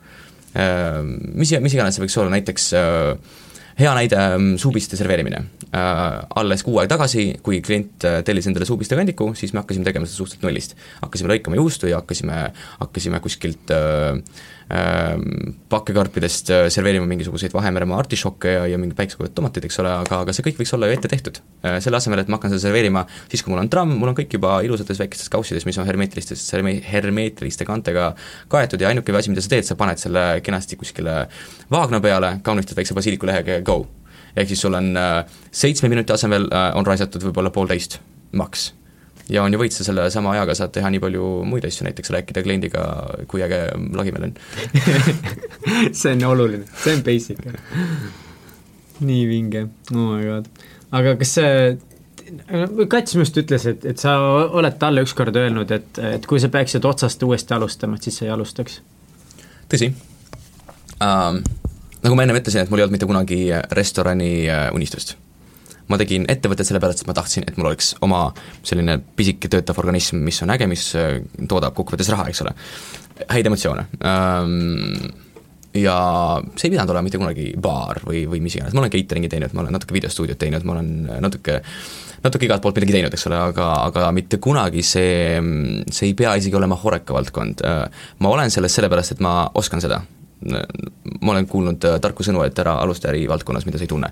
Mis, 1.36 1.52
mis 1.64 1.76
iganes 1.76 1.96
see 1.96 2.04
võiks 2.04 2.18
olla, 2.20 2.32
näiteks 2.34 2.72
hea 3.80 3.94
näide, 3.96 4.20
mm, 4.38 4.56
suupiste 4.62 5.00
serveerimine. 5.00 5.44
Alles 5.72 6.64
kuu 6.68 6.82
aega 6.82 6.98
tagasi, 6.98 7.26
kui 7.44 7.62
klient 7.64 8.04
tellis 8.28 8.48
endale 8.50 8.66
suupiste 8.68 8.98
kandiku, 9.00 9.30
siis 9.40 9.54
me 9.54 9.62
hakkasime 9.62 9.88
tegema 9.88 10.06
seda 10.06 10.18
suhteliselt 10.18 10.44
nullist. 10.44 10.76
hakkasime 11.02 11.32
lõikama 11.32 11.56
juustu 11.56 11.88
ja 11.88 12.02
hakkasime, 12.02 12.52
hakkasime 12.82 13.22
kuskilt 13.24 13.72
äh, 13.72 14.20
pakkekarpidest 15.70 16.50
äh, 16.50 16.66
serveerima 16.72 17.06
mingisuguseid 17.10 17.54
Vahemeremaa 17.54 17.98
artišokke 18.00 18.54
ja, 18.54 18.62
ja 18.72 18.78
mingeid 18.80 18.96
päiksekoojad 19.00 19.34
tomateid, 19.36 19.66
eks 19.68 19.80
ole, 19.84 19.92
aga, 20.04 20.22
aga 20.24 20.36
see 20.36 20.46
kõik 20.46 20.62
võiks 20.62 20.72
olla 20.78 20.88
ju 20.88 20.96
ette 20.96 21.12
tehtud. 21.12 21.42
Äh, 21.66 21.78
selle 21.84 22.00
asemel, 22.00 22.22
et 22.24 22.32
ma 22.32 22.40
hakkan 22.40 22.54
seda 22.54 22.64
serveerima 22.68 23.04
siis, 23.26 23.44
kui 23.44 23.52
mul 23.52 23.64
on 23.64 23.72
tramm, 23.72 23.98
mul 24.00 24.14
on 24.14 24.18
kõik 24.18 24.38
juba 24.38 24.58
ilusates 24.64 25.02
väikestes 25.02 25.32
kaussides, 25.34 25.68
mis 25.68 25.80
on 25.82 25.90
hermeetilistes, 25.90 26.46
hermeetiliste 26.88 27.68
kaantega 27.68 28.12
kaetud 28.52 28.84
ja 28.84 28.92
ainuke 28.92 29.16
asi, 29.18 29.34
mida 29.34 29.44
sa 29.44 29.52
teed, 29.56 29.68
sa 29.68 29.80
paned 29.80 30.00
selle 30.00 30.26
kenasti 30.46 30.80
kuskile 30.80 31.26
vaagna 31.72 32.00
peale, 32.04 32.38
kaunistad 32.46 32.80
väikse 32.80 32.96
basiilikulehega 32.98 33.60
ja 33.60 33.66
go. 33.66 33.82
ehk 34.36 34.48
siis 34.48 34.62
sul 34.64 34.78
on 34.78 34.94
äh, 34.98 35.26
seitsme 35.52 35.90
minuti 35.92 36.14
asemel 36.16 36.48
on 36.76 36.88
raisatud 36.88 37.28
võib-olla 37.28 37.52
poolteist, 37.52 38.00
maks 38.32 38.72
ja 39.32 39.44
on 39.46 39.54
ju 39.54 39.60
võit, 39.62 39.76
sa 39.76 39.86
selle 39.88 40.08
sama 40.14 40.34
ajaga 40.36 40.56
saad 40.58 40.74
teha 40.76 40.90
nii 40.94 41.02
palju 41.04 41.28
muid 41.48 41.66
asju, 41.68 41.86
näiteks 41.88 42.12
rääkida 42.16 42.44
kliendiga, 42.46 42.84
kui 43.32 43.44
äge 43.46 43.64
lagi 43.98 44.14
meil 44.16 44.30
on 44.30 44.36
see 46.00 46.16
on 46.16 46.26
oluline, 46.32 46.68
see 46.84 46.98
on 46.98 47.06
basic. 47.06 47.40
nii 49.00 49.24
vinge, 49.30 49.68
oh 49.94 50.12
my 50.12 50.28
god. 50.28 50.52
aga 50.92 51.16
kas 51.22 51.38
see 51.40 51.56
Kats 52.88 53.18
arust 53.18 53.36
ütles, 53.42 53.66
et, 53.68 53.86
et 53.92 54.00
sa 54.00 54.14
oled 54.56 54.78
talle 54.80 55.02
ükskord 55.04 55.36
öelnud, 55.36 55.72
et, 55.76 56.00
et 56.14 56.28
kui 56.30 56.40
sa 56.40 56.48
peaksid 56.54 56.86
otsast 56.88 57.24
uuesti 57.28 57.58
alustama, 57.58 57.98
et 58.00 58.08
siis 58.08 58.22
sa 58.22 58.28
ei 58.28 58.36
alustaks. 58.38 58.80
tõsi 59.72 59.92
um,. 61.00 61.42
Nagu 62.02 62.16
ma 62.18 62.24
ennem 62.26 62.40
ütlesin, 62.40 62.64
et 62.64 62.72
mul 62.72 62.80
ei 62.80 62.84
olnud 62.88 62.96
mitte 62.96 63.06
kunagi 63.06 63.44
restorani 63.78 64.32
uh, 64.48 64.72
unistust 64.74 65.12
ma 65.92 66.00
tegin 66.02 66.28
ettevõtet 66.32 66.68
sellepärast, 66.68 67.04
et 67.04 67.10
ma 67.10 67.16
tahtsin, 67.18 67.48
et 67.48 67.58
mul 67.60 67.72
oleks 67.72 67.94
oma 68.06 68.28
selline 68.68 68.98
pisike 69.18 69.52
töötav 69.52 69.82
organism, 69.84 70.22
mis 70.26 70.42
on 70.46 70.54
äge, 70.56 70.70
mis 70.72 70.88
äh, 71.00 71.18
toodab 71.50 71.76
kokkuvõttes 71.78 72.12
raha, 72.14 72.30
eks 72.32 72.46
ole, 72.46 72.56
häid 73.32 73.50
emotsioone. 73.52 73.88
Ähm, 74.08 75.12
ja 75.78 75.98
see 76.58 76.68
ei 76.68 76.74
pidanud 76.74 76.92
olema 76.92 77.08
mitte 77.08 77.20
kunagi 77.22 77.52
baar 77.62 78.02
või, 78.04 78.26
või 78.28 78.42
mis 78.44 78.58
iganes, 78.58 78.76
ma 78.76 78.84
olen 78.84 78.94
catering'i 78.94 79.32
teinud, 79.32 79.54
ma 79.56 79.66
olen 79.66 79.76
natuke 79.78 79.96
videostuudiot 79.96 80.40
teinud, 80.42 80.66
ma 80.68 80.78
olen 80.78 80.96
natuke 81.24 81.62
natuke 82.22 82.46
igalt 82.46 82.62
poolt 82.62 82.78
midagi 82.78 82.94
teinud, 82.98 83.14
eks 83.16 83.28
ole, 83.32 83.38
aga, 83.50 83.68
aga 83.88 84.10
mitte 84.14 84.38
kunagi 84.44 84.84
see, 84.86 85.40
see 85.90 86.12
ei 86.12 86.18
pea 86.18 86.36
isegi 86.38 86.58
olema 86.58 86.78
Horeca 86.78 87.16
valdkond. 87.18 87.64
Ma 88.22 88.34
olen 88.36 88.54
selles 88.54 88.76
sellepärast, 88.78 89.16
et 89.16 89.24
ma 89.26 89.34
oskan 89.58 89.82
seda 89.82 90.04
ma 90.42 91.34
olen 91.34 91.46
kuulnud 91.50 91.84
äh, 91.86 92.00
tarku 92.02 92.24
sõnu, 92.26 92.42
et 92.46 92.60
ära 92.62 92.74
alusta 92.82 93.10
ärivaldkonnas, 93.12 93.66
mida 93.68 93.78
sa 93.78 93.84
ei 93.86 93.92
tunne. 93.92 94.10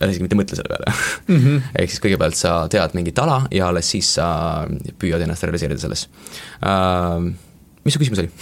ära 0.00 0.10
isegi 0.10 0.24
mitte 0.26 0.38
mõtle 0.38 0.54
selle 0.58 0.70
peale 0.72 0.86
mm 0.90 1.38
-hmm. 1.38 1.56
ehk 1.80 1.90
siis 1.90 2.02
kõigepealt 2.02 2.36
sa 2.38 2.50
tead 2.68 2.90
mingit 2.98 3.18
ala 3.18 3.38
ja 3.50 3.68
alles 3.68 3.90
siis 3.90 4.14
sa 4.18 4.26
püüad 4.98 5.22
ennast 5.22 5.42
realiseerida 5.46 5.80
selles 5.80 6.08
uh,. 6.62 7.22
mis 7.84 7.94
su 7.94 8.00
küsimus 8.00 8.18
oli 8.18 8.30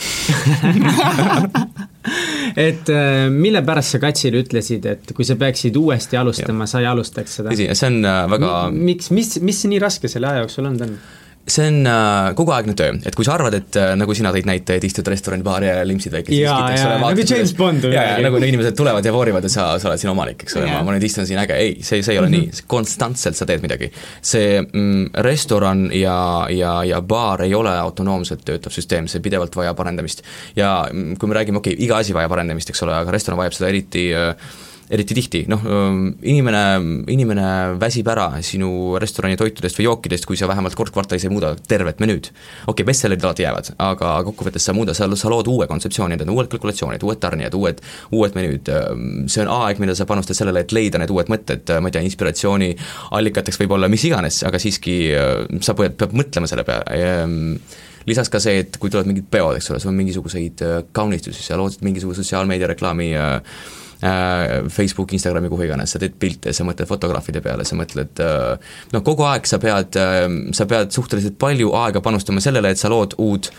et 2.68 2.88
äh, 2.88 3.30
mille 3.30 3.62
pärast 3.62 3.90
sa 3.90 3.98
Katsile 3.98 4.42
ütlesid, 4.42 4.86
et 4.86 5.12
kui 5.12 5.24
sa 5.24 5.36
peaksid 5.36 5.76
uuesti 5.76 6.16
alustama, 6.16 6.66
sa 6.66 6.80
ei 6.80 6.86
alustaks 6.86 7.36
seda? 7.36 7.50
tõsi, 7.50 7.74
see 7.74 7.86
on 7.92 8.02
väga 8.36 8.70
miks, 8.72 9.10
mis, 9.10 9.40
mis 9.40 9.64
nii 9.64 9.78
raske 9.82 10.08
selle 10.08 10.26
aja 10.32 10.38
jooksul 10.46 10.66
olnud 10.66 10.80
on? 10.88 10.98
See 11.46 11.66
on 11.66 11.86
äh, 11.86 12.32
koguaegne 12.38 12.74
töö, 12.78 12.94
et 13.06 13.16
kui 13.18 13.26
sa 13.26 13.34
arvad, 13.34 13.56
et 13.58 13.76
äh, 13.80 13.92
nagu 13.98 14.14
sina 14.14 14.30
tõid 14.34 14.46
näite, 14.46 14.76
et 14.78 14.84
istud 14.86 15.08
restorani 15.10 15.42
baari 15.46 15.66
ja 15.66 15.82
limpsid 15.86 16.14
väikest 16.14 16.32
viskit, 16.36 16.74
eks 16.76 16.84
ole, 16.86 16.98
nagu 17.02 17.26
James 17.26 17.54
Bond 17.58 17.86
või 17.86 17.92
midagi. 17.96 18.26
nagu 18.28 18.42
need 18.42 18.52
inimesed 18.52 18.78
tulevad 18.78 19.06
ja 19.06 19.14
voorivad 19.14 19.48
ja 19.48 19.50
sa, 19.52 19.66
sa 19.82 19.90
oled 19.90 20.02
siin 20.02 20.12
omanik, 20.12 20.46
eks 20.46 20.56
ole, 20.60 20.70
ma, 20.70 20.84
ma 20.86 20.94
nüüd 20.94 21.06
istun 21.08 21.26
siin 21.28 21.42
äge, 21.42 21.58
ei, 21.58 21.74
see, 21.82 22.02
see 22.06 22.14
ei 22.14 22.22
ole 22.22 22.30
mm 22.30 22.38
-hmm. 22.38 22.54
nii, 22.62 22.66
konstantselt 22.70 23.38
sa 23.38 23.48
teed 23.48 23.64
midagi. 23.66 23.90
see 24.22 24.62
mm, 24.62 25.10
restoran 25.26 25.88
ja, 25.92 26.46
ja, 26.50 26.74
ja 26.84 27.02
baar 27.02 27.42
ei 27.42 27.54
ole 27.54 27.74
autonoomselt 27.78 28.44
töötav 28.44 28.72
süsteem, 28.72 29.08
see 29.10 29.20
pidevalt 29.20 29.56
vajab 29.56 29.80
arendamist. 29.80 30.22
ja 30.56 30.86
mm, 30.92 31.16
kui 31.16 31.28
me 31.28 31.34
räägime, 31.34 31.58
okei 31.58 31.74
okay,, 31.74 31.84
iga 31.84 31.98
asi 31.98 32.14
vajab 32.14 32.38
arendamist, 32.38 32.70
eks 32.70 32.82
ole, 32.82 32.94
aga 32.94 33.10
restoran 33.10 33.38
vajab 33.42 33.58
seda 33.58 33.68
eriti 33.68 34.12
äh, 34.14 34.36
eriti 34.92 35.16
tihti, 35.16 35.40
noh, 35.48 35.62
inimene, 36.28 36.62
inimene 37.12 37.46
väsib 37.80 38.08
ära 38.12 38.26
sinu 38.44 38.98
restorani 39.00 39.38
toitudest 39.40 39.78
või 39.78 39.86
jookidest, 39.86 40.26
kui 40.28 40.36
sa 40.36 40.48
vähemalt 40.50 40.76
kord 40.76 40.92
kvartalis 40.92 41.24
ei 41.24 41.32
muuda 41.32 41.54
tervet 41.68 42.02
menüüd. 42.02 42.28
okei 42.28 42.72
okay,, 42.74 42.88
bestsellerid 42.90 43.24
alati 43.24 43.46
jäävad, 43.46 43.72
aga 43.80 44.14
kokkuvõttes 44.28 44.68
sa 44.68 44.74
muudad, 44.76 44.98
sa, 44.98 45.08
sa 45.16 45.32
lood 45.32 45.48
uue 45.48 45.68
kontseptsiooni, 45.70 46.16
need 46.16 46.26
on 46.26 46.34
uued 46.36 46.50
kalkulatsioonid, 46.52 47.06
uued 47.08 47.22
tarnijad, 47.22 47.56
uued, 47.56 47.80
uued 48.12 48.36
menüüd, 48.36 48.72
see 49.32 49.46
on 49.46 49.52
aeg, 49.62 49.80
mida 49.82 49.96
sa 49.96 50.08
panustad 50.08 50.36
sellele, 50.36 50.66
et 50.66 50.76
leida 50.76 51.00
need 51.00 51.12
uued 51.14 51.32
mõtted, 51.32 51.72
ma 51.80 51.88
ei 51.88 51.96
tea, 51.96 52.04
inspiratsiooniallikateks 52.10 53.62
võib-olla 53.64 53.88
mis 53.92 54.04
iganes, 54.10 54.42
aga 54.48 54.60
siiski 54.60 54.98
sa 55.64 55.76
pead, 55.78 55.96
pead 56.00 56.16
mõtlema 56.20 56.50
selle 56.50 56.68
peale. 56.68 57.32
Lisaks 58.02 58.32
ka 58.34 58.40
see, 58.42 58.64
et 58.64 58.76
kui 58.82 58.90
tulevad 58.90 59.06
mingid 59.06 59.28
peod, 59.30 59.54
eks 59.56 59.70
ole, 59.70 59.78
sul 59.78 59.92
on 59.92 60.00
mingisuguseid 60.00 60.64
kaunistusi, 60.92 61.44
sa 61.46 61.54
lood 61.56 61.76
mingisuguse 61.86 62.24
sotsiaalmeediareklaami 62.24 63.12
äh, 63.14 63.36
Äh, 63.46 63.81
Facebook, 64.02 65.12
Instagrami, 65.14 65.50
kuhu 65.52 65.68
iganes, 65.68 65.92
sa 65.94 66.00
teed 66.02 66.16
pilte, 66.18 66.50
sa 66.54 66.64
mõtled 66.66 66.88
fotograafide 66.90 67.42
peale, 67.44 67.66
sa 67.68 67.76
mõtled 67.78 68.22
äh, 68.22 68.72
noh, 68.94 69.04
kogu 69.06 69.26
aeg 69.28 69.46
sa 69.46 69.60
pead, 69.62 69.98
äh, 70.00 70.26
sa 70.56 70.66
pead 70.70 70.90
suhteliselt 70.94 71.38
palju 71.38 71.70
aega 71.78 72.02
panustama 72.02 72.42
sellele, 72.42 72.72
et 72.74 72.82
sa 72.82 72.90
lood 72.90 73.14
uut 73.22 73.52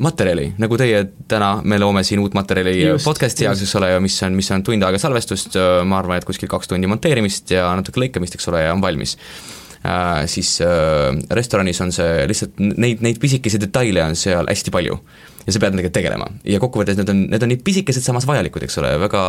materjali, 0.00 0.50
nagu 0.60 0.76
teie 0.80 1.00
täna, 1.28 1.54
me 1.64 1.78
loome 1.80 2.04
siin 2.06 2.20
uut 2.22 2.36
materjali 2.36 2.74
just, 2.76 3.04
podcast'i 3.08 3.44
jaoks, 3.44 3.64
eks 3.64 3.72
ole, 3.80 3.90
ja 3.94 4.02
mis 4.04 4.18
on, 4.24 4.36
mis 4.36 4.52
on 4.54 4.64
tund 4.64 4.84
aega 4.84 5.00
salvestust, 5.00 5.56
ma 5.88 5.98
arvan, 6.00 6.20
et 6.20 6.28
kuskil 6.28 6.48
kaks 6.52 6.70
tundi 6.70 6.88
monteerimist 6.88 7.52
ja 7.56 7.66
natuke 7.76 8.04
lõikamist, 8.04 8.36
eks 8.36 8.52
ole, 8.52 8.66
ja 8.66 8.76
on 8.76 8.84
valmis 8.84 9.16
äh,. 9.16 10.26
Siis 10.28 10.58
äh, 10.60 11.16
restoranis 11.32 11.80
on 11.80 11.92
see 11.92 12.28
lihtsalt, 12.28 12.60
neid, 12.60 13.00
neid 13.04 13.20
pisikesi 13.20 13.60
detaile 13.60 14.04
on 14.04 14.16
seal 14.16 14.48
hästi 14.48 14.72
palju 14.76 15.00
ja 15.50 15.56
sa 15.56 15.62
pead 15.62 15.76
nendega 15.76 15.92
tegelema. 15.94 16.30
ja 16.46 16.62
kokkuvõttes 16.62 16.98
need 17.00 17.12
on, 17.12 17.26
need 17.34 17.44
on 17.46 17.54
nii 17.54 17.60
pisikesed, 17.66 18.06
samas 18.06 18.28
vajalikud, 18.30 18.64
eks 18.66 18.80
ole, 18.82 18.94
väga 19.02 19.26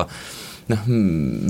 noh, 0.72 0.88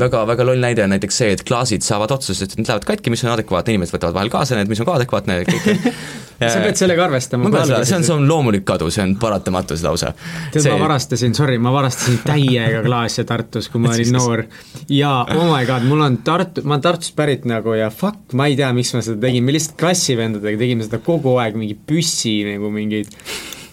väga, 0.02 0.24
väga 0.30 0.46
loll 0.48 0.64
näide 0.64 0.84
on 0.86 0.94
näiteks 0.94 1.22
see, 1.22 1.36
et 1.36 1.44
klaasid 1.48 1.86
saavad 1.86 2.14
otsa, 2.16 2.36
sest 2.38 2.58
need 2.58 2.70
lähevad 2.70 2.88
katki, 2.88 3.14
mis 3.14 3.24
on 3.26 3.34
adekvaatne, 3.34 3.76
inimesed 3.76 3.96
võtavad 3.98 4.18
vahel 4.18 4.32
kaasa 4.34 4.58
need, 4.58 4.72
mis 4.72 4.82
on 4.82 4.88
ka 4.88 4.98
adekvaatne, 5.00 5.38
kõik 5.50 5.88
sa 6.42 6.62
pead 6.64 6.80
sellega 6.80 7.06
arvestama. 7.06 7.48
ma 7.48 7.54
pean 7.54 7.70
seda, 7.70 7.82
see 7.88 7.98
on, 8.00 8.08
see 8.08 8.16
on 8.16 8.26
loomulik 8.30 8.66
kadu, 8.68 8.90
see 8.94 9.04
on 9.04 9.16
paratamatus 9.22 9.84
lausa. 9.86 10.14
tead 10.54 10.66
see..., 10.66 10.74
ma 10.74 10.86
varastasin, 10.86 11.36
sorry, 11.38 11.60
ma 11.62 11.74
varastasin 11.76 12.22
täiega 12.26 12.84
klaase 12.88 13.26
Tartus, 13.30 13.70
kui 13.74 13.84
ma 13.84 13.94
olin 13.94 14.16
noor. 14.18 14.46
ja 14.90 15.14
oh 15.36 15.48
my 15.52 15.64
god, 15.70 15.88
mul 15.90 16.06
on 16.08 16.20
Tartu, 16.26 16.66
ma 16.66 16.78
olen 16.78 16.88
Tartust 16.88 17.16
pärit 17.18 17.48
nagu 17.50 17.76
ja 17.78 17.92
fuck, 17.94 18.36
ma 18.38 18.50
ei 18.50 18.60
tea, 18.60 18.72
miks 18.78 18.96
ma 18.98 19.06
seda 19.06 19.22
tegin, 19.28 19.46
me 19.46 19.56
lihtsalt 19.58 19.78
klassivendadega 19.82 20.62
tegime 20.62 20.88
seda 20.88 21.02
kogu 21.04 21.38
aeg, 21.42 21.60
mingi 21.60 21.78
püssi 21.78 22.42
nagu 22.48 22.74
mingeid 22.74 23.12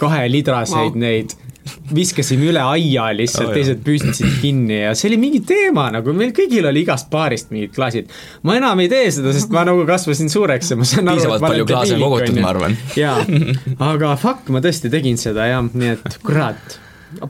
kahelidraseid 0.00 0.94
wow. 0.94 1.04
neid 1.04 1.36
viskasime 1.94 2.48
üle 2.50 2.62
aia 2.62 3.08
lihtsalt 3.16 3.50
oh,, 3.50 3.56
teised 3.56 3.82
püstitasid 3.84 4.38
kinni 4.42 4.80
ja 4.82 4.94
see 4.98 5.10
oli 5.10 5.18
mingi 5.20 5.42
teema 5.48 5.88
nagu, 5.94 6.14
meil 6.16 6.32
kõigil 6.36 6.68
oli 6.68 6.84
igast 6.84 7.10
baarist 7.12 7.52
mingid 7.54 7.74
klaasid. 7.76 8.08
ma 8.48 8.56
enam 8.58 8.80
ei 8.84 8.90
tee 8.92 9.10
seda, 9.14 9.34
sest 9.36 9.52
ma 9.54 9.64
nagu 9.68 9.84
kasvasin 9.88 10.32
suureks 10.32 10.72
ja 10.72 10.78
ma 10.80 10.88
saan 10.88 11.12
aru, 11.12 11.26
et 11.26 11.44
ma 11.44 11.52
olen 11.52 11.68
debiilik, 11.68 12.06
on 12.08 12.26
ju. 12.30 12.40
ma 12.44 12.54
arvan. 12.54 12.78
jaa, 12.96 13.20
aga 13.90 14.14
fuck, 14.20 14.48
ma 14.54 14.64
tõesti 14.64 14.92
tegin 14.92 15.20
seda 15.20 15.48
jah, 15.50 15.68
nii 15.68 15.94
et 15.96 16.18
kurat, 16.24 16.80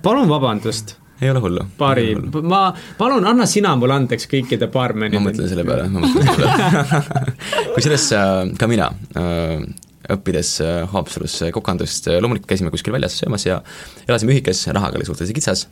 palun 0.04 0.30
vabandust 0.30 0.96
ei 1.18 1.30
ole 1.32 1.42
hullu. 1.42 1.64
baari, 1.78 2.12
ma, 2.46 2.68
palun 2.98 3.26
anna 3.26 3.46
sina 3.50 3.74
mulle 3.78 3.96
andeks 3.98 4.28
kõikide 4.30 4.70
baarmenide. 4.74 5.18
ma 5.18 5.30
mõtlen 5.30 5.50
selle 5.50 5.66
peale, 5.66 5.88
ma 5.90 6.04
mõtlen 6.04 6.30
selle 6.30 6.46
peale 6.46 7.02
kusjuures 7.74 8.08
äh, 8.14 8.32
ka 8.58 8.70
mina 8.70 8.92
äh, 9.18 9.66
õppides 10.12 10.52
äh, 10.64 10.82
Haapsalus 10.92 11.36
äh, 11.44 11.52
kokandust, 11.54 12.08
äh, 12.08 12.20
loomulikult 12.22 12.48
käisime 12.50 12.72
kuskil 12.74 12.94
väljas 12.94 13.18
söömas 13.20 13.46
ja 13.46 13.60
elasime 14.06 14.34
ühikes, 14.36 14.64
rahaga 14.74 15.00
oli 15.00 15.08
suhteliselt 15.08 15.38
kitsas, 15.40 15.66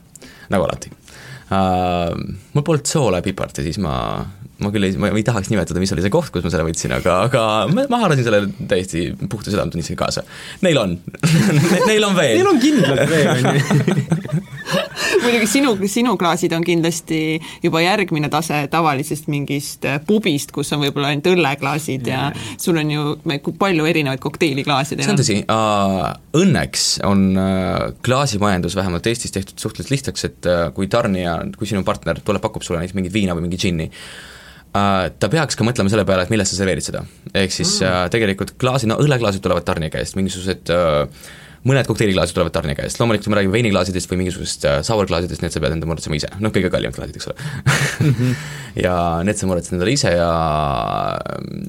nagu 0.53 0.67
alati 0.67 0.93
uh,. 0.93 2.13
Mul 2.53 2.65
polnud 2.65 2.89
soola 2.89 3.21
ja 3.21 3.23
pipart 3.23 3.61
ja 3.61 3.63
siis 3.63 3.77
ma, 3.79 3.93
ma 4.63 4.71
küll 4.73 4.87
ei, 4.87 4.95
ma 4.99 5.11
ei 5.13 5.25
tahaks 5.25 5.51
nimetada, 5.53 5.81
mis 5.83 5.93
oli 5.95 6.05
see 6.05 6.13
koht, 6.13 6.31
kus 6.33 6.45
ma 6.45 6.53
selle 6.53 6.65
võtsin, 6.67 6.93
aga, 6.97 7.19
aga 7.27 7.43
ma, 7.73 7.85
ma 7.91 8.01
haarasin 8.03 8.27
selle 8.27 8.43
täiesti 8.69 9.09
puhta 9.29 9.53
südametunnistusega 9.53 10.03
kaasa. 10.05 10.25
Neil 10.65 10.81
on 10.81 10.97
Neil 11.89 12.07
on 12.07 12.17
veel 12.17 12.39
Neil 12.39 12.51
on 12.51 12.61
kindlalt 12.61 13.05
veel, 13.11 13.31
on 13.35 13.57
ju 13.57 14.45
muidugi 15.23 15.47
sinu, 15.49 15.73
sinu 15.89 16.15
klaasid 16.19 16.53
on 16.55 16.65
kindlasti 16.65 17.19
juba 17.63 17.81
järgmine 17.83 18.29
tase 18.31 18.59
tavalisest 18.71 19.29
mingist 19.31 19.85
äh, 19.87 19.99
pubist, 20.07 20.51
kus 20.55 20.71
on 20.75 20.81
võib-olla 20.83 21.11
ainult 21.13 21.29
õlleklaasid 21.31 22.07
ja, 22.09 22.27
ja 22.31 22.57
sul 22.61 22.79
on 22.81 22.91
ju 22.91 23.05
palju 23.59 23.87
erinevaid 23.89 24.23
kokteiliklaase. 24.23 24.99
see 24.99 25.13
on 25.13 25.21
tõsi 25.21 25.39
õnneks 26.37 26.87
on 27.07 27.27
uh, 27.37 27.91
klaasimajandus 28.05 28.77
vähemalt 28.77 29.07
Eestis 29.09 29.33
tehtud 29.35 29.59
suhteliselt 29.59 29.95
lihtsaks, 29.95 30.27
et 30.27 30.49
uh, 30.49 30.67
kui 30.75 30.89
tarnija, 30.91 31.39
kui 31.57 31.69
sinu 31.69 31.83
partner 31.87 32.19
tuleb, 32.23 32.43
pakub 32.43 32.65
sulle 32.65 32.81
näiteks 32.81 32.97
mingit 32.97 33.15
viina 33.15 33.35
või 33.37 33.47
mingi 33.47 33.59
džinni, 33.61 33.89
ta 35.19 35.29
peaks 35.31 35.57
ka 35.57 35.65
mõtlema 35.67 35.91
selle 35.91 36.05
peale, 36.07 36.27
et 36.27 36.33
millest 36.33 36.53
sa 36.53 36.61
serveerid 36.61 36.85
seda. 36.85 37.03
ehk 37.33 37.53
siis 37.53 37.79
mm. 37.81 37.89
uh, 37.89 38.13
tegelikult 38.13 38.55
klaasid, 38.61 38.91
no 38.91 38.99
õlleklaasid 39.03 39.43
tulevad 39.43 39.67
tarnija 39.67 39.93
käest, 39.97 40.17
mingisugused 40.19 40.73
uh, 40.73 41.05
mõned 41.67 41.87
kokteiliklaasid 41.89 42.37
tulevad 42.37 42.53
tarnija 42.55 42.77
käest, 42.79 42.99
loomulikult 43.01 43.27
kui 43.27 43.33
me 43.33 43.39
räägime 43.39 43.55
veiniklaasidest 43.57 44.11
või 44.11 44.21
mingisugusest 44.21 44.67
äh, 44.69 44.77
sourklaasidest, 44.87 45.43
need 45.43 45.55
sa 45.55 45.61
pead 45.63 45.75
enda 45.75 45.89
muretsema 45.89 46.19
ise, 46.19 46.29
noh, 46.43 46.53
kõige 46.55 46.71
kallimad 46.73 46.95
klaasid, 46.95 47.17
eks 47.17 47.31
ole. 47.31 47.47
-hmm. 48.05 48.37
ja 48.85 48.93
need 49.27 49.39
sa 49.39 49.49
muretsed 49.49 49.75
endale 49.75 49.95
ise 49.95 50.13
ja 50.13 50.29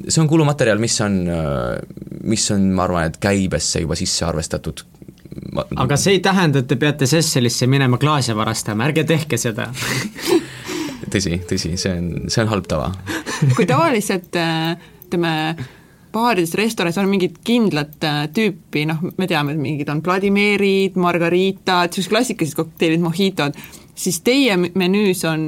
see 0.06 0.22
on 0.22 0.30
kulumaterjal, 0.30 0.78
mis 0.82 1.00
on, 1.04 1.18
mis 2.28 2.46
on, 2.54 2.70
ma 2.76 2.86
arvan, 2.86 3.10
et 3.10 3.18
käibesse 3.22 3.82
juba 3.82 3.98
sisse 3.98 4.26
arvestatud 4.28 4.84
ma... 5.52 5.64
aga 5.84 5.98
see 6.00 6.18
ei 6.18 6.22
tähenda, 6.24 6.62
et 6.62 6.70
te 6.70 6.78
peate 6.80 7.08
Sesselisse 7.10 7.66
minema 7.70 7.98
klaase 7.98 8.36
varastama, 8.36 8.88
ärge 8.88 9.04
tehke 9.08 9.40
seda 9.40 9.70
tõsi, 11.12 11.40
tõsi, 11.48 11.74
see 11.80 11.96
on, 11.96 12.12
see 12.28 12.44
on 12.44 12.52
halb 12.52 12.68
tava. 12.70 12.92
kui 13.56 13.66
tavaliselt 13.68 14.36
ütleme, 15.08 15.34
baarides, 16.12 16.54
restoranides 16.58 17.00
on 17.00 17.10
mingid 17.10 17.40
kindlat 17.46 18.04
äh, 18.06 18.22
tüüpi, 18.34 18.84
noh, 18.88 19.02
me 19.18 19.28
teame, 19.30 19.54
et 19.54 19.62
mingid 19.62 19.90
on 19.92 20.02
Vladimirid, 20.04 20.96
Margaritad, 21.00 21.90
niisugused 21.90 22.12
klassikalised 22.12 22.58
kokteilid, 22.58 23.02
mojitod, 23.04 23.58
siis 23.98 24.22
teie 24.24 24.56
menüüs 24.56 25.24
on 25.28 25.44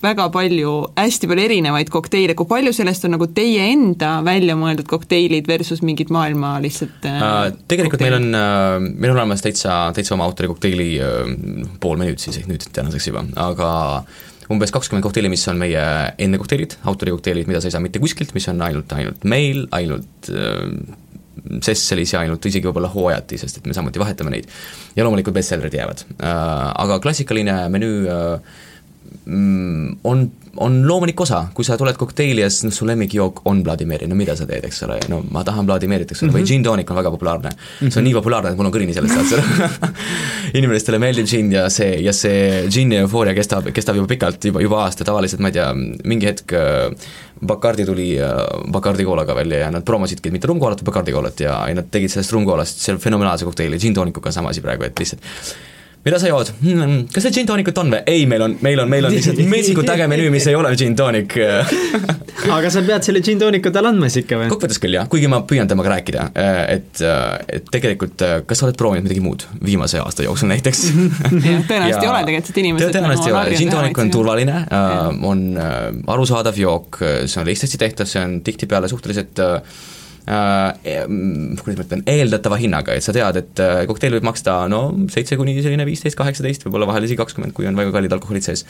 väga 0.00 0.30
palju, 0.32 0.72
hästi 0.96 1.28
palju 1.28 1.44
erinevaid 1.44 1.90
kokteile, 1.92 2.34
kui 2.38 2.48
palju 2.48 2.72
sellest 2.72 3.04
on 3.04 3.14
nagu 3.18 3.28
teie 3.36 3.66
enda 3.74 4.14
välja 4.24 4.56
mõeldud 4.56 4.88
kokteilid 4.88 5.48
versus 5.50 5.84
mingid 5.84 6.08
maailma 6.14 6.54
lihtsalt 6.64 7.04
äh, 7.10 7.52
Tegelikult 7.68 7.98
kokteilid? 7.98 8.16
meil 8.16 8.18
on 8.22 8.40
äh,, 8.40 8.88
meil 8.94 9.12
on 9.12 9.20
olemas 9.20 9.44
täitsa, 9.44 9.82
täitsa 9.96 10.16
oma 10.16 10.26
autori 10.30 10.48
kokteili 10.50 10.90
äh, 11.04 11.20
pool 11.82 12.00
menüüd 12.00 12.22
siis 12.22 12.40
nüüd 12.48 12.64
tänaseks 12.72 13.10
juba, 13.12 13.26
aga 13.44 13.70
äh, 14.00 14.29
umbes 14.50 14.72
kakskümmend 14.74 15.04
kokteili, 15.06 15.30
mis 15.32 15.46
on 15.50 15.60
meie 15.60 15.82
enne 16.18 16.40
kokteilid, 16.40 16.78
autori 16.90 17.14
kokteilid, 17.14 17.50
mida 17.50 17.60
sa 17.62 17.70
ei 17.70 17.76
saa 17.76 17.84
mitte 17.84 18.02
kuskilt, 18.02 18.34
mis 18.36 18.48
on 18.50 18.62
ainult, 18.66 18.92
ainult 18.96 19.28
meil, 19.28 19.66
ainult 19.76 20.32
äh, 20.34 20.66
Sesselis 21.64 22.12
ja 22.12 22.20
ainult 22.20 22.44
isegi 22.44 22.68
võib-olla 22.68 22.90
hooajati, 22.92 23.38
sest 23.40 23.60
et 23.60 23.68
me 23.70 23.76
samuti 23.76 24.02
vahetame 24.02 24.34
neid. 24.34 24.50
ja 24.96 25.06
loomulikult 25.06 25.38
bestsellerid 25.38 25.76
jäävad 25.78 26.02
äh,, 26.18 26.34
aga 26.82 26.98
klassikaline 27.00 27.54
menüü 27.72 28.02
äh, 28.10 28.58
on 30.04 30.30
on 30.56 30.88
loomulik 30.88 31.20
osa, 31.20 31.44
kui 31.54 31.64
sa 31.64 31.76
tuled 31.78 31.96
kokteili 31.98 32.42
ja 32.42 32.48
siis 32.50 32.66
noh, 32.66 32.74
su 32.74 32.86
lemmikjook 32.88 33.42
on 33.50 33.62
Vladimiri, 33.64 34.08
no 34.10 34.16
mida 34.18 34.34
sa 34.38 34.46
teed, 34.48 34.64
eks 34.66 34.82
ole, 34.86 34.98
no 35.12 35.20
ma 35.32 35.44
tahan 35.46 35.68
Vladimirit, 35.68 36.10
eks 36.10 36.24
ole 36.24 36.30
mm, 36.30 36.34
-hmm. 36.34 36.42
või 36.42 36.50
gin 36.50 36.66
tonic 36.66 36.90
on 36.90 36.98
väga 36.98 37.12
populaarne 37.14 37.50
mm. 37.50 37.60
-hmm. 37.60 37.78
see 37.78 37.86
on 37.86 38.02
mhm. 38.02 38.08
nii 38.08 38.14
populaarne, 38.18 38.50
et 38.50 38.58
mul 38.58 38.66
on 38.66 38.74
kõrini 38.74 38.94
sellest, 38.94 39.14
saad 39.14 39.26
sa 39.30 39.90
inimestele 40.58 40.98
meeldib 40.98 41.30
gin 41.30 41.52
ja 41.52 41.68
see, 41.70 42.00
ja 42.02 42.12
see 42.12 42.66
gini 42.68 42.98
eufooria 43.04 43.34
kestab, 43.34 43.70
kestab 43.72 43.96
juba 43.96 44.10
pikalt, 44.10 44.44
juba, 44.44 44.60
juba 44.60 44.82
aasta, 44.84 45.04
tavaliselt 45.04 45.40
ma 45.40 45.48
ei 45.48 45.58
tea, 45.58 45.70
mingi 46.04 46.26
hetk 46.26 46.52
äh, 46.52 47.10
Bacardi 47.46 47.86
tuli 47.86 48.10
äh, 48.20 48.36
Bacardi 48.72 49.04
koolaga 49.04 49.34
välja 49.34 49.64
ja 49.64 49.70
nad 49.70 49.84
promosidki 49.86 50.30
mitte 50.30 50.50
rumkoolat, 50.50 50.82
vaid 50.82 50.92
Bacardi 50.92 51.12
koolat 51.12 51.40
ja, 51.40 51.62
ja 51.68 51.74
nad 51.74 51.90
tegid 51.90 52.10
sellest 52.10 52.32
rumkoolast 52.32 52.82
seal 52.84 52.98
fenomenaalse 52.98 53.44
kokteili, 53.44 53.78
gin 53.78 53.94
tonicuga 53.94 54.32
sama 54.32 54.50
asi 54.50 54.60
praegu, 54.60 54.84
et 54.84 54.98
lihtsalt 54.98 55.22
mida 56.04 56.20
sa 56.20 56.30
jood? 56.30 56.52
Hmm,? 56.62 57.06
kas 57.12 57.26
see 57.26 57.34
gin 57.40 57.48
toonikut 57.48 57.78
on 57.82 57.92
või? 57.94 58.02
ei, 58.08 58.24
meil 58.30 58.46
on, 58.46 58.56
meil 58.64 58.80
on, 58.84 58.88
meil 58.90 59.08
on 59.08 59.14
lihtsalt 59.14 59.40
metsikult 59.54 59.90
äge 59.92 60.08
menüü, 60.10 60.30
mis 60.32 60.46
ei 60.50 60.56
ole 60.58 60.72
gin 60.80 60.96
toonik 60.98 61.36
aga 62.56 62.70
sa 62.72 62.82
pead 62.86 63.04
selle 63.04 63.22
gin 63.24 63.40
tooniku 63.40 63.72
talle 63.74 63.92
andma 63.92 64.08
siis 64.08 64.24
ikka 64.24 64.38
või? 64.40 64.48
kokkuvõttes 64.52 64.80
küll 64.82 64.96
jah, 64.96 65.08
kuigi 65.12 65.28
ma 65.30 65.42
püüan 65.48 65.68
temaga 65.70 65.92
rääkida, 65.94 66.26
äh, 66.32 66.60
et, 66.78 67.02
äh, 67.04 67.36
et 67.58 67.68
tegelikult 67.72 68.24
äh, 68.24 68.36
kas 68.48 68.62
sa 68.62 68.68
oled 68.68 68.78
proovinud 68.80 69.06
midagi 69.06 69.24
muud 69.24 69.44
viimase 69.64 70.00
aasta 70.00 70.24
jooksul 70.24 70.50
näiteks? 70.52 70.82
Tõenäoliselt 71.68 72.04
ei 72.06 72.10
ole 72.10 72.24
tegelikult, 72.28 72.52
et 72.54 72.62
inimesed 72.64 72.96
tõenäoliselt 72.96 73.30
ei 73.30 73.36
ole, 73.36 73.60
gin 73.60 73.72
toonik 73.74 74.02
on 74.04 74.12
turvaline, 74.14 74.58
on 75.28 75.46
arusaadav 75.60 76.58
jook, 76.60 77.00
see 77.26 77.40
on 77.42 77.48
lihtsasti 77.48 77.80
tehtav, 77.80 78.08
see 78.10 78.22
on 78.24 78.38
tihtipeale 78.46 78.88
suhteliselt 78.90 79.42
äh, 79.44 79.80
äh, 80.28 81.06
kuidas 81.60 81.78
ma 81.78 81.86
ütlen, 81.86 82.02
eeldatava 82.10 82.58
hinnaga, 82.60 82.96
et 82.96 83.04
sa 83.04 83.14
tead, 83.16 83.38
et 83.40 83.62
äh, 83.62 83.84
kokteil 83.88 84.16
võib 84.16 84.26
maksta 84.28 84.62
no 84.70 84.82
seitse 85.12 85.38
kuni 85.40 85.56
selline 85.60 85.86
viisteist, 85.88 86.18
kaheksateist, 86.18 86.66
võib-olla 86.66 86.90
vahel 86.90 87.06
isegi 87.06 87.20
kakskümmend, 87.20 87.54
kui 87.56 87.68
on 87.70 87.78
väga 87.78 87.94
kallid 87.94 88.14
alkoholid 88.16 88.46
sees. 88.46 88.64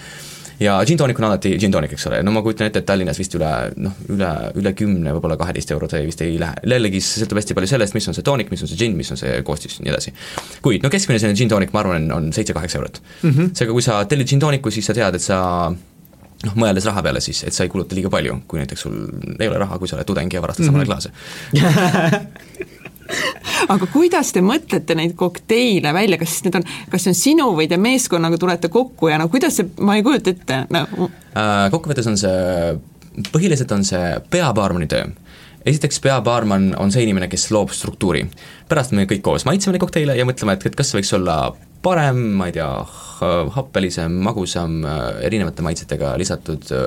ja 0.61 0.76
gin 0.86 0.98
tonic 1.01 1.18
on 1.18 1.28
alati 1.30 1.55
gin 1.59 1.72
tonic, 1.72 1.94
eks 1.96 2.07
ole, 2.11 2.22
no 2.26 2.34
ma 2.34 2.42
kujutan 2.44 2.68
ette, 2.68 2.82
et 2.82 2.88
Tallinnas 2.88 3.18
vist 3.18 3.34
üle 3.38 3.51
noh, 3.80 3.96
üle, 4.12 4.30
üle 4.61 4.74
kümne, 4.76 5.14
võib-olla 5.16 5.38
kaheteist 5.40 5.72
euro 5.74 5.88
see 5.90 6.05
vist 6.07 6.22
ei 6.26 6.38
lähe, 6.40 6.61
jällegi 6.68 7.01
see 7.03 7.24
sõltub 7.24 7.40
hästi 7.40 7.57
palju 7.59 7.72
sellest, 7.74 7.96
mis 7.96 8.09
on 8.11 8.18
see 8.18 8.26
tonic, 8.26 8.53
mis 8.53 8.64
on 8.66 8.70
see 8.70 8.80
gin, 8.80 8.96
mis 8.98 9.11
on 9.11 9.20
see 9.20 9.40
koostis 9.46 9.78
ja 9.78 9.86
nii 9.86 9.94
edasi. 9.94 10.14
kuid 10.62 10.84
no 10.84 10.92
keskmine 10.92 11.22
selline 11.22 11.38
gin 11.38 11.53
tonic, 11.53 11.72
ma 11.76 11.84
arvan, 11.84 12.11
on 12.14 12.32
seitse-kaheksa 12.36 12.80
eurot 12.80 13.01
mm. 13.01 13.30
-hmm. 13.30 13.55
seega, 13.57 13.72
kui 13.72 13.86
sa 13.88 14.05
tellid 14.05 14.28
gin 14.28 14.42
tonicu, 14.42 14.70
siis 14.70 14.86
sa 14.86 14.96
tead, 14.96 15.16
et 15.16 15.24
sa 15.24 15.40
noh, 16.47 16.57
mõeldes 16.57 16.86
raha 16.88 17.03
peale 17.05 17.20
siis, 17.24 17.43
et 17.45 17.57
sa 17.57 17.64
ei 17.66 17.72
kuluta 17.72 17.97
liiga 17.97 18.11
palju, 18.12 18.41
kui 18.49 18.61
näiteks 18.62 18.86
sul 18.86 18.99
ei 19.38 19.49
ole 19.49 19.59
raha, 19.61 19.78
kui 19.78 19.88
sa 19.88 19.99
oled 19.99 20.09
tudeng 20.09 20.32
ja 20.32 20.43
varastad 20.43 20.64
mm 20.64 20.68
-hmm. 20.68 20.72
samale 20.72 20.86
klaase 20.86 21.11
aga 23.74 23.86
kuidas 23.93 24.32
te 24.32 24.41
mõtlete 24.45 24.95
neid 24.95 25.16
kokteile 25.18 25.95
välja, 25.95 26.18
kas 26.18 26.45
need 26.45 26.55
on, 26.61 26.66
kas 26.91 27.05
see 27.05 27.11
on 27.11 27.18
sinu 27.18 27.49
või 27.57 27.68
te 27.68 27.76
meeskonnaga 27.76 28.38
tulete 28.38 28.68
kokku 28.68 29.09
ja 29.09 29.18
no 29.18 29.28
kuidas 29.28 29.57
see, 29.57 29.70
ma 29.80 29.97
ei 29.97 30.03
kujuta 30.03 30.30
ette 30.30 30.66
no. 30.70 30.86
Äh,. 31.36 31.70
Kokkuvõttes 31.70 32.07
on 32.07 32.18
see, 32.18 32.78
põhiliselt 33.32 33.72
on 33.72 33.84
see 33.84 34.14
peabaarmani 34.30 34.86
töö 34.86 35.05
esiteks 35.66 36.01
peabaarman 36.01 36.74
on 36.78 36.93
see 36.93 37.03
inimene, 37.05 37.28
kes 37.28 37.51
loob 37.51 37.70
struktuuri. 37.76 38.24
pärast 38.68 38.93
me 38.97 39.05
kõik 39.05 39.20
koos 39.22 39.45
maitseme 39.45 39.74
neid 39.74 39.82
kokteile 39.82 40.16
ja 40.16 40.24
mõtleme, 40.24 40.57
et, 40.57 40.66
et 40.66 40.76
kas 40.76 40.91
see 40.91 41.01
võiks 41.01 41.12
olla 41.16 41.57
parem, 41.82 42.20
ma 42.36 42.48
ei 42.50 42.54
tea, 42.56 42.68
happelisem, 43.56 44.20
magusam, 44.24 44.80
äh, 44.84 45.24
erinevate 45.26 45.64
maitsetega 45.64 46.14
lisatud 46.20 46.70
äh, 46.76 46.86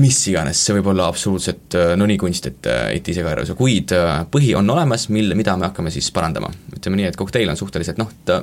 mis 0.00 0.18
iganes, 0.28 0.60
see 0.60 0.76
võib 0.76 0.90
olla 0.92 1.08
absoluutselt 1.08 1.76
äh, 1.78 1.94
no 1.96 2.08
nii 2.08 2.20
kunst, 2.20 2.48
et, 2.50 2.70
et 2.92 3.08
ise 3.08 3.24
ka 3.24 3.32
ei 3.32 3.38
arva, 3.38 3.58
kuid 3.58 3.96
põhi 4.32 4.54
on 4.58 4.72
olemas, 4.76 5.08
mille, 5.12 5.36
mida 5.38 5.56
me 5.56 5.68
hakkame 5.70 5.92
siis 5.94 6.10
parandama. 6.12 6.52
ütleme 6.76 7.00
nii, 7.00 7.10
et 7.12 7.20
kokteil 7.20 7.52
on 7.52 7.60
suhteliselt 7.60 8.00
noh, 8.00 8.12
ta 8.28 8.40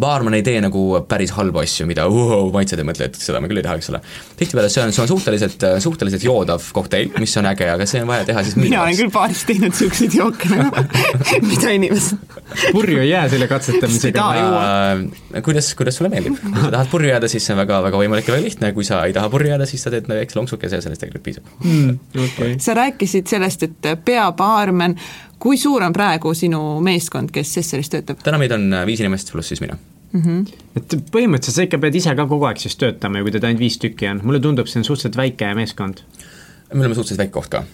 baarman 0.00 0.34
ei 0.38 0.44
tee 0.46 0.60
nagu 0.64 0.82
päris 1.08 1.34
halbu 1.36 1.62
asju, 1.62 1.86
mida 1.88 2.06
uh, 2.08 2.48
maitsed 2.54 2.80
ei 2.80 2.86
mõtle, 2.88 3.10
et 3.10 3.18
seda 3.20 3.42
me 3.42 3.50
küll 3.50 3.60
ei 3.60 3.66
taha, 3.66 3.76
eks 3.80 3.90
ole. 3.92 4.00
tihtipeale 4.38 4.70
see 4.72 4.84
on, 4.84 4.94
see 4.94 5.04
on 5.04 5.10
suhteliselt, 5.10 5.66
suhteliselt 5.84 6.24
joodav 6.26 6.64
kokteil, 6.76 7.12
mis 7.20 7.36
on 7.40 7.50
äge, 7.52 7.68
aga 7.74 7.88
see 7.88 8.02
on 8.04 8.08
vaja 8.10 8.28
teha 8.28 8.44
siis 8.46 8.56
mina 8.60 8.82
olen 8.84 8.96
küll 8.98 9.12
baaris 9.12 9.44
teinud 9.48 9.68
niisuguseid 9.72 10.16
jooke 10.16 10.50
nagu, 10.52 10.86
mida 11.50 11.74
inimesed 11.76 12.40
purju 12.72 13.00
ei 13.02 13.08
jää 13.10 13.28
selle 13.28 13.48
katsetamisega. 13.48 14.26
Äh, 14.32 15.42
kuidas, 15.44 15.74
kuidas 15.74 15.96
sulle 15.96 16.10
meeldib, 16.12 16.38
kui 16.42 16.60
sa 16.60 16.70
tahad 16.74 16.90
purju 16.92 17.10
jääda, 17.12 17.28
siis 17.30 17.46
see 17.46 17.56
on 17.56 17.62
väga, 17.62 17.82
väga 17.86 18.00
võimalik 18.02 18.28
ja 18.28 18.36
väga 18.36 18.46
lihtne, 18.46 18.72
kui 18.76 18.86
sa 18.86 19.02
ei 19.06 19.16
taha 19.16 19.30
purju 19.32 19.52
jääda, 19.52 19.68
siis 19.68 19.84
sa 19.84 19.92
teed 19.92 20.08
väikse 20.10 20.38
lonksukese 20.38 20.78
ja 20.78 20.84
sellest 20.84 21.04
tegelikult 21.04 21.26
piisab 21.28 21.52
mm,. 21.64 21.98
Okay. 22.26 22.56
sa 22.62 22.76
rääkisid 22.76 23.28
sellest, 23.30 23.66
et 23.68 23.92
peabaarmen, 24.04 24.96
kui 25.42 25.58
suur 25.58 25.82
on 25.82 25.94
praegu 25.94 26.34
sinu 26.38 26.60
meeskond, 26.84 27.32
kes 27.34 27.56
Sesseris 27.58 27.90
töötab? 27.92 28.22
täna 28.22 28.40
meid 28.40 28.54
on 28.54 28.68
äh, 28.70 28.86
viis 28.88 29.02
inimest 29.02 29.32
pluss 29.34 29.52
siis 29.52 29.62
mina 29.64 29.76
mm. 30.12 30.22
-hmm. 30.22 30.64
et 30.78 30.96
põhimõtteliselt 31.14 31.58
sa 31.58 31.68
ikka 31.68 31.80
pead 31.82 31.98
ise 31.98 32.14
ka 32.18 32.26
kogu 32.30 32.48
aeg 32.48 32.62
siis 32.62 32.78
töötama 32.78 33.18
ju, 33.20 33.26
kui 33.26 33.36
teid 33.36 33.46
ainult 33.48 33.64
viis 33.64 33.78
tükki 33.82 34.10
on, 34.10 34.22
mulle 34.22 34.40
tundub, 34.40 34.70
see 34.70 34.80
on 34.80 34.88
suhteliselt 34.88 35.18
väike 35.18 35.54
meeskond. 35.58 36.04
me 36.72 36.80
oleme 36.80 36.94
suhteliselt 36.94 37.24
väike 37.24 37.34
koht 37.34 37.50
ka. 37.52 37.64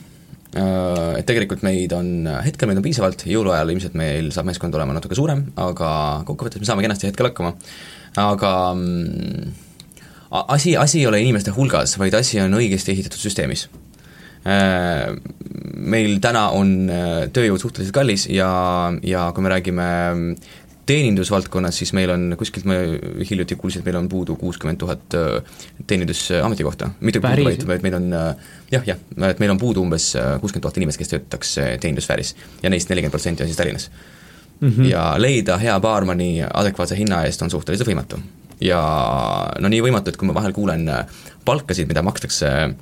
Äh, 0.57 1.19
et 1.21 1.27
tegelikult 1.29 1.63
meid 1.63 1.93
on, 1.93 2.29
hetkel 2.45 2.71
meid 2.71 2.81
on 2.81 2.87
piisavalt, 2.87 3.27
jõuluajal 3.29 3.75
ilmselt 3.75 3.95
meil 3.95 4.33
saab 4.33 4.49
meeskond 4.49 4.75
olema 4.75 4.97
natuke 4.97 5.19
suurem, 5.19 5.45
aga 5.57 5.91
kokkuvõttes 6.29 6.63
me 6.63 6.71
saame 6.71 6.87
kenasti 6.87 7.11
hetkel 7.11 7.29
hakkama, 7.29 7.53
aga 8.17 8.55
mm, 8.75 9.53
asi, 10.57 10.77
asi 10.77 11.03
ei 11.03 11.07
ole 11.11 11.21
inimeste 11.21 11.53
hulgas, 11.53 11.99
vaid 12.01 12.17
asi 12.17 12.41
on 12.41 12.57
õigesti 12.63 12.97
ehitatud 12.97 13.21
süsteemis 13.21 13.69
Äh, 13.69 13.88
meil 15.79 16.19
täna 16.23 16.49
on 16.57 16.73
äh, 16.91 17.27
tööjõud 17.35 17.63
suhteliselt 17.63 17.95
kallis 17.97 18.27
ja, 18.31 18.49
ja 19.07 19.29
kui 19.35 19.45
me 19.45 19.53
räägime 19.53 19.87
mm, 20.15 20.51
teenindusvaldkonnas, 20.89 21.77
siis 21.83 21.93
meil 21.93 22.11
on 22.15 22.31
kuskilt, 22.41 22.65
ma 22.69 22.79
hiljuti 23.29 23.59
kuulsin, 23.61 23.83
et 23.83 23.89
meil 23.91 23.99
on 24.01 24.09
puudu 24.09 24.39
kuuskümmend 24.41 24.81
tuhat 24.81 25.17
äh, 25.19 25.59
teenindusametikohta, 25.87 26.91
mitte 27.01 27.23
puudu, 27.25 27.45
vaid, 27.51 27.67
vaid 27.69 27.85
meil 27.85 27.99
on 27.99 28.09
jah, 28.73 28.87
jah, 28.87 29.03
et 29.29 29.43
meil 29.43 29.53
on 29.55 29.61
puudu 29.61 29.85
umbes 29.85 30.11
kuuskümmend 30.41 30.67
tuhat 30.67 30.81
inimest, 30.81 31.03
kes 31.03 31.13
töötaks 31.13 31.55
teenindussfääris 31.59 32.35
ja 32.63 32.73
neist 32.73 32.91
nelikümmend 32.91 33.17
protsenti 33.17 33.45
on 33.45 33.53
siis 33.53 33.61
Tallinnas 33.61 33.91
mm. 34.61 34.69
-hmm. 34.69 34.91
ja 34.91 35.15
leida 35.21 35.59
hea 35.61 35.81
baarmani 35.81 36.43
adekvaatse 36.55 36.97
hinna 36.97 37.25
eest 37.25 37.43
on 37.43 37.51
suhteliselt 37.51 37.89
võimatu. 37.89 38.21
ja 38.61 38.81
no 39.61 39.69
nii 39.69 39.83
võimatu, 39.83 40.09
et 40.09 40.17
kui 40.17 40.27
ma 40.27 40.35
vahel 40.35 40.53
kuulen 40.53 40.89
palkasid, 41.45 41.87
mida 41.89 42.03
makstakse 42.03 42.49
äh, 42.49 42.73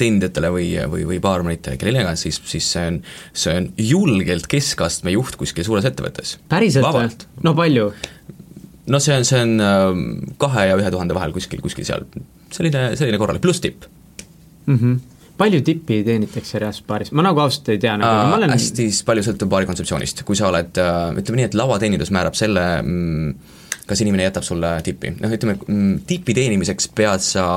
teenindajatele 0.00 0.50
või, 0.54 0.66
või, 0.90 1.06
või 1.12 1.20
baarmenitele, 1.22 1.78
kellele 1.80 2.04
iganes, 2.04 2.24
siis, 2.26 2.40
siis 2.50 2.68
see 2.74 2.84
on, 2.90 3.00
see 3.32 3.54
on 3.60 3.70
julgelt 3.80 4.48
keskastme 4.50 5.14
juht 5.14 5.38
kuskil 5.40 5.66
suures 5.66 5.86
ettevõttes. 5.88 6.36
päriselt 6.52 6.90
või? 6.94 7.08
no 7.46 7.54
palju? 7.58 7.88
no 8.90 9.00
see 9.00 9.16
on, 9.16 9.26
see 9.28 9.40
on 9.40 9.56
ähm, 9.64 10.04
kahe 10.40 10.68
ja 10.70 10.78
ühe 10.80 10.92
tuhande 10.92 11.16
vahel 11.16 11.34
kuskil, 11.36 11.62
kuskil 11.64 11.86
seal, 11.88 12.06
selline, 12.52 12.90
selline 12.98 13.20
korralik, 13.20 13.44
pluss 13.44 13.64
tipp 13.64 13.88
mm. 14.66 14.78
-hmm 14.78 15.02
palju 15.38 15.60
tippi 15.66 15.96
teenitakse 16.06 16.60
reaalselt 16.62 16.86
baaris, 16.86 17.10
ma 17.10 17.24
nagu 17.26 17.40
ausalt 17.42 17.72
ei 17.74 17.80
tea 17.82 17.96
nagu, 17.98 18.28
ma 18.30 18.36
olen 18.38 18.52
hästi 18.54 18.86
palju 19.06 19.24
sõltub 19.26 19.50
baari 19.50 19.66
kontseptsioonist, 19.66 20.22
kui 20.26 20.38
sa 20.38 20.46
oled, 20.46 20.78
äh, 20.78 21.08
ütleme 21.18 21.40
nii, 21.40 21.48
et 21.50 21.56
lauateenindus 21.58 22.12
määrab 22.14 22.38
selle, 22.38 22.62
mm, 22.82 23.32
kas 23.88 24.04
inimene 24.04 24.28
jätab 24.28 24.46
sulle 24.46 24.76
tippi, 24.86 25.10
noh 25.18 25.34
ütleme, 25.34 25.56
mm, 25.58 25.96
tipi 26.06 26.36
teenimiseks 26.38 26.86
pead 26.94 27.24
sa 27.26 27.48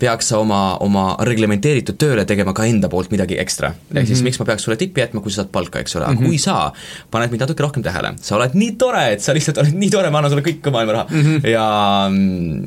peaks 0.00 0.30
sa 0.32 0.40
oma, 0.40 0.60
oma 0.84 1.04
reglementeeritud 1.26 1.98
tööle 2.00 2.24
tegema 2.28 2.54
ka 2.56 2.66
enda 2.68 2.88
poolt 2.92 3.12
midagi 3.12 3.38
ekstra. 3.40 3.68
ehk 3.68 3.92
mm 3.92 3.98
-hmm. 3.98 4.06
siis 4.06 4.22
miks 4.22 4.38
ma 4.40 4.46
peaks 4.48 4.64
sulle 4.64 4.76
tippi 4.76 5.00
jätma, 5.00 5.20
kui 5.20 5.30
sa 5.30 5.42
saad 5.42 5.52
palka, 5.52 5.78
eks 5.80 5.96
ole, 5.96 6.04
aga 6.04 6.12
mm 6.12 6.18
-hmm. 6.18 6.26
kui 6.26 6.38
sa 6.38 6.72
paned 7.10 7.30
mind 7.30 7.40
natuke 7.40 7.62
rohkem 7.62 7.82
tähele, 7.82 8.12
sa 8.20 8.36
oled 8.36 8.54
nii 8.54 8.72
tore, 8.76 9.12
et 9.12 9.20
sa 9.20 9.34
lihtsalt 9.34 9.58
oled 9.58 9.74
nii 9.74 9.90
tore, 9.90 10.10
ma 10.10 10.18
annan 10.18 10.30
sulle 10.30 10.42
kõik 10.42 10.70
maailma 10.70 10.92
raha 10.92 11.06
mm. 11.10 11.22
-hmm. 11.22 11.48
ja 11.48 11.66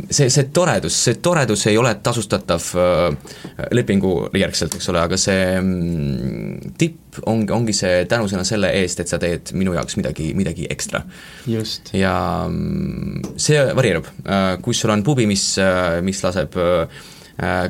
see, 0.09 0.29
see 0.29 0.43
toredus, 0.43 1.03
see 1.03 1.13
toredus 1.13 1.67
ei 1.67 1.77
ole 1.77 1.95
tasustatav 1.95 2.61
äh, 2.75 3.17
lepingu 3.71 4.29
järgselt, 4.33 4.75
eks 4.75 4.89
ole, 4.89 4.99
aga 4.99 5.17
see 5.17 5.61
mm, 5.61 6.73
tipp 6.77 6.99
ongi, 7.25 7.53
ongi 7.53 7.73
see 7.73 8.05
tänusõna 8.05 8.43
selle 8.43 8.69
eest, 8.73 8.99
et 8.99 9.07
sa 9.07 9.17
teed 9.19 9.53
minu 9.53 9.73
jaoks 9.73 9.97
midagi, 9.97 10.33
midagi 10.33 10.67
ekstra. 10.69 11.01
ja 11.93 12.45
mm, 12.49 13.21
see 13.37 13.75
varieerub, 13.75 14.05
äh, 14.25 14.61
kui 14.61 14.73
sul 14.73 14.89
on 14.89 15.03
pubi, 15.03 15.25
mis, 15.25 15.57
äh, 15.57 16.01
mis 16.01 16.23
laseb 16.23 16.53
Äh, 16.55 16.87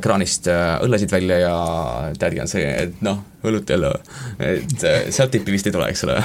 kraanist 0.03 0.47
äh, 0.51 0.75
õllesid 0.83 1.11
välja 1.11 1.37
ja 1.39 1.55
tädi 2.19 2.41
on 2.43 2.49
see, 2.51 2.65
et 2.67 3.03
noh, 3.05 3.21
õlut 3.47 3.69
jälle, 3.69 3.93
et 4.43 4.83
äh, 4.83 5.05
sealt 5.13 5.31
tippi 5.31 5.53
vist 5.55 5.67
ei 5.69 5.75
tule, 5.75 5.87
eks 5.91 6.03
ole 6.03 6.17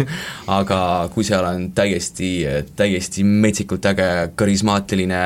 aga 0.58 0.78
kui 1.12 1.26
seal 1.26 1.44
on 1.44 1.66
täiesti, 1.76 2.30
täiesti 2.76 3.26
metsikult 3.28 3.90
äge, 3.92 4.12
karismaatiline 4.38 5.24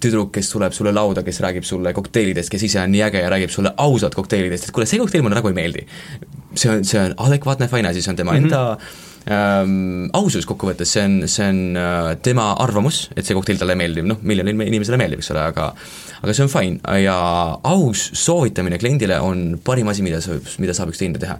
tüdruk, 0.00 0.30
kes 0.32 0.48
tuleb 0.48 0.72
sulle 0.72 0.88
lauda, 0.96 1.20
kes 1.20 1.42
räägib 1.44 1.66
sulle 1.68 1.90
kokteilidest, 1.92 2.48
kes 2.48 2.62
ise 2.64 2.78
on 2.80 2.88
nii 2.88 3.02
äge 3.10 3.20
ja 3.20 3.28
räägib 3.28 3.52
sulle 3.52 3.74
ausalt 3.76 4.16
kokteilidest, 4.16 4.70
et 4.70 4.72
kuule, 4.72 4.86
see 4.88 5.02
kokteil 5.02 5.20
mulle 5.20 5.36
nagu 5.36 5.50
ei 5.52 5.58
meeldi. 5.58 5.84
see 6.54 6.70
on, 6.72 6.84
see 6.88 6.98
on 6.98 7.12
adekvaatne 7.26 7.68
fine 7.68 7.92
asi, 7.92 8.00
see 8.02 8.14
on 8.14 8.16
tema 8.16 8.32
mm 8.32 8.38
-hmm. 8.38 8.44
enda 8.48 9.09
ähm, 9.28 10.06
ausus 10.16 10.46
kokkuvõttes, 10.48 10.94
see 10.94 11.04
on, 11.04 11.16
see 11.30 11.48
on 11.50 11.60
äh, 11.78 12.12
tema 12.24 12.52
arvamus, 12.62 13.08
et 13.16 13.26
see 13.26 13.36
kokteil 13.36 13.60
talle 13.60 13.76
meeldib, 13.78 14.06
noh, 14.08 14.20
miljonile 14.22 14.70
inimesele 14.70 15.00
meeldib, 15.00 15.20
eks 15.20 15.32
ole, 15.34 15.44
aga 15.52 15.72
aga 16.20 16.36
see 16.36 16.46
on 16.46 16.52
fine 16.52 16.96
ja 17.00 17.16
aus 17.72 18.06
soovitamine 18.22 18.78
kliendile 18.80 19.20
on 19.24 19.58
parim 19.64 19.88
asi, 19.92 20.04
mida 20.04 20.20
sa, 20.24 20.36
mida 20.62 20.76
saab 20.76 20.92
üks 20.92 21.00
teenindaja 21.00 21.26
teha. 21.26 21.36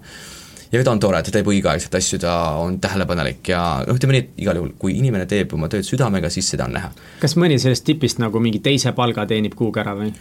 ja 0.72 0.84
ta 0.84 0.94
on 0.94 1.02
tore, 1.02 1.22
ta 1.24 1.34
teeb 1.34 1.48
õigeaegselt 1.52 1.96
asju, 2.00 2.20
ta 2.22 2.34
on 2.60 2.78
tähelepanelik 2.82 3.52
ja 3.52 3.62
noh, 3.86 3.96
ütleme 3.96 4.16
nii, 4.16 4.26
et 4.26 4.44
igal 4.44 4.60
juhul, 4.60 4.74
kui 4.80 4.98
inimene 4.98 5.28
teeb 5.30 5.56
oma 5.56 5.70
tööd 5.72 5.88
südamega, 5.88 6.32
siis 6.32 6.52
seda 6.52 6.68
on 6.68 6.76
näha. 6.78 6.92
kas 7.22 7.36
mõni 7.40 7.60
sellest 7.62 7.86
tipist 7.88 8.22
nagu 8.22 8.42
mingi 8.42 8.62
teise 8.64 8.94
palga 8.96 9.26
teenib 9.30 9.56
kuhuga 9.58 9.84
ära 9.84 9.96
või? 10.00 10.14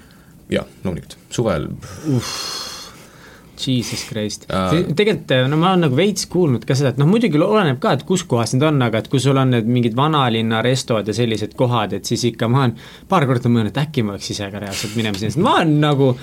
jah, 0.51 0.67
loomulikult, 0.83 1.19
suvel 1.31 1.71
uh 2.09 2.68
Jesus 3.67 4.05
Christ 4.09 4.47
uh,. 4.49 4.71
tegelikult 4.95 5.35
no 5.51 5.59
ma 5.59 5.73
olen 5.73 5.87
nagu 5.87 5.99
veits 5.99 6.27
kuulnud 6.31 6.65
ka 6.67 6.77
seda, 6.77 6.93
et 6.93 7.01
noh, 7.01 7.09
muidugi 7.09 7.39
oleneb 7.41 7.79
ka, 7.83 7.93
et 7.97 8.05
kus 8.07 8.23
kohas 8.29 8.55
need 8.55 8.65
on, 8.67 8.81
aga 8.85 9.03
et 9.03 9.11
kui 9.11 9.21
sul 9.23 9.37
on 9.39 9.53
need 9.55 9.69
mingid 9.69 9.97
vanalinna 9.97 10.63
restod 10.65 11.07
ja 11.07 11.15
sellised 11.15 11.55
kohad, 11.59 11.95
et 11.97 12.09
siis 12.09 12.25
ikka 12.31 12.49
ma 12.51 12.65
olen 12.65 12.75
paar 13.09 13.27
korda 13.29 13.51
mõelnud, 13.51 13.73
et 13.73 13.81
äkki 13.83 14.05
ma 14.05 14.17
peaks 14.17 14.33
ise 14.35 14.49
ka 14.51 14.61
reaalselt 14.63 14.97
minema 14.99 15.19
sinna, 15.19 15.35
sest 15.35 15.43
ma 15.43 15.59
olen 15.59 15.79
nagu 15.83 16.13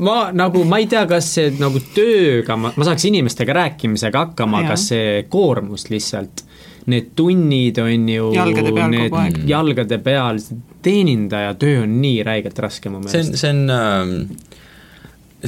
ma 0.00 0.16
nagu, 0.36 0.64
ma 0.68 0.80
ei 0.82 0.88
tea, 0.90 1.04
kas 1.08 1.28
see 1.38 1.52
nagu 1.60 1.80
tööga, 1.94 2.56
ma, 2.60 2.72
ma 2.76 2.88
saaks 2.88 3.06
inimestega 3.08 3.56
rääkimisega 3.56 4.26
hakkama, 4.26 4.64
kas 4.68 4.90
see 4.92 5.22
koormus 5.32 5.88
lihtsalt, 5.92 6.44
need 6.92 7.14
tunnid 7.18 7.80
on 7.82 8.10
ju 8.10 8.28
jalgade 8.36 8.72
peal 8.74 8.92
need, 8.92 9.08
kogu 9.08 9.22
aeg. 9.22 9.40
jalgade 9.50 9.98
peal, 10.04 10.42
teenindaja 10.86 11.56
töö 11.58 11.80
on 11.82 11.96
nii 12.02 12.20
räigelt 12.26 12.60
raske 12.62 12.92
mu 12.92 13.00
meelest. 13.02 13.16
see 13.16 13.32
on, 13.32 13.40
see 13.40 13.54
on 13.54 13.74
äh 13.74 14.55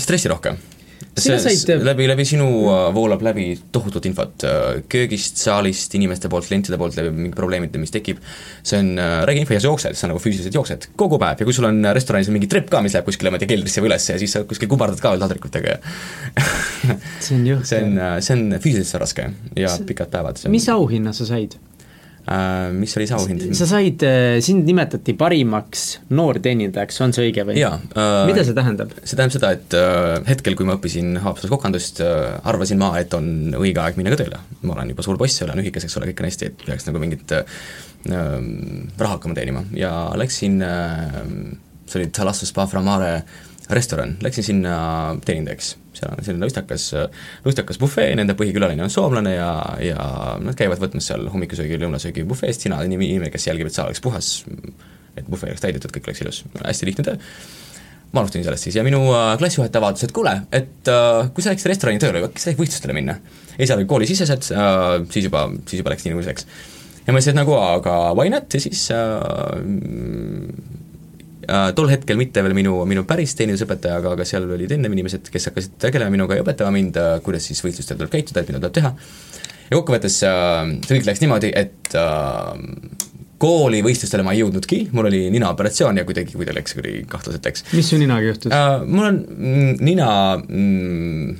stressirohkem. 0.02 0.58
see, 1.18 1.34
said... 1.38 1.82
läbi, 1.82 2.06
läbi 2.10 2.24
sinu 2.26 2.46
äh, 2.70 2.88
voolab 2.94 3.22
läbi 3.26 3.46
tohutut 3.74 4.06
infot 4.06 4.44
äh, 4.46 4.80
köögist, 4.90 5.38
saalist, 5.42 5.94
inimeste 5.98 6.30
poolt, 6.30 6.46
klientide 6.46 6.78
poolt, 6.78 6.96
läbi 6.98 7.12
mingi 7.14 7.34
probleemide, 7.34 7.80
mis 7.82 7.94
tekib, 7.94 8.20
see 8.62 8.80
on 8.82 8.92
äh, 9.02 9.14
räägi 9.28 9.42
info 9.44 9.56
ja 9.56 9.62
sa 9.62 9.70
jooksed, 9.70 9.98
sa 9.98 10.10
nagu 10.10 10.22
füüsiliselt 10.22 10.58
jooksed 10.58 10.88
kogu 10.98 11.18
päev 11.22 11.42
ja 11.42 11.48
kui 11.48 11.56
sul 11.56 11.68
on 11.70 11.80
restoranis 11.96 12.30
mingi 12.34 12.50
trepp 12.50 12.70
ka, 12.72 12.82
mis 12.84 12.94
läheb 12.94 13.08
kuskile, 13.08 13.32
ma 13.34 13.40
ei 13.40 13.44
tea, 13.44 13.52
keldrisse 13.54 13.82
või 13.82 13.92
ülesse 13.92 14.14
ja 14.14 14.22
siis 14.22 14.36
sa 14.36 14.44
kuskil 14.48 14.70
kubardad 14.70 15.02
ka 15.02 15.14
veel 15.14 15.24
taldrikutega 15.24 15.74
ja 15.76 15.80
see 17.24 17.38
on 17.38 17.48
jõhker. 17.52 17.66
see 17.72 17.82
on, 17.86 17.98
see 18.22 18.38
on 18.38 18.58
füüsiliselt 18.58 19.02
raske 19.02 19.32
ja 19.58 19.74
see... 19.74 19.88
pikad 19.90 20.14
päevad. 20.14 20.46
mis 20.54 20.70
auhinna 20.74 21.14
sa 21.16 21.26
said? 21.30 21.58
Äh, 22.28 22.72
mis 22.76 22.92
oli 22.98 23.06
see 23.08 23.16
auhind? 23.16 23.44
sa 23.56 23.66
said, 23.68 24.02
äh, 24.04 24.36
sind 24.44 24.66
nimetati 24.68 25.14
parimaks 25.16 25.84
noorteenindajaks, 26.12 27.00
on 27.06 27.14
see 27.16 27.28
õige 27.28 27.44
või? 27.48 27.56
äh,. 27.62 28.26
mida 28.28 28.44
see 28.44 28.56
tähendab? 28.56 28.92
see 29.00 29.16
tähendab 29.16 29.36
seda, 29.36 29.52
et 29.56 29.76
äh, 29.78 30.18
hetkel, 30.28 30.56
kui 30.58 30.68
ma 30.68 30.76
õppisin 30.76 31.16
Haapsalus 31.24 31.54
kokandust 31.54 32.02
äh,, 32.04 32.34
arvasin 32.50 32.80
ma, 32.82 32.90
et 33.00 33.14
on 33.16 33.56
õige 33.56 33.80
aeg 33.80 33.96
minna 33.96 34.12
ka 34.12 34.20
tööle. 34.20 34.42
ma 34.60 34.76
olen 34.76 34.92
juba 34.92 35.06
suur 35.06 35.20
poiss, 35.20 35.40
olen 35.46 35.62
ühikas, 35.64 35.88
eks 35.88 35.96
ole, 36.00 36.10
kõik 36.10 36.20
on 36.20 36.28
hästi, 36.28 36.50
et 36.50 36.66
peaks 36.66 36.88
nagu 36.90 37.00
mingit 37.00 37.32
äh, 37.38 37.62
raha 38.12 39.14
hakkama 39.14 39.38
teenima 39.38 39.64
ja 39.78 39.94
läksin 40.20 40.60
äh,, 40.64 41.22
see 41.88 42.02
oli 42.02 42.10
Talasso 42.12 42.48
Spa 42.50 42.68
Framare 42.68 43.22
restoran, 43.70 44.16
läksin 44.24 44.44
sinna 44.44 44.78
teenindajaks. 45.24 45.74
Seal 45.98 46.14
on 46.14 46.24
selline 46.24 46.46
lustakas, 46.46 46.88
lustakas 47.44 47.78
bufee, 47.80 48.12
nende 48.16 48.36
põhikülaline 48.38 48.84
on 48.84 48.92
soomlane 48.92 49.34
ja, 49.34 49.50
ja 49.82 50.04
nad 50.40 50.56
käivad 50.58 50.80
võtmas 50.82 51.10
seal 51.10 51.26
hommikusöögi, 51.32 51.80
lõunasöögi 51.82 52.24
bufeest, 52.28 52.64
sina 52.64 52.78
oled 52.78 52.94
inimene, 52.94 53.32
kes 53.34 53.48
jälgib, 53.50 53.70
et 53.70 53.76
saal 53.76 53.90
oleks 53.90 54.02
puhas, 54.04 54.30
et 55.18 55.26
bufee 55.26 55.50
oleks 55.50 55.64
täidetud, 55.64 55.92
kõik 55.94 56.10
oleks 56.10 56.22
ilus, 56.24 56.44
hästi 56.62 56.88
lihtne 56.88 57.06
töö. 57.10 57.18
Ma 58.08 58.22
alustasin 58.22 58.46
sellest 58.46 58.64
siis. 58.64 58.78
Ja 58.78 58.84
minu 58.86 59.02
äh, 59.12 59.34
klassijuhataja 59.40 59.84
vaatas, 59.84 60.06
et 60.06 60.14
kuule, 60.16 60.32
et 60.54 60.88
uh, 60.88 61.26
kui 61.34 61.44
sa 61.44 61.52
läksid 61.52 61.68
restorani 61.68 62.00
tööle, 62.00 62.22
äkki 62.24 62.40
sa 62.40 62.48
lähed 62.48 62.62
võistlustele 62.62 62.96
minna. 62.96 63.18
esialgu 63.58 63.84
koolisisesed 63.90 64.48
uh,, 64.54 65.02
siis 65.12 65.26
juba, 65.28 65.44
siis 65.68 65.82
juba 65.82 65.92
läks 65.92 66.06
nii, 66.06 66.14
nagu 66.14 66.24
see 66.24 66.32
läks. 66.32 66.46
ja 67.02 67.12
ma 67.12 67.20
ütlesin, 67.20 67.34
et 67.34 67.40
nagu 67.42 67.58
aga 67.58 67.98
why 68.16 68.32
not? 68.32 68.48
Ja 68.54 68.62
siis 68.64 68.86
äh, 68.94 69.60
tol 71.74 71.88
hetkel 71.88 72.18
mitte 72.20 72.42
veel 72.44 72.56
minu, 72.56 72.76
minu 72.88 73.04
päris 73.08 73.34
teenindusõpetaja, 73.38 74.00
aga, 74.02 74.14
aga 74.16 74.26
seal 74.28 74.48
olid 74.56 74.74
ennem 74.76 74.94
inimesed, 74.98 75.30
kes 75.32 75.48
hakkasid 75.50 75.78
tegelema 75.80 76.12
minuga 76.12 76.36
ja 76.36 76.44
õpetama 76.44 76.74
mind 76.74 76.98
äh,, 77.00 77.18
kuidas 77.24 77.48
siis 77.48 77.62
võistlustel 77.64 77.98
tuleb 77.98 78.12
käituda, 78.12 78.42
et 78.42 78.52
mida 78.52 78.60
tuleb 78.60 78.76
teha, 78.76 78.94
ja 79.70 79.78
kokkuvõttes 79.78 80.20
äh, 80.28 80.74
see 80.84 80.98
kõik 80.98 81.08
läks 81.08 81.24
niimoodi, 81.24 81.52
et 81.56 81.96
äh, 81.96 83.06
kooli 83.38 83.82
võistlustele 83.86 84.24
ma 84.26 84.34
ei 84.34 84.42
jõudnudki, 84.42 84.80
mul 84.92 85.08
oli 85.10 85.24
ninaoperatsioon 85.34 86.00
ja 86.00 86.06
kuidagi, 86.08 86.34
kuidagi 86.36 86.58
läks, 86.58 86.74
kuidagi 86.78 87.04
kahtlaselt 87.10 87.48
läks. 87.48 87.66
mis 87.72 87.90
su 87.90 88.00
ninaga 88.00 88.32
juhtus 88.32 88.52
uh,? 88.52 88.82
Mul 88.88 89.10
on 89.10 89.20
mm, 89.36 89.76
nina 89.86 90.08
mm, 90.42 91.36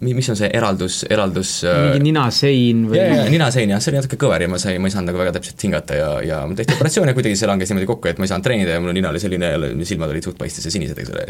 mis 0.00 0.28
on 0.30 0.36
see 0.38 0.48
eraldus, 0.54 1.00
eraldus 1.10 1.52
äh, 1.66 1.78
mingi 1.88 2.12
ninasein 2.12 2.84
või? 2.86 2.98
jaa, 3.00 3.16
jaa, 3.16 3.24
ninasein 3.32 3.72
jah, 3.72 3.80
see 3.82 3.90
oli 3.90 3.98
natuke 3.98 4.18
kõver 4.20 4.44
ja 4.44 4.50
ma 4.50 4.60
sain, 4.62 4.78
ma 4.82 4.90
ei 4.90 4.94
saanud 4.94 5.10
nagu 5.10 5.20
väga 5.20 5.32
täpselt 5.34 5.64
hingata 5.66 5.98
ja, 5.98 6.10
ja 6.22 6.38
mul 6.46 6.58
tehti 6.58 6.76
operatsioon 6.76 7.10
ja 7.10 7.16
kuidagi 7.16 7.38
see 7.40 7.50
langes 7.50 7.72
niimoodi 7.72 7.88
kokku, 7.90 8.10
et 8.12 8.20
ma 8.20 8.28
ei 8.28 8.30
saanud 8.30 8.46
treenida 8.46 8.76
ja 8.76 8.82
mul 8.84 8.94
nina 8.94 9.10
oli 9.10 9.22
selline, 9.22 9.50
silmad 9.88 10.14
olid 10.14 10.28
suht 10.28 10.38
paistes 10.38 10.68
ja 10.68 10.74
sinised, 10.74 11.00
eks 11.02 11.10
ole, 11.14 11.26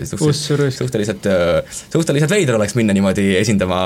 suhteliselt, 0.76 1.30
äh, 1.32 1.80
suhteliselt 1.88 2.34
veider 2.34 2.60
oleks 2.60 2.76
minna 2.76 2.96
niimoodi 2.96 3.30
esindama 3.40 3.80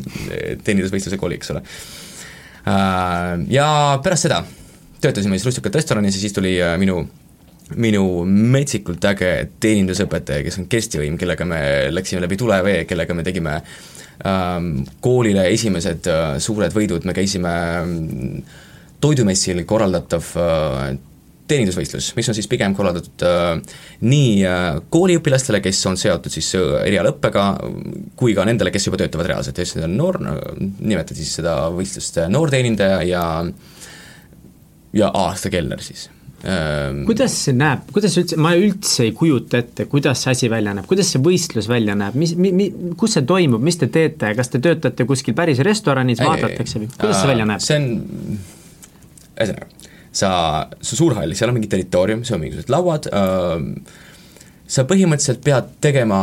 teenindusvõistluse 0.66 1.18
kooli, 1.18 1.40
eks 1.40 1.54
ole. 1.56 1.64
Äh, 2.70 3.34
ja 3.56 3.68
pärast 4.04 4.28
seda 4.28 4.44
töötasime 5.02 5.36
siis 5.40 5.50
Rustikat 5.50 5.82
restoranis 5.82 6.14
ja 6.16 6.22
siis 6.22 6.38
tuli 6.38 6.54
minu 6.80 7.02
minu 7.80 8.24
metsikult 8.28 9.04
äge 9.08 9.32
teenindusõpetaja, 9.60 10.44
kes 10.44 10.60
on 10.60 10.68
Kersti 10.68 11.00
Võim, 11.00 11.18
kellega 11.20 11.46
me 11.48 11.60
läksime 11.92 12.20
läbi 12.24 12.36
tulevee, 12.40 12.84
kellega 12.88 13.16
me 13.16 13.24
tegime 13.26 13.60
Ähm, 14.22 14.84
koolile 15.02 15.48
esimesed 15.50 16.06
äh, 16.06 16.36
suured 16.38 16.70
võidud, 16.70 17.02
me 17.02 17.12
käisime 17.16 17.50
mm, 17.82 18.44
toidumessil 19.02 19.64
korraldatav 19.66 20.28
äh, 20.38 20.84
teenindusvõistlus, 21.50 22.12
mis 22.14 22.30
on 22.30 22.38
siis 22.38 22.46
pigem 22.48 22.76
korraldatud 22.78 23.24
äh, 23.26 23.74
nii 24.06 24.36
äh, 24.46 24.78
kooliõpilastele, 24.94 25.58
kes 25.64 25.82
on 25.90 25.98
seotud 25.98 26.32
siis 26.32 26.52
äh, 26.60 26.78
erialaõppega, 26.92 27.48
kui 28.14 28.38
ka 28.38 28.46
nendele, 28.46 28.70
kes 28.72 28.86
juba 28.86 29.02
töötavad 29.02 29.32
reaalselt, 29.32 29.58
ehk 29.58 29.72
siis 29.72 29.90
noor, 29.90 30.22
nimetati 30.62 31.18
siis 31.18 31.34
seda 31.42 31.58
võistlust 31.74 32.22
äh, 32.22 32.30
noorteenindaja 32.30 33.02
ja 33.10 33.24
ja 34.94 35.10
aastakelner 35.10 35.82
siis. 35.82 36.06
Kuidas 37.08 37.34
see 37.46 37.54
näeb, 37.56 37.86
kuidas 37.94 38.16
üldse, 38.20 38.36
ma 38.40 38.52
üldse 38.58 39.06
ei 39.06 39.14
kujuta 39.16 39.60
ette, 39.62 39.86
kuidas 39.90 40.24
see 40.24 40.34
asi 40.34 40.50
välja 40.52 40.74
näeb, 40.76 40.88
kuidas 40.90 41.12
see 41.14 41.22
võistlus 41.24 41.68
välja 41.70 41.96
näeb, 41.98 42.18
mis 42.20 42.34
mi,, 42.36 42.52
mi, 42.56 42.68
kus 43.00 43.16
see 43.16 43.24
toimub, 43.28 43.64
mis 43.64 43.80
te 43.80 43.88
teete, 43.92 44.34
kas 44.36 44.52
te 44.52 44.60
töötate 44.64 45.06
kuskil 45.08 45.36
päris 45.36 45.62
restoranis, 45.64 46.20
vaadatakse 46.24 46.82
või 46.82 46.90
kuidas 46.92 47.22
see 47.22 47.32
välja 47.32 47.48
näeb? 47.48 47.64
see 47.64 47.80
on, 47.80 47.88
ühesõnaga, 49.34 49.90
sa, 50.14 50.30
su 50.84 51.00
suurhall, 51.00 51.36
seal 51.38 51.52
on 51.52 51.58
mingi 51.58 51.70
territoorium, 51.72 52.24
seal 52.26 52.38
on 52.38 52.44
mingisugused 52.44 52.72
lauad. 52.74 53.08
Äh,, 53.08 54.02
sa 54.74 54.86
põhimõtteliselt 54.88 55.42
pead 55.44 55.74
tegema 55.84 56.18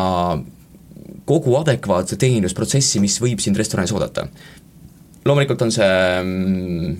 kogu 1.30 1.55
adekvaatse 1.59 2.17
teenindusprotsessi, 2.19 3.01
mis 3.03 3.17
võib 3.22 3.41
sind 3.43 3.57
restoranis 3.59 3.93
oodata. 3.95 4.28
loomulikult 5.26 5.61
on 5.61 5.72
see 5.74 5.89
mm, 6.22 6.95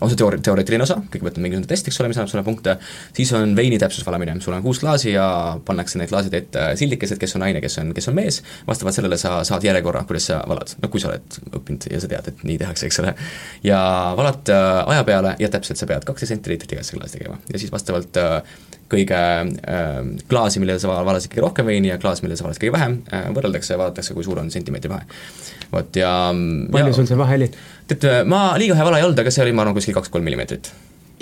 on 0.00 0.10
see 0.10 0.18
teoori-, 0.18 0.40
teoreetiline 0.44 0.84
osa, 0.84 0.98
kõigepealt 1.10 1.38
on 1.38 1.46
mingisugune 1.46 1.70
test, 1.70 1.88
eks 1.90 2.00
ole, 2.02 2.10
mis 2.12 2.18
annab 2.20 2.30
sulle 2.30 2.44
punkte, 2.46 2.76
siis 3.16 3.32
on 3.36 3.54
veini 3.58 3.80
täpsusvalamine, 3.82 4.36
sul 4.44 4.56
on 4.56 4.62
kuus 4.64 4.80
klaasi 4.82 5.12
ja 5.14 5.26
pannakse 5.66 6.00
need 6.00 6.12
klaasid 6.12 6.36
ette 6.38 6.68
sildikesed, 6.78 7.18
kes 7.20 7.36
on 7.38 7.44
naine, 7.46 7.62
kes 7.64 7.78
on, 7.82 7.92
kes 7.96 8.10
on 8.12 8.18
mees, 8.18 8.40
vastavalt 8.68 8.98
sellele 8.98 9.18
sa 9.20 9.38
saad 9.48 9.66
järjekorra, 9.66 10.04
kuidas 10.08 10.30
sa 10.30 10.40
valad, 10.48 10.74
no 10.82 10.92
kui 10.92 11.02
sa 11.02 11.10
oled 11.12 11.40
õppinud 11.50 11.88
ja 11.90 12.02
sa 12.02 12.10
tead, 12.10 12.30
et 12.32 12.46
nii 12.46 12.58
tehakse, 12.62 12.86
eks 12.90 13.02
ole. 13.02 13.14
ja 13.66 13.80
valad 14.18 14.54
äh, 14.54 14.70
aja 14.94 15.06
peale 15.08 15.34
ja 15.42 15.50
täpselt 15.52 15.80
sa 15.80 15.88
pead 15.90 16.06
kaksteist 16.06 16.36
sentiliitrit 16.36 16.76
igasse 16.78 16.96
klaasi 16.96 17.18
tegema 17.18 17.38
ja 17.52 17.58
siis 17.60 17.72
vastavalt 17.74 18.20
äh, 18.22 18.40
kõige 18.92 19.18
äh, 19.18 19.98
klaasi, 20.30 20.62
millele 20.62 20.80
sa 20.82 20.98
valasid 21.06 21.32
kõige 21.32 21.44
rohkem 21.44 21.68
veini 21.68 21.92
ja 21.92 21.98
klaas, 22.00 22.22
millele 22.24 22.40
sa 22.40 22.46
valasid 22.46 22.64
kõige 22.64 22.76
vähem 22.76 22.98
äh,, 23.12 23.28
võrreldakse 23.36 23.74
ja 23.74 23.80
vaadatakse, 23.82 24.16
kui 24.16 24.26
suur 24.26 24.40
on 24.42 24.50
sentimeetri 24.54 24.92
vahe. 24.92 25.06
vot 25.72 26.00
ja 26.00 26.12
palju 26.32 26.92
ja, 26.92 26.96
sul 26.96 27.08
see 27.10 27.20
vahe 27.20 27.38
oli? 27.40 27.50
tead, 27.90 28.08
ma 28.28 28.42
liiga 28.60 28.78
hea 28.78 28.88
vala 28.88 29.00
ei 29.00 29.08
olnud, 29.08 29.20
aga 29.22 29.32
see 29.34 29.44
oli, 29.44 29.54
ma 29.56 29.64
arvan, 29.64 29.76
kuskil 29.78 29.96
kaks-kolm 29.96 30.26
millimeetrit. 30.28 30.72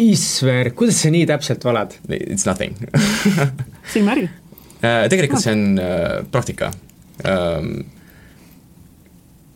Isver, 0.03 0.73
kuidas 0.77 0.99
sa 1.03 1.11
nii 1.13 1.25
täpselt 1.29 1.65
valad? 1.65 1.95
It's 2.13 2.45
nothing 2.49 2.77
silmärg 3.95 4.29
äh, 4.85 5.07
tegelikult 5.13 5.43
see 5.43 5.55
on 5.57 5.69
äh, 5.81 6.25
praktika 6.33 6.71
ähm, 7.25 7.87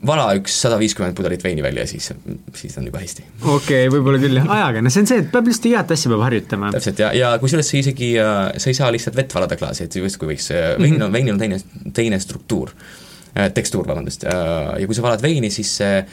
vala 0.06 0.30
üks 0.38 0.54
sada 0.62 0.78
viiskümmend 0.80 1.16
pudelit 1.18 1.42
veini 1.44 1.64
välja, 1.64 1.84
siis, 1.88 2.10
siis 2.56 2.78
on 2.80 2.88
juba 2.88 3.02
hästi. 3.02 3.26
okei 3.42 3.52
okay,, 3.52 3.90
võib-olla 3.92 4.22
küll 4.22 4.40
jah, 4.40 4.48
ajaga, 4.56 4.82
no 4.84 4.92
see 4.92 5.04
on 5.04 5.10
see, 5.10 5.20
et 5.24 5.30
peab 5.32 5.50
lihtsalt 5.50 5.68
igat 5.72 5.94
asja 5.96 6.12
peab 6.12 6.24
harjutama. 6.24 6.72
täpselt 6.76 7.04
ja, 7.04 7.12
ja 7.16 7.34
kusjuures 7.42 7.70
sa 7.72 7.78
isegi, 7.82 8.10
äh, 8.22 8.40
sa 8.56 8.72
ei 8.72 8.80
saa 8.80 8.90
lihtsalt 8.94 9.18
vett 9.20 9.36
valada 9.36 9.60
klaasi, 9.60 9.86
et 9.86 10.00
justkui 10.00 10.32
võiks, 10.32 10.50
on, 10.56 10.88
mhm. 10.88 11.14
veinil 11.14 11.36
on 11.36 11.42
teine, 11.42 11.60
teine 11.96 12.20
struktuur, 12.22 12.72
tekstuur, 13.54 13.86
vabandust, 13.86 14.24
ja 14.26 14.86
kui 14.88 14.96
sa 14.96 15.04
valad 15.06 15.22
veini, 15.22 15.52
siis 15.54 15.76
see 15.82 16.04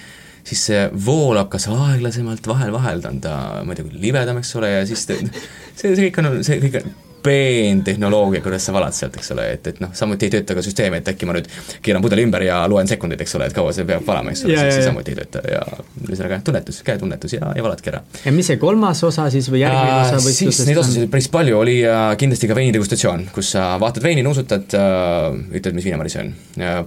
siis 0.47 0.61
see 0.69 0.83
voolab 1.03 1.49
kas 1.51 1.65
aeglasemalt, 1.71 2.45
vahel-vahel 2.47 3.01
ta 3.03 3.09
on 3.11 3.17
ta, 3.23 3.33
ma 3.67 3.73
ei 3.73 3.81
tea, 3.81 3.97
libedam, 3.99 4.37
eks 4.39 4.53
ole, 4.55 4.69
ja 4.77 4.85
siis 4.87 5.03
see, 5.03 5.27
see 5.75 5.91
kõik 5.97 6.21
on, 6.21 6.29
see 6.47 6.61
kõik 6.63 6.77
on 6.79 6.93
peentehnoloogia, 7.27 8.41
kuidas 8.45 8.67
sa 8.67 8.73
valad 8.75 8.95
sealt, 8.95 9.17
eks 9.19 9.33
ole, 9.35 9.47
et, 9.57 9.69
et 9.71 9.81
noh, 9.83 9.91
samuti 9.97 10.27
ei 10.27 10.33
tööta 10.37 10.55
ka 10.57 10.63
süsteem, 10.65 10.97
et 10.97 11.11
äkki 11.11 11.29
ma 11.29 11.35
nüüd 11.37 11.49
keeran 11.85 12.03
pudeli 12.03 12.25
ümber 12.27 12.45
ja 12.47 12.61
loen 12.71 12.89
sekundeid, 12.89 13.21
eks 13.23 13.37
ole, 13.39 13.49
et 13.51 13.57
kaua 13.57 13.73
see 13.75 13.87
peab 13.87 14.05
valama, 14.07 14.33
eks 14.33 14.45
ole, 14.47 14.57
see, 14.57 14.83
samuti 14.87 15.13
ei 15.13 15.19
tööta 15.19 15.43
ja 15.51 15.61
ühesõnaga 16.05 16.41
tunnetus, 16.47 16.81
käetunnetus 16.87 17.37
ja, 17.37 17.51
ja 17.57 17.65
valadki 17.65 17.93
ära. 17.93 18.03
ja 18.25 18.35
mis 18.35 18.51
see 18.51 18.59
kolmas 18.61 19.03
osa 19.07 19.27
siis 19.33 19.49
või 19.51 19.63
järgmine 19.63 20.01
osa 20.01 20.21
võistlusest 20.21 20.63
siis 20.63 20.71
neid 20.71 20.81
osasid 20.83 21.11
päris 21.13 21.29
palju, 21.33 21.59
oli 21.59 21.79
äh, 21.85 22.09
kindlasti 22.19 22.49
ka 22.49 22.57
veinidegustatsioon, 22.57 23.29
kus 23.35 23.53
sa 23.57 23.69
vaatad 23.81 24.05
veini, 24.05 24.25
nuusutad 24.25 24.77
äh,, 24.77 25.31
ütled, 25.59 25.77
mis 25.77 25.87
viinamari 25.87 26.13
see 26.13 26.23
on. 26.23 26.35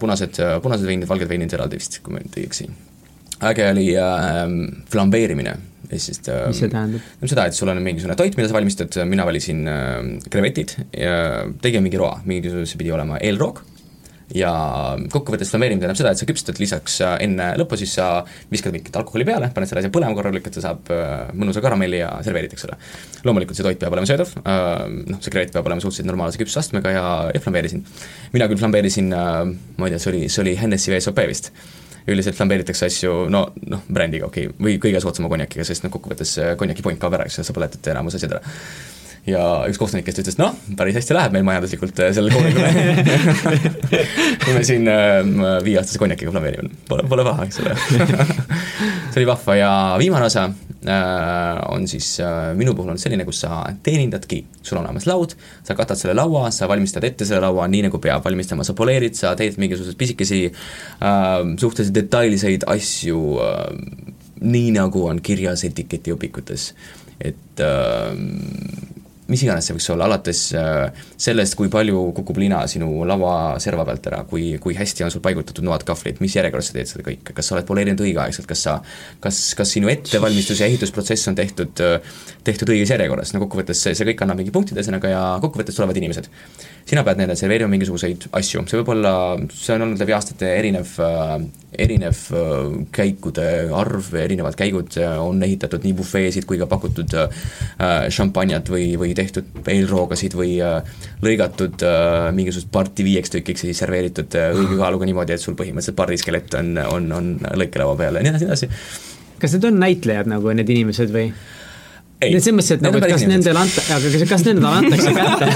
punased, 0.00 0.40
punased 0.64 0.88
veinid, 0.88 1.08
valged 1.10 1.30
veinid 1.30 1.58
eraldi 1.58 1.80
vist, 1.80 2.00
kui 2.04 2.16
ma 2.16 2.22
nüüd 2.22 2.40
ei 2.40 2.48
eksi 2.48 2.70
äge 3.40 3.70
oli 3.70 3.86
äh, 3.96 4.04
flambeerimine, 4.90 5.54
ehk 5.90 6.02
siis 6.02 6.22
äh, 6.30 6.46
mis 6.50 6.62
see 6.62 6.70
tähendab? 6.70 7.02
tähendab 7.02 7.34
seda, 7.34 7.48
et 7.50 7.58
sul 7.58 7.72
on 7.72 7.82
mingisugune 7.84 8.16
toit, 8.18 8.38
mida 8.38 8.50
sa 8.50 8.56
valmistad, 8.56 9.00
mina 9.10 9.26
valisin 9.28 9.66
äh, 9.70 9.98
krevetid 10.30 10.76
ja 10.96 11.44
tegin 11.62 11.84
mingi 11.86 12.00
roa, 12.00 12.20
mingisugune, 12.28 12.68
see 12.70 12.80
pidi 12.80 12.94
olema 12.94 13.18
eelroog, 13.20 13.62
ja 14.34 14.50
kokkuvõttes 15.10 15.50
flameerimine 15.50 15.82
tähendab 15.82 15.98
seda, 15.98 16.12
et 16.14 16.20
sa 16.20 16.28
küpsetad 16.28 16.60
lisaks 16.62 17.00
äh, 17.04 17.16
enne 17.26 17.50
lõppu, 17.58 17.78
siis 17.80 17.96
sa 17.98 18.08
viskad 18.52 18.74
mingit 18.74 18.94
alkoholi 19.00 19.26
peale, 19.26 19.50
paned 19.54 19.70
selle 19.70 19.82
asja 19.82 19.92
põlema 19.94 20.16
korralikult, 20.18 20.54
ta 20.54 20.64
saab 20.64 20.92
äh, 20.94 21.32
mõnusa 21.34 21.62
karamelli 21.64 22.02
ja 22.02 22.12
serveerid, 22.26 22.54
eks 22.54 22.68
ole. 22.68 22.78
loomulikult 23.26 23.58
see 23.58 23.66
toit 23.66 23.80
peab 23.82 23.96
olema 23.96 24.08
söödav, 24.08 24.32
noh, 24.40 25.20
see 25.20 25.34
krevet 25.34 25.52
peab 25.54 25.66
olema 25.68 25.82
suhteliselt 25.82 26.10
normaalse 26.12 26.40
küpsusastmega 26.40 26.94
ja, 26.94 27.04
ja 27.34 27.42
flambeerisin. 27.42 27.84
mina 28.32 28.48
küll 28.50 28.62
flambeerisin, 28.62 29.10
ma 29.10 29.88
ei 29.88 29.94
tea, 29.94 30.02
see 30.02 30.14
oli, 30.14 30.24
see 30.30 30.44
oli 30.44 30.56
Hennessy 30.60 30.94
VSOP 30.94 31.24
vist 31.30 31.50
üldiselt 32.08 32.38
flambeeritakse 32.38 32.88
asju 32.88 33.26
no, 33.32 33.46
noh, 33.68 33.84
brändiga 33.88 34.28
okei 34.30 34.48
okay., 34.48 34.64
või 34.66 34.78
kõige 34.82 35.02
soodsama 35.02 35.32
konjakiga, 35.32 35.66
sest 35.68 35.84
noh, 35.84 35.92
kokkuvõttes 35.92 36.36
konjaki 36.60 36.86
point 36.86 37.00
kaob 37.00 37.18
ära, 37.18 37.28
eks 37.28 37.40
ju, 37.40 37.46
sa 37.46 37.56
põletad 37.56 37.92
enamus 37.92 38.16
asjad 38.18 38.38
ära 38.38 38.54
ja 39.28 39.42
üks 39.68 39.78
kohtunikest 39.80 40.22
ütles, 40.22 40.38
noh, 40.40 40.54
päris 40.78 40.96
hästi 40.98 41.16
läheb 41.16 41.34
meil 41.36 41.44
majanduslikult 41.46 42.00
äh, 42.00 42.12
sellel 42.16 42.32
koolil, 42.32 42.56
kui 44.44 44.56
me 44.56 44.64
siin 44.70 44.88
äh, 44.90 45.20
viieaastase 45.66 46.00
konjakiga 46.00 46.32
flameerime, 46.34 46.72
pole, 46.88 47.04
pole 47.10 47.26
paha, 47.26 47.46
eks 47.48 47.60
ole. 47.62 47.76
See 49.10 49.20
oli 49.20 49.26
vahva. 49.28 49.56
Ja 49.58 49.70
viimane 49.98 50.28
osa 50.28 50.46
äh, 50.86 51.72
on 51.74 51.88
siis 51.90 52.12
äh, 52.20 52.52
minu 52.56 52.74
puhul 52.74 52.94
on 52.94 53.00
selline, 53.00 53.26
kus 53.28 53.42
sa 53.44 53.62
teenindadki, 53.82 54.44
sul 54.62 54.78
on 54.78 54.86
olemas 54.86 55.06
laud, 55.10 55.34
sa 55.66 55.76
katad 55.78 56.00
selle 56.00 56.14
laua, 56.16 56.48
sa 56.54 56.68
valmistad 56.70 57.04
ette 57.08 57.28
selle 57.28 57.42
laua 57.44 57.66
nii, 57.70 57.84
nagu 57.88 58.00
peab 58.02 58.24
valmistama, 58.24 58.64
sa 58.66 58.76
poleerid, 58.78 59.18
sa 59.18 59.34
teed 59.38 59.58
mingisuguseid 59.60 59.98
pisikesi 60.00 60.40
äh, 60.48 61.42
suhteliselt 61.60 61.96
detailseid 61.98 62.66
asju 62.70 63.20
äh, 63.44 63.68
nii, 64.40 64.72
nagu 64.78 65.04
on 65.10 65.20
kirjas 65.24 65.66
etiketiõpikutes, 65.68 66.70
et 67.20 67.64
äh, 67.66 68.16
mis 69.30 69.44
iganes 69.46 69.68
see 69.68 69.76
võiks 69.76 69.88
olla, 69.94 70.08
alates 70.10 70.42
äh, 70.58 71.04
sellest, 71.20 71.56
kui 71.58 71.70
palju 71.72 72.08
kukub 72.16 72.40
lina 72.42 72.62
sinu 72.70 73.04
lauaserva 73.08 73.86
pealt 73.88 74.10
ära, 74.10 74.22
kui, 74.30 74.52
kui 74.62 74.76
hästi 74.78 75.06
on 75.06 75.14
sul 75.14 75.24
paigutatud 75.24 75.66
noad, 75.66 75.84
kahvlid, 75.88 76.20
mis 76.24 76.36
järjekorras 76.36 76.72
sa 76.72 76.76
teed 76.76 76.90
seda 76.90 77.06
kõike, 77.06 77.36
kas 77.36 77.50
sa 77.50 77.56
oled 77.56 77.68
poleerinud 77.68 78.02
õigeaegselt, 78.04 78.48
kas 78.50 78.66
sa, 78.66 78.76
kas, 79.22 79.42
kas 79.58 79.76
sinu 79.76 79.90
ettevalmistus 79.92 80.62
ja 80.62 80.68
ehitusprotsess 80.70 81.30
on 81.30 81.38
tehtud, 81.38 81.84
tehtud 82.46 82.74
õiges 82.74 82.94
järjekorras, 82.94 83.34
no 83.34 83.44
kokkuvõttes 83.44 83.84
see, 83.86 83.96
see 83.96 84.08
kõik 84.10 84.24
annab 84.26 84.40
mingi 84.42 84.54
punktid, 84.54 84.78
ühesõnaga, 84.78 85.14
ja 85.14 85.22
kokkuvõttes 85.42 85.78
tulevad 85.78 85.98
inimesed. 86.00 86.30
Sina 86.90 87.04
pead 87.06 87.20
neile 87.20 87.36
serveerima 87.38 87.70
mingisuguseid 87.70 88.24
asju, 88.34 88.64
see 88.66 88.80
võib 88.80 88.94
olla, 88.96 89.12
see 89.54 89.76
on 89.76 89.84
olnud 89.84 90.00
läbi 90.00 90.14
aastate 90.16 90.48
erinev, 90.56 90.94
äh, 91.04 91.34
erinev 91.84 92.22
äh, 92.34 92.72
käikude 92.94 93.46
arv, 93.76 94.08
erinevad 94.18 94.56
käigud, 94.58 94.96
äh, 94.98 95.18
on 95.22 95.42
ehitatud 95.46 95.84
nii 95.86 95.94
bufeesid 96.00 96.48
kui 96.48 96.58
ka 96.60 96.66
pakutud 96.70 97.14
šampanjat 98.16 98.68
või, 98.72 98.86
või 99.00 99.14
tehtud 99.20 99.70
eelroogasid 99.70 100.34
või 100.38 100.56
lõigatud 101.24 101.84
mingisugust 102.36 102.72
parti 102.72 103.06
viieks 103.06 103.32
tükiks 103.36 103.64
ja 103.64 103.70
siis 103.70 103.80
serveeritud 103.84 104.36
õige 104.40 104.80
kaaluga 104.80 105.08
niimoodi, 105.08 105.36
et 105.36 105.44
sul 105.44 105.56
põhimõtteliselt 105.58 105.98
pardiskelett 105.98 106.58
on, 106.60 106.74
on, 106.90 107.08
on 107.16 107.32
lõikelaua 107.62 107.96
peal 108.00 108.20
ja 108.20 108.26
nii 108.26 108.34
edasi, 108.34 108.44
nii 108.46 108.52
edasi. 108.52 109.38
kas 109.40 109.56
need 109.56 109.70
on 109.70 109.80
näitlejad 109.84 110.30
nagu, 110.34 110.52
need 110.56 110.76
inimesed 110.76 111.14
või? 111.14 111.30
selles 112.20 112.52
mõttes, 112.52 112.74
et 112.76 112.82
nagu, 112.84 112.98
et 113.00 113.06
kas 113.08 113.24
nendele 113.28 113.60
anta-, 113.62 113.84
aga 113.94 114.10
kas, 114.12 114.24
kas 114.28 114.42
nendele 114.44 114.68
antakse 114.82 115.10
kätte 115.16 115.46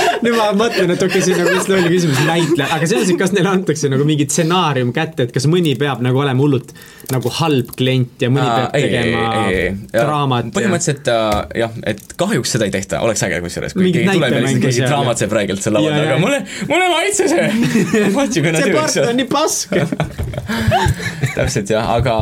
nüüd 0.21 0.37
ma 0.37 0.47
mõtlen, 0.57 0.93
et 0.93 1.03
okei 1.03 1.21
okay,, 1.21 1.25
see 1.25 1.35
on 1.35 1.41
nagu 1.41 1.53
lihtsalt 1.55 1.73
loll 1.73 1.91
küsimus, 1.91 2.21
näitleja, 2.27 2.67
aga 2.77 2.89
selles 2.89 3.11
et 3.13 3.19
kas 3.21 3.33
neile 3.35 3.51
antakse 3.51 3.91
nagu 3.91 4.07
mingi 4.07 4.27
stsenaarium 4.29 4.93
kätte, 4.95 5.27
et 5.27 5.35
kas 5.35 5.47
mõni 5.51 5.73
peab 5.79 6.03
nagu 6.05 6.21
olema 6.21 6.43
hullult 6.43 6.73
nagu 7.11 7.31
halb 7.41 7.71
klient 7.77 8.23
ja 8.23 8.29
mõni 8.31 8.45
Aa, 8.45 8.57
peab 8.59 8.77
ei, 8.77 8.85
tegema 8.87 9.23
draamat 9.93 10.51
põhimõtteliselt 10.55 11.11
ja... 11.11 11.17
Uh, 11.21 11.55
jah, 11.63 11.79
et 11.91 12.15
kahjuks 12.19 12.55
seda 12.55 12.67
ei 12.67 12.73
tehta, 12.73 13.01
oleks 13.05 13.23
äge 13.27 13.41
kusjuures, 13.45 13.75
kui 13.77 13.89
keegi 13.89 14.07
tuleb 14.07 14.35
ja 14.37 14.43
lihtsalt 14.45 14.65
keegi 14.67 14.85
draamatseb 14.85 15.35
räigelt 15.37 15.65
seal 15.65 15.77
laua 15.77 15.95
taga, 15.95 16.19
mulle, 16.21 16.41
mulle 16.69 16.87
ei 16.87 16.93
maitse 16.95 17.29
see. 17.31 17.49
See 18.61 18.73
part 18.75 18.97
on 19.01 19.17
nii 19.17 19.27
pask 19.31 19.73
täpselt 21.37 21.71
jah, 21.71 21.89
aga 21.97 22.15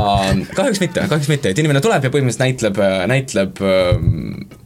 kahjuks 0.56 0.82
mitte, 0.84 1.06
kahjuks 1.10 1.30
mitte, 1.32 1.54
et 1.54 1.62
inimene 1.62 1.82
tuleb 1.84 2.06
ja 2.06 2.14
põhimõtteliselt 2.14 2.46
näitleb 2.46 2.82
näitleb 3.10 4.59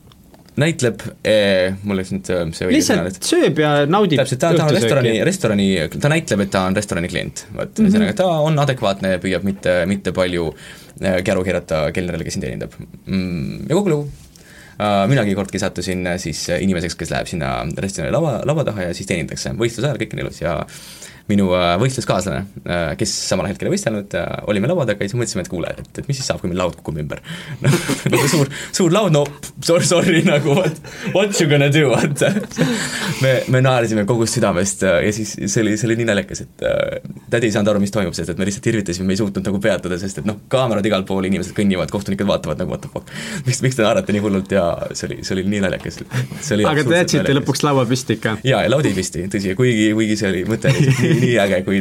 näitleb 0.60 1.02
eh,, 1.26 1.74
mul 1.84 1.98
läks 1.98 2.12
nüüd 2.14 2.30
see 2.54 2.68
õige 2.70 2.82
sõna 2.86 3.06
nüüd. 3.08 3.20
sööb 3.26 3.62
ja 3.64 3.72
naudib 3.90 4.22
täpselt, 4.22 4.42
ta, 4.44 4.52
ta 4.58 4.68
on 4.68 4.76
restorani, 4.76 5.14
restorani, 5.26 5.68
ta 5.96 6.12
näitleb, 6.14 6.44
et 6.46 6.52
ta 6.54 6.66
on 6.70 6.78
restorani 6.78 7.10
klient, 7.12 7.46
vot 7.50 7.64
mm 7.64 7.72
-hmm. 7.74 7.88
ühesõnaga, 7.88 8.18
ta 8.20 8.28
on 8.46 8.60
adekvaatne, 8.66 9.16
püüab 9.24 9.48
mitte, 9.48 9.78
mitte 9.90 10.14
palju 10.14 10.52
käru 11.26 11.46
keerata 11.46 11.88
kelnerile, 11.94 12.28
kes 12.28 12.38
sind 12.38 12.46
teenindab 12.46 12.76
mm,. 12.78 13.66
Ja 13.70 13.80
kogu 13.80 13.90
lugu 13.90 14.04
uh,. 14.06 15.06
minagi 15.10 15.36
kordki 15.36 15.60
sattusin 15.60 16.06
siis 16.18 16.46
inimeseks, 16.60 16.96
kes 17.00 17.14
läheb 17.14 17.32
sinna 17.32 17.56
restorani 17.78 18.14
lava, 18.14 18.42
laua 18.46 18.68
taha 18.68 18.90
ja 18.90 18.94
siis 18.94 19.10
teenindatakse, 19.10 19.56
võistluse 19.58 19.90
ajal 19.90 20.02
kõik 20.04 20.14
on 20.14 20.26
ilus 20.26 20.42
ja 20.42 20.60
minu 21.32 21.48
äh, 21.56 21.74
võistluskaaslane, 21.80 22.42
äh, 22.68 22.86
kes 23.00 23.12
samal 23.30 23.48
hetkel 23.48 23.70
ei 23.70 23.74
võistelnud, 23.78 24.12
äh, 24.20 24.32
olime 24.52 24.68
laua 24.68 24.84
taga 24.88 25.06
ja 25.06 25.12
siis 25.12 25.16
mõtlesime, 25.20 25.46
et 25.46 25.52
kuule, 25.52 25.70
et, 25.80 26.02
et 26.02 26.10
mis 26.10 26.18
siis 26.20 26.28
saab, 26.28 26.42
kui 26.42 26.52
meil 26.52 26.60
laud 26.60 26.76
kukub 26.80 27.00
ümber. 27.00 27.22
noh, 27.64 27.78
nagu 28.12 28.28
suur, 28.32 28.52
suur 28.76 28.92
laud, 28.94 29.14
no 29.16 29.24
sorry, 29.64 29.88
sorry 29.88 30.24
nagu 30.28 30.58
what, 30.58 30.82
what 31.14 31.40
you 31.40 31.48
gonna 31.52 31.70
do, 31.72 31.86
vaata. 31.94 32.34
me, 33.24 33.34
me 33.56 33.62
naersime 33.64 34.04
kogu 34.10 34.28
südamest 34.28 34.84
ja 34.84 35.14
siis 35.16 35.36
see 35.40 35.64
oli, 35.64 35.78
see 35.80 35.88
oli 35.88 35.98
nii 36.02 36.10
naljakas, 36.12 36.44
et 36.44 36.66
tädi 37.32 37.48
ei 37.48 37.56
saanud 37.56 37.72
aru, 37.72 37.84
mis 37.84 37.96
toimub, 37.96 38.16
sest 38.18 38.34
et 38.34 38.42
me 38.42 38.50
lihtsalt 38.50 38.68
irvitasime, 38.74 39.08
me 39.08 39.16
ei 39.16 39.22
suutnud 39.22 39.48
nagu 39.48 39.64
peatada, 39.64 40.00
sest 40.02 40.20
et 40.20 40.28
noh, 40.28 40.42
kaamerad 40.52 40.92
igal 40.92 41.08
pool, 41.08 41.24
inimesed 41.30 41.56
kõnnivad, 41.56 41.92
kohtunikud 41.94 42.28
vaatavad 42.28 42.60
nagu 42.60 42.76
what 42.76 42.84
the 42.84 42.92
fuck. 42.92 43.08
miks, 43.48 43.64
miks 43.64 43.80
te 43.80 43.88
naerate 43.88 44.16
nii 44.16 44.26
hullult 44.28 44.52
ja 44.52 44.68
see 44.92 45.08
oli, 45.08 45.22
see 45.24 45.38
oli 45.38 45.48
nii 45.56 45.64
naljakas. 45.64 46.04
aga 46.68 46.84
te 46.84 47.00
jätsite 47.00 47.40
lõpuks 47.40 47.64
laua 47.64 47.88
püsti 47.88 48.20
ikka? 48.20 48.38
jaa, 48.44 48.66
ja 48.68 48.76
laud 48.76 48.92
jäi 48.92 48.96
püsti, 48.98 49.24
tõsi, 49.32 49.56
kuigi, 49.56 49.90
kuigi 49.96 50.20
see 50.20 50.32
oli, 50.34 50.46
mõte 50.52 50.74
oli 50.74 51.13
nii, 51.14 51.22
nii 51.24 51.40
äge, 51.46 51.62
kui 51.68 51.80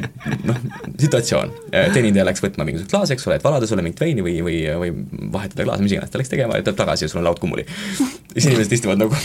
noh, 0.48 0.62
situatsioon, 1.00 1.52
teenindaja 1.72 2.28
läks 2.28 2.44
võtma 2.44 2.66
mingisugust 2.68 2.92
klaasi, 2.92 3.16
eks 3.16 3.28
ole, 3.28 3.40
et 3.40 3.46
valada 3.46 3.68
sulle 3.68 3.84
mingit 3.84 4.02
veini 4.02 4.24
või, 4.24 4.38
või, 4.44 4.58
või 4.84 4.92
vahetada 5.34 5.66
klaasi, 5.66 5.86
mis 5.86 5.96
iganes 5.96 6.12
ta 6.12 6.20
läks 6.20 6.32
tegema 6.32 6.58
ja 6.58 6.66
tuleb 6.66 6.80
tagasi 6.82 7.08
ja 7.08 7.12
sul 7.12 7.22
on 7.22 7.30
laud 7.30 7.42
kummuli. 7.42 7.66
siis 8.34 8.50
inimesed 8.50 8.78
istuvad 8.78 9.00
nagu 9.02 9.16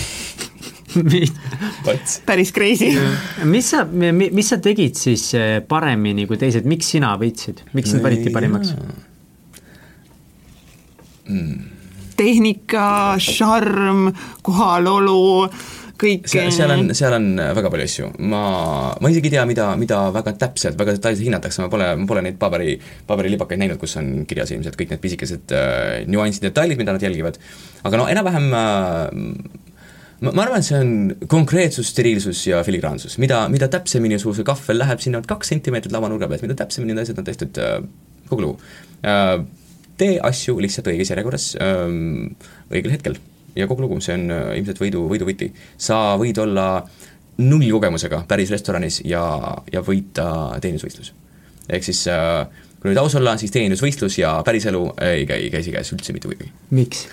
päris 2.25 2.53
crazy. 2.53 2.91
mis 3.43 3.69
sa, 3.69 3.83
mis 3.85 4.49
sa 4.49 4.59
tegid 4.63 4.97
siis 4.97 5.29
eh, 5.37 5.59
paremini 5.67 6.27
kui 6.29 6.39
teised, 6.39 6.67
miks 6.69 6.93
sina 6.95 7.13
võitsid, 7.19 7.65
miks 7.77 7.93
sind 7.93 8.05
valiti 8.05 8.33
parimaks? 8.33 8.73
Mm. 11.27 11.57
tehnika, 12.17 13.17
šarm, 13.19 14.07
kohalolu 14.41 15.49
kõik 16.01 16.27
seal, 16.29 16.71
on, 16.73 16.91
seal 16.97 17.15
on 17.17 17.27
väga 17.57 17.71
palju 17.73 17.85
asju, 17.89 18.09
ma, 18.29 18.41
ma 19.01 19.11
isegi 19.11 19.31
ei 19.31 19.35
tea, 19.35 19.45
mida, 19.49 19.67
mida 19.79 19.99
väga 20.15 20.33
täpselt, 20.39 20.77
väga 20.79 20.95
detailselt 20.97 21.25
hinnatakse, 21.25 21.63
ma 21.63 21.71
pole, 21.73 21.89
ma 21.99 22.09
pole 22.09 22.23
neid 22.25 22.37
paberi, 22.41 22.75
paberilibakaid 23.09 23.61
näinud, 23.61 23.79
kus 23.81 23.97
on 24.01 24.11
kirjas 24.29 24.53
ilmselt 24.53 24.77
kõik 24.79 24.93
need 24.93 25.03
pisikesed 25.03 25.55
äh, 25.57 26.03
nüansid, 26.09 26.45
detailid, 26.49 26.79
mida 26.79 26.95
nad 26.95 27.03
jälgivad, 27.03 27.39
aga 27.87 28.01
no 28.01 28.07
enam-vähem 28.11 28.49
äh, 28.57 29.71
ma, 30.21 30.33
ma 30.33 30.43
arvan, 30.45 30.61
et 30.61 30.67
see 30.67 30.81
on 30.81 31.29
konkreetsus, 31.31 31.91
steriilsus 31.93 32.43
ja 32.49 32.61
filigraansus, 32.67 33.17
mida, 33.21 33.43
mida 33.53 33.69
täpsemini 33.73 34.19
sul 34.21 34.35
see 34.37 34.47
kahvel 34.47 34.81
läheb 34.83 35.01
sinna 35.03 35.23
kaks 35.25 35.53
sentimeetrit 35.53 35.95
lavanurga 35.95 36.29
pealt, 36.29 36.45
mida 36.45 36.57
täpsemini 36.61 36.93
need 36.93 37.05
asjad 37.05 37.23
on 37.23 37.29
tehtud 37.29 37.61
äh,, 37.63 37.79
kogu 38.29 38.45
lugu. 38.45 38.75
Äh,. 39.05 39.39
tee 39.97 40.19
asju 40.21 40.59
lihtsalt 40.61 40.91
õiges 40.93 41.09
järjekorras 41.13 41.49
äh,, 41.57 41.89
õigel 42.69 42.93
hetkel 42.93 43.17
ja 43.57 43.67
kogu 43.69 43.85
lugu, 43.85 43.99
see 44.03 44.15
on 44.17 44.31
äh, 44.33 44.49
ilmselt 44.59 44.81
võidu, 44.81 45.03
võidu 45.11 45.27
võti. 45.27 45.51
sa 45.77 46.17
võid 46.19 46.39
olla 46.43 46.67
nullkogemusega 47.37 48.23
päris 48.29 48.51
restoranis 48.53 49.01
ja, 49.05 49.23
ja 49.73 49.83
võita 49.85 50.57
teenindusvõistlus. 50.61 51.13
ehk 51.69 51.85
siis 51.85 52.03
äh, 52.11 52.45
kui 52.77 52.91
nüüd 52.91 53.01
aus 53.01 53.15
olla, 53.19 53.37
siis 53.37 53.53
teenindusvõistlus 53.55 54.19
ja 54.21 54.37
päriselu 54.45 54.83
ei 55.05 55.25
käi 55.29 55.49
käsikäes 55.53 55.93
üldse 55.95 56.15
mitte 56.15 56.29
kuidagi. 56.29 56.51
miks? 56.69 57.07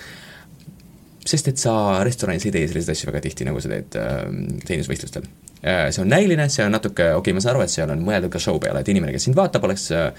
sest 1.25 1.47
et 1.49 1.57
sa 1.57 2.03
restoranis 2.05 2.45
ei 2.45 2.53
tee 2.53 2.67
selliseid 2.69 2.93
asju 2.93 3.09
väga 3.09 3.23
tihti, 3.25 3.47
nagu 3.49 3.61
sa 3.61 3.71
teed 3.73 3.99
äh, 4.01 4.23
teenindusvõistlustel 4.65 5.25
äh,. 5.65 5.89
See 5.91 6.03
on 6.03 6.11
näiline, 6.11 6.49
see 6.53 6.65
on 6.65 6.75
natuke, 6.77 7.13
okei 7.13 7.19
okay,, 7.21 7.37
ma 7.37 7.41
saan 7.41 7.55
aru, 7.55 7.65
et 7.65 7.73
seal 7.73 7.93
on 7.93 8.03
mõeldud 8.05 8.33
ka 8.33 8.41
show 8.41 8.59
peale, 8.61 8.85
et 8.85 8.91
inimene, 8.93 9.15
kes 9.15 9.29
sind 9.29 9.37
vaatab, 9.37 9.65
oleks 9.65 9.89
äh, 9.95 10.11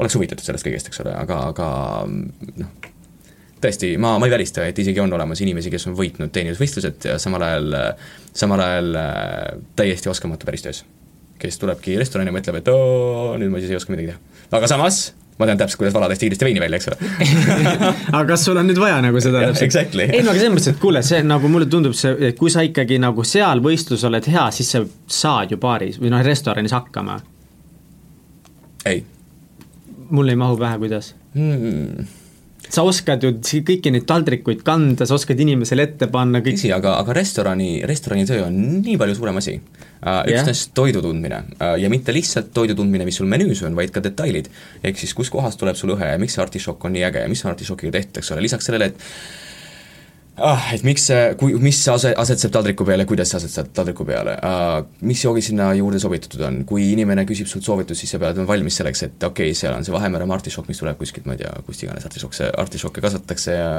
oleks 0.00 0.16
huvitatud 0.16 0.44
sellest 0.44 0.66
kõigest, 0.66 0.90
eks 0.90 1.02
ole, 1.04 1.12
aga, 1.16 1.40
aga 1.52 1.68
noh, 2.08 2.90
tõesti, 3.60 3.94
ma, 4.00 4.14
ma 4.18 4.28
ei 4.28 4.32
välista, 4.32 4.64
et 4.66 4.78
isegi 4.78 5.00
on 5.02 5.12
olemas 5.16 5.40
inimesi, 5.44 5.72
kes 5.72 5.88
on 5.90 5.96
võitnud 5.98 6.32
teenindusvõistlused 6.34 7.08
ja 7.10 7.18
samal 7.22 7.44
ajal, 7.46 7.78
samal 8.36 8.64
ajal 8.64 8.90
äh, 9.00 9.62
täiesti 9.76 10.10
oskamatu 10.12 10.48
päristöös. 10.48 10.84
kes 11.40 11.56
tulebki 11.58 11.96
restorani 11.96 12.28
ja 12.28 12.36
mõtleb, 12.36 12.58
et 12.60 12.68
oo, 12.68 13.32
nüüd 13.40 13.48
ma 13.48 13.62
siis 13.62 13.72
ei 13.72 13.78
oska 13.78 13.92
midagi 13.94 14.12
teha. 14.12 14.18
aga 14.58 14.68
samas, 14.68 14.98
ma 15.40 15.48
tean 15.48 15.60
täpselt, 15.60 15.80
kuidas 15.80 15.94
valada 15.96 16.12
hästi 16.12 16.28
kiiresti 16.28 16.44
veini 16.44 16.60
välja, 16.60 16.76
eks 16.76 16.88
ole 16.90 16.98
aga 18.16 18.24
kas 18.32 18.44
sul 18.44 18.60
on 18.60 18.68
nüüd 18.68 18.80
vaja 18.80 19.00
nagu 19.04 19.22
seda 19.24 19.46
täpselt? 19.46 19.64
Exactly. 19.68 20.08
ei 20.08 20.24
no 20.24 20.34
aga 20.34 20.42
selles 20.42 20.54
mõttes, 20.56 20.74
et 20.74 20.80
kuule, 20.82 21.02
see 21.06 21.22
nagu 21.24 21.52
mulle 21.52 21.68
tundub 21.72 21.96
see, 21.96 22.12
et 22.30 22.38
kui 22.40 22.52
sa 22.52 22.64
ikkagi 22.66 23.00
nagu 23.02 23.24
seal 23.24 23.64
võistlus 23.64 24.04
oled 24.08 24.28
hea, 24.32 24.46
siis 24.56 24.72
sa 24.76 24.84
saad 25.08 25.56
ju 25.56 25.60
baaris 25.60 26.00
või 26.00 26.12
noh, 26.12 26.24
restoranis 26.24 26.76
hakkama. 26.76 27.20
ei. 28.92 29.04
mul 30.10 30.32
ei 30.32 30.40
mahu 30.40 30.60
pähe, 30.60 30.80
kuidas 30.84 31.14
hmm 31.34 32.19
sa 32.70 32.84
oskad 32.86 33.24
ju 33.24 33.32
kõiki 33.66 33.92
neid 33.92 34.06
taldrikuid 34.08 34.62
kanda, 34.66 35.06
sa 35.08 35.16
oskad 35.18 35.40
inimesele 35.42 35.88
ette 35.88 36.08
panna 36.12 36.42
kõik 36.44 36.58
tõsi, 36.58 36.70
aga, 36.74 36.94
aga 37.02 37.16
restorani, 37.16 37.70
restoranitöö 37.88 38.46
on 38.46 38.58
nii 38.84 38.96
palju 39.00 39.18
suurem 39.18 39.40
asi 39.40 39.56
uh,. 39.58 40.22
üksnes 40.22 40.64
yeah. 40.64 40.74
toidu 40.78 41.02
tundmine 41.04 41.42
uh, 41.56 41.74
ja 41.80 41.90
mitte 41.92 42.14
lihtsalt 42.14 42.52
toidu 42.56 42.78
tundmine, 42.78 43.06
mis 43.08 43.18
sul 43.20 43.30
menüüs 43.30 43.64
on, 43.66 43.76
vaid 43.78 43.94
ka 43.94 44.02
detailid. 44.04 44.50
ehk 44.82 45.02
siis 45.02 45.14
kuskohast 45.18 45.60
tuleb 45.60 45.78
sul 45.78 45.96
õhe 45.96 46.14
ja 46.14 46.22
miks 46.22 46.38
see 46.38 46.44
artišokk 46.46 46.88
on 46.88 46.96
nii 46.96 47.06
äge 47.10 47.26
ja 47.26 47.30
mis 47.30 47.44
artišokiga 47.46 47.98
tehtud, 47.98 48.22
eks 48.22 48.34
ole, 48.34 48.46
lisaks 48.46 48.70
sellele, 48.70 48.92
et 48.92 49.08
ah, 50.44 50.70
et 50.74 50.84
miks 50.86 51.04
see, 51.10 51.20
kui, 51.40 51.54
mis 51.62 51.78
ase-, 51.92 52.12
asetseb 52.18 52.52
taldriku 52.54 52.86
peale, 52.88 53.06
kuidas 53.08 53.32
see 53.32 53.40
asetseb 53.40 53.70
taldriku 53.76 54.06
peale 54.08 54.36
uh,, 54.46 54.80
mis 55.06 55.22
joogid 55.24 55.46
sinna 55.50 55.70
juurde 55.76 56.00
sobitatud 56.02 56.42
on, 56.46 56.60
kui 56.68 56.90
inimene 56.94 57.26
küsib 57.28 57.48
sult 57.50 57.66
soovitust, 57.66 58.02
siis 58.02 58.14
sa 58.14 58.20
pead 58.22 58.38
olema 58.38 58.50
valmis 58.54 58.80
selleks, 58.80 59.04
et 59.06 59.26
okei 59.28 59.50
okay,, 59.50 59.58
seal 59.58 59.76
on 59.76 59.86
see 59.86 59.94
Vahemere 59.94 60.28
artišokk, 60.30 60.70
mis 60.70 60.80
tuleb 60.80 60.98
kuskilt, 61.00 61.26
ma 61.28 61.36
ei 61.36 61.42
tea, 61.42 61.52
kust 61.66 61.84
iganes 61.84 62.06
artišokk, 62.08 62.38
artišokke 62.62 63.04
kasvatatakse 63.04 63.56
ja 63.56 63.70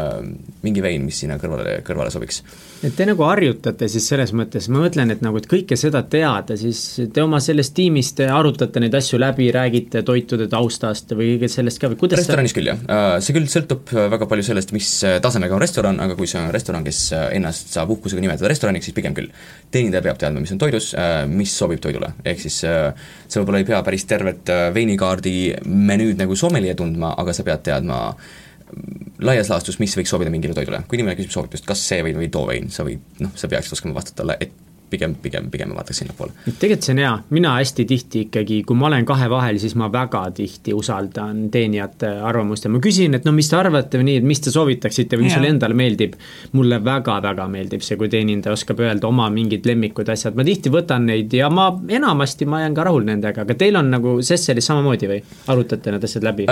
mingi 0.66 0.84
vein, 0.84 1.06
mis 1.08 1.22
sinna 1.24 1.38
kõrvale, 1.42 1.80
kõrvale 1.88 2.14
sobiks. 2.14 2.42
et 2.84 2.96
te 2.98 3.08
nagu 3.10 3.26
harjutate 3.26 3.90
siis 3.92 4.08
selles 4.12 4.34
mõttes, 4.38 4.70
ma 4.72 4.84
mõtlen, 4.86 5.14
et 5.16 5.24
nagu, 5.26 5.40
et 5.42 5.50
kõike 5.50 5.78
seda 5.80 6.04
teada, 6.04 6.58
siis 6.60 6.84
te 7.14 7.24
oma 7.24 7.42
selles 7.44 7.72
tiimis, 7.78 8.14
te 8.18 8.30
arutate 8.32 8.84
neid 8.84 8.96
asju 9.00 9.20
läbi, 9.22 9.50
räägite 9.56 10.04
toitude 10.08 10.50
taustast 10.52 11.16
või 11.16 11.36
kõigest 11.36 11.62
sellest 11.62 11.82
ka 11.82 11.92
või 11.92 12.02
kuidas 12.04 12.22
restoranis 12.22 12.54
sa... 12.54 12.60
küll, 12.60 12.72
jah. 12.72 12.84
Uh, 12.86 13.18
see 13.24 13.36
küll 13.38 13.50
sõltub 13.52 13.92
väga 13.92 14.28
palju 14.30 14.46
sellest, 14.52 14.74
mis 14.76 14.90
tasemega 15.24 15.58
on 15.58 15.64
restoran, 15.64 16.02
aga 16.04 16.18
kui 16.20 16.30
see 16.30 16.42
on 16.42 16.51
restoran, 16.56 16.86
kes 16.86 17.00
äh, 17.16 17.26
ennast 17.38 17.74
saab 17.74 17.94
uhkusega 17.96 18.24
nimetada 18.24 18.52
restoraniks, 18.52 18.90
siis 18.90 18.98
pigem 18.98 19.16
küll. 19.18 19.32
teenindaja 19.72 20.06
peab 20.06 20.22
teadma, 20.22 20.44
mis 20.44 20.54
on 20.56 20.62
toidus, 20.62 20.92
äh, 21.00 21.24
mis 21.30 21.54
sobib 21.58 21.82
toidule, 21.84 22.14
ehk 22.26 22.44
siis 22.44 22.62
äh, 22.68 22.92
sa 23.28 23.42
võib-olla 23.42 23.62
ei 23.64 23.68
pea 23.68 23.82
päris 23.86 24.08
tervet 24.10 24.52
veinikaardi 24.76 25.36
menüüd 25.66 26.22
nagu 26.22 26.38
sommelje 26.40 26.76
tundma, 26.80 27.14
aga 27.22 27.36
sa 27.36 27.46
pead 27.48 27.64
teadma 27.68 28.02
mm, 28.12 29.14
laias 29.28 29.52
laastus, 29.54 29.80
mis 29.84 29.96
võiks 30.00 30.12
sobida 30.14 30.34
mingile 30.34 30.58
toidule. 30.58 30.84
kui 30.88 31.00
inimene 31.00 31.20
küsib 31.20 31.34
soovitust, 31.36 31.68
kas 31.68 31.84
see 31.88 32.04
vein 32.08 32.20
või 32.20 32.32
too 32.34 32.48
vein, 32.50 32.70
sa 32.74 32.88
võid, 32.88 33.04
noh, 33.24 33.34
sa 33.36 33.52
peaksid 33.52 33.80
oskama 33.80 33.98
vastata 34.00 34.28
et 34.40 34.71
pigem, 34.92 35.16
pigem, 35.24 35.50
pigem 35.52 35.72
ma 35.72 35.80
vaataks 35.80 36.02
sinnapoole. 36.02 36.34
tegelikult 36.48 36.86
see 36.86 36.96
on 36.96 37.02
hea, 37.02 37.12
mina 37.38 37.54
hästi 37.58 37.86
tihti 37.90 38.24
ikkagi, 38.28 38.62
kui 38.68 38.78
ma 38.78 38.90
olen 38.90 39.08
kahe 39.08 39.30
vahel, 39.32 39.60
siis 39.62 39.76
ma 39.80 39.90
väga 39.94 40.24
tihti 40.38 40.76
usaldan 40.78 41.44
teenijate 41.54 42.10
arvamust 42.30 42.68
ja 42.68 42.72
ma 42.74 42.82
küsin, 42.84 43.16
et 43.18 43.28
no 43.28 43.34
mis 43.36 43.50
te 43.52 43.58
arvate 43.60 44.02
või 44.02 44.10
nii, 44.10 44.22
et 44.22 44.28
mis 44.32 44.44
te 44.44 44.54
soovitaksite 44.54 45.20
või 45.20 45.28
mis 45.28 45.38
sulle 45.38 45.52
endale 45.54 45.78
meeldib. 45.78 46.18
mulle 46.58 46.82
väga-väga 46.84 47.48
meeldib 47.52 47.86
see, 47.86 47.98
kui 48.00 48.10
teenindaja 48.12 48.56
oskab 48.58 48.82
öelda 48.84 49.08
oma 49.08 49.30
mingid 49.34 49.66
lemmikud 49.68 50.10
asjad, 50.12 50.36
ma 50.36 50.46
tihti 50.48 50.72
võtan 50.74 51.08
neid 51.10 51.34
ja 51.34 51.50
ma 51.50 51.70
enamasti 51.90 52.46
ma 52.50 52.64
jään 52.64 52.76
ka 52.78 52.88
rahul 52.90 53.06
nendega, 53.08 53.46
aga 53.46 53.56
teil 53.58 53.80
on 53.80 53.92
nagu 53.94 54.18
Sesselis 54.26 54.68
samamoodi 54.68 55.10
või? 55.12 55.22
Arutate 55.52 55.94
need 55.96 56.10
asjad 56.10 56.26
läbi? 56.28 56.50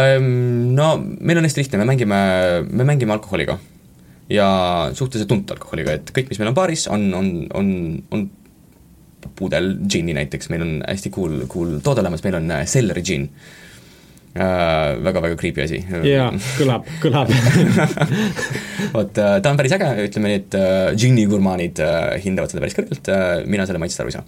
No 0.80 0.94
meil 1.20 1.42
on 1.42 1.50
hästi 1.50 1.64
lihtne, 1.64 1.82
me 1.84 1.92
mängime, 1.92 2.22
me 2.72 2.88
mängime 2.88 3.16
alkoholiga 3.18 3.60
ja 4.30 4.50
suhteliselt 4.94 5.30
tuntud 5.32 5.56
alkoholiga, 5.56 5.96
et 5.98 6.12
kõik, 6.16 6.30
mis 6.30 6.40
meil 6.42 6.52
on 6.52 6.58
baaris, 6.58 6.88
on, 6.94 7.08
on, 7.18 7.32
on, 7.58 7.72
on 8.14 8.28
pudel 9.40 9.74
džinni 9.82 10.14
näiteks, 10.18 10.52
meil 10.54 10.66
on 10.66 10.76
hästi 10.86 11.12
cool, 11.16 11.42
cool 11.52 11.80
toode 11.84 12.04
olemas, 12.04 12.24
meil 12.26 12.38
on 12.40 12.54
selleri 12.70 13.04
džinn. 13.06 13.30
äh, 13.30 13.69
väga-väga 14.36 15.36
creepy 15.40 15.64
asi. 15.64 15.80
jaa, 16.06 16.30
kõlab, 16.60 16.86
kõlab 17.02 17.32
vot 18.96 19.18
äh, 19.18 19.38
ta 19.42 19.52
on 19.52 19.58
päris 19.60 19.74
äge, 19.76 19.88
ütleme 20.06 20.30
nii, 20.30 20.40
et 20.40 20.58
äh, 20.58 20.92
džinni 20.94 21.26
gurmaanid 21.30 21.82
äh, 21.84 22.20
hindavad 22.24 22.52
seda 22.52 22.62
päris 22.64 22.78
kõrgelt 22.78 23.10
äh,, 23.14 23.26
mina 23.50 23.66
selle 23.68 23.82
maitsest 23.82 24.04
aru 24.04 24.12
ei 24.12 24.18
saa 24.18 24.26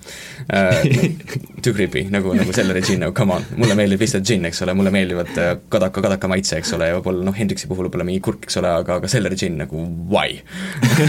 äh,. 0.49 1.37
Too 1.61 1.75
creepy, 1.77 2.07
nagu, 2.13 2.33
nagu 2.33 2.53
selleri 2.55 2.81
džinn, 2.81 3.03
nagu 3.05 3.13
come 3.17 3.37
on, 3.37 3.45
mulle 3.61 3.77
meeldib 3.77 4.01
lihtsalt 4.01 4.25
džinn, 4.25 4.47
eks 4.49 4.63
ole, 4.65 4.73
mulle 4.77 4.93
meeldivad 4.93 5.31
äh, 5.37 5.53
kadaka, 5.71 6.03
kadaka 6.07 6.31
maitse, 6.31 6.57
eks 6.57 6.73
ole, 6.77 6.89
ja 6.89 6.97
võib-olla 6.97 7.27
noh, 7.29 7.37
Hendriksi 7.37 7.69
puhul 7.69 7.87
võib-olla 7.87 8.07
mingi 8.07 8.23
kurk, 8.25 8.49
eks 8.49 8.57
ole, 8.61 8.73
aga, 8.81 8.97
aga 9.01 9.11
selleri 9.11 9.37
džinn 9.37 9.61
nagu 9.61 9.85
why 10.11 10.41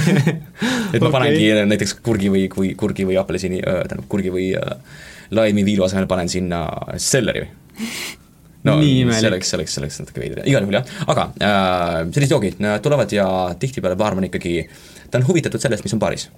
et 0.92 1.00
ma 1.00 1.08
okay. 1.08 1.12
panengi 1.16 1.48
näiteks 1.72 1.96
kurgi 2.04 2.32
või, 2.32 2.46
kui 2.52 2.74
kurgi 2.78 3.08
või 3.08 3.16
apelsini 3.20 3.62
äh,, 3.64 3.84
tähendab 3.88 4.08
kurgi 4.12 4.32
või 4.34 4.50
äh, 4.58 4.76
laimi 5.32 5.64
viilu 5.64 5.88
asemel 5.88 6.10
panen 6.10 6.28
sinna 6.28 6.66
selleri 7.00 7.48
no 8.68 8.76
see 8.80 9.30
oleks, 9.30 9.50
see 9.50 9.58
oleks, 9.58 9.74
see 9.74 9.82
oleks 9.82 10.00
natuke 10.02 10.22
veider, 10.22 10.42
igal 10.46 10.64
juhul 10.64 10.78
jah, 10.78 10.94
aga 11.12 11.26
äh, 11.34 11.98
sellised 12.14 12.34
joogid 12.34 12.62
tulevad 12.84 13.14
ja 13.14 13.26
tihtipeale 13.58 13.98
baarman 13.98 14.28
ikkagi, 14.28 14.56
ta 15.10 15.20
on 15.20 15.26
huvitatud 15.28 15.62
sellest, 15.62 15.86
mis 15.86 15.96
on 15.96 16.02
baaris. 16.02 16.28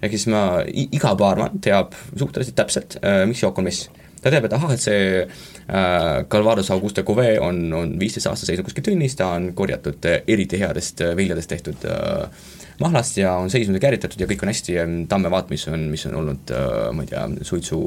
ehk 0.00 0.16
siis 0.16 0.28
ma, 0.32 0.44
iga 0.68 1.14
baarman 1.18 1.60
teab 1.64 1.96
suhteliselt 2.12 2.56
täpselt 2.58 2.98
äh,, 3.00 3.24
mis 3.30 3.42
jook 3.42 3.58
on 3.60 3.68
mis. 3.68 3.86
Ta 4.20 4.32
teab, 4.32 4.46
et 4.46 4.54
ahah, 4.56 4.72
et 4.74 4.82
see 4.82 5.02
äh, 5.24 6.22
Calvados 6.30 6.70
Auguste 6.74 7.04
Cuvée 7.06 7.38
on, 7.40 7.60
on 7.76 7.92
viisteist 8.00 8.30
aasta 8.30 8.48
seisnud 8.48 8.68
kuskil 8.68 8.84
tünnis, 8.90 9.16
ta 9.18 9.32
on 9.36 9.50
korjatud 9.56 10.08
äh, 10.10 10.22
eriti 10.28 10.60
headest 10.60 11.02
äh, 11.04 11.14
viljadest 11.18 11.52
tehtud 11.52 11.86
äh, 11.88 12.48
mahlast 12.80 13.18
ja 13.20 13.34
on 13.40 13.50
seisnud 13.52 13.76
ja 13.76 13.84
kääritatud 13.86 14.20
ja 14.20 14.28
kõik 14.28 14.44
on 14.44 14.52
hästi, 14.52 14.78
tammevaat, 15.08 15.50
mis 15.52 15.66
on, 15.68 15.88
mis 15.92 16.06
on 16.08 16.16
olnud 16.22 16.52
äh, 16.56 16.86
ma 16.96 17.04
ei 17.04 17.12
tea, 17.12 17.26
suitsu, 17.48 17.82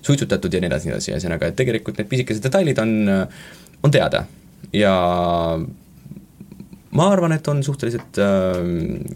suitsutatud 0.00 0.54
ja 0.54 0.62
nii 0.62 0.72
edasi, 0.72 0.88
nii 0.88 0.96
edasi, 0.96 1.12
ühesõnaga, 1.14 1.50
et 1.50 1.58
tegelikult 1.58 2.00
need 2.00 2.08
pisikesed 2.10 2.44
detailid 2.44 2.80
on, 2.84 2.94
on 3.84 3.94
teada. 3.94 4.24
Ja 4.74 4.94
ma 6.96 7.08
arvan, 7.12 7.34
et 7.36 7.48
on 7.48 7.62
suhteliselt 7.64 8.20
äh, 8.22 8.60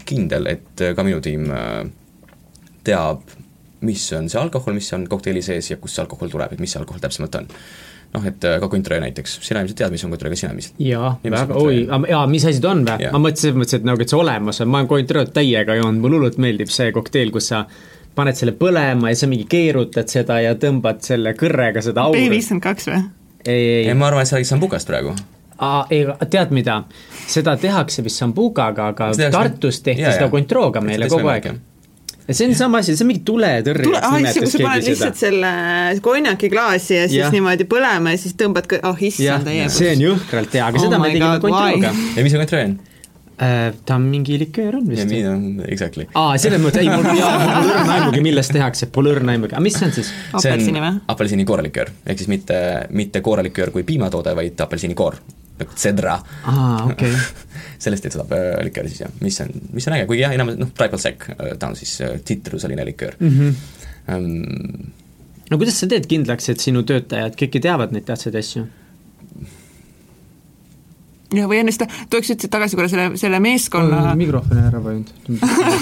kindel, 0.05 0.49
et 0.53 0.85
ka 0.95 1.05
minu 1.05 1.21
tiim 1.23 1.49
äh, 1.53 1.79
teab, 2.85 3.25
mis 3.83 4.05
on 4.17 4.29
see 4.31 4.39
alkohol, 4.41 4.75
mis 4.77 4.91
on 4.95 5.07
kokteili 5.11 5.41
sees 5.45 5.71
ja 5.71 5.79
kust 5.81 5.97
see 5.97 6.05
alkohol 6.05 6.31
tuleb, 6.31 6.55
et 6.55 6.63
mis 6.63 6.71
see 6.73 6.81
alkohol 6.81 7.03
täpsemalt 7.03 7.41
on 7.41 7.51
noh, 8.13 8.25
et 8.29 8.45
äh, 8.45 8.59
ka 8.61 8.69
kontröö 8.69 9.01
näiteks, 9.01 9.39
sina 9.41 9.63
ilmselt 9.63 9.79
tead, 9.79 9.93
mis 9.93 10.03
on 10.05 10.13
kontröö, 10.13 10.33
kas 10.33 10.43
sina 10.43 10.53
ilmselt? 10.53 10.77
jaa, 10.85 11.15
väga, 11.23 11.57
oi, 11.57 11.81
jaa, 12.09 12.23
mis 12.29 12.45
asi 12.49 12.61
ta 12.61 12.71
on 12.73 12.85
või? 12.87 13.09
ma 13.15 13.21
mõtlesin 13.25 13.49
selles 13.49 13.59
mõttes, 13.61 13.79
et 13.79 13.89
nagu, 13.89 14.05
et 14.05 14.13
see 14.13 14.19
olemas 14.19 14.61
on, 14.61 14.71
ma 14.71 14.81
olen 14.81 14.91
kontrööd 14.91 15.33
täiega 15.35 15.77
joonud, 15.79 16.01
mulle 16.03 16.19
hullult 16.19 16.39
meeldib 16.43 16.71
see 16.73 16.93
kokteil, 16.95 17.33
kus 17.33 17.49
sa 17.53 17.63
paned 18.13 18.37
selle 18.37 18.53
põlema 18.57 19.09
ja 19.09 19.17
sa 19.17 19.29
mingi 19.29 19.47
keerutad 19.49 20.11
seda 20.11 20.39
ja 20.43 20.53
tõmbad 20.59 21.01
selle 21.05 21.33
kõrrega 21.37 21.81
seda 21.85 22.05
auru. 22.05 22.21
B52 22.21 22.93
või? 22.93 23.03
ei, 23.47 23.53
ei, 23.53 23.85
ei. 23.87 23.93
ma 23.97 24.11
arvan, 24.11 24.25
et 24.25 24.29
sa 24.29 24.37
räägid 24.37 24.53
Sambukast 24.53 24.89
praegu. 24.89 25.15
Aa, 25.63 25.83
ei, 25.93 26.05
tead 26.29 26.53
mida, 26.53 26.79
seda 27.29 27.55
tehakse 27.61 28.05
vist 28.05 28.21
Sambukaga, 28.21 28.91
aga 28.93 29.13
Tartus 29.31 29.81
tehti 29.85 30.05
seda 30.05 30.29
Cointreau'ga 30.31 30.81
meile 30.85 31.09
kogu 31.11 31.29
aeg 31.33 31.53
see 32.29 32.47
on 32.47 32.55
sama 32.55 32.79
asi, 32.83 32.95
see 32.95 33.03
on 33.03 33.11
mingi 33.11 33.23
tuletõrje 33.27 33.89
Tule,. 33.89 33.99
ah, 33.99 34.15
issand, 34.21 34.45
kui 34.45 34.53
sa 34.53 34.63
paned 34.63 34.87
lihtsalt 34.87 35.19
selle 35.19 35.51
konjaki 36.05 36.49
klaasi 36.53 36.95
ja 36.95 37.03
siis 37.09 37.19
ja. 37.19 37.33
niimoodi 37.33 37.67
põlema 37.69 38.15
ja 38.15 38.21
siis 38.21 38.37
tõmbad, 38.39 38.69
oh 38.87 39.03
issand, 39.09 39.49
täiega. 39.49 39.69
see 39.73 39.91
on 39.97 40.07
jõhkralt 40.07 40.57
hea, 40.57 40.71
aga 40.71 40.79
oh 40.79 40.87
seda 40.87 41.01
me 41.03 41.11
tegime 41.11 41.37
Cointreau'ga. 41.43 41.93
ja 42.15 42.25
mis 42.25 42.35
see 42.35 42.43
Cointreau 42.43 42.69
on? 42.69 42.79
Äh, 43.43 43.73
ta 43.85 43.95
on 43.97 44.03
mingi 44.07 44.37
liköör 44.39 44.75
on 44.77 44.87
vist. 44.87 45.09
Exactly. 45.67 46.05
aa, 46.13 46.35
selles 46.39 46.61
mõttes, 46.61 46.83
ei 46.85 46.91
mul, 46.91 47.03
pole 47.03 47.71
õrna 47.73 47.95
aimugi, 47.97 48.21
millest 48.29 48.53
tehakse, 48.53 48.87
pole 48.93 49.15
õrna 49.15 49.33
aimugi, 49.33 49.55
aga 49.57 49.63
mis 49.65 49.79
see 49.79 49.89
on 49.89 49.95
siis? 49.95 50.11
apelsini 50.37 50.83
või? 50.83 50.99
apelsini 51.11 51.47
kooraliköör, 51.49 51.89
ehk 52.05 52.21
siis 52.21 52.29
mitte, 52.31 52.59
mitte 52.93 53.23
kooraliköör 53.25 53.73
kui 53.73 53.83
piimatoode, 53.87 54.35
vaid 54.37 54.61
apelsini 54.63 54.95
koor 54.95 55.17
nagu 55.59 55.77
Cedra 55.77 56.17
aa, 56.43 56.83
okei 56.89 57.11
okay. 57.11 57.47
sellest 57.83 58.07
tehtud 58.07 58.31
äh, 58.31 58.57
liköör 58.65 58.89
siis 58.89 59.03
jah, 59.05 59.15
mis 59.21 59.39
on, 59.43 59.53
mis 59.73 59.87
on 59.87 59.97
äge, 59.97 60.07
kuigi 60.09 60.25
jah, 60.25 60.35
enam 60.35 60.53
noh, 60.57 60.71
Tribal 60.77 61.01
Sec, 61.01 61.27
ta 61.59 61.69
on 61.69 61.77
siis 61.79 61.95
äh, 62.01 62.17
tsitruseline 62.21 62.85
liköör 62.85 63.17
mm. 63.19 63.39
-hmm. 63.39 64.15
um,. 64.15 64.91
no 65.51 65.57
kuidas 65.57 65.79
sa 65.79 65.87
teed 65.87 66.07
kindlaks, 66.09 66.49
et 66.49 66.63
sinu 66.63 66.83
töötajad 66.83 67.37
kõiki 67.39 67.61
teavad 67.61 67.93
neid 67.95 68.07
tähtsaid 68.09 68.39
asju? 68.39 68.67
Ja 71.33 71.47
või 71.49 71.61
enne 71.61 71.73
seda, 71.73 71.87
tuleks 72.11 72.33
üldse 72.33 72.49
tagasi 72.51 72.77
korra 72.77 72.89
selle, 72.91 73.07
selle 73.19 73.39
meeskonna 73.43 74.13
mikrofoni 74.19 74.65
ära 74.67 74.81
vajunud. 74.83 75.11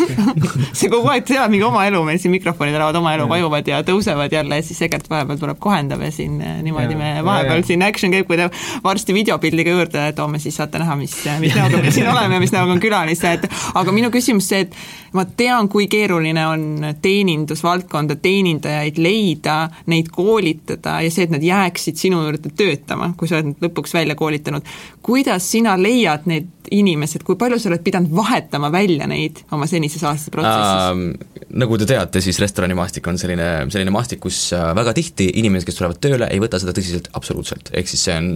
see 0.78 0.89
kogu 0.91 1.10
aeg 1.12 1.30
elab 1.36 1.54
mingi 1.54 1.68
oma 1.68 1.84
elu, 1.89 2.02
meil 2.08 2.22
siin 2.22 2.34
mikrofonid 2.36 2.76
elavad 2.78 2.99
oma 3.02 3.14
elu, 3.18 3.28
vajuvad 3.32 3.72
ja 3.72 3.82
tõusevad 3.88 4.34
jälle 4.34 4.62
ja 4.62 4.66
siis 4.66 4.82
Egert 4.88 5.10
vahepeal 5.12 5.39
tuleb 5.41 5.60
kohendab 5.64 6.04
ja 6.06 6.12
siin 6.14 6.39
eh, 6.41 6.60
niimoodi 6.66 6.95
Jaa, 6.95 7.02
me 7.02 7.12
vahepeal 7.28 7.62
jaa. 7.62 7.68
siin 7.72 7.86
action 7.86 8.14
käib, 8.14 8.28
kui 8.30 8.39
te 8.39 8.49
varsti 8.84 9.16
videopildiga 9.16 9.76
juurde 9.76 10.08
toome, 10.18 10.41
siis 10.43 10.58
saate 10.60 10.82
näha, 10.82 10.97
mis, 10.99 11.16
mis 11.43 11.56
näoga 11.58 11.82
me 11.84 11.93
siin 11.93 12.10
oleme 12.12 12.38
ja 12.38 12.43
mis 12.43 12.56
näoga 12.56 12.76
on 12.76 12.84
külalised. 12.84 13.47
aga 13.74 13.95
minu 13.95 14.12
küsimus 14.14 14.49
see, 14.52 14.66
et 14.68 14.76
ma 15.16 15.26
tean, 15.26 15.68
kui 15.72 15.88
keeruline 15.91 16.43
on 16.47 16.64
teenindusvaldkonda 17.03 18.16
teenindajaid 18.24 18.99
leida, 19.01 19.57
neid 19.91 20.12
koolitada 20.14 20.99
ja 21.03 21.12
see, 21.12 21.28
et 21.28 21.34
nad 21.34 21.43
jääksid 21.43 21.99
sinu 21.99 22.22
juurde 22.24 22.53
töötama, 22.57 23.12
kui 23.20 23.30
sa 23.30 23.39
oled 23.39 23.51
nad 23.51 23.66
lõpuks 23.68 23.95
välja 23.97 24.16
koolitanud. 24.20 24.68
kuidas 25.01 25.49
sina 25.51 25.76
leiad 25.80 26.28
need 26.32 26.47
inimesed, 26.72 27.26
kui 27.28 27.36
palju 27.36 27.59
sa 27.59 27.72
oled 27.72 27.84
pidanud 27.84 28.14
vahetama 28.16 28.72
välja 28.72 29.07
neid 29.09 29.43
oma 29.51 29.68
senises 29.68 30.03
aastaprotsessis? 30.07 30.86
Ähm, 30.91 31.49
nagu 31.59 31.78
te 31.78 31.89
teate, 31.89 32.22
siis 32.24 32.39
restoranimaastik 32.39 33.07
on 33.12 33.20
selline, 33.20 33.49
selline 33.74 33.91
maastik, 33.91 34.22
kus 34.24 34.47
äh, 34.55 34.72
väga 34.78 34.95
tihti 34.95 35.28
inimesed, 35.41 35.68
kes 35.68 35.82
tulevad 35.82 35.99
tööle, 36.03 36.32
ei 36.32 36.39
võta 36.43 36.62
seda 36.62 36.76
tõsiselt 36.78 37.12
absoluutselt, 37.18 37.74
ehk 37.76 37.91
siis 37.91 38.07
see 38.07 38.16
on, 38.16 38.34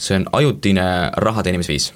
see 0.00 0.18
on 0.18 0.28
ajutine 0.40 0.88
raha 1.22 1.46
teenimisviis 1.46 1.92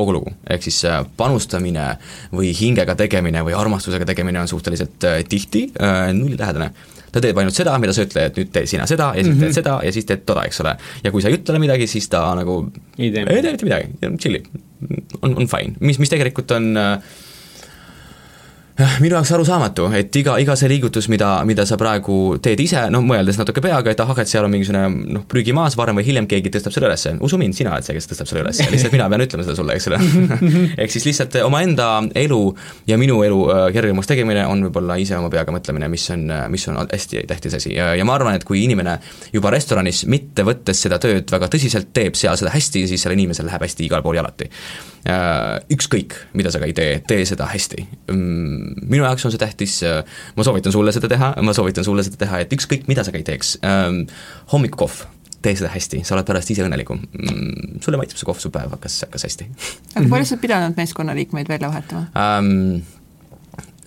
kogu 0.00 0.14
lugu, 0.16 0.32
ehk 0.50 0.64
siis 0.66 0.80
äh, 0.88 1.02
panustamine 1.16 1.90
või 2.32 2.54
hingega 2.56 2.96
tegemine 2.98 3.44
või 3.46 3.56
armastusega 3.58 4.08
tegemine 4.08 4.42
on 4.42 4.50
suhteliselt 4.50 5.06
äh, 5.08 5.20
tihti 5.28 5.68
äh, 5.80 6.08
nullilähedane. 6.16 6.70
ta 7.10 7.20
teeb 7.20 7.38
ainult 7.42 7.56
seda, 7.56 7.74
mida 7.82 7.92
sa 7.92 8.04
ütled, 8.06 8.30
et 8.30 8.36
nüüd 8.38 8.52
tee 8.54 8.66
sina 8.70 8.86
seda 8.86 9.10
ja 9.16 9.22
siis 9.22 9.34
mm 9.34 9.38
-hmm. 9.38 9.46
teed 9.46 9.58
seda 9.60 9.80
ja 9.84 9.92
siis 9.92 10.06
teed 10.06 10.26
toda, 10.26 10.44
eks 10.46 10.60
ole. 10.60 10.76
ja 11.04 11.10
kui 11.10 11.22
sa 11.22 11.28
ei 11.28 11.34
ütle 11.34 11.44
talle 11.44 11.62
midagi, 11.62 11.86
siis 11.86 12.08
ta 12.08 12.22
nagu 12.34 12.60
Ei 12.98 13.10
tee 13.10 13.24
mitte 13.24 13.64
midagi, 13.64 14.16
chill'ib, 14.22 14.46
on, 15.22 15.36
on 15.36 15.48
fine, 15.48 15.74
mis, 15.80 15.98
mis 15.98 16.10
tegelikult 16.10 16.50
on 16.50 16.76
äh, 16.76 16.98
minu 19.00 19.16
jaoks 19.16 19.32
arusaamatu, 19.36 19.88
et 19.98 20.16
iga, 20.20 20.36
iga 20.42 20.54
see 20.58 20.70
liigutus, 20.70 21.08
mida, 21.12 21.30
mida 21.48 21.66
sa 21.68 21.78
praegu 21.80 22.38
teed 22.42 22.60
ise, 22.62 22.86
noh 22.92 23.04
mõeldes 23.04 23.38
natuke 23.40 23.62
peaga, 23.64 23.92
et 23.92 24.00
ahah, 24.02 24.18
et 24.22 24.30
seal 24.30 24.46
on 24.46 24.52
mingisugune 24.52 25.12
noh, 25.16 25.24
prügi 25.28 25.54
maas, 25.56 25.76
varem 25.78 25.98
või 26.00 26.06
hiljem 26.06 26.28
keegi 26.30 26.52
tõstab 26.54 26.74
selle 26.74 26.90
ülesse, 26.90 27.14
usu 27.26 27.38
mind, 27.40 27.56
sina 27.58 27.74
oled 27.74 27.86
see, 27.86 27.96
kes 27.96 28.10
tõstab 28.12 28.30
selle 28.30 28.44
ülesse, 28.44 28.66
lihtsalt 28.72 28.94
mina 28.96 29.08
pean 29.12 29.24
ütlema 29.26 29.46
seda 29.46 29.56
sulle, 29.58 29.76
eks 29.76 29.88
ole. 29.90 30.00
ehk 30.82 30.94
siis 30.94 31.08
lihtsalt 31.10 31.40
omaenda 31.44 31.88
elu 32.20 32.40
ja 32.90 32.98
minu 33.00 33.20
elu 33.26 33.40
äh, 33.54 33.64
kergemaks 33.74 34.10
tegemine 34.10 34.46
on 34.50 34.64
võib-olla 34.68 34.98
ise 35.02 35.18
oma 35.18 35.32
peaga 35.32 35.54
mõtlemine, 35.54 35.90
mis 35.92 36.06
on, 36.14 36.26
mis 36.52 36.68
on 36.70 36.80
hästi 36.84 37.26
tähtis 37.30 37.58
asi 37.60 37.74
ja, 37.74 37.92
ja 37.98 38.06
ma 38.08 38.16
arvan, 38.16 38.38
et 38.38 38.46
kui 38.48 38.62
inimene 38.64 38.98
juba 39.34 39.52
restoranis 39.54 40.04
mitte 40.10 40.46
võttes 40.46 40.80
seda 40.86 41.00
tööd 41.02 41.30
väga 41.32 41.50
tõsiselt 41.52 41.92
teeb 41.96 42.18
seal 42.18 42.38
seda 42.40 42.54
hästi, 42.54 42.86
siis 42.90 43.04
sellel 43.04 43.18
inimesel 43.18 43.48
läheb 43.50 43.66
hästi 43.66 43.86
igal 43.88 44.04
pool 44.04 44.18
ja 44.18 44.24
alati. 44.24 44.48
Ükskõik, 45.72 46.14
mida 46.36 46.52
sa 46.52 46.60
ka 46.60 46.68
ei 46.68 46.74
tee, 46.76 46.98
tee 47.08 47.24
seda 47.28 47.46
hästi. 47.48 47.86
Minu 48.82 49.04
jaoks 49.04 49.24
on 49.26 49.34
see 49.34 49.40
tähtis, 49.40 49.78
ma 50.36 50.46
soovitan 50.46 50.74
sulle 50.74 50.92
seda 50.94 51.10
teha, 51.10 51.32
ma 51.44 51.54
soovitan 51.56 51.86
sulle 51.86 52.04
seda 52.06 52.20
teha, 52.20 52.42
et 52.44 52.52
ükskõik, 52.56 52.86
mida 52.90 53.04
sa 53.06 53.14
ka 53.14 53.20
ei 53.20 53.26
teeks, 53.26 53.56
hommikukohv, 54.52 55.02
tee 55.44 55.56
seda 55.56 55.70
hästi, 55.72 56.02
sa 56.04 56.16
oled 56.16 56.28
pärast 56.28 56.52
ise 56.52 56.64
õnnelikum. 56.66 57.00
sulle 57.80 58.00
maitseb 58.00 58.20
see 58.20 58.28
kohv, 58.28 58.40
su 58.42 58.52
päev 58.52 58.72
hakkas, 58.76 59.00
hakkas 59.06 59.24
hästi 59.28 59.46
aga 59.96 60.06
palju 60.12 60.28
sa 60.28 60.36
oled 60.36 60.42
pidanud 60.42 60.80
meeskonnaliikmeid 60.80 61.48
välja 61.48 61.70
vahetama? 61.72 62.06
ähm, 62.20 62.82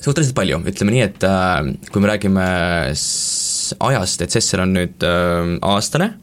suhteliselt 0.02 0.36
palju, 0.38 0.60
ütleme 0.70 0.96
nii, 0.96 1.06
et 1.06 1.28
äh, 1.28 1.62
kui 1.92 2.04
me 2.04 2.10
räägime 2.10 2.48
ajast, 3.88 4.26
et 4.26 4.34
Cessel 4.34 4.66
on 4.66 4.76
nüüd 4.76 5.06
äh, 5.08 5.56
aastane 5.62 6.14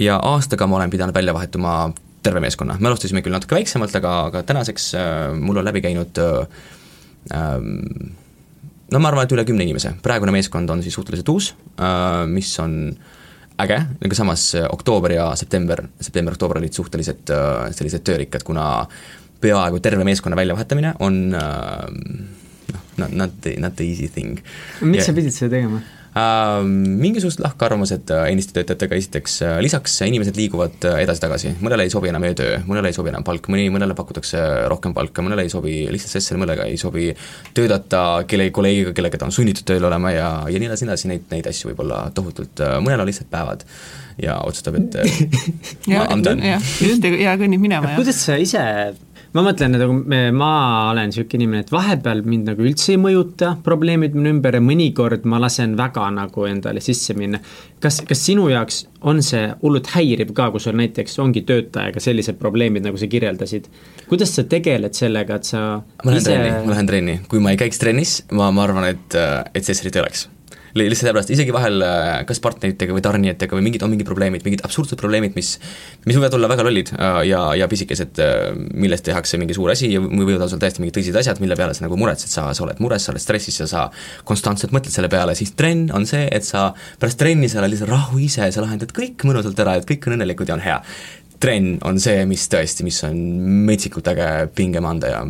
ja 0.00 0.18
aastaga 0.32 0.68
ma 0.68 0.80
olen 0.80 0.92
pidanud 0.92 1.16
välja 1.16 1.34
vahetuma 1.36 1.92
terve 2.24 2.40
meeskonna, 2.40 2.78
me 2.80 2.88
alustasime 2.88 3.20
küll 3.24 3.34
natuke 3.34 3.56
väiksemalt, 3.58 3.96
aga, 4.00 4.14
aga 4.30 4.44
tänaseks 4.48 4.92
äh, 5.00 5.26
mul 5.40 5.60
on 5.60 5.68
läbi 5.68 5.84
käinud 5.84 6.20
äh, 6.20 6.44
ähm, 6.44 6.73
no 7.32 9.00
ma 9.00 9.10
arvan, 9.10 9.24
et 9.24 9.34
üle 9.34 9.44
kümne 9.48 9.64
inimese, 9.66 9.94
praegune 10.04 10.34
meeskond 10.34 10.70
on 10.70 10.82
siis 10.84 10.96
suhteliselt 10.98 11.30
uus 11.32 11.52
äh,, 11.78 12.24
mis 12.30 12.50
on 12.62 12.78
äge, 13.64 13.78
aga 14.04 14.18
samas 14.18 14.50
äh, 14.58 14.66
oktoober 14.70 15.16
ja 15.16 15.30
september, 15.38 15.86
september-oktoober 16.00 16.60
olid 16.60 16.76
suhteliselt 16.76 17.32
äh, 17.32 17.70
sellised 17.76 18.04
töörikkad, 18.06 18.44
kuna 18.46 18.86
peaaegu 19.44 19.80
terve 19.84 20.06
meeskonna 20.08 20.36
väljavahetamine 20.38 20.94
on 21.04 21.18
noh, 21.34 21.90
not, 22.96 23.12
not, 23.12 23.48
not 23.58 23.76
the 23.76 23.84
easy 23.84 24.08
thing. 24.08 24.40
miks 24.80 25.08
sa 25.08 25.16
pidid 25.16 25.34
seda 25.36 25.56
tegema? 25.56 25.82
Uh, 26.14 26.60
mingisugused 26.62 27.40
lahkarvamused 27.42 28.10
uh, 28.14 28.28
endiste 28.30 28.54
töötajatega 28.54 28.94
esiteks. 29.00 29.40
Uh,, 29.42 29.56
lisaks 29.64 29.96
inimesed 30.06 30.36
liiguvad 30.38 30.84
edasi-tagasi, 30.92 31.56
mõnele 31.64 31.88
ei 31.88 31.90
sobi 31.90 32.12
enam 32.12 32.22
öötöö, 32.28 32.60
mõnele 32.68 32.92
ei 32.92 32.94
sobi 32.94 33.10
enam 33.10 33.26
palk, 33.26 33.48
mõni, 33.50 33.64
mõnele 33.74 33.96
pakutakse 33.98 34.38
rohkem 34.70 34.94
palka, 34.94 35.24
mõnele 35.26 35.42
ei 35.42 35.50
sobi 35.50 35.80
lihtsalt 35.90 36.14
sesse, 36.14 36.38
mõnele 36.38 36.68
ei 36.68 36.78
sobi 36.78 37.08
töötada 37.56 38.22
kellegi 38.30 38.54
kolleegiga, 38.54 38.94
kellega 38.94 39.18
ta 39.18 39.26
on 39.26 39.34
sunnitud 39.34 39.66
tööl 39.66 39.88
olema 39.90 40.14
ja, 40.14 40.28
ja 40.46 40.62
nii 40.62 40.70
edasi, 40.70 40.86
nii 40.86 40.92
edasi, 40.94 41.10
neid, 41.10 41.26
neid 41.34 41.50
asju 41.50 41.72
võib 41.72 41.82
olla 41.82 42.04
tohutult, 42.14 42.62
mõnel 42.84 43.02
on 43.02 43.10
lihtsalt 43.10 43.32
päevad 43.34 43.66
ja 44.22 44.38
otsustab, 44.46 44.78
et 44.78 45.00
ja 45.90 46.06
I 46.06 46.14
m 46.14 46.22
done. 46.22 46.46
ja, 46.46 46.60
ja 47.24 47.34
kõnnib 47.40 47.66
minema 47.66 47.90
ja 47.90 47.98
kuidas 47.98 48.22
sa 48.28 48.38
ise, 48.38 48.62
ma 49.34 49.42
mõtlen, 49.42 49.74
nagu 49.74 49.94
ma 50.36 50.50
olen 50.92 51.10
niisugune 51.10 51.42
inimene, 51.42 51.64
et 51.64 51.72
vahepeal 51.74 52.22
mind 52.26 52.52
nagu 52.52 52.64
üldse 52.64 52.92
ei 52.94 53.00
mõjuta 53.02 53.54
probleemid 53.66 54.14
minu 54.14 54.30
ümber 54.36 54.58
ja 54.58 54.62
mõnikord 54.62 55.26
ma 55.30 55.40
lasen 55.42 55.74
väga 55.78 56.06
nagu 56.14 56.46
endale 56.46 56.82
sisse 56.84 57.16
minna. 57.18 57.40
kas, 57.82 58.00
kas 58.06 58.22
sinu 58.28 58.46
jaoks 58.52 58.84
on 59.02 59.22
see 59.26 59.48
hullult 59.62 59.90
häiriv 59.94 60.30
ka, 60.36 60.50
kui 60.54 60.62
sul 60.62 60.78
näiteks 60.78 61.18
ongi 61.24 61.42
töötajaga 61.48 62.00
sellised 62.00 62.38
probleemid, 62.38 62.86
nagu 62.86 63.00
sa 63.00 63.10
kirjeldasid? 63.10 63.66
kuidas 64.08 64.36
sa 64.36 64.46
tegeled 64.46 64.94
sellega, 64.94 65.40
et 65.40 65.50
sa 65.50 65.64
ma 65.82 66.14
lähen 66.14 66.28
trenni, 66.28 66.54
ma 66.54 66.76
lähen 66.76 66.92
trenni, 66.92 67.18
kui 67.28 67.42
ma 67.42 67.54
ei 67.54 67.60
käiks 67.60 67.82
trennis, 67.82 68.20
ma, 68.30 68.52
ma 68.54 68.68
arvan, 68.68 68.86
et, 68.94 69.18
et 69.54 69.64
Cessarit 69.64 69.98
ei 69.98 70.04
oleks. 70.04 70.28
Lihtsalt 70.74 71.04
sellepärast, 71.04 71.30
isegi 71.34 71.54
vahel 71.54 71.82
äh, 71.86 72.24
kas 72.28 72.40
partneritega 72.42 72.94
või 72.96 73.02
tarnijatega 73.04 73.56
või 73.56 73.64
mingid, 73.68 73.84
on 73.86 73.92
mingid 73.92 74.08
probleemid, 74.08 74.42
mingid 74.46 74.64
absurdsed 74.66 74.98
probleemid, 75.00 75.36
mis 75.38 75.54
mis 76.04 76.18
võivad 76.18 76.34
olla 76.38 76.50
väga 76.50 76.66
lollid 76.66 76.92
äh, 76.96 77.20
ja, 77.30 77.42
ja 77.58 77.68
pisikesed, 77.70 78.20
millest 78.74 79.06
tehakse 79.06 79.38
mingi 79.40 79.56
suur 79.56 79.72
asi 79.74 79.92
ja 79.92 80.02
või 80.02 80.26
võivad 80.26 80.46
olla 80.46 80.60
täiesti 80.66 80.82
mingid 80.82 80.98
tõsised 80.98 81.18
asjad, 81.20 81.42
mille 81.42 81.58
peale 81.58 81.76
sa 81.76 81.86
nagu 81.86 81.98
muretsed, 82.00 82.32
sa, 82.32 82.48
sa 82.56 82.66
oled 82.66 82.82
mures, 82.82 83.06
sa 83.06 83.14
oled 83.14 83.22
stressis 83.22 83.60
ja 83.62 83.68
sa 83.70 83.88
konstantselt 84.26 84.74
mõtled 84.74 84.94
selle 84.94 85.10
peale, 85.12 85.36
siis 85.38 85.54
trenn 85.58 85.90
on 85.94 86.08
see, 86.10 86.26
et 86.34 86.46
sa 86.46 86.70
pärast 87.00 87.22
trenni 87.22 87.50
sa 87.52 87.62
oled 87.62 87.74
lihtsalt 87.74 87.92
rahu 87.94 88.22
ise, 88.24 88.50
sa 88.50 88.64
lahendad 88.64 88.94
kõik 88.96 89.26
mõnusalt 89.28 89.60
ära, 89.62 89.78
et 89.78 89.88
kõik 89.88 90.08
on 90.08 90.18
õnnelikud 90.18 90.50
ja 90.50 90.58
on 90.58 90.64
hea 90.64 90.80
trenn 91.44 91.76
on 91.84 91.98
see, 92.00 92.22
mis 92.28 92.46
tõesti, 92.48 92.86
mis 92.86 93.02
on 93.04 93.18
metsikult 93.68 94.06
äge 94.14 94.28
pingemandaja 94.56 95.24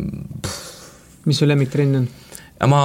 mis 1.25 1.39
su 1.41 1.47
lemmiktrenn 1.49 1.99
on? 2.01 2.07
ma, 2.63 2.81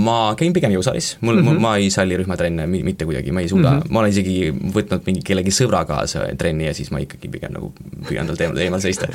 ma 0.00 0.16
käin 0.38 0.54
pigem 0.56 0.72
jõusaalis, 0.72 1.10
mul 1.20 1.36
mm, 1.36 1.48
-hmm. 1.48 1.60
ma 1.60 1.74
ei 1.76 1.90
salli 1.92 2.16
rühmatrenne 2.16 2.64
mi- 2.70 2.82
mitte 2.86 3.04
kuidagi, 3.04 3.34
ma 3.36 3.42
ei 3.44 3.50
suuda 3.50 3.70
mm, 3.70 3.80
-hmm. 3.80 3.92
ma 3.92 4.00
olen 4.00 4.14
isegi 4.14 4.36
võtnud 4.76 5.04
mingi 5.06 5.22
kellegi 5.26 5.52
sõbra 5.52 5.84
kaasa 5.88 6.24
trenni 6.40 6.64
ja 6.64 6.74
siis 6.74 6.90
ma 6.90 7.02
ikkagi 7.04 7.28
pigem 7.28 7.52
nagu 7.52 7.72
püüan 8.08 8.26
tal 8.26 8.40
teemal, 8.40 8.60
eemal 8.64 8.80
seista. 8.80 9.08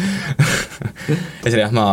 ühesõnaga 1.44 1.64
jah, 1.66 1.74
ma, 1.74 1.88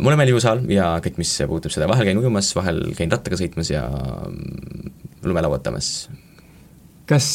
mulle 0.00 0.20
meeldib 0.20 0.36
jõusaal 0.36 0.64
ja 0.72 0.90
kõik, 1.04 1.16
mis 1.22 1.32
puudutab 1.48 1.72
seda, 1.72 1.88
vahel 1.88 2.10
käin 2.10 2.20
ujumas, 2.20 2.52
vahel 2.56 2.82
käin 2.98 3.10
rattaga 3.10 3.40
sõitmas 3.40 3.72
ja 3.72 3.86
mm, 3.88 4.92
lume 5.24 5.44
lauatamas. 5.48 6.10
kas, 7.08 7.30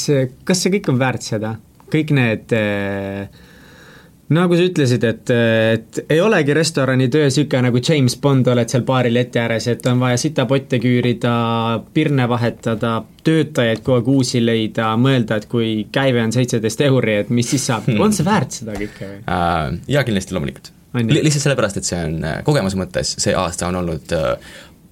kas 0.46 0.62
see 0.62 0.78
kõik 0.78 0.94
on 0.94 1.02
väärt 1.02 1.26
seda? 1.26 1.58
kõik 1.94 2.14
need 2.14 2.54
äh, 2.58 3.28
nagu 4.36 4.58
sa 4.58 4.66
ütlesid, 4.68 5.06
et, 5.08 5.32
et 5.34 6.02
ei 6.12 6.22
olegi 6.22 6.56
restoranitöö 6.58 7.30
niisugune 7.30 7.68
nagu 7.68 7.82
James 7.82 8.18
Bond, 8.22 8.50
oled 8.52 8.72
seal 8.72 8.86
baari 8.88 9.14
leti 9.14 9.42
ääres, 9.42 9.68
et 9.72 9.86
on 9.90 10.02
vaja 10.04 10.20
sitapotte 10.22 10.80
küürida, 10.84 11.34
pirne 11.94 12.28
vahetada, 12.30 12.98
töötajaid 13.24 13.84
kogu 13.84 14.00
aeg 14.00 14.14
uusi 14.14 14.44
leida, 14.44 14.94
mõelda, 15.00 15.40
et 15.40 15.50
kui 15.52 15.74
käive 15.94 16.24
on 16.24 16.36
seitseteist 16.36 16.86
euri, 16.88 17.20
et 17.24 17.34
mis 17.34 17.50
siis 17.56 17.68
saab, 17.72 17.90
on 17.96 18.16
see 18.16 18.28
väärt 18.28 18.62
seda 18.62 18.78
kõike 18.80 19.10
või? 19.10 19.20
Äh, 19.34 19.76
jaa, 19.90 20.04
kindlasti 20.06 20.36
loomulikult 20.36 20.74
lihtsalt 20.94 21.48
sellepärast, 21.48 21.80
et 21.80 21.88
see 21.88 22.00
on 22.06 22.18
äh, 22.28 22.40
kogemuse 22.46 22.78
mõttes, 22.78 23.16
see 23.22 23.34
aasta 23.38 23.70
on 23.72 23.80
olnud 23.82 24.14
äh, 24.14 24.36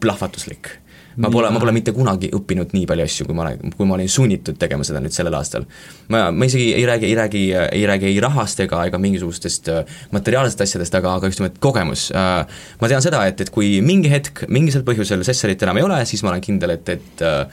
plahvatuslik. 0.02 0.72
Ma 1.16 1.30
pole, 1.30 1.50
ma 1.52 1.60
pole 1.60 1.74
mitte 1.76 1.94
kunagi 1.96 2.30
õppinud 2.36 2.76
nii 2.76 2.86
palju 2.90 3.06
asju, 3.08 3.28
kui 3.28 3.36
ma 3.36 3.46
olen, 3.46 3.74
kui 3.76 3.88
ma 3.90 3.98
olin 3.98 4.12
sunnitud 4.12 4.60
tegema 4.62 4.86
seda 4.88 5.02
nüüd 5.04 5.16
sellel 5.16 5.36
aastal. 5.36 5.66
ma, 6.14 6.30
ma 6.32 6.48
isegi 6.48 6.72
ei 6.78 6.86
räägi, 6.88 7.10
ei 7.10 7.18
räägi, 7.20 7.44
ei 7.80 7.84
räägi 7.90 8.10
ei 8.12 8.22
rahast 8.24 8.64
ega, 8.64 8.86
ega 8.88 9.02
mingisugustest 9.02 9.72
äh, 9.74 10.00
materiaalsetest 10.16 10.66
asjadest, 10.68 10.96
aga, 11.02 11.18
aga 11.20 11.32
just 11.32 11.42
nimelt 11.42 11.60
kogemus. 11.60 12.10
ma 12.14 12.92
tean 12.92 13.04
seda, 13.04 13.26
et, 13.28 13.42
et 13.44 13.52
kui 13.54 13.80
mingi 13.86 14.12
hetk 14.12 14.46
mingisugusel 14.48 14.88
põhjusel 14.88 15.28
Cessarit 15.28 15.64
enam 15.66 15.80
ei 15.80 15.86
ole, 15.86 16.00
siis 16.10 16.24
ma 16.24 16.32
olen 16.32 16.44
kindel, 16.44 16.76
et, 16.78 16.90
et 16.96 17.26
äh, 17.28 17.46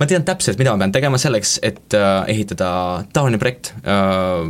ma 0.00 0.08
tean 0.08 0.24
täpselt, 0.26 0.58
mida 0.60 0.72
ma 0.74 0.84
pean 0.84 0.94
tegema 0.94 1.20
selleks, 1.20 1.58
et 1.66 1.96
äh, 1.98 2.22
ehitada 2.32 2.70
taoline 3.12 3.40
projekt 3.42 3.74
äh,, 3.82 4.46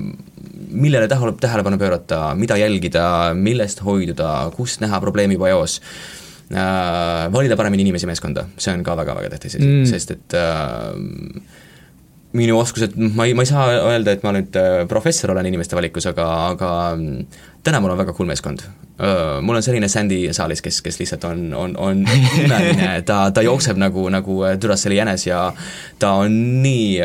millele 0.71 1.09
tähele, 1.11 1.35
tähelepanu 1.41 1.79
pöörata, 1.81 2.21
mida 2.39 2.57
jälgida, 2.61 3.05
millest 3.35 3.83
hoiduda, 3.83 4.51
kust 4.55 4.85
näha 4.85 5.01
probleemi 5.03 5.39
äh,, 5.41 6.21
valida 6.51 7.57
paremini 7.57 7.85
inimesi 7.87 8.09
meeskonda, 8.11 8.47
see 8.59 8.73
on 8.75 8.85
ka 8.87 8.97
väga-väga 8.99 9.31
tähtis 9.35 9.59
asi 9.59 9.67
mm., 9.67 9.85
sest 9.91 10.15
et 10.17 10.39
äh, 10.39 10.95
minu 12.37 12.61
oskused, 12.61 12.95
ma 13.17 13.27
ei, 13.27 13.35
ma 13.35 13.43
ei 13.43 13.51
saa 13.51 13.71
öelda, 13.91 14.15
et 14.15 14.23
ma 14.23 14.31
nüüd 14.37 14.55
äh, 14.59 14.85
professor 14.91 15.33
olen 15.35 15.49
inimeste 15.51 15.75
valikus, 15.79 16.07
aga, 16.07 16.27
aga 16.53 16.71
mm, 16.95 17.41
täna 17.67 17.81
mul 17.83 17.97
on 17.97 17.99
väga 18.01 18.15
cool 18.15 18.31
meeskond. 18.31 18.63
Mul 19.41 19.57
on 19.57 19.65
selline 19.65 19.89
Sandy 19.89 20.19
saalis, 20.37 20.61
kes, 20.61 20.83
kes 20.85 20.99
lihtsalt 21.01 21.23
on, 21.25 21.39
on, 21.57 21.73
on 21.81 22.03
imeline, 22.05 22.91
ta, 23.09 23.31
ta 23.33 23.43
jookseb 23.43 23.81
nagu, 23.81 24.05
nagu 24.13 24.37
äh, 24.45 24.59
Duracell'i 24.61 24.99
jänes 24.99 25.25
ja 25.25 25.41
ta 25.99 26.13
on 26.21 26.37
nii 26.61 27.01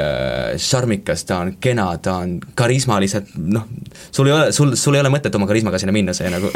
šarmikas 0.59 1.23
äh,, 1.23 1.27
ta 1.29 1.39
on 1.45 1.53
kena, 1.63 1.87
ta 2.03 2.17
on 2.25 2.35
karisma 2.59 2.99
lihtsalt 2.99 3.31
noh, 3.39 3.63
sul 4.11 4.27
ei 4.27 4.35
ole, 4.35 4.51
sul, 4.55 4.75
sul 4.77 4.99
ei 4.99 5.05
ole 5.05 5.13
mõtet 5.15 5.39
oma 5.39 5.47
karismaga 5.47 5.79
sinna 5.79 5.95
minna, 5.95 6.13
see 6.13 6.27
nagu 6.33 6.51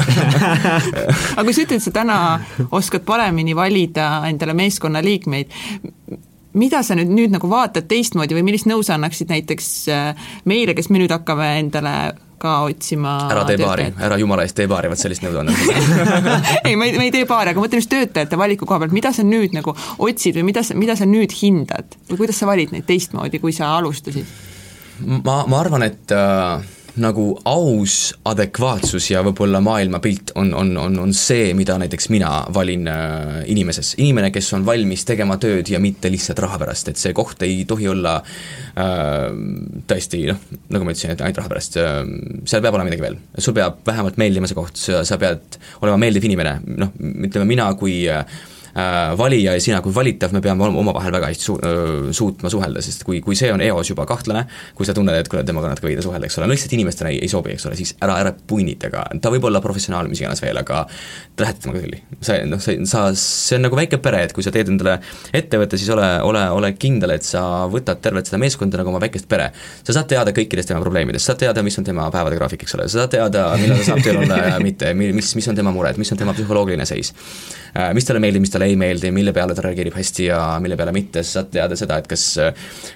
aga 1.40 1.46
kui 1.48 1.56
sa 1.56 1.64
ütled, 1.64 1.86
sa 1.88 1.96
täna 1.96 2.18
oskad 2.76 3.08
paremini 3.08 3.56
valida 3.56 4.12
endale 4.28 4.58
meeskonna 4.60 5.02
liikmeid, 5.06 5.56
mida 6.54 6.82
sa 6.86 6.98
nüüd, 6.98 7.12
nüüd 7.14 7.36
nagu 7.36 7.50
vaatad 7.52 7.90
teistmoodi 7.90 8.38
või 8.38 8.48
millist 8.48 8.70
nõu 8.70 8.82
sa 8.86 8.98
annaksid 8.98 9.30
näiteks 9.34 9.70
äh, 9.94 10.32
meile, 10.50 10.76
kes 10.78 10.90
me 10.90 11.02
nüüd 11.02 11.14
hakkame 11.14 11.52
endale 11.60 11.96
ka 12.40 12.54
otsima 12.70 13.16
ära 13.28 13.44
tee 13.48 13.58
baari, 13.60 13.90
ära 14.00 14.18
jumala 14.20 14.46
eest 14.48 14.56
tee 14.58 14.68
baari, 14.72 14.90
vot 14.92 15.02
sellist 15.02 15.26
nõu 15.26 15.42
annan 15.42 15.56
ei, 16.68 16.76
ma 16.80 16.88
ei, 16.88 16.96
ma 16.96 17.06
ei 17.06 17.14
tee 17.14 17.26
baari, 17.30 17.52
aga 17.52 17.62
mõtlen 17.62 17.84
just 17.84 17.92
töötajate 17.92 18.40
valiku 18.40 18.68
koha 18.70 18.80
pealt, 18.84 18.96
mida 18.96 19.12
sa 19.16 19.26
nüüd 19.28 19.56
nagu 19.58 19.76
otsid 20.00 20.40
või 20.40 20.48
mida 20.54 20.64
sa, 20.66 20.78
mida 20.80 20.96
sa 20.96 21.08
nüüd 21.10 21.36
hindad? 21.42 22.00
Või 22.10 22.24
kuidas 22.24 22.40
sa 22.40 22.48
valid 22.50 22.74
neid 22.74 22.88
teistmoodi, 22.88 23.44
kui 23.44 23.56
sa 23.56 23.76
alustasid? 23.78 24.48
ma, 25.04 25.44
ma 25.48 25.60
arvan, 25.60 25.86
et 25.86 26.16
äh, 26.16 26.64
nagu 27.02 27.26
aus 27.48 27.96
adekvaatsus 28.30 29.10
ja 29.12 29.22
võib-olla 29.26 29.62
maailmapilt 29.64 30.34
on, 30.40 30.52
on, 30.58 30.74
on, 30.80 30.98
on 31.04 31.14
see, 31.16 31.54
mida 31.58 31.78
näiteks 31.82 32.10
mina 32.14 32.32
valin 32.54 32.88
äh, 32.92 33.40
inimeses. 33.52 33.96
inimene, 34.02 34.32
kes 34.36 34.52
on 34.58 34.66
valmis 34.68 35.06
tegema 35.08 35.40
tööd 35.42 35.72
ja 35.72 35.82
mitte 35.84 36.12
lihtsalt 36.12 36.42
raha 36.44 36.60
pärast, 36.62 36.92
et 36.92 37.02
see 37.02 37.16
koht 37.18 37.44
ei 37.48 37.64
tohi 37.70 37.90
olla 37.92 38.18
äh, 38.20 39.26
tõesti 39.90 40.26
noh, 40.30 40.44
nagu 40.76 40.88
ma 40.88 40.96
ütlesin, 40.96 41.16
et 41.16 41.26
ainult 41.26 41.42
raha 41.42 41.54
pärast 41.56 41.80
äh,, 41.82 42.00
seal 42.50 42.64
peab 42.66 42.78
olema 42.78 42.92
midagi 42.92 43.08
veel. 43.08 43.20
sul 43.38 43.58
peab 43.58 43.82
vähemalt 43.88 44.20
meeldima 44.22 44.50
see 44.50 44.60
koht, 44.60 44.80
sa 44.80 45.20
pead 45.22 45.60
olema 45.82 46.00
meeldiv 46.06 46.30
inimene, 46.30 46.60
noh, 46.80 46.96
ütleme 47.00 47.48
mina 47.50 47.72
kui 47.80 48.02
äh, 48.12 48.26
valija 49.20 49.54
ja 49.56 49.64
sina 49.64 49.82
kui 49.86 49.94
valitav, 49.96 50.34
me 50.36 50.42
peame 50.44 50.68
omavahel 50.70 51.14
väga 51.16 51.32
hästi 51.32 51.48
su-, 51.48 51.58
suutma 52.16 52.52
suhelda, 52.52 52.82
sest 52.84 53.04
kui, 53.08 53.22
kui 53.26 53.38
see 53.40 53.52
on 53.54 53.62
eos 53.66 53.92
juba 53.92 54.06
kahtlane, 54.10 54.46
kui 54.78 54.88
sa 54.88 54.96
tunned, 54.98 55.16
et 55.16 55.30
kuule, 55.32 55.44
temaga 55.48 55.70
on 55.70 55.76
natuke 55.76 55.90
veidi 55.90 56.06
suhelda, 56.06 56.30
eks 56.30 56.40
ole, 56.40 56.50
no 56.50 56.56
lihtsalt 56.56 56.76
inimestena 56.78 57.12
ei, 57.14 57.20
ei 57.26 57.32
sobi, 57.32 57.54
eks 57.56 57.68
ole, 57.70 57.78
siis 57.80 57.96
ära, 58.04 58.18
ära 58.24 58.34
punni 58.34 58.76
temaga, 58.80 59.06
ta 59.22 59.32
võib 59.34 59.48
olla 59.50 59.62
professionaal, 59.64 60.10
mis 60.12 60.22
iganes 60.24 60.42
veel, 60.44 60.60
aga 60.62 60.84
te 60.90 61.46
lähete 61.46 61.66
temaga 61.66 61.84
tülli. 61.84 62.02
see, 62.22 62.44
noh, 62.50 62.62
see, 62.64 62.80
sa, 62.90 63.06
see 63.18 63.60
on 63.60 63.68
nagu 63.68 63.80
väike 63.80 64.02
pere, 64.04 64.24
et 64.28 64.36
kui 64.36 64.46
sa 64.46 64.54
teed 64.56 64.72
endale 64.74 64.98
ettevõtte, 65.36 65.80
siis 65.80 65.92
ole, 65.96 66.08
ole, 66.26 66.44
ole 66.56 66.74
kindel, 66.80 67.16
et 67.16 67.28
sa 67.28 67.44
võtad 67.72 68.02
tervet 68.04 68.30
seda 68.30 68.42
meeskonda 68.42 68.82
nagu 68.82 68.94
oma 68.94 69.02
väikest 69.04 69.30
pere. 69.30 69.50
sa 69.84 69.96
saad 69.96 70.10
teada 70.12 70.34
kõikidest 70.36 70.72
tema 70.72 70.82
probleemidest, 70.84 71.26
saad 71.30 71.42
teada, 71.42 71.64
mis 71.66 71.78
on 71.82 71.88
tema 71.88 72.10
päevade 72.14 72.40
graafik, 72.40 72.64
eks 72.66 72.78
ole, 72.78 72.88
sa 72.90 73.04
saad 73.04 73.16
teada, 73.16 73.46
millal 73.62 73.82
ta 73.82 73.90
saab 73.92 74.04
tööl 74.06 74.22
olla 74.24 74.42
ja 74.54 74.60
mitte, 74.64 74.94
mis, 74.98 75.34
mis 75.38 75.50
on 75.52 75.58
tema 75.58 75.74
mured, 75.76 76.00
mis 76.02 76.12
on 76.14 76.20
tema 76.20 76.36
psühholoogiline 76.38 76.88
seis. 76.90 77.14
Äh, 77.76 77.92
mis 77.94 78.08
talle 78.08 78.22
meeldib, 78.24 78.44
mis 78.44 78.54
talle 78.54 78.69
ei 78.70 78.78
meeldi, 78.80 79.12
mille 79.16 79.34
peale 79.36 79.56
ta 79.58 79.66
reageerib 79.66 79.98
hästi 79.98 80.30
ja 80.30 80.42
mille 80.64 80.78
peale 80.80 80.94
mitte, 80.96 81.24
sa 81.24 81.40
saad 81.40 81.52
teada 81.56 81.78
seda, 81.80 82.00
et 82.00 82.08
kas 82.10 82.28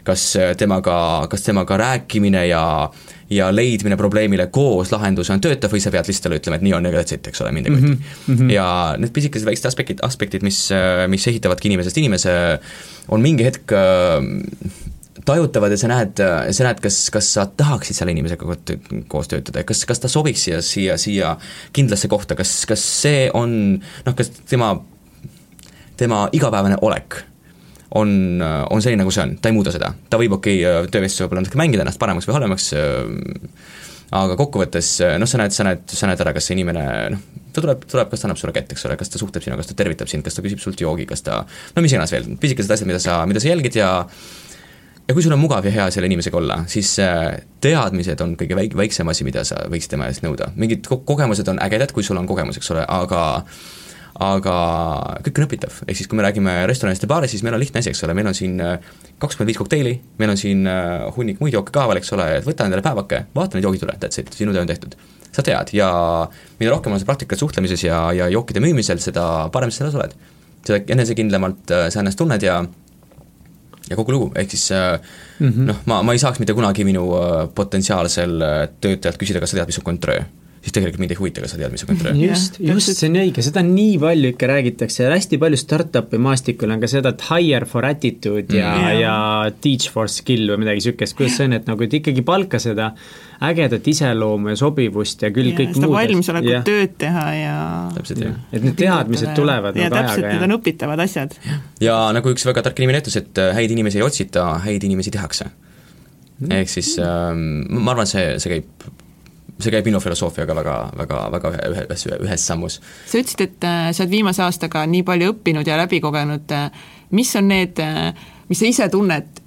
kas 0.08 0.28
temaga, 0.60 0.96
kas 1.32 1.46
temaga 1.50 1.80
rääkimine 1.82 2.48
ja 2.48 2.64
ja 3.34 3.48
leidmine 3.56 3.98
probleemile 3.98 4.48
koos 4.54 4.92
lahendus 4.94 5.32
on 5.34 5.42
töötav 5.42 5.72
või 5.74 5.82
sa 5.82 5.92
pead 5.94 6.10
lihtsalt 6.10 6.28
talle 6.28 6.40
ütlema, 6.42 6.60
et 6.60 6.66
nii 6.68 6.76
on 6.78 6.88
ja 6.88 6.94
that's 6.94 7.16
it, 7.16 7.28
eks 7.28 7.42
ole, 7.42 7.54
mind 7.56 7.70
ei 7.70 7.76
koti 7.76 7.90
mm. 7.90 8.00
-hmm. 8.28 8.52
ja 8.54 8.68
need 9.00 9.14
pisikesed 9.16 9.48
väiksed 9.48 9.66
aspektid, 9.70 10.04
aspektid, 10.06 10.46
mis, 10.46 10.68
mis 11.08 11.28
ehitavadki 11.32 11.72
inimesest 11.72 11.98
inimese, 11.98 12.36
on 13.10 13.24
mingi 13.24 13.48
hetk 13.48 13.74
tajutavad 15.26 15.72
ja 15.72 15.78
sa 15.78 15.90
näed, 15.92 16.22
sa 16.52 16.66
näed, 16.68 16.80
kas, 16.84 16.98
kas 17.14 17.30
sa 17.36 17.46
tahaksid 17.46 17.98
selle 17.98 18.14
inimesega 18.16 18.58
koos 19.12 19.30
töötada 19.32 19.62
ja 19.62 19.68
kas, 19.68 19.86
kas 19.88 20.02
ta 20.04 20.12
sobiks 20.12 20.48
siia, 20.48 20.62
siia, 20.66 20.98
siia 21.02 21.36
kindlasse 21.76 22.10
kohta, 22.12 22.36
kas, 22.40 22.64
kas 22.70 22.84
see 23.04 23.30
on 23.34 23.56
noh, 23.80 24.18
kas 24.18 24.34
tema, 24.50 24.74
tema 26.00 26.26
igapäevane 26.34 26.80
olek 26.82 27.20
on, 27.96 28.42
on 28.70 28.82
selline, 28.82 29.04
nagu 29.04 29.14
see 29.14 29.24
on, 29.24 29.36
ta 29.42 29.52
ei 29.52 29.56
muuda 29.56 29.74
seda, 29.74 29.92
ta 30.10 30.20
võib 30.22 30.38
okei 30.40 30.64
okay,, 30.66 30.92
töövestlusel 30.94 31.28
võib-olla 31.28 31.46
natuke 31.46 31.60
mängida 31.62 31.86
ennast 31.86 32.02
paremaks 32.02 32.28
või 32.30 32.38
halvemaks, 32.40 32.70
aga 34.18 34.38
kokkuvõttes 34.40 34.96
noh, 35.22 35.30
sa 35.30 35.42
näed, 35.42 35.54
sa 35.54 35.68
näed, 35.68 35.84
sa 35.94 36.10
näed 36.10 36.24
ära, 36.26 36.34
kas 36.34 36.50
see 36.50 36.58
inimene 36.58 36.86
noh, 37.14 37.28
ta 37.54 37.62
tuleb, 37.62 37.86
tuleb, 37.90 38.10
kas 38.10 38.24
ta 38.24 38.30
annab 38.30 38.42
sulle 38.42 38.56
kätt, 38.56 38.74
eks 38.74 38.88
ole, 38.90 38.98
kas 38.98 39.14
ta 39.14 39.22
suhtleb 39.22 39.46
sinuga, 39.46 39.62
kas 39.62 39.70
ta 39.70 39.78
tervitab 39.78 40.10
sind, 40.10 40.26
kas 40.26 40.38
ta 40.38 40.46
küsib 40.46 40.62
sult 40.64 40.82
joogi, 40.82 41.06
kas 41.10 41.22
ta 41.26 41.44
no 41.46 41.86
mis 41.86 41.94
iganes 41.94 42.14
veel, 42.16 42.32
pisikesed 42.42 42.74
asjad, 42.74 42.90
mida 42.90 43.02
sa, 43.04 43.20
mida 43.30 43.44
sa 43.44 43.54
jälgid 43.54 43.78
ja 43.78 43.92
ja 45.04 45.14
kui 45.14 45.24
sul 45.24 45.36
on 45.36 45.42
mugav 45.42 45.66
ja 45.68 45.74
hea 45.76 45.86
selle 45.92 46.08
inimesega 46.08 46.40
olla, 46.40 46.62
siis 46.72 46.96
äh, 47.04 47.44
teadmised 47.62 48.22
on 48.24 48.38
kõige 48.40 48.58
väik-, 48.58 48.78
väiksem 48.80 49.10
asi, 49.12 49.26
mida 49.28 49.44
sa 49.48 49.60
võiksid 49.70 49.94
tema 49.94 50.08
eest 50.10 50.24
nõuda. 50.26 50.54
mingid 50.56 50.86
ko-, 50.88 51.02
kogemused 51.06 51.50
on 51.52 51.60
ägedad, 51.64 51.92
kui 51.94 52.06
sul 52.08 52.18
on 52.18 52.30
kogemus, 52.30 52.58
eks 52.58 52.72
ole, 52.74 52.86
aga 52.88 53.24
aga 54.22 54.56
kõik 55.26 55.40
on 55.40 55.48
õpitav, 55.48 55.80
ehk 55.88 55.98
siis 55.98 56.10
kui 56.10 56.20
me 56.20 56.26
räägime 56.26 56.54
restoranist 56.70 57.06
ja 57.06 57.10
baarist, 57.10 57.34
siis 57.34 57.44
meil 57.46 57.58
on 57.58 57.62
lihtne 57.64 57.82
asi, 57.82 57.90
eks 57.90 58.04
ole, 58.06 58.14
meil 58.18 58.30
on 58.30 58.38
siin 58.38 58.60
äh, 58.62 58.92
kakskümmend 59.22 59.50
viis 59.50 59.58
kokteili, 59.58 59.96
meil 60.22 60.34
on 60.34 60.38
siin 60.38 60.68
äh, 60.70 61.08
hunnik 61.16 61.42
muid 61.42 61.56
jooke 61.56 61.74
ka 61.74 61.88
veel, 61.90 62.02
eks 62.02 62.14
ole, 62.14 62.28
et 62.38 62.46
võta 62.46 62.68
endale 62.68 62.86
päevake, 62.86 63.24
vaata 63.34 63.58
neid 63.58 63.66
joogid 63.66 63.88
üle, 63.88 63.98
that's 64.02 64.22
it, 64.22 64.30
sinu 64.38 64.54
töö 64.54 64.62
on 64.62 64.70
tehtud. 64.70 64.96
sa 65.34 65.42
tead 65.42 65.72
ja 65.74 65.90
mida 66.60 66.70
rohkem 66.70 66.94
on 66.94 67.00
sul 67.02 67.10
praktikat 67.10 67.40
suhtlemises 67.42 67.82
ja, 67.84 68.12
ja 68.14 68.28
jookide 68.30 68.62
müümisel, 68.62 69.00
seda 69.02 69.50
parem 69.50 69.72
sa 69.72 69.82
selles 69.82 69.96
oled. 69.98 70.14
seda 70.62 70.84
enesekindlamalt 70.94 71.74
sa 71.90 72.04
ennast 72.04 72.18
tunned 72.22 72.44
ja 72.46 72.62
ja 73.90 73.98
kogu 73.98 74.14
lugu, 74.14 74.32
ehk 74.36 74.52
siis 74.52 74.70
mm 75.40 75.50
-hmm. 75.50 75.66
noh, 75.72 75.82
ma, 75.86 76.04
ma 76.04 76.14
ei 76.14 76.20
saaks 76.20 76.40
mitte 76.40 76.54
kunagi 76.54 76.84
minu 76.84 77.04
äh, 77.18 77.50
potentsiaalsel 77.56 78.42
äh, 78.42 78.70
töötajalt 78.82 79.18
küsida, 79.18 79.40
kas 79.40 79.52
sa 79.52 79.58
tead, 79.58 79.68
mis 79.68 79.78
on 79.78 79.84
kontröö 79.84 80.22
siis 80.64 80.76
tegelikult 80.78 81.02
mind 81.04 81.12
ei 81.12 81.20
huvita, 81.20 81.42
kas 81.44 81.54
sa 81.54 81.60
tead, 81.60 81.74
mis 81.74 81.84
on 81.84 81.90
kontröö. 81.92 82.14
just, 82.16 82.56
just, 82.64 82.94
see 82.96 83.10
on 83.10 83.18
õige, 83.20 83.44
seda 83.44 83.64
nii 83.68 83.98
palju 84.00 84.32
ikka 84.32 84.48
räägitakse 84.48 85.04
ja 85.04 85.12
hästi 85.12 85.40
palju 85.42 85.60
startup'i 85.60 86.20
maastikul 86.24 86.72
on 86.72 86.80
ka 86.84 86.90
seda, 86.92 87.12
et 87.12 87.26
hire 87.28 87.68
for 87.68 87.88
attitude 87.88 88.56
ja 88.56 88.72
mm., 88.72 89.02
ja 89.02 89.18
teach 89.64 89.92
for 89.92 90.12
skill 90.12 90.54
või 90.54 90.64
midagi 90.64 90.80
niisugust, 90.80 91.18
kuidas 91.20 91.36
see 91.40 91.50
on, 91.50 91.58
et 91.60 91.68
nagu, 91.68 91.84
et 91.84 91.98
ikkagi 92.00 92.24
palka 92.28 92.62
seda 92.64 92.94
ägedat 93.44 93.92
iseloomu 93.92 94.54
ja 94.54 94.62
sobivust 94.64 95.28
ja 95.28 95.34
küll 95.36 95.52
ja, 95.52 95.58
kõik 95.60 95.76
muud. 95.82 95.92
valmisolekut 95.98 96.68
tööd 96.70 96.96
teha 97.04 97.28
ja 97.36 97.60
täpselt, 97.98 98.24
jah. 98.30 98.40
et 98.56 98.64
need 98.64 98.80
teadmised 98.80 99.36
tulevad 99.36 99.76
ja, 99.76 99.90
nagu 99.90 100.00
täpselt, 100.00 100.24
ajaga. 100.24 100.34
Need 100.38 100.48
on 100.48 100.58
õpitavad 100.62 101.04
asjad. 101.04 101.38
ja 101.84 102.00
nagu 102.16 102.32
üks 102.32 102.48
väga 102.48 102.64
tark 102.70 102.80
inimene 102.80 103.04
ütles, 103.04 103.20
et 103.20 103.44
äh, 103.44 103.52
häid 103.60 103.76
inimesi 103.76 104.00
ei 104.00 104.08
otsita, 104.08 104.48
häid 104.64 104.88
inimesi 104.88 105.12
tehakse 105.12 105.52
mm.. 105.52 106.52
ehk 106.62 106.72
siis 106.72 106.96
ähm, 107.04 107.66
ma 107.84 107.98
arvan, 107.98 108.08
see, 108.08 108.38
see 108.40 108.56
käib 108.62 108.92
see 109.60 109.72
käib 109.72 109.86
minu 109.86 110.00
filosoofiaga 110.04 110.56
väga, 110.58 110.76
väga, 110.98 111.22
väga 111.36 111.54
ühe, 111.54 111.86
ühes, 111.86 112.08
ühes 112.18 112.48
sammus. 112.48 112.80
sa 113.06 113.22
ütlesid, 113.22 113.46
et 113.48 113.70
äh, 113.70 113.92
sa 113.94 114.04
oled 114.04 114.16
viimase 114.16 114.44
aastaga 114.46 114.86
nii 114.90 115.06
palju 115.08 115.34
õppinud 115.36 115.68
ja 115.68 115.78
läbi 115.80 116.02
kogenud, 116.04 116.54
mis 117.14 117.36
on 117.40 117.48
need, 117.52 117.80
mis 118.50 118.60
sa 118.60 118.70
ise 118.70 118.90
tunned, 118.92 119.44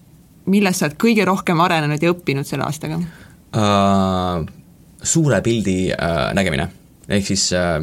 milles 0.50 0.78
sa 0.78 0.88
oled 0.88 0.98
kõige 1.00 1.26
rohkem 1.26 1.60
arenenud 1.62 2.02
ja 2.02 2.12
õppinud 2.14 2.48
selle 2.48 2.66
aastaga? 2.66 3.00
äh, 3.56 4.46
suure 5.02 5.40
pildi 5.44 5.78
äh, 5.92 6.16
nägemine, 6.36 6.68
ehk 7.08 7.28
siis 7.28 7.48
äh, 7.56 7.80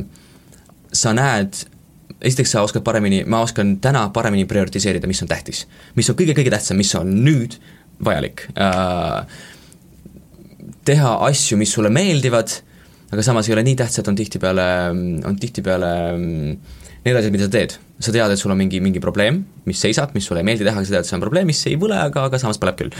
sa 0.93 1.13
näed, 1.15 1.63
esiteks 2.23 2.55
sa 2.55 2.63
oskad 2.65 2.85
paremini, 2.85 3.23
ma 3.27 3.43
oskan 3.43 3.77
täna 3.83 4.07
paremini 4.15 4.45
prioritiseerida, 4.49 5.09
mis 5.09 5.23
on 5.23 5.31
tähtis. 5.31 5.65
mis 5.95 6.09
on 6.09 6.19
kõige-kõige 6.19 6.53
tähtsam, 6.53 6.79
mis 6.79 6.93
on 6.99 7.17
nüüd 7.25 7.59
vajalik 8.03 8.47
äh,. 8.57 9.41
Teha 10.85 11.17
asju, 11.29 11.57
mis 11.59 11.73
sulle 11.73 11.91
meeldivad, 11.93 12.53
aga 13.13 13.25
samas 13.25 13.49
ei 13.49 13.55
ole 13.55 13.65
nii 13.67 13.77
tähtsad, 13.79 14.07
on 14.09 14.17
tihtipeale, 14.17 14.67
on 15.29 15.37
tihtipeale 15.39 15.91
äh, 16.13 16.83
need 17.03 17.17
asjad, 17.19 17.33
mida 17.35 17.47
sa 17.47 17.51
teed, 17.51 17.73
sa 17.99 18.11
tead, 18.15 18.31
et 18.31 18.39
sul 18.39 18.51
on 18.53 18.59
mingi, 18.59 18.79
mingi 18.83 19.01
probleem, 19.03 19.41
mis 19.67 19.79
seisab, 19.83 20.13
mis 20.15 20.23
sulle 20.27 20.39
ei 20.39 20.47
meeldi 20.47 20.63
teha, 20.63 20.79
aga 20.79 20.87
sa 20.87 20.93
tead, 20.93 21.03
et 21.03 21.09
see 21.09 21.17
on 21.17 21.23
probleem, 21.23 21.49
mis 21.49 21.59
ei 21.67 21.75
põle, 21.79 21.97
aga, 21.99 22.23
aga 22.29 22.39
samas 22.39 22.59
põleb 22.61 22.77
küll. 22.79 22.93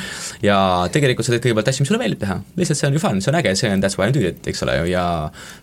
ja 0.44 0.58
tegelikult 0.92 1.28
sa 1.28 1.32
teed 1.32 1.46
kõigepealt 1.46 1.72
asju, 1.72 1.86
mis 1.86 1.92
sulle 1.92 2.02
meeldib 2.02 2.20
teha, 2.26 2.38
lihtsalt 2.60 2.82
see 2.82 2.90
on 2.90 2.98
ju 2.98 3.04
fun, 3.04 3.22
see 3.24 3.32
on 3.32 3.40
äge, 3.40 3.54
see 3.60 3.72
on 3.72 3.84
that's 3.84 3.96
why 4.00 4.10
I 4.12 4.16
do 4.16 4.24
it, 4.28 4.44
eks 4.52 4.64
ole 4.68 4.76
ju, 4.82 4.90
ja 4.92 5.06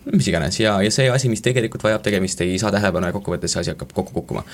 mis 0.09 0.31
iganes, 0.31 0.57
ja, 0.61 0.79
ja 0.81 0.93
see 0.93 1.05
asi, 1.13 1.29
mis 1.29 1.45
tegelikult 1.45 1.85
vajab 1.85 2.05
tegemist, 2.07 2.41
ei 2.41 2.57
saa 2.61 2.73
tähelepanu 2.73 3.11
ja 3.11 3.17
kokkuvõttes 3.19 3.53
see 3.53 3.61
asi 3.61 3.75
hakkab 3.75 3.93
kokku 3.93 4.17
kukkuma. 4.17 4.45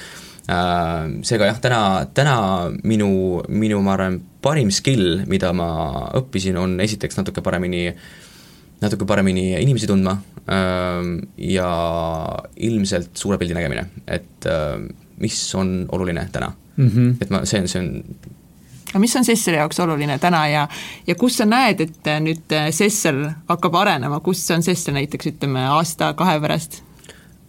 Äh, 0.52 1.08
seega 1.28 1.48
jah, 1.54 1.64
täna, 1.64 1.82
täna 2.16 2.36
minu, 2.84 3.10
minu 3.48 3.80
ma 3.88 3.96
arvan, 3.96 4.20
parim 4.48 4.72
skill, 4.72 5.26
mida 5.28 5.52
ma 5.56 5.68
õppisin, 6.18 6.58
on 6.60 6.80
esiteks 6.84 7.20
natuke 7.20 7.44
paremini 7.46 7.90
natuke 8.82 9.08
paremini 9.10 9.50
inimesi 9.58 9.90
tundma 9.90 10.14
ähm, 10.54 11.18
ja 11.42 11.68
ilmselt 12.56 13.18
suure 13.18 13.40
pildi 13.42 13.58
nägemine, 13.58 13.88
et 14.08 14.48
ähm, 14.52 14.90
mis 15.22 15.38
on 15.58 15.86
oluline 15.92 16.28
täna. 16.32 16.54
mm. 16.76 16.88
-hmm. 16.88 17.16
et 17.22 17.30
ma, 17.30 17.46
see 17.46 17.62
on, 17.62 17.68
see 17.68 17.82
on 17.82 18.04
aga 18.88 19.00
mis 19.00 19.16
on 19.16 19.26
Sesseri 19.26 19.58
jaoks 19.58 19.80
oluline 19.80 20.20
täna 20.20 20.48
ja, 20.48 20.68
ja 21.08 21.16
kus 21.16 21.38
sa 21.38 21.46
näed, 21.46 21.82
et 21.82 22.12
nüüd 22.24 22.54
Sessel 22.72 23.26
hakkab 23.50 23.76
arenema, 23.76 24.20
kus 24.20 24.46
on 24.52 24.64
Sessel 24.64 24.94
näiteks 24.94 25.34
ütleme 25.34 25.66
aasta-kahe 25.68 26.40
pärast? 26.40 26.84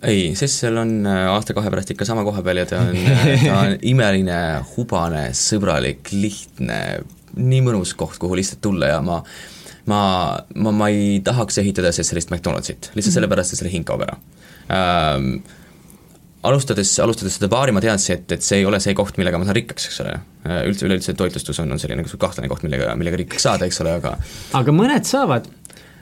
Ei, 0.02 0.32
Sessel 0.38 0.76
on 0.78 1.06
aasta-kahe 1.08 1.70
pärast 1.74 1.92
ikka 1.94 2.06
sama 2.08 2.24
koha 2.26 2.42
peal 2.46 2.62
ja 2.62 2.66
ta 2.70 2.82
on, 2.86 2.98
ta 3.44 3.60
on 3.60 3.76
imeline, 3.92 4.40
hubane, 4.76 5.28
sõbralik, 5.36 6.12
lihtne, 6.14 6.80
nii 7.38 7.62
mõnus 7.66 7.94
koht, 7.98 8.18
kuhu 8.22 8.38
lihtsalt 8.38 8.62
tulla 8.64 8.94
ja 8.94 9.00
ma 9.04 9.22
ma, 9.88 10.00
ma, 10.54 10.72
ma 10.74 10.90
ei 10.92 11.20
tahaks 11.24 11.62
ehitada 11.62 11.92
sellist 11.96 12.30
McDonaldsit, 12.30 12.90
lihtsalt 12.92 13.08
-hmm. 13.08 13.14
sellepärast, 13.14 13.54
et 13.54 13.62
selle 13.62 13.72
hing 13.72 13.86
kaob 13.88 14.04
ära 14.04 14.18
ähm, 14.68 15.38
alustades, 16.46 16.92
alustades 17.02 17.38
seda 17.38 17.48
baari 17.50 17.74
ma 17.74 17.82
teadsin, 17.82 18.18
et, 18.18 18.32
et 18.38 18.44
see 18.44 18.60
ei 18.62 18.66
ole 18.68 18.80
see 18.82 18.94
koht, 18.98 19.18
millega 19.20 19.40
ma 19.40 19.48
saan 19.48 19.58
rikkaks, 19.58 19.88
eks 19.90 20.00
ole. 20.04 20.14
Äh, 20.46 20.60
üldse, 20.70 20.86
üleüldse 20.86 21.14
toitlustus 21.18 21.58
on, 21.62 21.72
on 21.74 21.82
selline 21.82 22.04
kahtlane 22.06 22.50
koht, 22.50 22.64
millega, 22.66 22.94
millega 23.00 23.18
rikkaks 23.22 23.48
saada, 23.48 23.68
eks 23.68 23.82
ole, 23.84 23.96
aga 23.98 24.14
aga 24.60 24.74
mõned 24.74 25.08
saavad 25.08 25.48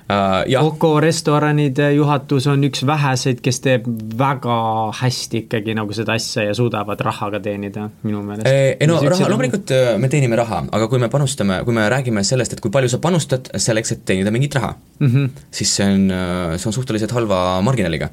uh,. 0.09 0.63
Coco 0.67 1.01
restoranide 1.01 1.91
juhatus 1.95 2.47
on 2.51 2.65
üks 2.69 2.85
väheseid, 2.87 3.41
kes 3.45 3.61
teeb 3.65 3.89
väga 4.19 4.59
hästi 5.01 5.43
ikkagi 5.45 5.75
nagu 5.79 5.97
seda 5.97 6.17
asja 6.19 6.47
ja 6.49 6.55
suudavad 6.57 7.01
rahaga 7.07 7.41
teenida, 7.43 7.89
minu 8.07 8.23
meelest. 8.27 8.47
ei 8.51 8.89
no 8.91 9.01
raha, 9.03 9.31
loomulikult 9.33 9.75
äh, 9.75 9.91
me 10.01 10.11
teenime 10.13 10.39
raha, 10.39 10.65
aga 10.79 10.89
kui 10.93 11.03
me 11.03 11.11
panustame, 11.13 11.61
kui 11.67 11.77
me 11.77 11.89
räägime 11.93 12.25
sellest, 12.27 12.57
et 12.57 12.63
kui 12.65 12.73
palju 12.75 12.93
sa 12.93 13.03
panustad 13.03 13.51
selleks, 13.57 13.97
et 13.97 14.07
teenida 14.09 14.35
mingit 14.35 14.55
raha 14.59 14.75
mm, 14.77 15.11
-hmm. 15.11 15.45
siis 15.51 15.77
see 15.77 15.91
on, 15.93 16.09
see 16.57 16.71
on 16.71 16.79
suhteliselt 16.81 17.15
halva 17.17 17.61
marginaaliga 17.63 18.11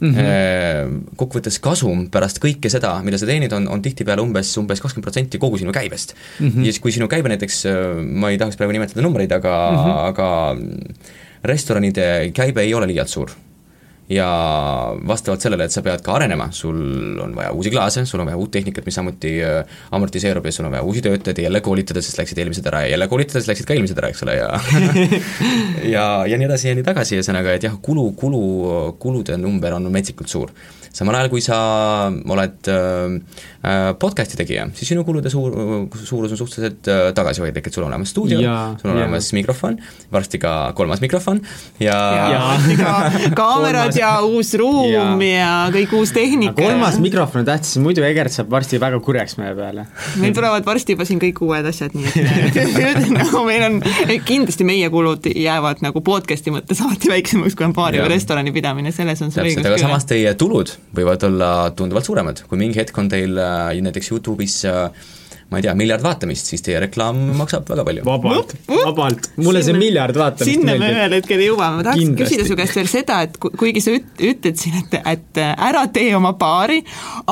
mm 0.00 0.14
-hmm. 0.14 1.00
kokkuvõttes 1.16 1.60
kasum 1.60 2.08
pärast 2.10 2.40
kõike 2.44 2.68
seda, 2.68 2.92
mida 3.04 3.18
sa 3.18 3.26
teenid, 3.26 3.52
on, 3.52 3.68
on 3.68 3.82
tihtipeale 3.82 4.22
umbes, 4.22 4.56
umbes 4.58 4.80
kakskümmend 4.80 5.04
protsenti 5.04 5.38
kogu 5.38 5.58
sinu 5.58 5.72
käibest 5.72 6.14
mm. 6.40 6.48
-hmm. 6.48 6.58
ja 6.58 6.72
siis, 6.72 6.80
kui 6.80 6.92
sinu 6.92 7.08
käibe 7.08 7.28
näiteks, 7.28 7.64
ma 8.12 8.30
ei 8.30 8.38
tahaks 8.38 8.56
praegu 8.56 8.72
nimetada 8.72 9.02
numbreid, 9.02 9.32
aga 9.32 9.56
mm, 9.70 9.76
-hmm. 9.76 10.08
aga 10.08 10.56
restoranide 11.44 12.30
käibe 12.36 12.64
ei 12.66 12.74
ole 12.74 12.90
liialt 12.90 13.08
suur. 13.08 13.30
Ja 14.10 14.26
vastavalt 15.06 15.44
sellele, 15.44 15.68
et 15.68 15.74
sa 15.74 15.84
pead 15.86 16.00
ka 16.02 16.16
arenema, 16.16 16.48
sul 16.50 17.20
on 17.22 17.34
vaja 17.36 17.52
uusi 17.54 17.70
klaase, 17.70 18.02
sul 18.10 18.18
on 18.24 18.26
vaja 18.26 18.40
uut 18.42 18.50
tehnikat, 18.56 18.82
mis 18.82 18.96
samuti 18.98 19.36
äh, 19.46 19.76
amortiseerub 19.94 20.48
ja 20.48 20.52
sul 20.56 20.66
on 20.66 20.74
vaja 20.74 20.82
uusi 20.82 21.02
töötajaid 21.04 21.38
ja 21.38 21.46
jälle 21.46 21.60
koolitada, 21.62 22.02
sest 22.02 22.18
läksid 22.18 22.40
eelmised 22.42 22.66
ära 22.66 22.80
ja 22.82 22.96
jälle 22.96 23.06
koolitada, 23.12 23.38
sest 23.38 23.52
läksid 23.52 23.68
ka 23.70 23.76
eelmised 23.76 24.02
ära, 24.02 24.10
eks 24.10 24.24
ole, 24.26 24.34
ja 24.34 24.50
ja, 25.94 26.04
ja 26.26 26.40
nii 26.42 26.50
edasi 26.50 26.72
ja 26.72 26.74
nii 26.74 26.88
tagasi, 26.90 27.20
ühesõnaga, 27.20 27.54
et 27.54 27.68
jah, 27.68 27.78
kulu, 27.86 28.08
kulu, 28.18 28.42
kulude 28.98 29.38
number 29.38 29.78
on 29.78 29.86
metsikult 29.94 30.34
suur 30.34 30.50
samal 30.94 31.14
ajal, 31.14 31.30
kui 31.30 31.42
sa 31.44 31.56
oled 32.10 32.70
äh, 32.70 33.14
äh, 33.62 33.92
podcast'i 34.00 34.38
tegija, 34.40 34.66
siis 34.74 34.90
sinu 34.90 35.04
kulude 35.06 35.30
suur, 35.30 35.54
suurus 35.94 36.34
on 36.34 36.40
suhteliselt 36.40 36.90
äh, 36.90 37.02
tagasihoidlik, 37.16 37.68
et 37.70 37.76
sul 37.76 37.86
on 37.86 37.92
olemas 37.92 38.10
stuudio, 38.10 38.40
sul 38.80 38.90
on 38.90 38.98
ja. 38.98 39.04
olemas 39.04 39.30
mikrofon, 39.36 39.78
varsti 40.12 40.40
ka 40.42 40.54
kolmas 40.78 41.02
mikrofon 41.04 41.40
ja, 41.82 41.94
ja. 42.34 42.42
ja. 42.74 42.94
kaamerad 43.40 43.94
ja 43.98 44.16
uus 44.26 44.52
ruum 44.58 45.22
ja, 45.22 45.36
ja 45.36 45.52
kõik 45.74 45.94
uus 46.00 46.14
tehnika. 46.16 46.56
kolmas 46.58 46.98
mikrofon 47.02 47.44
on 47.44 47.50
tähtis, 47.52 47.78
muidu 47.82 48.04
Egert 48.06 48.34
saab 48.34 48.50
varsti 48.50 48.82
väga 48.82 48.98
kurjaks 49.04 49.38
meie 49.38 49.54
peale. 49.54 49.86
meil 50.18 50.34
tulevad 50.34 50.66
varsti 50.66 50.98
juba 50.98 51.06
siin 51.06 51.22
kõik 51.22 51.38
uued 51.46 51.70
asjad, 51.70 51.94
nii 51.94 52.10
et 52.10 53.10
nagu 53.20 53.44
meil 53.46 53.66
on, 53.68 53.80
kindlasti 54.26 54.66
meie 54.66 54.90
kulud 54.90 55.30
jäävad 55.30 55.86
nagu 55.86 56.02
podcast'i 56.02 56.50
mõttes 56.54 56.82
alati 56.82 57.14
väiksemaks, 57.14 57.54
kui 57.54 57.70
on 57.70 57.78
baari 57.78 58.02
või 58.02 58.10
restorani 58.16 58.54
pidamine, 58.54 58.90
selles 58.94 59.22
on 59.22 59.30
sul 59.30 59.46
õigus 59.46 59.62
küll. 59.62 59.74
aga 59.74 59.84
samas 59.86 60.10
teie 60.10 60.34
tulud 60.34 60.79
võivad 60.96 61.24
olla 61.28 61.50
tunduvalt 61.76 62.08
suuremad, 62.08 62.44
kui 62.50 62.60
mingi 62.60 62.80
hetk 62.80 62.98
on 62.98 63.08
teil 63.12 63.38
äh, 63.38 63.80
näiteks 63.84 64.12
Youtube'is 64.12 64.62
äh, 64.68 64.88
ma 65.50 65.58
ei 65.58 65.64
tea, 65.66 65.72
miljard 65.74 66.02
vaatamist, 66.04 66.46
siis 66.46 66.62
teie 66.62 66.78
reklaam 66.82 67.18
maksab 67.38 67.66
väga 67.70 67.82
palju. 67.86 68.04
vabalt, 68.06 68.52
vabalt, 68.70 69.30
mulle 69.42 69.62
sinna, 69.66 69.80
see 69.80 69.82
miljard 69.82 70.18
vaatamist 70.18 70.50
sinna 70.52 70.76
meeldib. 70.76 70.84
me 70.84 70.90
ühel 70.94 71.16
hetkel 71.18 71.42
jõuame, 71.42 71.80
ma 71.80 71.86
tahaks 71.88 72.12
küsida 72.20 72.46
su 72.46 72.58
käest 72.60 72.78
veel 72.78 72.90
seda, 72.90 73.16
et 73.26 73.38
kuigi 73.42 73.82
sa 73.82 73.94
üt-, 73.98 74.12
ütled 74.30 74.60
siin, 74.60 74.76
et, 74.84 74.94
et 75.00 75.40
äh, 75.42 75.50
ära 75.70 75.82
tee 75.94 76.12
oma 76.18 76.36
baari, 76.38 76.78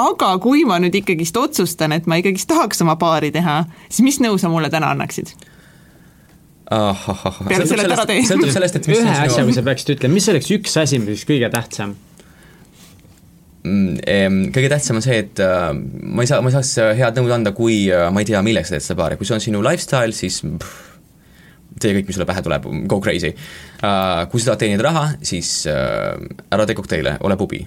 aga 0.02 0.32
kui 0.42 0.64
ma 0.66 0.80
nüüd 0.82 0.98
ikkagist 0.98 1.38
otsustan, 1.38 1.94
et 1.94 2.10
ma 2.10 2.18
ikkagist 2.18 2.50
tahaks 2.50 2.82
oma 2.82 2.98
baari 2.98 3.30
teha, 3.34 3.60
siis 3.86 4.02
mis 4.08 4.18
nõu 4.24 4.40
sa 4.42 4.50
mulle 4.50 4.72
täna 4.74 4.90
annaksid? 4.96 5.36
peale 6.68 7.64
selle, 7.64 7.86
et 7.86 7.94
ära 7.94 8.04
tee. 8.10 8.26
sõltub 8.28 8.50
sellest, 8.52 8.82
et 8.82 8.90
mis 8.90 8.98
ühe 8.98 9.14
asja, 9.14 9.46
kui 9.46 9.54
sa 9.56 9.62
peaksid 9.70 9.94
ütlema, 9.94 10.18
mis 10.18 10.28
oleks 10.34 10.50
üks 10.58 10.74
asi, 10.82 10.98
mis 11.00 11.22
kõige 11.28 11.54
tähtsam? 11.54 11.94
Mm, 13.66 14.50
kõige 14.54 14.68
tähtsam 14.70 15.00
on 15.00 15.04
see, 15.04 15.18
et 15.24 15.40
äh, 15.42 15.70
ma 15.74 16.22
ei 16.22 16.30
saa, 16.30 16.42
ma 16.44 16.50
ei 16.50 16.54
saaks 16.54 16.76
äh, 16.82 16.92
head 17.00 17.16
nõu 17.18 17.32
anda, 17.34 17.50
kui 17.56 17.88
äh, 17.90 18.06
ma 18.14 18.22
ei 18.22 18.28
tea, 18.28 18.42
milleks 18.44 18.70
sa 18.70 18.76
teed 18.76 18.86
seda 18.86 18.98
baari, 19.00 19.18
kui 19.18 19.26
see 19.26 19.34
on 19.34 19.42
sinu 19.42 19.62
lifestyle, 19.66 20.14
siis 20.14 20.38
pff, 20.46 20.84
tee 21.82 21.96
kõik, 21.96 22.06
mis 22.06 22.18
sulle 22.18 22.28
pähe 22.28 22.44
tuleb, 22.44 22.68
go 22.90 23.00
crazy. 23.02 23.32
Kui 23.78 24.42
sa 24.42 24.50
tahad 24.50 24.62
teenida 24.64 24.82
raha, 24.82 25.02
siis 25.22 25.50
ära 25.68 26.64
tee 26.66 26.74
kokteile, 26.74 27.12
ole 27.22 27.36
pubi. 27.38 27.60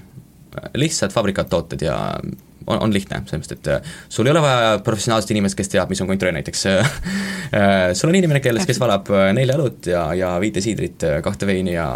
lihtsad 0.76 1.14
fabrikaattooted 1.16 1.86
ja 1.86 1.96
on, 2.66 2.82
on 2.82 2.92
lihtne, 2.92 3.22
mõttes, 3.24 3.54
et 3.56 3.70
sul 4.12 4.28
ei 4.28 4.34
ole 4.34 4.42
vaja 4.44 4.74
professionaalset 4.84 5.32
inimest, 5.32 5.56
kes 5.56 5.72
teab, 5.72 5.88
mis 5.94 6.02
on 6.04 6.12
kontroll 6.12 6.36
näiteks. 6.36 6.66
Sul 8.00 8.12
on 8.12 8.20
inimene, 8.20 8.44
kes, 8.44 8.68
kes 8.68 8.82
valab 8.84 9.08
nelja 9.38 9.56
õlut 9.56 9.88
ja, 9.94 10.04
ja 10.18 10.34
viite 10.44 10.64
siidrit, 10.64 11.08
kahte 11.24 11.48
veini 11.48 11.78
ja 11.78 11.88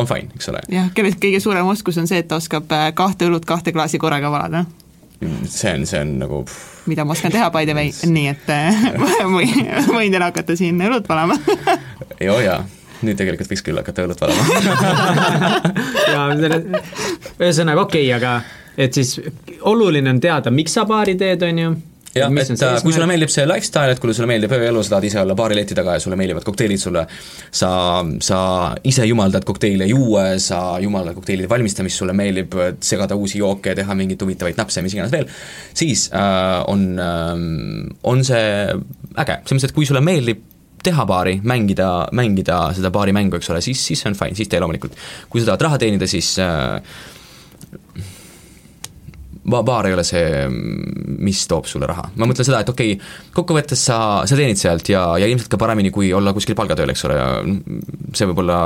on 0.00 0.08
fine, 0.08 0.30
eks 0.36 0.50
ole. 0.52 0.62
jah, 0.72 0.90
kellest 0.94 1.20
kõige 1.22 1.40
suurem 1.42 1.68
oskus 1.70 1.98
on 2.00 2.08
see, 2.10 2.20
et 2.22 2.28
ta 2.30 2.40
oskab 2.40 2.70
äh, 2.76 2.90
kahte 2.96 3.28
õlut 3.28 3.46
kahte 3.48 3.74
klaasi 3.76 4.00
korraga 4.02 4.32
valada. 4.32 4.64
see 5.44 5.74
on, 5.74 5.86
see 5.86 6.00
on 6.00 6.18
nagu 6.22 6.44
mida 6.90 7.04
ma 7.04 7.12
oskan 7.12 7.32
teha, 7.32 7.50
by 7.50 7.66
the 7.68 7.74
way, 7.76 7.92
nii 8.16 8.28
et 8.32 8.52
äh, 8.52 8.84
võin, 9.36 9.72
võin 9.90 10.12
teile 10.12 10.26
hakata 10.26 10.56
siin 10.58 10.80
õlut 10.88 11.08
valama. 11.08 11.38
Joo 12.28 12.40
jaa. 12.44 12.62
Nüüd 13.00 13.16
tegelikult 13.16 13.48
võiks 13.48 13.62
küll 13.64 13.80
hakata 13.80 14.04
õlut 14.04 14.20
valama. 14.20 14.42
Ja 16.12 16.26
ühesõnaga 17.40 17.86
okei 17.86 18.10
okay,, 18.10 18.16
aga 18.18 18.34
et 18.76 18.92
siis 18.92 19.14
oluline 19.64 20.12
on 20.12 20.20
teada, 20.20 20.52
miks 20.52 20.76
sa 20.76 20.84
baari 20.88 21.14
teed, 21.20 21.46
on 21.48 21.62
ju 21.62 21.70
jah, 22.14 22.32
et 22.32 22.62
äh, 22.66 22.76
kui 22.82 22.94
sulle 22.94 23.06
meeldib 23.10 23.30
see 23.32 23.46
lifestyle, 23.48 23.94
et 23.94 24.02
kui 24.02 24.14
sulle 24.16 24.28
meeldib 24.30 24.52
ööelu, 24.56 24.82
sa 24.82 24.96
tahad 24.96 25.06
ise 25.08 25.20
olla 25.22 25.36
baari 25.38 25.58
leti 25.58 25.76
taga 25.78 25.96
ja 25.96 26.02
sulle 26.02 26.18
meeldivad 26.18 26.46
kokteilid 26.46 26.82
sulle, 26.82 27.04
sa, 27.62 27.70
sa 28.26 28.40
ise 28.90 29.06
jumaldad 29.06 29.46
kokteile 29.48 29.88
juua, 29.90 30.24
sa 30.42 30.60
jumaldad 30.82 31.18
kokteilide 31.18 31.50
valmistamist, 31.50 32.02
sulle 32.02 32.16
meeldib 32.16 32.56
segada 32.84 33.18
uusi 33.18 33.40
jooke, 33.42 33.74
teha 33.78 33.96
mingeid 33.98 34.22
huvitavaid 34.26 34.58
napse, 34.60 34.82
mis 34.84 34.96
iganes 34.96 35.14
veel, 35.14 35.28
siis 35.76 36.08
äh, 36.10 36.60
on 36.70 36.86
äh,, 36.98 37.34
on 38.10 38.24
see 38.26 38.46
äge, 38.70 39.40
selles 39.44 39.56
mõttes, 39.56 39.70
et 39.70 39.76
kui 39.76 39.88
sulle 39.88 40.02
meeldib 40.04 40.46
teha 40.84 41.04
baari, 41.06 41.36
mängida, 41.44 42.08
mängida 42.16 42.60
seda 42.76 42.90
baari 42.94 43.12
mängu, 43.12 43.36
eks 43.36 43.50
ole, 43.52 43.60
siis, 43.64 43.82
siis 43.84 44.00
see 44.00 44.10
on 44.10 44.16
fine, 44.16 44.36
siis 44.38 44.48
tee 44.48 44.60
loomulikult. 44.62 44.96
kui 45.30 45.42
sa 45.42 45.52
tahad 45.52 45.66
raha 45.68 45.80
teenida, 45.82 46.08
siis 46.10 46.32
äh, 46.40 46.80
baar 49.48 49.88
ei 49.88 49.94
ole 49.96 50.04
see, 50.04 50.46
mis 51.24 51.42
toob 51.48 51.68
sulle 51.68 51.88
raha. 51.88 52.10
ma 52.16 52.28
mõtlen 52.28 52.46
seda, 52.46 52.60
et 52.60 52.72
okei 52.72 52.94
okay,, 52.96 53.12
kokkuvõttes 53.36 53.84
sa, 53.88 53.98
sa 54.28 54.38
teenid 54.38 54.60
sealt 54.60 54.90
ja, 54.92 55.04
ja 55.20 55.28
ilmselt 55.30 55.50
ka 55.52 55.60
paremini, 55.60 55.92
kui 55.94 56.12
olla 56.16 56.34
kuskil 56.36 56.58
palgatööl, 56.58 56.92
eks 56.92 57.06
ole, 57.08 57.20
see 58.16 58.28
võib 58.30 58.42
olla 58.44 58.58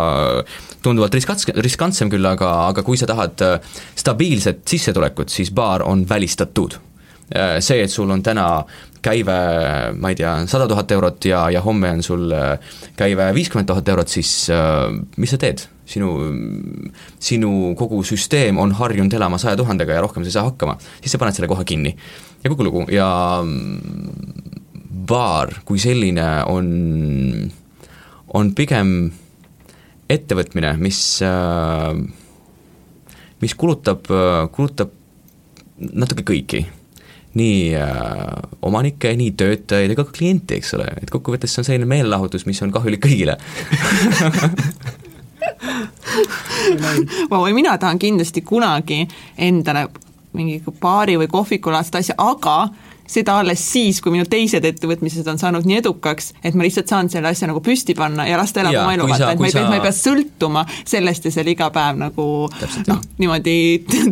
tunduvalt 0.84 1.14
riskants-, 1.14 1.50
riskantsem 1.54 2.10
küll, 2.12 2.26
aga, 2.26 2.50
aga 2.72 2.86
kui 2.86 2.98
sa 3.00 3.08
tahad 3.10 3.46
stabiilset 3.94 4.64
sissetulekut, 4.68 5.30
siis 5.32 5.54
baar 5.54 5.86
on 5.86 6.04
välistatud. 6.08 6.80
See, 7.64 7.80
et 7.80 7.90
sul 7.90 8.10
on 8.12 8.20
täna 8.22 8.46
käive, 9.04 9.36
ma 10.00 10.10
ei 10.12 10.18
tea, 10.18 10.32
sada 10.50 10.66
tuhat 10.70 10.90
eurot 10.96 11.28
ja, 11.28 11.44
ja 11.52 11.62
homme 11.64 11.92
on 11.98 12.02
sul 12.04 12.32
käive 12.96 13.28
viiskümmend 13.36 13.68
tuhat 13.68 13.88
eurot, 13.92 14.10
siis 14.12 14.34
mis 15.20 15.34
sa 15.34 15.40
teed? 15.40 15.68
sinu, 15.84 16.08
sinu 17.20 17.50
kogu 17.76 17.98
süsteem 18.08 18.56
on 18.60 18.72
harjunud 18.78 19.12
elama 19.12 19.36
saja 19.40 19.58
tuhandega 19.60 19.98
ja 19.98 20.04
rohkem 20.04 20.24
sa 20.24 20.30
ei 20.30 20.36
saa 20.38 20.46
hakkama, 20.48 20.78
siis 21.02 21.12
sa 21.12 21.20
paned 21.20 21.36
selle 21.36 21.50
kohe 21.50 21.64
kinni. 21.68 21.92
ja 22.40 22.52
kogu 22.52 22.64
lugu 22.64 22.86
ja 22.92 23.08
baar 25.04 25.52
kui 25.68 25.80
selline 25.82 26.26
on, 26.48 26.68
on 28.32 28.52
pigem 28.56 29.12
ettevõtmine, 30.10 30.74
mis, 30.80 31.00
mis 33.44 33.56
kulutab, 33.60 34.08
kulutab 34.52 34.96
natuke 35.92 36.24
kõiki 36.28 36.64
nii 37.38 37.74
äh, 37.78 37.88
omanikke, 38.62 39.10
nii 39.18 39.32
töötajaid 39.38 39.94
ega 39.94 40.04
ka 40.06 40.14
kliente, 40.16 40.58
eks 40.58 40.74
ole, 40.78 40.86
et 41.02 41.10
kokkuvõttes 41.12 41.54
see 41.54 41.62
on 41.62 41.68
selline 41.68 41.88
meelelahutus, 41.90 42.46
mis 42.46 42.62
on 42.62 42.72
kahjulik 42.74 43.02
kõigile. 43.04 43.36
Vau, 47.30 47.44
mina 47.52 47.78
tahan 47.78 47.98
kindlasti 47.98 48.44
kunagi 48.46 49.02
endale 49.38 49.88
mingi 50.34 50.62
baari 50.80 51.16
või 51.20 51.28
kohvikulaadset 51.30 52.00
asja, 52.00 52.14
aga 52.18 52.68
seda 53.06 53.38
alles 53.40 53.62
siis, 53.72 54.00
kui 54.02 54.12
minu 54.14 54.26
teised 54.30 54.64
ettevõtmised 54.64 55.26
on 55.30 55.38
saanud 55.40 55.66
nii 55.68 55.78
edukaks, 55.82 56.32
et 56.44 56.56
ma 56.56 56.64
lihtsalt 56.64 56.90
saan 56.90 57.10
selle 57.12 57.30
asja 57.30 57.48
nagu 57.50 57.60
püsti 57.64 57.96
panna 57.98 58.26
ja 58.28 58.38
lasta 58.40 58.62
elada 58.62 58.82
oma 58.82 58.94
elu, 58.96 59.08
vaata, 59.10 59.32
et 59.34 59.42
ma 59.42 59.50
ei 59.50 59.56
pea, 59.56 59.64
ma 59.68 59.78
ei 59.78 59.84
pea 59.84 59.94
sõltuma 59.96 60.64
sellest 60.84 61.28
ja 61.28 61.34
seal 61.34 61.50
iga 61.52 61.70
päev 61.74 62.00
nagu 62.00 62.28
noh, 62.88 63.02
niimoodi 63.20 63.56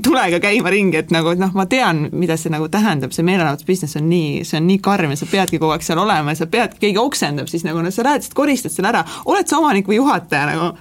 tulega 0.07 0.43
käima 0.43 0.73
ringi, 0.75 1.01
et 1.03 1.15
nagu, 1.15 1.35
noh, 1.39 1.55
ma 1.57 1.67
tean, 1.71 2.07
mida 2.13 2.37
see 2.41 2.53
nagu 2.53 2.69
tähendab, 2.73 3.15
see 3.17 3.27
meelelahutusbusiness 3.27 4.01
on 4.01 4.11
nii, 4.13 4.43
see 4.49 4.61
on 4.61 4.69
nii 4.69 4.83
karm 4.85 5.15
ja 5.15 5.23
sa 5.23 5.31
peadki 5.31 5.63
kogu 5.63 5.77
aeg 5.77 5.87
seal 5.87 6.03
olema 6.03 6.35
ja 6.35 6.43
sa 6.43 6.51
pead, 6.53 6.77
keegi 6.83 7.01
oksendab, 7.01 7.51
siis 7.51 7.67
nagu 7.69 7.83
noh, 7.83 7.95
sa 7.95 8.07
lähed, 8.07 8.29
koristad 8.37 8.75
selle 8.75 8.93
ära, 8.93 9.07
oled 9.29 9.49
sa 9.49 9.61
omanik 9.63 9.89
või 9.89 10.01
juhataja 10.03 10.53
nagu, 10.53 10.73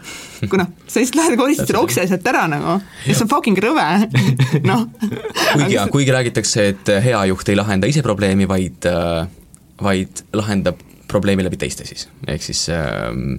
kui 0.50 0.60
noh, 0.60 0.70
sa 0.88 1.02
lihtsalt 1.02 1.20
lähed 1.20 1.40
koristad 1.40 1.70
selle 1.70 1.82
okse 1.84 2.06
sealt 2.10 2.30
ära 2.32 2.46
nagu 2.50 2.78
ja 3.06 3.14
see 3.16 3.26
on 3.26 3.32
fucking 3.32 3.60
rõve, 3.62 3.88
noh. 4.70 4.88
kuigi, 5.54 5.80
kuigi 5.94 6.16
räägitakse, 6.16 6.68
et 6.74 6.94
hea 7.06 7.24
juht 7.32 7.52
ei 7.52 7.60
lahenda 7.60 7.90
ise 7.90 8.04
probleemi, 8.06 8.48
vaid, 8.50 8.88
vaid 9.82 10.24
lahendab 10.38 10.82
probleemi 11.12 11.46
läbi 11.46 11.60
teiste 11.62 11.86
siis, 11.88 12.08
ehk 12.30 12.46
siis 12.46 12.64
ähm, 12.74 13.36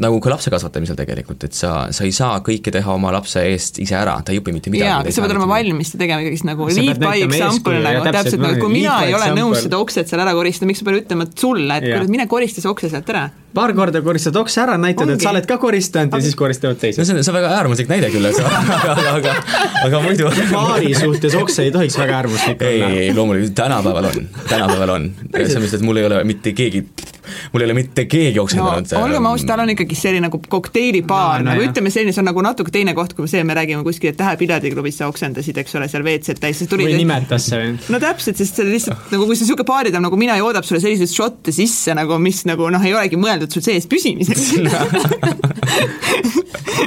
nagu 0.00 0.20
ka 0.24 0.30
lapse 0.32 0.50
kasvatamisel 0.52 0.96
tegelikult, 0.96 1.44
et 1.44 1.56
sa, 1.56 1.72
sa 1.92 2.06
ei 2.06 2.14
saa 2.16 2.38
kõike 2.44 2.72
teha 2.72 2.94
oma 2.94 3.12
lapse 3.12 3.42
eest 3.44 3.80
ise 3.82 3.96
ära, 3.98 4.16
ta 4.24 4.32
ei 4.32 4.40
õpi 4.40 4.54
mitte 4.56 4.72
midagi. 4.72 4.88
jaa, 4.88 5.02
aga 5.02 5.12
sa 5.12 5.24
pead 5.24 5.34
olema 5.36 5.50
valmis 5.50 5.92
seda 5.92 6.06
tegema 6.06 6.24
ikkagist 6.24 6.48
nagu 6.48 6.68
lead 6.70 7.02
by 7.02 7.26
example 7.26 7.76
nagu 7.84 8.06
täpselt, 8.08 8.40
no, 8.40 8.48
nagu, 8.48 8.64
kui 8.64 8.74
mina 8.78 8.96
ei 9.06 9.14
ole 9.18 9.28
nõus 9.36 9.58
example. 9.58 9.66
seda 9.68 9.82
okset 9.84 10.12
seal 10.12 10.24
ära 10.24 10.34
koristama, 10.38 10.72
miks 10.72 10.82
sa 10.82 10.88
pead 10.88 11.02
ütlema 11.04 11.28
sulle, 11.28 11.78
et 11.78 11.88
kuule, 11.90 12.10
mine 12.16 12.28
korista 12.30 12.64
see 12.64 12.72
okse 12.72 12.92
sealt 12.92 13.12
ära 13.12 13.28
paar 13.52 13.72
korda 13.76 14.00
koristad 14.00 14.36
okse 14.40 14.62
ära, 14.62 14.78
näitad, 14.80 15.10
et 15.12 15.22
sa 15.22 15.30
oled 15.32 15.46
ka 15.48 15.58
koristanud 15.60 16.14
ja 16.16 16.24
siis 16.24 16.36
koristavad 16.38 16.78
no 16.78 16.80
teised. 16.80 17.04
see 17.04 17.14
on, 17.14 17.20
see 17.20 17.32
on 17.32 17.36
väga 17.36 17.50
äärmuslik 17.58 17.90
näide 17.90 18.08
küll, 18.12 18.28
aga, 18.30 18.48
aga, 18.78 18.94
aga, 19.12 19.34
aga, 19.84 20.00
muidu 20.06 20.30
paari 20.52 20.94
suhtes 20.96 21.36
okse 21.36 21.66
ei 21.68 21.74
tohiks 21.74 21.98
väga 22.00 22.22
äärmuslik 22.22 22.64
ei, 22.64 22.80
olla. 22.80 23.00
ei 23.04 23.14
loomulikult 23.16 23.54
tänapäeval 23.60 24.08
on, 24.08 24.28
tänapäeval 24.48 24.94
on. 24.96 25.10
selles 25.34 25.58
mõttes, 25.58 25.76
et 25.76 25.84
mul 25.84 26.00
ei 26.00 26.08
ole 26.08 26.22
mitte 26.28 26.54
keegi, 26.56 26.86
mul 27.52 27.62
ei 27.62 27.68
ole 27.68 27.76
mitte 27.78 28.04
keegi 28.10 28.38
no 28.38 28.44
oksendanud 28.46 28.92
olgem 29.02 29.26
ausad, 29.30 29.48
tal 29.52 29.62
on 29.64 29.72
ikkagi 29.74 29.98
selline 29.98 30.26
nagu 30.28 30.40
kokteilibaar 30.48 31.42
No, 31.42 31.44
no 31.44 31.44
no, 31.44 31.50
nagu 31.52 31.62
jah. 31.64 31.70
ütleme 31.72 31.92
selline, 31.94 32.12
see 32.14 32.22
on 32.22 32.28
nagu 32.30 32.42
natuke 32.44 32.72
teine 32.74 32.94
koht, 32.98 33.14
kui 33.18 33.28
see, 33.30 33.42
me 33.46 33.54
räägime 33.56 33.84
kuskil, 33.86 34.12
et 34.12 34.18
Tähe 34.22 34.36
piljadiklubis 34.40 34.98
sa 35.00 35.08
oksendasid, 35.10 35.56
eks 35.62 35.74
ole, 35.78 35.88
seal 35.90 36.04
WC-d 36.06 36.38
täis, 36.42 36.60
siis 36.60 36.70
tuli 36.70 36.86
või 36.86 36.98
nimetas 37.00 37.48
see 37.50 37.58
või? 37.62 37.72
no 37.94 38.00
täpselt, 38.02 38.38
sest 38.40 38.60
see 38.60 38.68
lihtsalt 38.68 39.08
nagu 39.14 39.26
kui 39.28 39.36
see 39.38 39.46
niisugune 39.46 39.68
baaridaam 39.68 40.04
nagu 40.06 40.18
mina 40.20 40.36
joodab 40.40 40.66
sulle 40.68 40.82
selliseid 40.84 41.12
šotte 41.14 41.54
sisse 41.54 41.94
nagu, 41.98 42.18
mis 42.22 42.42
nagu 42.48 42.70
noh, 42.72 42.82
ei 42.86 42.94
olegi 42.96 43.18
mõeldud 43.20 43.50
sul 43.54 43.64
sees 43.64 43.88
püsimiseks 43.90 44.52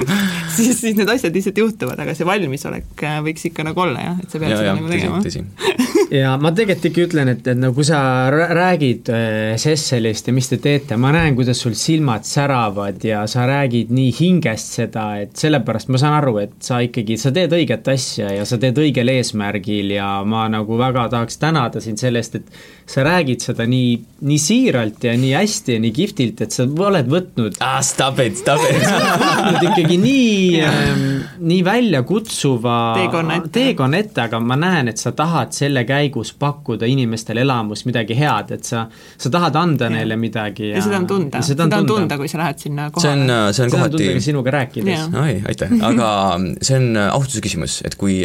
siis, 0.55 0.79
siis 0.81 0.95
need 0.97 1.09
asjad 1.11 1.35
lihtsalt 1.35 1.57
juhtuvad, 1.59 1.99
aga 2.01 2.15
see 2.17 2.27
valmisolek 2.27 3.03
äh, 3.05 3.17
võiks 3.25 3.47
ikka 3.49 3.65
nagu 3.67 3.83
olla 3.85 4.03
jah, 4.09 4.19
et 4.23 4.31
sa 4.33 4.41
pead 4.41 4.53
ja, 4.53 4.59
seda 4.59 4.69
ja 4.69 4.75
nagu 4.77 4.91
tegema. 4.91 5.21
ja 6.19 6.33
ma 6.41 6.51
tegelikult 6.55 6.89
ikka 6.91 7.05
ütlen, 7.09 7.31
et, 7.35 7.47
et 7.53 7.59
no 7.59 7.71
kui 7.75 7.85
sa 7.87 7.99
rää- 8.33 8.51
räägid 8.57 9.11
äh, 9.13 9.55
Sesselist 9.61 10.24
ja 10.27 10.33
mis 10.33 10.47
te 10.49 10.57
teete, 10.57 10.97
ma 10.97 11.11
näen, 11.13 11.35
kuidas 11.37 11.59
sul 11.61 11.73
silmad 11.77 12.23
säravad 12.25 13.03
ja 13.05 13.23
sa 13.29 13.43
räägid 13.47 13.91
nii 13.93 14.11
hingest 14.19 14.73
seda, 14.79 15.03
et 15.21 15.35
sellepärast 15.37 15.89
ma 15.93 15.99
saan 16.01 16.15
aru, 16.19 16.37
et 16.41 16.55
sa 16.65 16.79
ikkagi, 16.85 17.17
sa 17.21 17.31
teed 17.35 17.53
õiget 17.53 17.87
asja 17.93 18.31
ja 18.33 18.45
sa 18.45 18.57
teed 18.61 18.77
õigel 18.81 19.11
eesmärgil 19.13 19.91
ja 19.97 20.07
ma 20.25 20.47
nagu 20.49 20.77
väga 20.79 21.07
tahaks 21.13 21.37
tänada 21.41 21.81
sind 21.83 22.01
selle 22.01 22.21
eest, 22.23 22.35
et 22.41 22.49
sa 22.89 23.03
räägid 23.05 23.41
seda 23.45 23.65
nii, 23.69 23.95
nii 24.29 24.39
siiralt 24.41 25.03
ja 25.07 25.13
nii 25.17 25.33
hästi 25.37 25.77
ja 25.77 25.83
nii 25.83 25.93
kihvtilt, 25.95 26.41
et 26.45 26.53
sa 26.53 26.65
oled 26.65 27.07
võtnud 27.09 27.57
ah, 27.65 27.79
stop 27.85 28.19
it, 28.25 28.37
stop 28.41 28.61
it 28.69 28.81
võtnud 28.89 29.63
ikkagi 29.69 29.97
nii 30.01 30.61
ähm, 30.65 31.05
nii 31.45 31.61
väljakutsuva 31.65 32.75
Teekonna 32.99 33.35
ette. 33.39 33.49
teekonna 33.59 33.97
ette, 34.01 34.21
aga 34.27 34.39
ma 34.39 34.55
näen, 34.59 34.89
et 34.91 35.01
sa 35.01 35.11
tahad 35.15 35.53
selle 35.55 35.83
käigus 35.87 36.33
pakkuda 36.39 36.85
inimestele 36.89 37.41
elamus 37.45 37.85
midagi 37.85 38.17
head, 38.17 38.51
et 38.57 38.63
sa, 38.67 38.85
sa 39.17 39.29
tahad 39.33 39.55
anda 39.61 39.85
Ja. 39.85 39.89
neile 39.99 40.14
midagi 40.19 40.69
ja, 40.69 40.77
ja 40.77 40.85
seda 40.85 40.99
on 41.01 41.07
tunda, 41.09 41.41
ja 41.41 41.47
seda 41.47 41.67
on 41.67 41.89
tunda, 41.89 42.17
kui 42.19 42.29
sa 42.31 42.41
lähed 42.41 42.61
sinna 42.61 42.89
see 42.89 43.11
on, 43.11 43.25
kohale. 43.25 43.53
see 43.53 43.65
on 43.65 43.69
seda 43.69 43.69
on 43.69 43.75
kohati 43.75 44.03
tunda 44.03 44.23
sinuga 44.29 44.55
rääkides. 44.59 45.09
Oi, 45.23 45.35
aitäh, 45.51 45.75
aga 45.89 46.09
see 46.61 46.79
on 46.79 47.03
austuse 47.09 47.43
küsimus, 47.45 47.81
et 47.87 47.97
kui 47.99 48.21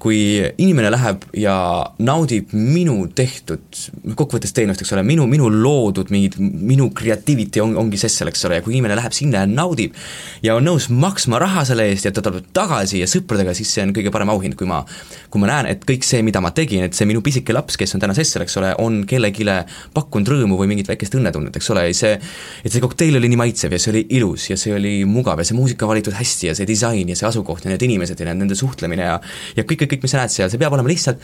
kui 0.00 0.18
inimene 0.60 0.90
läheb 0.92 1.24
ja 1.40 1.56
naudib 2.04 2.52
minu 2.52 3.06
tehtud, 3.16 3.64
kokkuvõttes 4.12 4.52
teenust, 4.56 4.82
eks 4.84 4.92
ole, 4.96 5.04
minu, 5.06 5.26
minu 5.30 5.48
loodud 5.52 6.12
mingid, 6.14 6.36
minu 6.40 6.90
creativity 6.96 7.62
on, 7.64 7.76
ongi 7.80 8.00
Sessel, 8.00 8.30
eks 8.30 8.44
ole, 8.48 8.60
ja 8.60 8.64
kui 8.64 8.76
inimene 8.76 8.98
läheb 8.98 9.14
sinna 9.16 9.44
ja 9.44 9.50
naudib 9.50 9.96
ja 10.44 10.56
on 10.58 10.66
nõus 10.68 10.90
maksma 10.92 11.40
raha 11.42 11.64
selle 11.68 11.88
eest 11.90 12.08
ja 12.08 12.14
ta 12.14 12.24
tuleb 12.24 12.50
tagasi 12.56 13.00
ja 13.02 13.10
sõpradega, 13.10 13.54
siis 13.56 13.72
see 13.72 13.86
on 13.86 13.94
kõige 13.96 14.12
parem 14.14 14.32
auhind, 14.34 14.58
kui 14.58 14.68
ma 14.68 14.82
kui 15.30 15.42
ma 15.42 15.50
näen, 15.50 15.70
et 15.72 15.82
kõik 15.88 16.04
see, 16.06 16.22
mida 16.26 16.40
ma 16.44 16.52
tegin, 16.56 16.86
et 16.86 16.96
see 16.96 17.08
minu 17.08 17.22
pisike 17.24 17.54
laps, 17.56 17.76
kes 17.80 17.96
on 17.96 18.02
täna 18.02 18.14
Sessel, 18.16 18.44
eks 18.44 18.56
ole, 18.60 18.72
on 18.82 19.02
kellelegi 19.08 19.46
pakkunud 19.94 20.28
rõõmu 20.32 20.58
või 20.60 20.70
mingit 20.70 20.88
väikest 20.90 21.16
õnnetunnet, 21.18 21.56
eks 21.58 21.72
ole, 21.74 21.86
ja 21.90 21.96
see 21.96 22.14
et 22.16 22.72
see 22.72 22.82
kokteil 22.82 23.18
oli 23.18 23.30
nii 23.30 23.40
maitsev 23.40 23.74
ja 23.74 23.80
see 23.80 23.92
oli 23.92 24.02
ilus 24.18 24.50
ja 24.50 24.56
see 24.60 24.74
oli 24.74 24.94
mugav 25.08 25.40
ja 25.40 25.46
see 25.46 25.56
muusika 25.58 25.88
valitud 25.88 26.16
hästi 26.16 26.50
ja 26.50 26.54
see 26.58 26.68
disain 26.68 27.08
ja 27.12 27.16
see 27.18 27.28
asukoht 27.28 27.66
ja 27.66 27.72
need 27.72 27.84
inimesed 27.86 28.20
ja 28.20 28.34
nende 28.34 28.58
suhtlemine 28.58 29.06
ja 29.06 29.18
ja 29.56 29.64
kõik, 29.64 29.85
kõik, 29.86 29.94
kõik, 29.94 30.06
mis 30.06 30.16
sa 30.16 30.24
näed 30.24 30.34
seal, 30.34 30.50
see 30.52 30.60
peab 30.60 30.74
olema 30.76 30.90
lihtsalt 30.90 31.22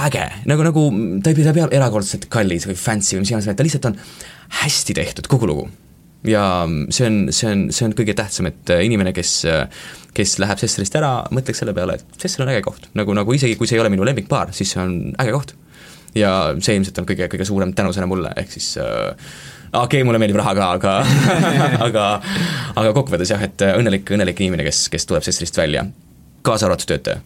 äge, 0.00 0.24
nagu, 0.48 0.64
nagu 0.64 0.86
ta 1.20 1.30
ei 1.30 1.36
pea, 1.36 1.46
ta 1.50 1.54
peab 1.56 1.76
erakordselt 1.76 2.26
kallis 2.32 2.66
või 2.68 2.78
fancy 2.78 3.16
või 3.16 3.24
mis 3.24 3.32
iganes, 3.32 3.48
ta 3.56 3.66
lihtsalt 3.66 3.88
on 3.90 3.98
hästi 4.62 4.96
tehtud, 4.96 5.28
kogu 5.30 5.48
lugu. 5.50 5.68
ja 6.26 6.42
see 6.92 7.06
on, 7.08 7.18
see 7.32 7.48
on, 7.48 7.66
see 7.74 7.86
on 7.88 7.96
kõige 7.96 8.14
tähtsam, 8.16 8.50
et 8.50 8.72
äh, 8.72 8.84
inimene, 8.86 9.12
kes 9.16 9.40
kes 10.16 10.36
läheb 10.42 10.60
Sesselist 10.60 10.96
ära, 10.98 11.12
mõtleks 11.34 11.62
selle 11.62 11.74
peale, 11.76 11.96
et 11.98 12.20
Sessel 12.22 12.44
on 12.44 12.52
äge 12.52 12.64
koht, 12.66 12.90
nagu, 12.98 13.14
nagu 13.16 13.34
isegi 13.36 13.56
kui 13.58 13.68
see 13.70 13.78
ei 13.78 13.84
ole 13.84 13.92
minu 13.92 14.06
lemmikbaar, 14.06 14.54
siis 14.56 14.74
see 14.74 14.82
on 14.82 14.96
äge 15.22 15.34
koht. 15.36 15.54
ja 16.14 16.30
see 16.58 16.74
ilmselt 16.74 16.98
on 16.98 17.06
kõige, 17.06 17.28
kõige 17.30 17.46
suurem 17.46 17.72
tänusõna 17.76 18.08
mulle, 18.10 18.32
ehk 18.40 18.50
siis 18.50 18.72
äh, 18.82 19.12
okei 19.70 20.00
okay,, 20.00 20.06
mulle 20.06 20.18
meeldib 20.18 20.40
raha 20.40 20.54
ka, 20.58 20.70
aga 20.78 20.94
aga 21.86 22.06
aga 22.74 22.94
kokkuvõttes 22.96 23.30
jah, 23.30 23.44
et 23.46 23.66
õnnelik, 23.70 24.10
õnnelik 24.16 24.42
inimene, 24.42 24.66
kes, 24.66 24.88
kes 24.92 25.06
tuleb 25.06 25.26
Sesselist 25.26 25.60
välja, 25.60 25.86
kaasa 26.46 26.66
arvatud 26.66 26.90
töötaja 26.90 27.22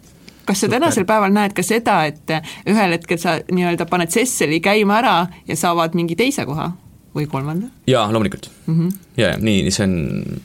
kas 0.46 0.60
sa 0.60 0.68
tänasel 0.68 1.06
päeval 1.08 1.32
näed 1.34 1.54
ka 1.56 1.62
seda, 1.62 2.04
et 2.04 2.32
ühel 2.68 2.96
hetkel 2.96 3.18
sa 3.20 3.38
nii-öelda 3.50 3.86
paned 3.90 4.12
Sesseli 4.14 4.60
käima 4.60 4.98
ära 5.00 5.18
ja 5.48 5.56
saavad 5.56 5.94
mingi 5.94 6.16
teise 6.16 6.46
koha 6.46 6.72
või 7.14 7.26
kolmanda? 7.30 7.68
jaa, 7.86 8.04
loomulikult 8.12 8.48
mm. 8.66 8.74
-hmm. 8.74 8.92
jaa, 9.20 9.28
jaa, 9.30 9.38
nii, 9.46 9.70
see 9.74 9.84
on 9.86 9.94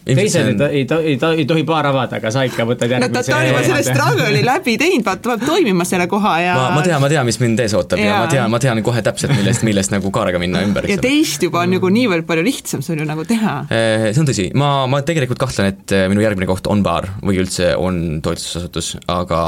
teisel 0.06 0.50
ei 0.52 0.56
to- 0.60 0.70
ei 0.70 0.86
to- 0.86 1.00
ei 1.02 1.18
to- 1.22 1.32
ei 1.42 1.46
tohi 1.50 1.64
baar 1.68 1.88
avada, 1.90 2.20
aga 2.20 2.32
sa 2.32 2.44
ikka 2.48 2.66
võtad 2.70 2.92
no 2.94 3.10
ta, 3.10 3.24
järgmise 3.24 3.32
ta 3.32 3.38
on 3.40 3.48
juba 3.48 3.64
selle 3.68 3.84
struggle'i 3.88 4.44
läbi 4.52 4.76
teinud, 4.82 5.06
vaata, 5.08 5.30
peab 5.32 5.46
toimima 5.48 5.88
selle 5.90 6.08
koha 6.12 6.34
ja 6.44 6.58
ma, 6.60 6.68
ma 6.78 6.84
tean, 6.86 7.02
ma 7.02 7.10
tean, 7.12 7.26
mis 7.30 7.40
mind 7.42 7.64
ees 7.66 7.74
ootab 7.80 8.00
ja, 8.02 8.12
ja 8.12 8.20
ma 8.20 8.28
tean, 8.32 8.52
ma 8.54 8.60
tean 8.62 8.84
kohe 8.86 9.02
täpselt, 9.06 9.34
millest, 9.38 9.66
millest 9.68 9.96
nagu 9.96 10.12
kaarega 10.14 10.42
minna 10.42 10.62
ümber, 10.68 10.90
ja 10.90 11.00
teist 11.02 11.44
juba 11.44 11.64
on 11.66 11.74
nagu 11.78 11.90
niivõrd 11.94 12.28
palju 12.30 12.46
lihtsam 12.46 12.86
sul 12.86 13.02
ju 13.02 13.08
nagu 13.10 13.26
teha. 13.26 13.56
Eh, 13.74 14.10
see 14.14 14.22
on 14.22 14.30
tõsi, 14.30 14.50
ma, 14.54 14.86
ma 14.92 15.02
tegelikult 15.06 15.42
kahtlen, 15.42 15.74
et 15.74 15.96
eh, 15.96 16.06
minu 16.12 16.22
järgmine 16.26 16.48
koht 16.50 16.68
on 16.70 16.84
baar 16.86 17.10
või 17.24 17.42
üldse 17.42 17.74
on 17.80 18.20
toitlustusasutus, 18.26 18.98
aga 19.08 19.42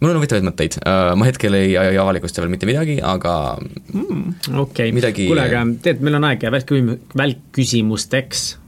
mul 0.00 0.10
on 0.10 0.18
huvitavaid 0.18 0.46
mõtteid, 0.46 0.78
ma 1.16 1.28
hetkel 1.28 1.54
ei, 1.58 1.74
ei 1.80 1.98
avalikusta 2.00 2.42
veel 2.42 2.52
mitte 2.52 2.68
midagi, 2.68 2.98
aga 3.02 3.34
okei 4.64 4.92
midagi- 4.96 5.28
kuule, 5.30 5.46
aga 5.46 5.64
tead, 5.84 6.02
meil 6.04 6.18
on 6.18 6.28
aega 6.30 6.50
välkküsim-, 6.54 6.98
välkküsimusteks. 7.16 8.58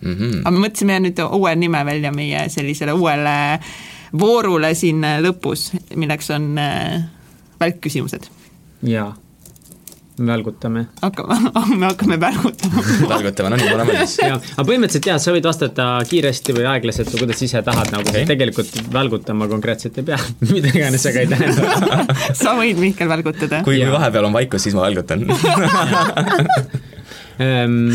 mm 0.00 0.14
-hmm. 0.14 0.40
aga 0.44 0.50
me 0.50 0.68
mõtlesime 0.68 0.98
nüüd 1.04 1.20
uue 1.30 1.54
nime 1.56 1.84
välja 1.84 2.12
meie 2.12 2.48
sellisele 2.48 2.92
uuele 2.92 3.36
voorule 4.18 4.74
siin 4.74 5.04
lõpus, 5.20 5.70
milleks 5.94 6.30
on 6.30 6.58
äh, 6.58 7.04
välkküsimused. 7.60 8.28
jaa, 8.82 9.14
välgutame. 10.18 10.86
hakkame, 11.02 11.36
me 11.80 11.86
hakkame 11.86 12.20
välgutama. 12.20 12.82
välgutama, 13.08 13.50
no 13.52 13.56
nii, 13.60 13.72
valmis. 13.76 14.16
jaa, 14.22 14.38
aga 14.38 14.64
põhimõtteliselt 14.68 15.08
jaa, 15.10 15.18
sa 15.22 15.34
võid 15.34 15.48
vastata 15.48 15.88
kiiresti 16.08 16.56
või 16.56 16.66
aeglaselt 16.70 17.12
või 17.12 17.24
kuidas 17.24 17.42
ise 17.44 17.62
tahad, 17.66 17.92
nagu 17.92 18.08
okay. 18.08 18.26
tegelikult 18.28 18.80
välgutama 18.92 19.48
konkreetselt 19.50 20.00
ei 20.00 20.08
pea 20.08 20.20
mida 20.54 20.72
iganes 20.72 21.04
see 21.04 21.14
ka 21.16 21.24
ei 21.24 21.30
tähenda. 21.30 22.02
sa 22.42 22.56
võid, 22.58 22.80
Mihkel, 22.80 23.10
välgutada. 23.12 23.62
kui, 23.66 23.80
kui 23.82 23.92
vahepeal 23.92 24.30
on 24.30 24.36
vaikus, 24.36 24.66
siis 24.66 24.76
ma 24.78 24.86
välgutan 24.88 25.26
Ehm, 27.36 27.90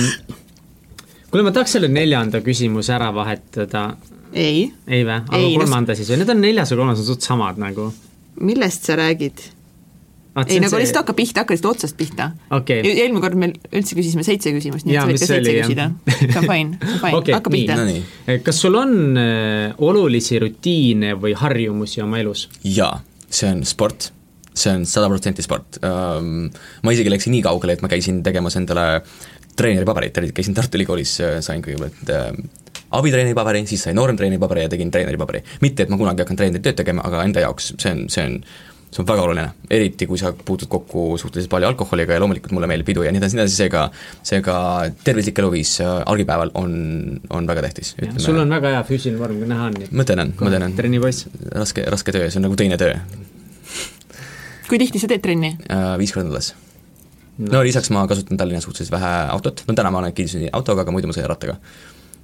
kuule, 1.32 1.46
ma 1.48 1.54
tahaks 1.54 1.74
selle 1.78 1.90
neljanda 1.90 2.44
küsimuse 2.46 2.94
ära 2.94 3.10
vahetada. 3.16 3.96
ei, 4.34 4.68
ei 4.88 5.02
vä? 5.06 5.24
aga 5.26 5.40
Ei, 5.40 5.56
no 5.56 5.64
kolmanda 5.64 5.96
siis 5.98 6.12
või? 6.12 6.22
Need 6.22 6.30
on 6.36 6.44
neljas 6.46 6.72
ja 6.72 6.78
kolmas 6.78 7.02
on 7.02 7.08
suht 7.08 7.26
samad 7.26 7.58
nagu. 7.62 7.90
millest 8.40 8.86
sa 8.86 9.00
räägid? 9.00 9.42
Ei, 10.40 10.60
nagu 10.64 10.80
lihtsalt 10.80 11.02
hakka 11.02 11.16
pihta, 11.18 11.44
hakka 11.44 11.56
lihtsalt 11.56 11.76
otsast 11.76 11.98
pihta. 12.00 12.30
Okei. 12.56 12.80
eelmine 12.88 13.22
kord 13.24 13.36
meil 13.40 13.58
üldse 13.72 13.98
küsisime 13.98 14.24
seitse 14.28 14.54
küsimust, 14.56 14.88
nii 14.88 14.96
et 14.96 15.02
sa 15.02 15.10
võid 15.10 15.18
mis 15.18 15.24
ka 15.24 15.28
see 15.28 15.36
seitse 15.36 15.52
oli, 15.52 15.66
küsida. 15.66 15.88
see 16.08 16.40
on 16.40 16.48
fine, 16.48 16.80
see 16.80 16.96
on 16.96 17.04
fine 17.04 17.18
Okei, 17.20 17.36
hakka 17.36 17.54
pihta 17.54 17.78
no 17.80 17.90
nii. 17.90 18.40
kas 18.46 18.62
sul 18.64 18.80
on 18.80 18.96
äh, 19.20 19.84
olulisi 19.84 20.40
rutiine 20.42 21.14
või 21.20 21.36
harjumusi 21.38 22.04
oma 22.06 22.22
elus? 22.24 22.48
jaa, 22.64 22.94
see 23.28 23.52
on 23.52 23.66
sport, 23.68 24.12
see 24.54 24.72
on 24.78 24.88
sada 24.90 25.12
protsenti 25.12 25.44
sport 25.46 25.82
um, 25.84 26.48
ma 26.86 26.96
isegi 26.96 27.12
läksin 27.12 27.36
nii 27.36 27.46
kaugele, 27.50 27.76
et 27.76 27.84
ma 27.84 27.92
käisin 27.92 28.24
tegemas 28.24 28.56
endale 28.60 28.88
treeneripaberit, 29.60 30.16
käisin 30.32 30.56
Tartu 30.56 30.80
Ülikoolis, 30.80 31.18
sain 31.44 31.64
kõigepealt 31.66 32.12
äh, 32.16 32.32
abitreeneri 32.96 33.36
paberi, 33.36 33.66
siis 33.68 33.84
sain 33.86 33.96
nooremtreeneri 34.00 34.40
paberi 34.40 34.66
ja 34.66 34.72
tegin 34.72 34.92
treeneri 34.92 35.20
paberi. 35.20 35.44
mitte, 35.62 35.84
et 35.84 35.92
ma 35.92 36.00
kunagi 36.00 36.24
hakkan 36.24 36.40
treeneri 36.40 36.64
tööd 36.64 36.80
tegema, 36.80 37.04
aga 37.08 37.24
enda 37.28 37.44
jaoks 37.44 37.74
see 37.76 37.92
on, 37.92 38.06
see 38.12 38.24
on 38.26 38.40
see 38.92 39.00
on 39.00 39.08
väga 39.08 39.24
oluline, 39.24 39.46
eriti 39.72 40.06
kui 40.08 40.20
sa 40.20 40.34
puutud 40.36 40.68
kokku 40.72 41.16
suhteliselt 41.20 41.52
palju 41.52 41.70
alkoholiga 41.70 42.18
ja 42.18 42.22
loomulikult 42.24 42.52
mulle 42.56 42.68
meeldib 42.68 42.90
pidu 42.90 43.06
ja 43.06 43.12
nii 43.14 43.22
edasi, 43.22 43.38
nii 43.38 43.46
edasi, 43.46 43.60
seega 43.62 43.84
seega 44.28 44.56
tervislik 45.06 45.38
eluviis 45.40 45.78
äh, 45.84 45.92
argipäeval 46.12 46.52
on, 46.60 46.74
on 47.32 47.48
väga 47.48 47.64
tähtis. 47.68 47.94
sul 48.18 48.40
on 48.42 48.52
väga 48.52 48.74
hea 48.76 48.82
füüsiline 48.88 49.20
vorm, 49.20 49.38
kui 49.40 49.48
näha 49.48 49.70
on. 49.70 49.78
ma 49.92 50.08
tänan, 50.08 50.34
ma 50.40 50.52
tänan. 50.52 50.76
trennipoiss. 50.76 51.30
raske, 51.56 51.86
raske 51.88 52.12
töö, 52.12 52.28
see 52.28 52.42
on 52.42 52.48
nagu 52.50 52.60
teine 52.60 52.80
töö. 52.82 52.98
kui 54.68 54.82
tihti 54.82 55.00
sa 55.00 55.08
teed 55.12 55.24
trenni 55.24 55.56
uh,? 55.70 55.96
Viis 56.02 56.12
korda 56.12 56.28
nädalas 56.28 56.52
no.. 57.38 57.48
no 57.56 57.64
lisaks 57.64 57.94
ma 57.96 58.04
kasutan 58.12 58.40
Tallinnas 58.40 58.68
suhteliselt 58.68 58.92
vähe 58.98 59.14
autot, 59.32 59.64
no 59.68 59.78
täna 59.78 59.94
ma 59.94 60.04
olen 60.04 60.18
kinni 60.18 60.52
autoga, 60.52 60.84
aga 60.84 60.92
muidu 60.92 61.08
ma 61.08 61.16
sõidan 61.16 61.32
rattaga 61.32 61.56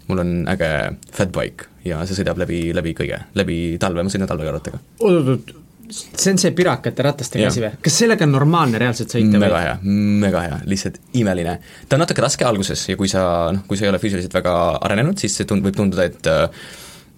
mul 0.07 0.23
on 0.23 0.35
äge 0.52 0.69
fatbike 1.15 1.72
ja 1.88 2.02
see 2.07 2.19
sõidab 2.19 2.39
läbi, 2.39 2.60
läbi 2.76 2.94
kõige, 2.95 3.22
läbi 3.39 3.57
talve, 3.80 4.03
ma 4.03 4.11
sõidan 4.11 4.30
talvega 4.31 4.53
rattaga. 4.56 4.80
oot-oot, 4.99 5.56
see 5.91 6.31
on 6.34 6.41
see 6.41 6.53
pirakate 6.57 7.05
ratastega 7.05 7.49
asi 7.49 7.64
või? 7.64 7.72
kas 7.84 7.99
sellega 8.01 8.26
on 8.27 8.34
normaalne 8.35 8.81
reaalselt 8.81 9.14
sõita 9.15 9.41
mega 9.41 9.61
hea, 9.64 9.76
mega 10.23 10.43
hea, 10.45 10.57
lihtsalt 10.69 10.99
imeline. 11.19 11.57
ta 11.88 11.97
on 11.97 12.03
natuke 12.03 12.23
raske 12.23 12.47
alguses 12.47 12.88
ja 12.89 12.97
kui 12.99 13.11
sa, 13.11 13.23
noh, 13.55 13.64
kui 13.69 13.80
sa 13.80 13.88
ei 13.88 13.93
ole 13.93 14.01
füüsiliselt 14.01 14.35
väga 14.38 14.57
arenenud, 14.88 15.19
siis 15.22 15.38
see 15.39 15.47
tund-, 15.49 15.65
võib 15.65 15.77
tunduda, 15.77 16.07
et 16.07 16.31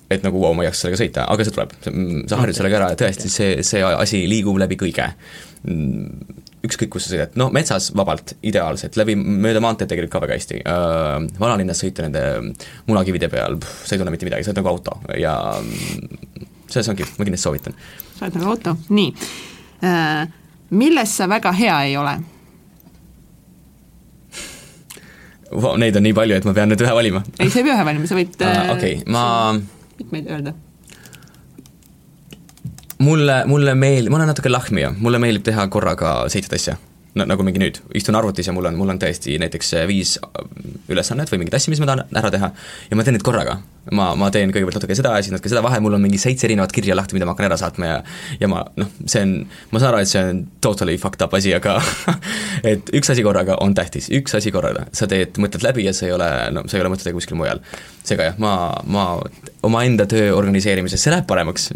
et 0.10 0.26
nagu 0.26 0.42
vau 0.42 0.56
ma 0.58 0.64
ei 0.66 0.70
jaksa 0.72 0.88
sellega 0.88 1.02
sõita, 1.04 1.24
aga 1.30 1.46
see 1.46 1.54
tuleb, 1.54 1.74
sa 2.30 2.40
harjud 2.42 2.58
sellega 2.58 2.80
ära 2.80 2.92
ja 2.94 2.98
tõesti, 2.98 3.30
see, 3.30 3.50
see 3.66 3.82
asi 3.86 4.24
liigub 4.30 4.58
läbi 4.58 4.78
kõige. 4.80 5.06
Ükskõik, 6.66 6.90
kus 6.92 7.06
sa 7.06 7.14
sõidad, 7.14 7.36
no 7.40 7.48
metsas 7.56 7.92
vabalt, 7.96 8.34
ideaalselt, 8.50 8.98
läbi, 9.00 9.14
mööda 9.16 9.62
maanteed 9.64 9.92
tegelikult 9.92 10.16
ka 10.18 10.24
väga 10.26 10.36
hästi. 10.40 10.64
Äh,, 10.68 11.28
vanalinnas 11.40 11.80
sõita 11.86 12.04
nende 12.04 12.24
munakivide 12.90 13.30
peal, 13.32 13.60
sa 13.62 13.94
ei 13.94 14.02
tunne 14.02 14.12
mitte 14.16 14.28
midagi, 14.28 14.44
sa 14.44 14.52
oled 14.52 14.60
nagu 14.64 14.74
auto 14.74 14.98
ja 15.22 15.36
selles 16.70 16.90
ongi, 16.92 17.08
ma 17.18 17.28
kindlasti 17.28 17.48
soovitan. 17.48 17.78
sa 18.18 18.26
oled 18.28 18.40
nagu 18.40 18.52
auto, 18.54 18.76
nii 18.90 19.14
äh,. 19.84 20.28
milles 20.70 21.18
sa 21.18 21.30
väga 21.30 21.54
hea 21.58 21.82
ei 21.90 21.98
ole? 21.98 22.16
Wow, 25.50 25.76
neid 25.82 25.98
on 25.98 26.06
nii 26.06 26.14
palju, 26.14 26.38
et 26.38 26.46
ma 26.46 26.54
pean 26.54 26.70
nüüd 26.70 26.86
ühe 26.86 26.96
valima. 26.96 27.24
ei, 27.40 27.50
sa 27.50 27.62
ei 27.62 27.68
pea 27.68 27.78
ühe 27.78 27.86
valima, 27.92 28.10
sa 28.10 28.18
võid 28.18 28.42
uh, 28.42 28.74
okei 28.76 28.98
okay,, 29.02 29.06
ma 29.10 29.24
mitmeid 30.00 30.30
öelda 30.30 30.58
mulle, 33.00 33.44
mulle 33.48 33.76
meeldib, 33.76 34.12
ma 34.12 34.20
olen 34.20 34.32
natuke 34.34 34.52
lahmija, 34.52 34.94
mulle 35.00 35.20
meeldib 35.22 35.46
teha 35.50 35.68
korraga 35.72 36.14
seitset 36.32 36.56
asja. 36.60 36.76
No 37.20 37.28
nagu 37.28 37.44
mingi 37.46 37.62
nüüd, 37.62 37.82
istun 38.00 38.18
arvutis 38.18 38.48
ja 38.48 38.54
mul 38.56 38.70
on, 38.70 38.78
mul 38.80 38.94
on 38.94 39.00
tõesti 39.02 39.36
näiteks 39.42 39.74
viis 39.90 40.16
ülesannet 40.90 41.30
või 41.32 41.44
mingit 41.44 41.58
asja, 41.58 41.72
mis 41.74 41.82
ma 41.82 41.90
tahan 41.90 42.18
ära 42.20 42.32
teha. 42.34 42.50
Ja 42.90 42.98
ma 42.98 43.06
teen 43.06 43.18
neid 43.18 43.26
korraga. 43.26 43.60
ma, 43.96 44.12
ma 44.20 44.28
teen 44.30 44.52
kõigepealt 44.54 44.78
natuke 44.78 44.94
seda 44.98 45.16
ja 45.18 45.24
siis 45.26 45.34
natuke 45.34 45.50
seda, 45.50 45.64
vahel 45.66 45.82
mul 45.82 45.96
on 45.98 46.04
mingi 46.04 46.20
seitse 46.22 46.46
erinevat 46.46 46.74
kirja 46.76 46.94
lahti, 46.98 47.16
mida 47.18 47.26
ma 47.26 47.34
hakkan 47.34 47.48
ära 47.48 47.58
saatma 47.58 47.88
ja 47.88 47.96
ja 48.42 48.50
ma 48.52 48.60
noh, 48.78 48.92
see 49.10 49.24
on, 49.26 49.32
ma 49.72 49.82
saan 49.82 49.96
aru, 49.96 50.04
et 50.04 50.12
see 50.12 50.22
on 50.22 50.44
totally 50.62 50.98
fucked 51.02 51.24
up 51.26 51.34
asi, 51.34 51.56
aga 51.58 51.80
et 52.72 52.92
üks 53.00 53.10
asi 53.10 53.26
korraga 53.26 53.58
on 53.66 53.74
tähtis, 53.78 54.12
üks 54.14 54.36
asi 54.38 54.54
korraga, 54.54 54.86
sa 54.94 55.10
teed, 55.10 55.40
mõtled 55.42 55.66
läbi 55.66 55.88
ja 55.88 55.96
see 55.96 56.12
ei 56.12 56.16
ole, 56.18 56.30
no 56.54 56.68
sa 56.68 56.78
ei 56.78 56.86
ole 56.86 56.94
mõtet 56.94 57.10
teha 57.10 57.18
kuskil 57.18 57.40
mujal. 57.40 57.64
seega 58.06 58.30
jah, 58.30 58.38
ma, 58.42 58.54
ma 58.86 59.08
omaenda 59.66 60.06
töö 60.10 60.36
organiseerimises, 60.38 61.02
see 61.02 61.16
läheb 61.16 61.26
paremaks, 61.30 61.72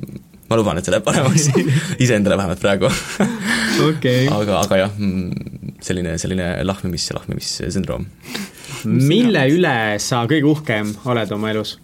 ma 0.51 0.59
luban, 0.59 0.77
et 0.77 0.85
see 0.85 0.93
läheb 0.93 1.07
paremaks 1.07 1.49
iseendale 2.03 2.37
vähemalt 2.37 2.61
praegu 2.61 2.91
okay. 3.89 4.27
aga, 4.31 4.59
aga 4.63 4.81
jah, 4.83 4.97
mm, 4.97 5.77
selline, 5.83 6.17
selline 6.21 6.49
lahmimis, 6.65 7.07
lahmimissündroom. 7.17 8.05
mille 9.11 9.47
üle 9.53 9.77
sa 10.03 10.23
kõige 10.29 10.49
uhkem 10.51 10.93
oled 11.09 11.33
oma 11.35 11.51
elus? 11.53 11.77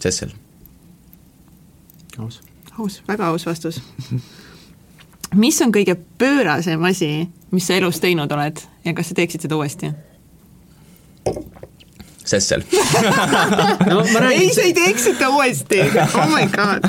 Cecil. 0.00 0.34
aus. 2.18 2.40
aus, 2.78 3.00
väga 3.08 3.30
aus 3.32 3.46
vastus 3.48 3.80
mis 5.34 5.60
on 5.64 5.72
kõige 5.74 5.96
pöörasem 6.18 6.82
asi, 6.88 7.28
mis 7.50 7.66
sa 7.68 7.76
elus 7.76 8.00
teinud 8.02 8.32
oled 8.32 8.60
ja 8.84 8.94
kas 8.96 9.10
sa 9.10 9.18
teeksid 9.18 9.46
seda 9.46 9.58
uuesti? 9.58 9.92
Cecil 12.26 12.64
no, 13.90 14.00
räägin, 14.02 14.40
ei, 14.40 14.50
sa 14.54 14.64
ei 14.66 14.74
teeks 14.76 15.06
seda 15.10 15.30
uuesti, 15.34 15.78
oh 16.06 16.26
my 16.32 16.46
god. 16.52 16.86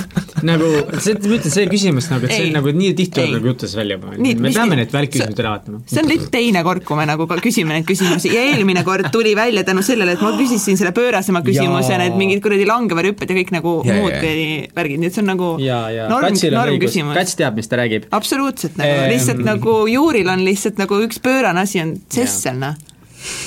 Nagu 0.48 0.68
see, 1.02 1.16
ma 1.18 1.36
ütlen, 1.38 1.52
see 1.54 1.66
küsimus 1.70 2.10
nagu, 2.12 2.28
et 2.28 2.34
see 2.34 2.48
ei, 2.48 2.54
nagu 2.54 2.72
nii 2.74 2.94
tihti 2.98 3.18
tuleb 3.18 3.38
nagu 3.38 3.52
jutus 3.52 3.74
välja 3.78 3.98
juba, 3.98 4.14
me 4.18 4.52
peame 4.54 4.78
need 4.80 4.94
välkküsimused 4.94 5.42
üle 5.42 5.52
vaatama. 5.54 5.82
see 5.90 6.02
on 6.02 6.10
nüüd 6.12 6.26
teine 6.34 6.64
kord, 6.66 6.86
kui 6.88 7.00
me 7.00 7.08
nagu 7.10 7.28
küsime 7.42 7.76
neid 7.76 7.88
küsimusi. 7.90 8.32
Ja 8.34 8.44
eelmine 8.52 8.84
kord 8.88 9.10
tuli 9.14 9.34
välja 9.38 9.64
tänu 9.68 9.86
sellele, 9.86 10.18
et 10.18 10.26
ma 10.26 10.34
küsisin 10.38 10.80
selle 10.80 10.94
pöörasema 10.98 11.44
küsimuse 11.46 12.02
need 12.02 12.18
mingid 12.20 12.44
kuradi 12.46 12.68
langevad 12.70 13.12
hüpped 13.12 13.34
ja 13.34 13.40
kõik 13.40 13.54
nagu 13.56 13.78
ja, 13.88 13.98
muud 14.02 14.18
värgid, 14.78 15.02
nii 15.02 15.12
et 15.12 15.18
see 15.18 15.24
on 15.24 15.32
nagu 15.34 15.54
ja, 15.64 15.80
ja. 15.94 16.10
norm, 16.12 16.38
norm 16.58 16.82
küsimus. 16.82 17.18
Kats 17.18 17.38
teab, 17.40 17.58
mis 17.58 17.70
ta 17.70 17.82
räägib. 17.82 18.10
absoluutselt 18.18 18.78
nagu. 18.80 18.94
Ehm..., 18.94 19.10
lihtsalt 19.14 19.42
nagu 19.46 19.80
juuril 19.92 20.30
on 20.34 20.46
lihtsalt 20.46 20.82
nagu 20.82 21.02
üks 21.06 21.22
pöörane 21.24 21.66
asi 21.66 21.82
on 21.84 21.98
Cessel, 22.14 22.62
noh 22.62 22.78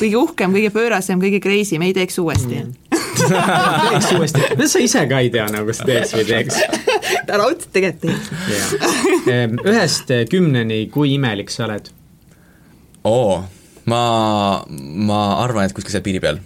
kõige 0.00 0.18
uhkem, 0.20 0.54
kõige 0.56 0.72
pöörasem, 0.74 1.20
kõige 1.22 1.40
crazy, 1.42 1.78
me 1.80 1.90
ei 1.90 1.94
teeks 1.96 2.18
uuesti 2.22 2.60
mm. 2.60 2.98
teeks 3.90 4.10
uuesti, 4.16 4.42
no 4.58 4.68
sa 4.70 4.82
ise 4.82 5.04
ka 5.10 5.20
ei 5.22 5.30
tea 5.32 5.46
nagu 5.52 5.68
kas 5.70 5.82
teeks 5.86 6.14
või 6.16 6.26
teeks. 6.28 6.60
ta 7.28 7.38
raudselt 7.40 7.70
tegelikult 7.74 8.28
teeks. 8.48 8.74
Ehm, 9.30 9.56
ühest 9.66 10.12
kümneni, 10.32 10.82
kui 10.92 11.14
imelik 11.16 11.52
sa 11.52 11.66
oled? 11.68 11.90
oo, 13.08 13.40
ma, 13.90 14.02
ma 15.10 15.20
arvan, 15.44 15.68
et 15.68 15.76
kuskil 15.76 15.94
seal 15.94 16.04
piiri 16.06 16.22
peal 16.22 16.40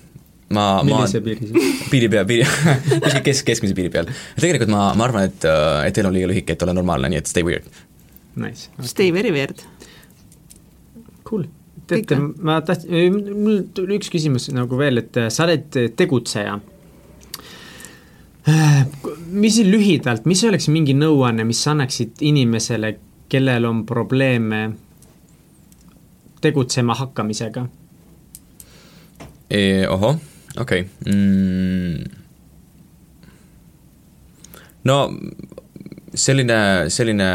ma, 0.54 0.68
millise 0.86 1.22
ma, 1.22 1.26
piiri 1.30 1.48
siis? 1.48 1.82
piiri 1.90 2.12
peal, 2.12 2.28
piiri, 2.28 2.46
kuskil 3.06 3.24
kesk, 3.30 3.48
keskmise 3.48 3.78
piiri 3.78 3.92
peal. 3.94 4.12
tegelikult 4.38 4.72
ma, 4.74 4.86
ma 4.98 5.08
arvan, 5.08 5.30
et, 5.30 5.48
et 5.88 6.02
elu 6.02 6.10
on 6.12 6.16
liiga 6.18 6.30
lühike, 6.30 6.56
et 6.56 6.66
olla 6.66 6.76
normaalne, 6.76 7.12
nii 7.14 7.22
et 7.22 7.30
stay 7.30 7.46
weird. 7.46 7.68
Nice 8.34 8.70
okay.. 8.74 8.90
Stay 8.90 9.12
very 9.14 9.30
weird. 9.34 9.62
Cool 11.24 11.46
teate, 11.88 12.18
ma 12.18 12.60
tahtsin, 12.64 13.18
mul 13.34 13.62
tuli 13.74 13.98
üks 14.00 14.10
küsimus 14.12 14.48
nagu 14.54 14.78
veel, 14.78 15.02
et 15.02 15.18
sa 15.32 15.44
oled 15.46 15.68
tegutseja. 15.96 16.58
mis 19.44 19.58
lühidalt, 19.64 20.26
mis 20.28 20.44
oleks 20.44 20.68
mingi 20.68 20.94
nõuanne, 20.96 21.46
mis 21.48 21.62
sa 21.64 21.72
annaksid 21.72 22.20
inimesele, 22.20 22.94
kellel 23.32 23.64
on 23.64 23.84
probleeme 23.88 24.66
tegutsema 26.44 26.94
hakkamisega? 26.98 27.64
E, 29.50 29.86
ohoh, 29.88 30.18
okei 30.60 30.84
okay. 30.84 31.12
mm.. 31.14 32.04
no 34.84 34.98
selline, 36.14 36.58
selline, 36.92 37.28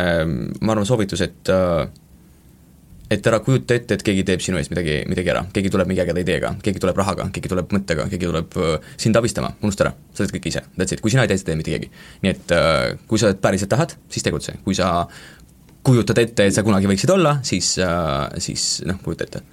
ma 0.62 0.74
arvan, 0.74 0.88
soovitus, 0.88 1.22
et 1.26 1.52
uh, 1.54 1.84
et 3.10 3.28
ära 3.32 3.40
kujuta 3.42 3.74
ette, 3.74 3.98
et 3.98 4.04
keegi 4.06 4.24
teeb 4.28 4.44
sinu 4.44 4.60
eest 4.60 4.70
midagi, 4.74 5.00
midagi 5.10 5.32
ära, 5.34 5.42
keegi 5.54 5.72
tuleb 5.74 5.90
mingi 5.90 6.04
ägeda 6.04 6.22
ideega, 6.22 6.52
keegi 6.64 6.82
tuleb 6.84 7.00
rahaga, 7.02 7.30
keegi 7.34 7.50
tuleb 7.52 7.74
mõttega, 7.74 8.06
keegi 8.12 8.30
tuleb 8.30 8.58
sind 9.02 9.18
abistama, 9.18 9.50
unusta 9.66 9.88
ära, 9.88 9.94
sa 10.14 10.24
teed 10.24 10.36
kõik 10.38 10.50
ise, 10.52 10.64
that's 10.78 10.94
it, 10.94 11.02
kui 11.02 11.14
sina 11.14 11.26
ei 11.26 11.32
tee, 11.32 11.40
siis 11.40 11.48
ei 11.48 11.52
tee 11.52 11.60
mitte 11.60 11.74
keegi. 11.74 11.92
nii 12.26 12.34
et 12.36 12.54
kui 13.10 13.22
sa 13.22 13.34
päriselt 13.34 13.74
tahad, 13.74 13.96
siis 14.14 14.26
tegutse, 14.26 14.60
kui 14.66 14.78
sa 14.78 14.92
kujutad 15.86 16.22
ette, 16.22 16.46
et 16.50 16.56
sa 16.56 16.64
kunagi 16.66 16.90
võiksid 16.92 17.16
olla, 17.16 17.40
siis 17.46 17.74
siis 18.46 18.68
noh, 18.86 19.02
kujuta 19.04 19.26
ette. 19.26 19.44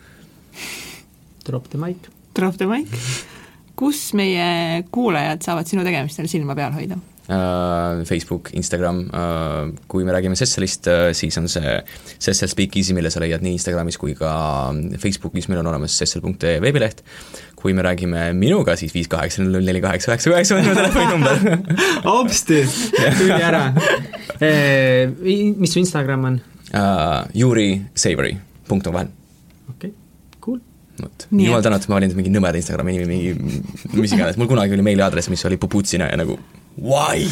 Drop 1.46 1.70
the 1.72 1.80
mic. 1.80 2.10
Drop 2.36 2.58
the 2.60 2.68
mic. 2.68 2.92
kus 3.76 4.14
meie 4.16 4.84
kuulajad 4.92 5.44
saavad 5.44 5.68
sinu 5.68 5.84
tegemistel 5.84 6.28
silma 6.32 6.54
peal 6.56 6.72
hoida? 6.72 6.96
Äh, 7.26 8.04
Facebook, 8.04 8.52
Instagram, 8.54 9.00
äh, 9.10 9.72
kui 9.88 10.04
me 10.04 10.12
räägime 10.12 10.36
Sesselist, 10.36 10.86
äh, 10.86 11.12
siis 11.12 11.34
on 11.38 11.48
see 11.50 11.82
Sessel 12.22 12.48
Speakeasy, 12.48 12.94
mille 12.94 13.10
sa 13.10 13.18
leiad 13.18 13.42
nii 13.42 13.56
Instagramis 13.58 13.96
kui 13.98 14.12
ka 14.14 14.30
Facebookis, 15.02 15.48
meil 15.50 15.58
on 15.64 15.72
olemas 15.72 15.96
sessel.ee 15.98 16.60
veebileht, 16.62 17.02
kui 17.58 17.74
me 17.74 17.82
räägime 17.82 18.28
minuga, 18.38 18.76
siis 18.78 18.94
viis 18.94 19.10
kaheksa 19.10 19.42
null 19.42 19.56
null 19.58 19.66
neli 19.66 19.82
kaheksa 19.82 20.12
üheksa 20.12 20.30
kaheksa 20.30 20.54
on 20.54 20.62
minu 20.68 20.76
telefoninumber 20.78 22.04
hopsti, 22.04 22.60
tuli 23.18 23.40
ära. 23.40 23.64
Mis 25.58 25.74
su 25.74 25.80
Instagram 25.82 26.28
on? 26.28 26.36
Uh,? 26.70 27.24
Juri 27.34 27.72
Savory, 27.94 28.36
punkt 28.68 28.86
on 28.86 28.94
vahel. 29.00 29.10
okei 29.72 29.90
okay 29.90 30.38
cool. 30.44 30.60
vot, 31.02 31.26
jumal 31.32 31.66
tänatud, 31.66 31.90
ma 31.90 31.98
valin 31.98 32.14
mingi 32.20 32.30
nõmeda 32.30 32.62
Instagrami 32.62 32.94
nimi, 33.00 33.10
mingi 33.10 33.98
mis 33.98 34.14
iganes, 34.14 34.38
mul 34.38 34.46
kunagi 34.52 34.78
oli 34.78 34.86
meiliaadress, 34.92 35.32
mis 35.34 35.42
oli 35.50 35.58
Puputsina 35.58 36.06
ja 36.12 36.22
nagu 36.22 36.38
why 36.76 37.26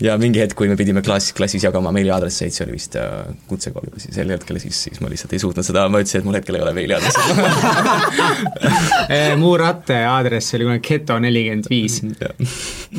ja 0.00 0.16
mingi 0.20 0.40
hetk, 0.40 0.56
kui 0.56 0.68
me 0.70 0.76
pidime 0.78 1.02
klass, 1.04 1.34
klassis 1.36 1.64
jagama 1.64 1.92
meiliaadresseid, 1.94 2.54
see 2.54 2.64
oli 2.64 2.76
vist 2.76 2.96
äh, 2.96 3.28
kutsekool. 3.50 3.88
Juba 3.90 4.00
siis 4.00 4.16
sel 4.16 4.32
hetkel, 4.32 4.60
siis, 4.62 4.78
siis 4.86 5.00
ma 5.04 5.10
lihtsalt 5.12 5.34
ei 5.36 5.42
suutnud 5.42 5.66
seda, 5.66 5.84
ma 5.92 6.00
ütlesin, 6.00 6.22
et 6.22 6.28
mul 6.28 6.38
hetkel 6.38 6.56
ei 6.56 6.64
ole 6.64 6.72
meiliaadressi. 6.76 7.20
Eh, 9.10 9.34
mu 9.40 9.52
ratte 9.60 9.98
aadress 10.08 10.56
oli 10.56 10.68
kunagi 10.68 10.84
geto 10.88 11.18
nelikümmend 11.20 11.68
viis. 11.70 12.00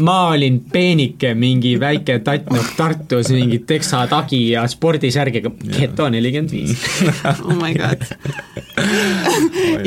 ma 0.06 0.18
olin 0.32 0.60
peenike, 0.72 1.34
mingi 1.38 1.74
väike 1.82 2.20
tatt 2.26 2.52
nagu 2.54 2.66
Tartus, 2.78 3.32
mingi 3.34 3.62
teksatagi 3.68 4.42
ja 4.54 4.66
spordisärgiga, 4.70 5.54
geto 5.80 6.10
nelikümmend 6.14 6.54
viis. 6.54 6.86
oh 7.48 7.58
my 7.58 7.74
god. 7.78 8.06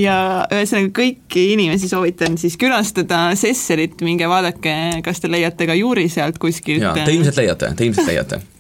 Ja 0.01 0.17
ühesõnaga 0.53 0.91
kõiki 0.99 1.47
inimesi 1.55 1.89
soovitan 1.91 2.39
siis 2.41 2.59
külastada 2.61 3.27
Sesserit, 3.39 4.01
minge 4.05 4.27
vaadake, 4.31 4.75
kas 5.07 5.23
te 5.23 5.31
leiate 5.31 5.69
ka 5.71 5.77
Juuri 5.79 6.09
sealt 6.13 6.39
kuskilt 6.43 7.04
te 7.05 7.17
ilmselt 7.17 7.41
leiate, 7.41 7.73
te 7.77 7.89
ilmselt 7.89 8.11
leiate 8.11 8.43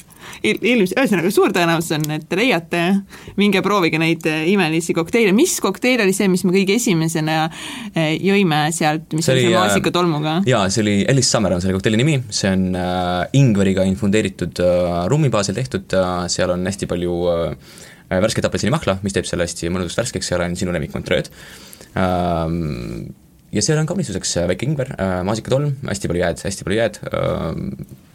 ilmselt, 0.44 0.98
ühesõnaga 0.98 1.30
suur 1.32 1.52
tõenäosus 1.54 1.94
on, 1.96 2.04
et 2.16 2.26
te 2.28 2.38
leiate, 2.38 2.82
minge 3.40 3.62
proovige 3.64 4.00
neid 4.00 4.26
äh, 4.28 4.44
imelisi 4.52 4.94
kokteile, 4.96 5.32
mis 5.36 5.56
kokteil 5.64 6.02
oli 6.04 6.14
see, 6.16 6.28
mis 6.32 6.44
me 6.46 6.52
kõige 6.54 6.76
esimesena 6.78 7.38
äh, 7.46 8.14
jõime 8.20 8.66
sealt, 8.76 9.08
mis 9.16 9.26
see 9.26 9.36
oli 9.36 9.46
see 9.46 9.56
maasikatolmuga? 9.56 10.36
jaa, 10.48 10.66
see 10.72 10.84
oli 10.84 10.96
Alice 11.10 11.30
Summer 11.30 11.56
on 11.56 11.64
selle 11.64 11.76
kokteili 11.78 12.00
nimi, 12.00 12.18
see 12.34 12.52
on 12.52 12.68
äh, 12.78 13.24
ingveriga 13.40 13.86
infundeeritud 13.88 14.62
äh, 14.64 15.00
rummi 15.12 15.32
baasil 15.32 15.56
tehtud 15.56 15.96
äh,, 15.96 16.14
seal 16.32 16.52
on 16.54 16.64
hästi 16.68 16.90
palju 16.90 17.18
äh, 17.32 17.74
värsket 18.14 18.46
apelsinimahla, 18.46 18.98
mis 19.04 19.16
teeb 19.16 19.28
selle 19.28 19.48
hästi 19.48 19.72
mõnusaks 19.72 20.02
värskeks, 20.02 20.32
seal 20.32 20.44
on 20.44 20.56
sinu 20.60 20.74
lemmik 20.76 20.96
Montreux'd 20.96 21.32
ähm,. 21.96 23.14
Ja 23.54 23.62
seal 23.62 23.80
on 23.80 23.88
kaunistuseks 23.88 24.36
väike 24.50 24.66
ingver 24.68 24.94
äh,, 24.98 25.18
maasikatolm, 25.26 25.76
hästi 25.88 26.10
palju 26.10 26.24
jääd, 26.24 26.44
hästi 26.48 26.66
palju 26.66 26.80
jääd 26.80 27.00
äh,, 27.10 27.44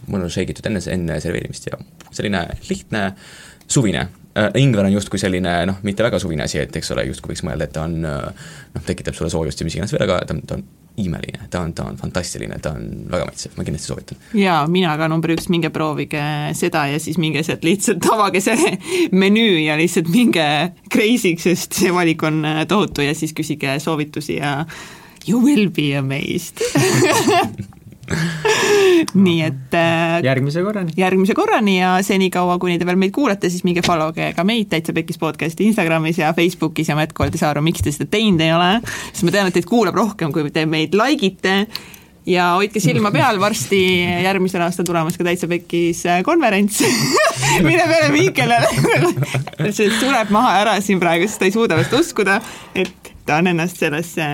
mõnus 0.10 0.36
šeigitud 0.36 0.68
enne, 0.70 0.82
enne 0.94 1.20
serveerimist 1.24 1.70
ja 1.70 1.80
selline 2.12 2.46
lihtne 2.70 3.06
suvine 3.68 4.08
äh,. 4.36 4.52
ingver 4.60 4.90
on 4.90 4.98
justkui 4.98 5.22
selline 5.22 5.56
noh, 5.70 5.80
mitte 5.88 6.06
väga 6.06 6.20
suvine 6.22 6.46
asi, 6.48 6.62
et 6.64 6.76
eks 6.76 6.92
ole, 6.96 7.08
justkui 7.10 7.34
võiks 7.34 7.46
mõelda, 7.48 7.70
et 7.70 7.76
ta 7.76 7.88
on 7.88 7.98
äh, 8.04 8.52
noh, 8.76 8.86
tekitab 8.86 9.18
sulle 9.18 9.32
soojust 9.34 9.64
ja 9.64 9.70
mis 9.70 9.80
iganes 9.80 9.96
veel, 9.96 10.06
aga 10.08 10.22
ta 10.28 10.36
on, 10.36 10.46
ta 10.48 10.60
on 10.60 10.68
imeline, 11.00 11.48
ta 11.50 11.62
on, 11.64 11.74
ta 11.74 11.86
on 11.88 11.98
fantastiline, 11.98 12.60
ta 12.60 12.74
on 12.76 13.08
väga 13.12 13.28
maitsev, 13.30 13.56
ma 13.56 13.64
kindlasti 13.68 13.92
soovitan. 13.92 14.20
jaa, 14.36 14.60
mina 14.72 14.96
ka 15.00 15.08
number 15.12 15.32
üks, 15.36 15.48
minge 15.54 15.72
proovige 15.72 16.22
seda 16.58 16.86
ja 16.92 17.00
siis 17.00 17.20
minge 17.22 17.44
sealt 17.48 17.64
lihtsalt 17.64 18.10
avage 18.12 18.42
see 18.44 18.76
menüü 19.24 19.64
ja 19.64 19.78
lihtsalt 19.80 20.12
minge 20.12 20.46
crazy'ks, 20.92 21.48
sest 21.48 21.80
see 21.80 21.94
valik 21.96 22.24
on 22.28 22.44
äh, 22.48 22.64
tohutu 22.68 23.06
ja 23.06 23.16
siis 23.16 23.36
küsige 23.38 23.78
soovitusi 23.84 24.42
ja 24.42 24.66
you 25.28 25.42
will 25.44 25.70
be 25.70 25.96
amazed. 25.98 26.62
Nii 29.14 29.42
et 29.46 29.76
äh, 29.78 30.18
järgmise 30.26 30.64
korrani. 30.66 30.94
järgmise 30.98 31.36
korrani 31.38 31.76
ja 31.80 31.92
senikaua, 32.06 32.58
kuni 32.62 32.80
te 32.80 32.88
veel 32.88 32.98
meid 32.98 33.14
kuulate, 33.14 33.52
siis 33.54 33.64
minge 33.68 33.84
followge 33.86 34.32
ka 34.36 34.46
meid, 34.48 34.70
Täitsa 34.72 34.96
Pekkis 34.98 35.22
podcasti 35.22 35.68
Instagramis 35.70 36.18
ja 36.18 36.34
Facebookis 36.34 36.90
ja 36.90 36.98
ma 36.98 37.06
jätkuvalt 37.06 37.38
ei 37.38 37.42
saa 37.42 37.54
aru, 37.54 37.62
miks 37.66 37.86
te 37.86 37.94
seda 37.94 38.10
teinud 38.10 38.42
ei 38.42 38.54
ole, 38.56 38.72
sest 39.12 39.28
ma 39.28 39.36
tean, 39.36 39.52
et 39.52 39.58
teid 39.60 39.70
kuulab 39.70 39.98
rohkem, 39.98 40.34
kui 40.34 40.50
te 40.54 40.66
meid 40.70 40.98
like 40.98 41.26
ite 41.26 41.56
ja 42.30 42.54
hoidke 42.58 42.82
silma 42.82 43.12
peal, 43.14 43.40
varsti 43.42 43.82
järgmisel 44.26 44.66
aastal 44.66 44.88
tulemas 44.90 45.18
ka 45.20 45.28
Täitsa 45.28 45.50
Pekkis 45.52 46.06
äh, 46.10 46.24
konverents. 46.26 46.82
Mille 47.66 47.86
peale 47.90 48.10
Mihkel 48.14 48.56
sureb 50.00 50.34
maha 50.34 50.58
ära 50.64 50.80
siin 50.84 51.02
praegu, 51.02 51.30
sest 51.30 51.42
ta 51.44 51.50
ei 51.50 51.54
suuda 51.56 51.78
vast 51.80 51.94
uskuda, 51.98 52.40
et 52.74 53.14
ta 53.26 53.38
on 53.38 53.54
ennast 53.54 53.78
sellesse 53.82 54.26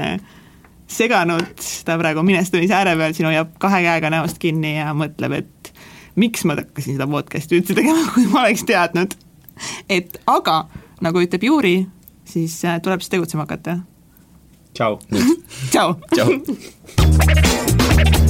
seganud, 0.87 1.55
ta 1.85 1.97
praegu 1.99 2.19
on 2.21 2.27
minestumise 2.27 2.75
ääre 2.75 2.95
peal, 2.99 3.13
siin 3.17 3.29
hoiab 3.29 3.55
kahe 3.61 3.81
käega 3.85 4.11
näost 4.13 4.37
kinni 4.41 4.75
ja 4.77 4.93
mõtleb, 4.97 5.31
et 5.41 5.73
miks 6.19 6.45
ma 6.47 6.57
hakkasin 6.59 6.97
seda 6.97 7.07
podcast'i 7.11 7.59
üldse 7.59 7.77
tegema, 7.77 8.05
kui 8.15 8.25
ma 8.31 8.45
oleks 8.45 8.63
teadnud. 8.69 9.17
et 9.89 10.17
aga, 10.31 10.65
nagu 11.05 11.23
ütleb 11.23 11.43
Juuri, 11.47 11.75
siis 12.27 12.59
äh, 12.65 12.81
tuleb 12.81 13.01
siis 13.03 13.13
tegutsema 13.15 13.47
hakata. 13.47 13.79
tšau. 14.73 14.99
tšau. 15.71 15.89
tšau. 16.13 16.29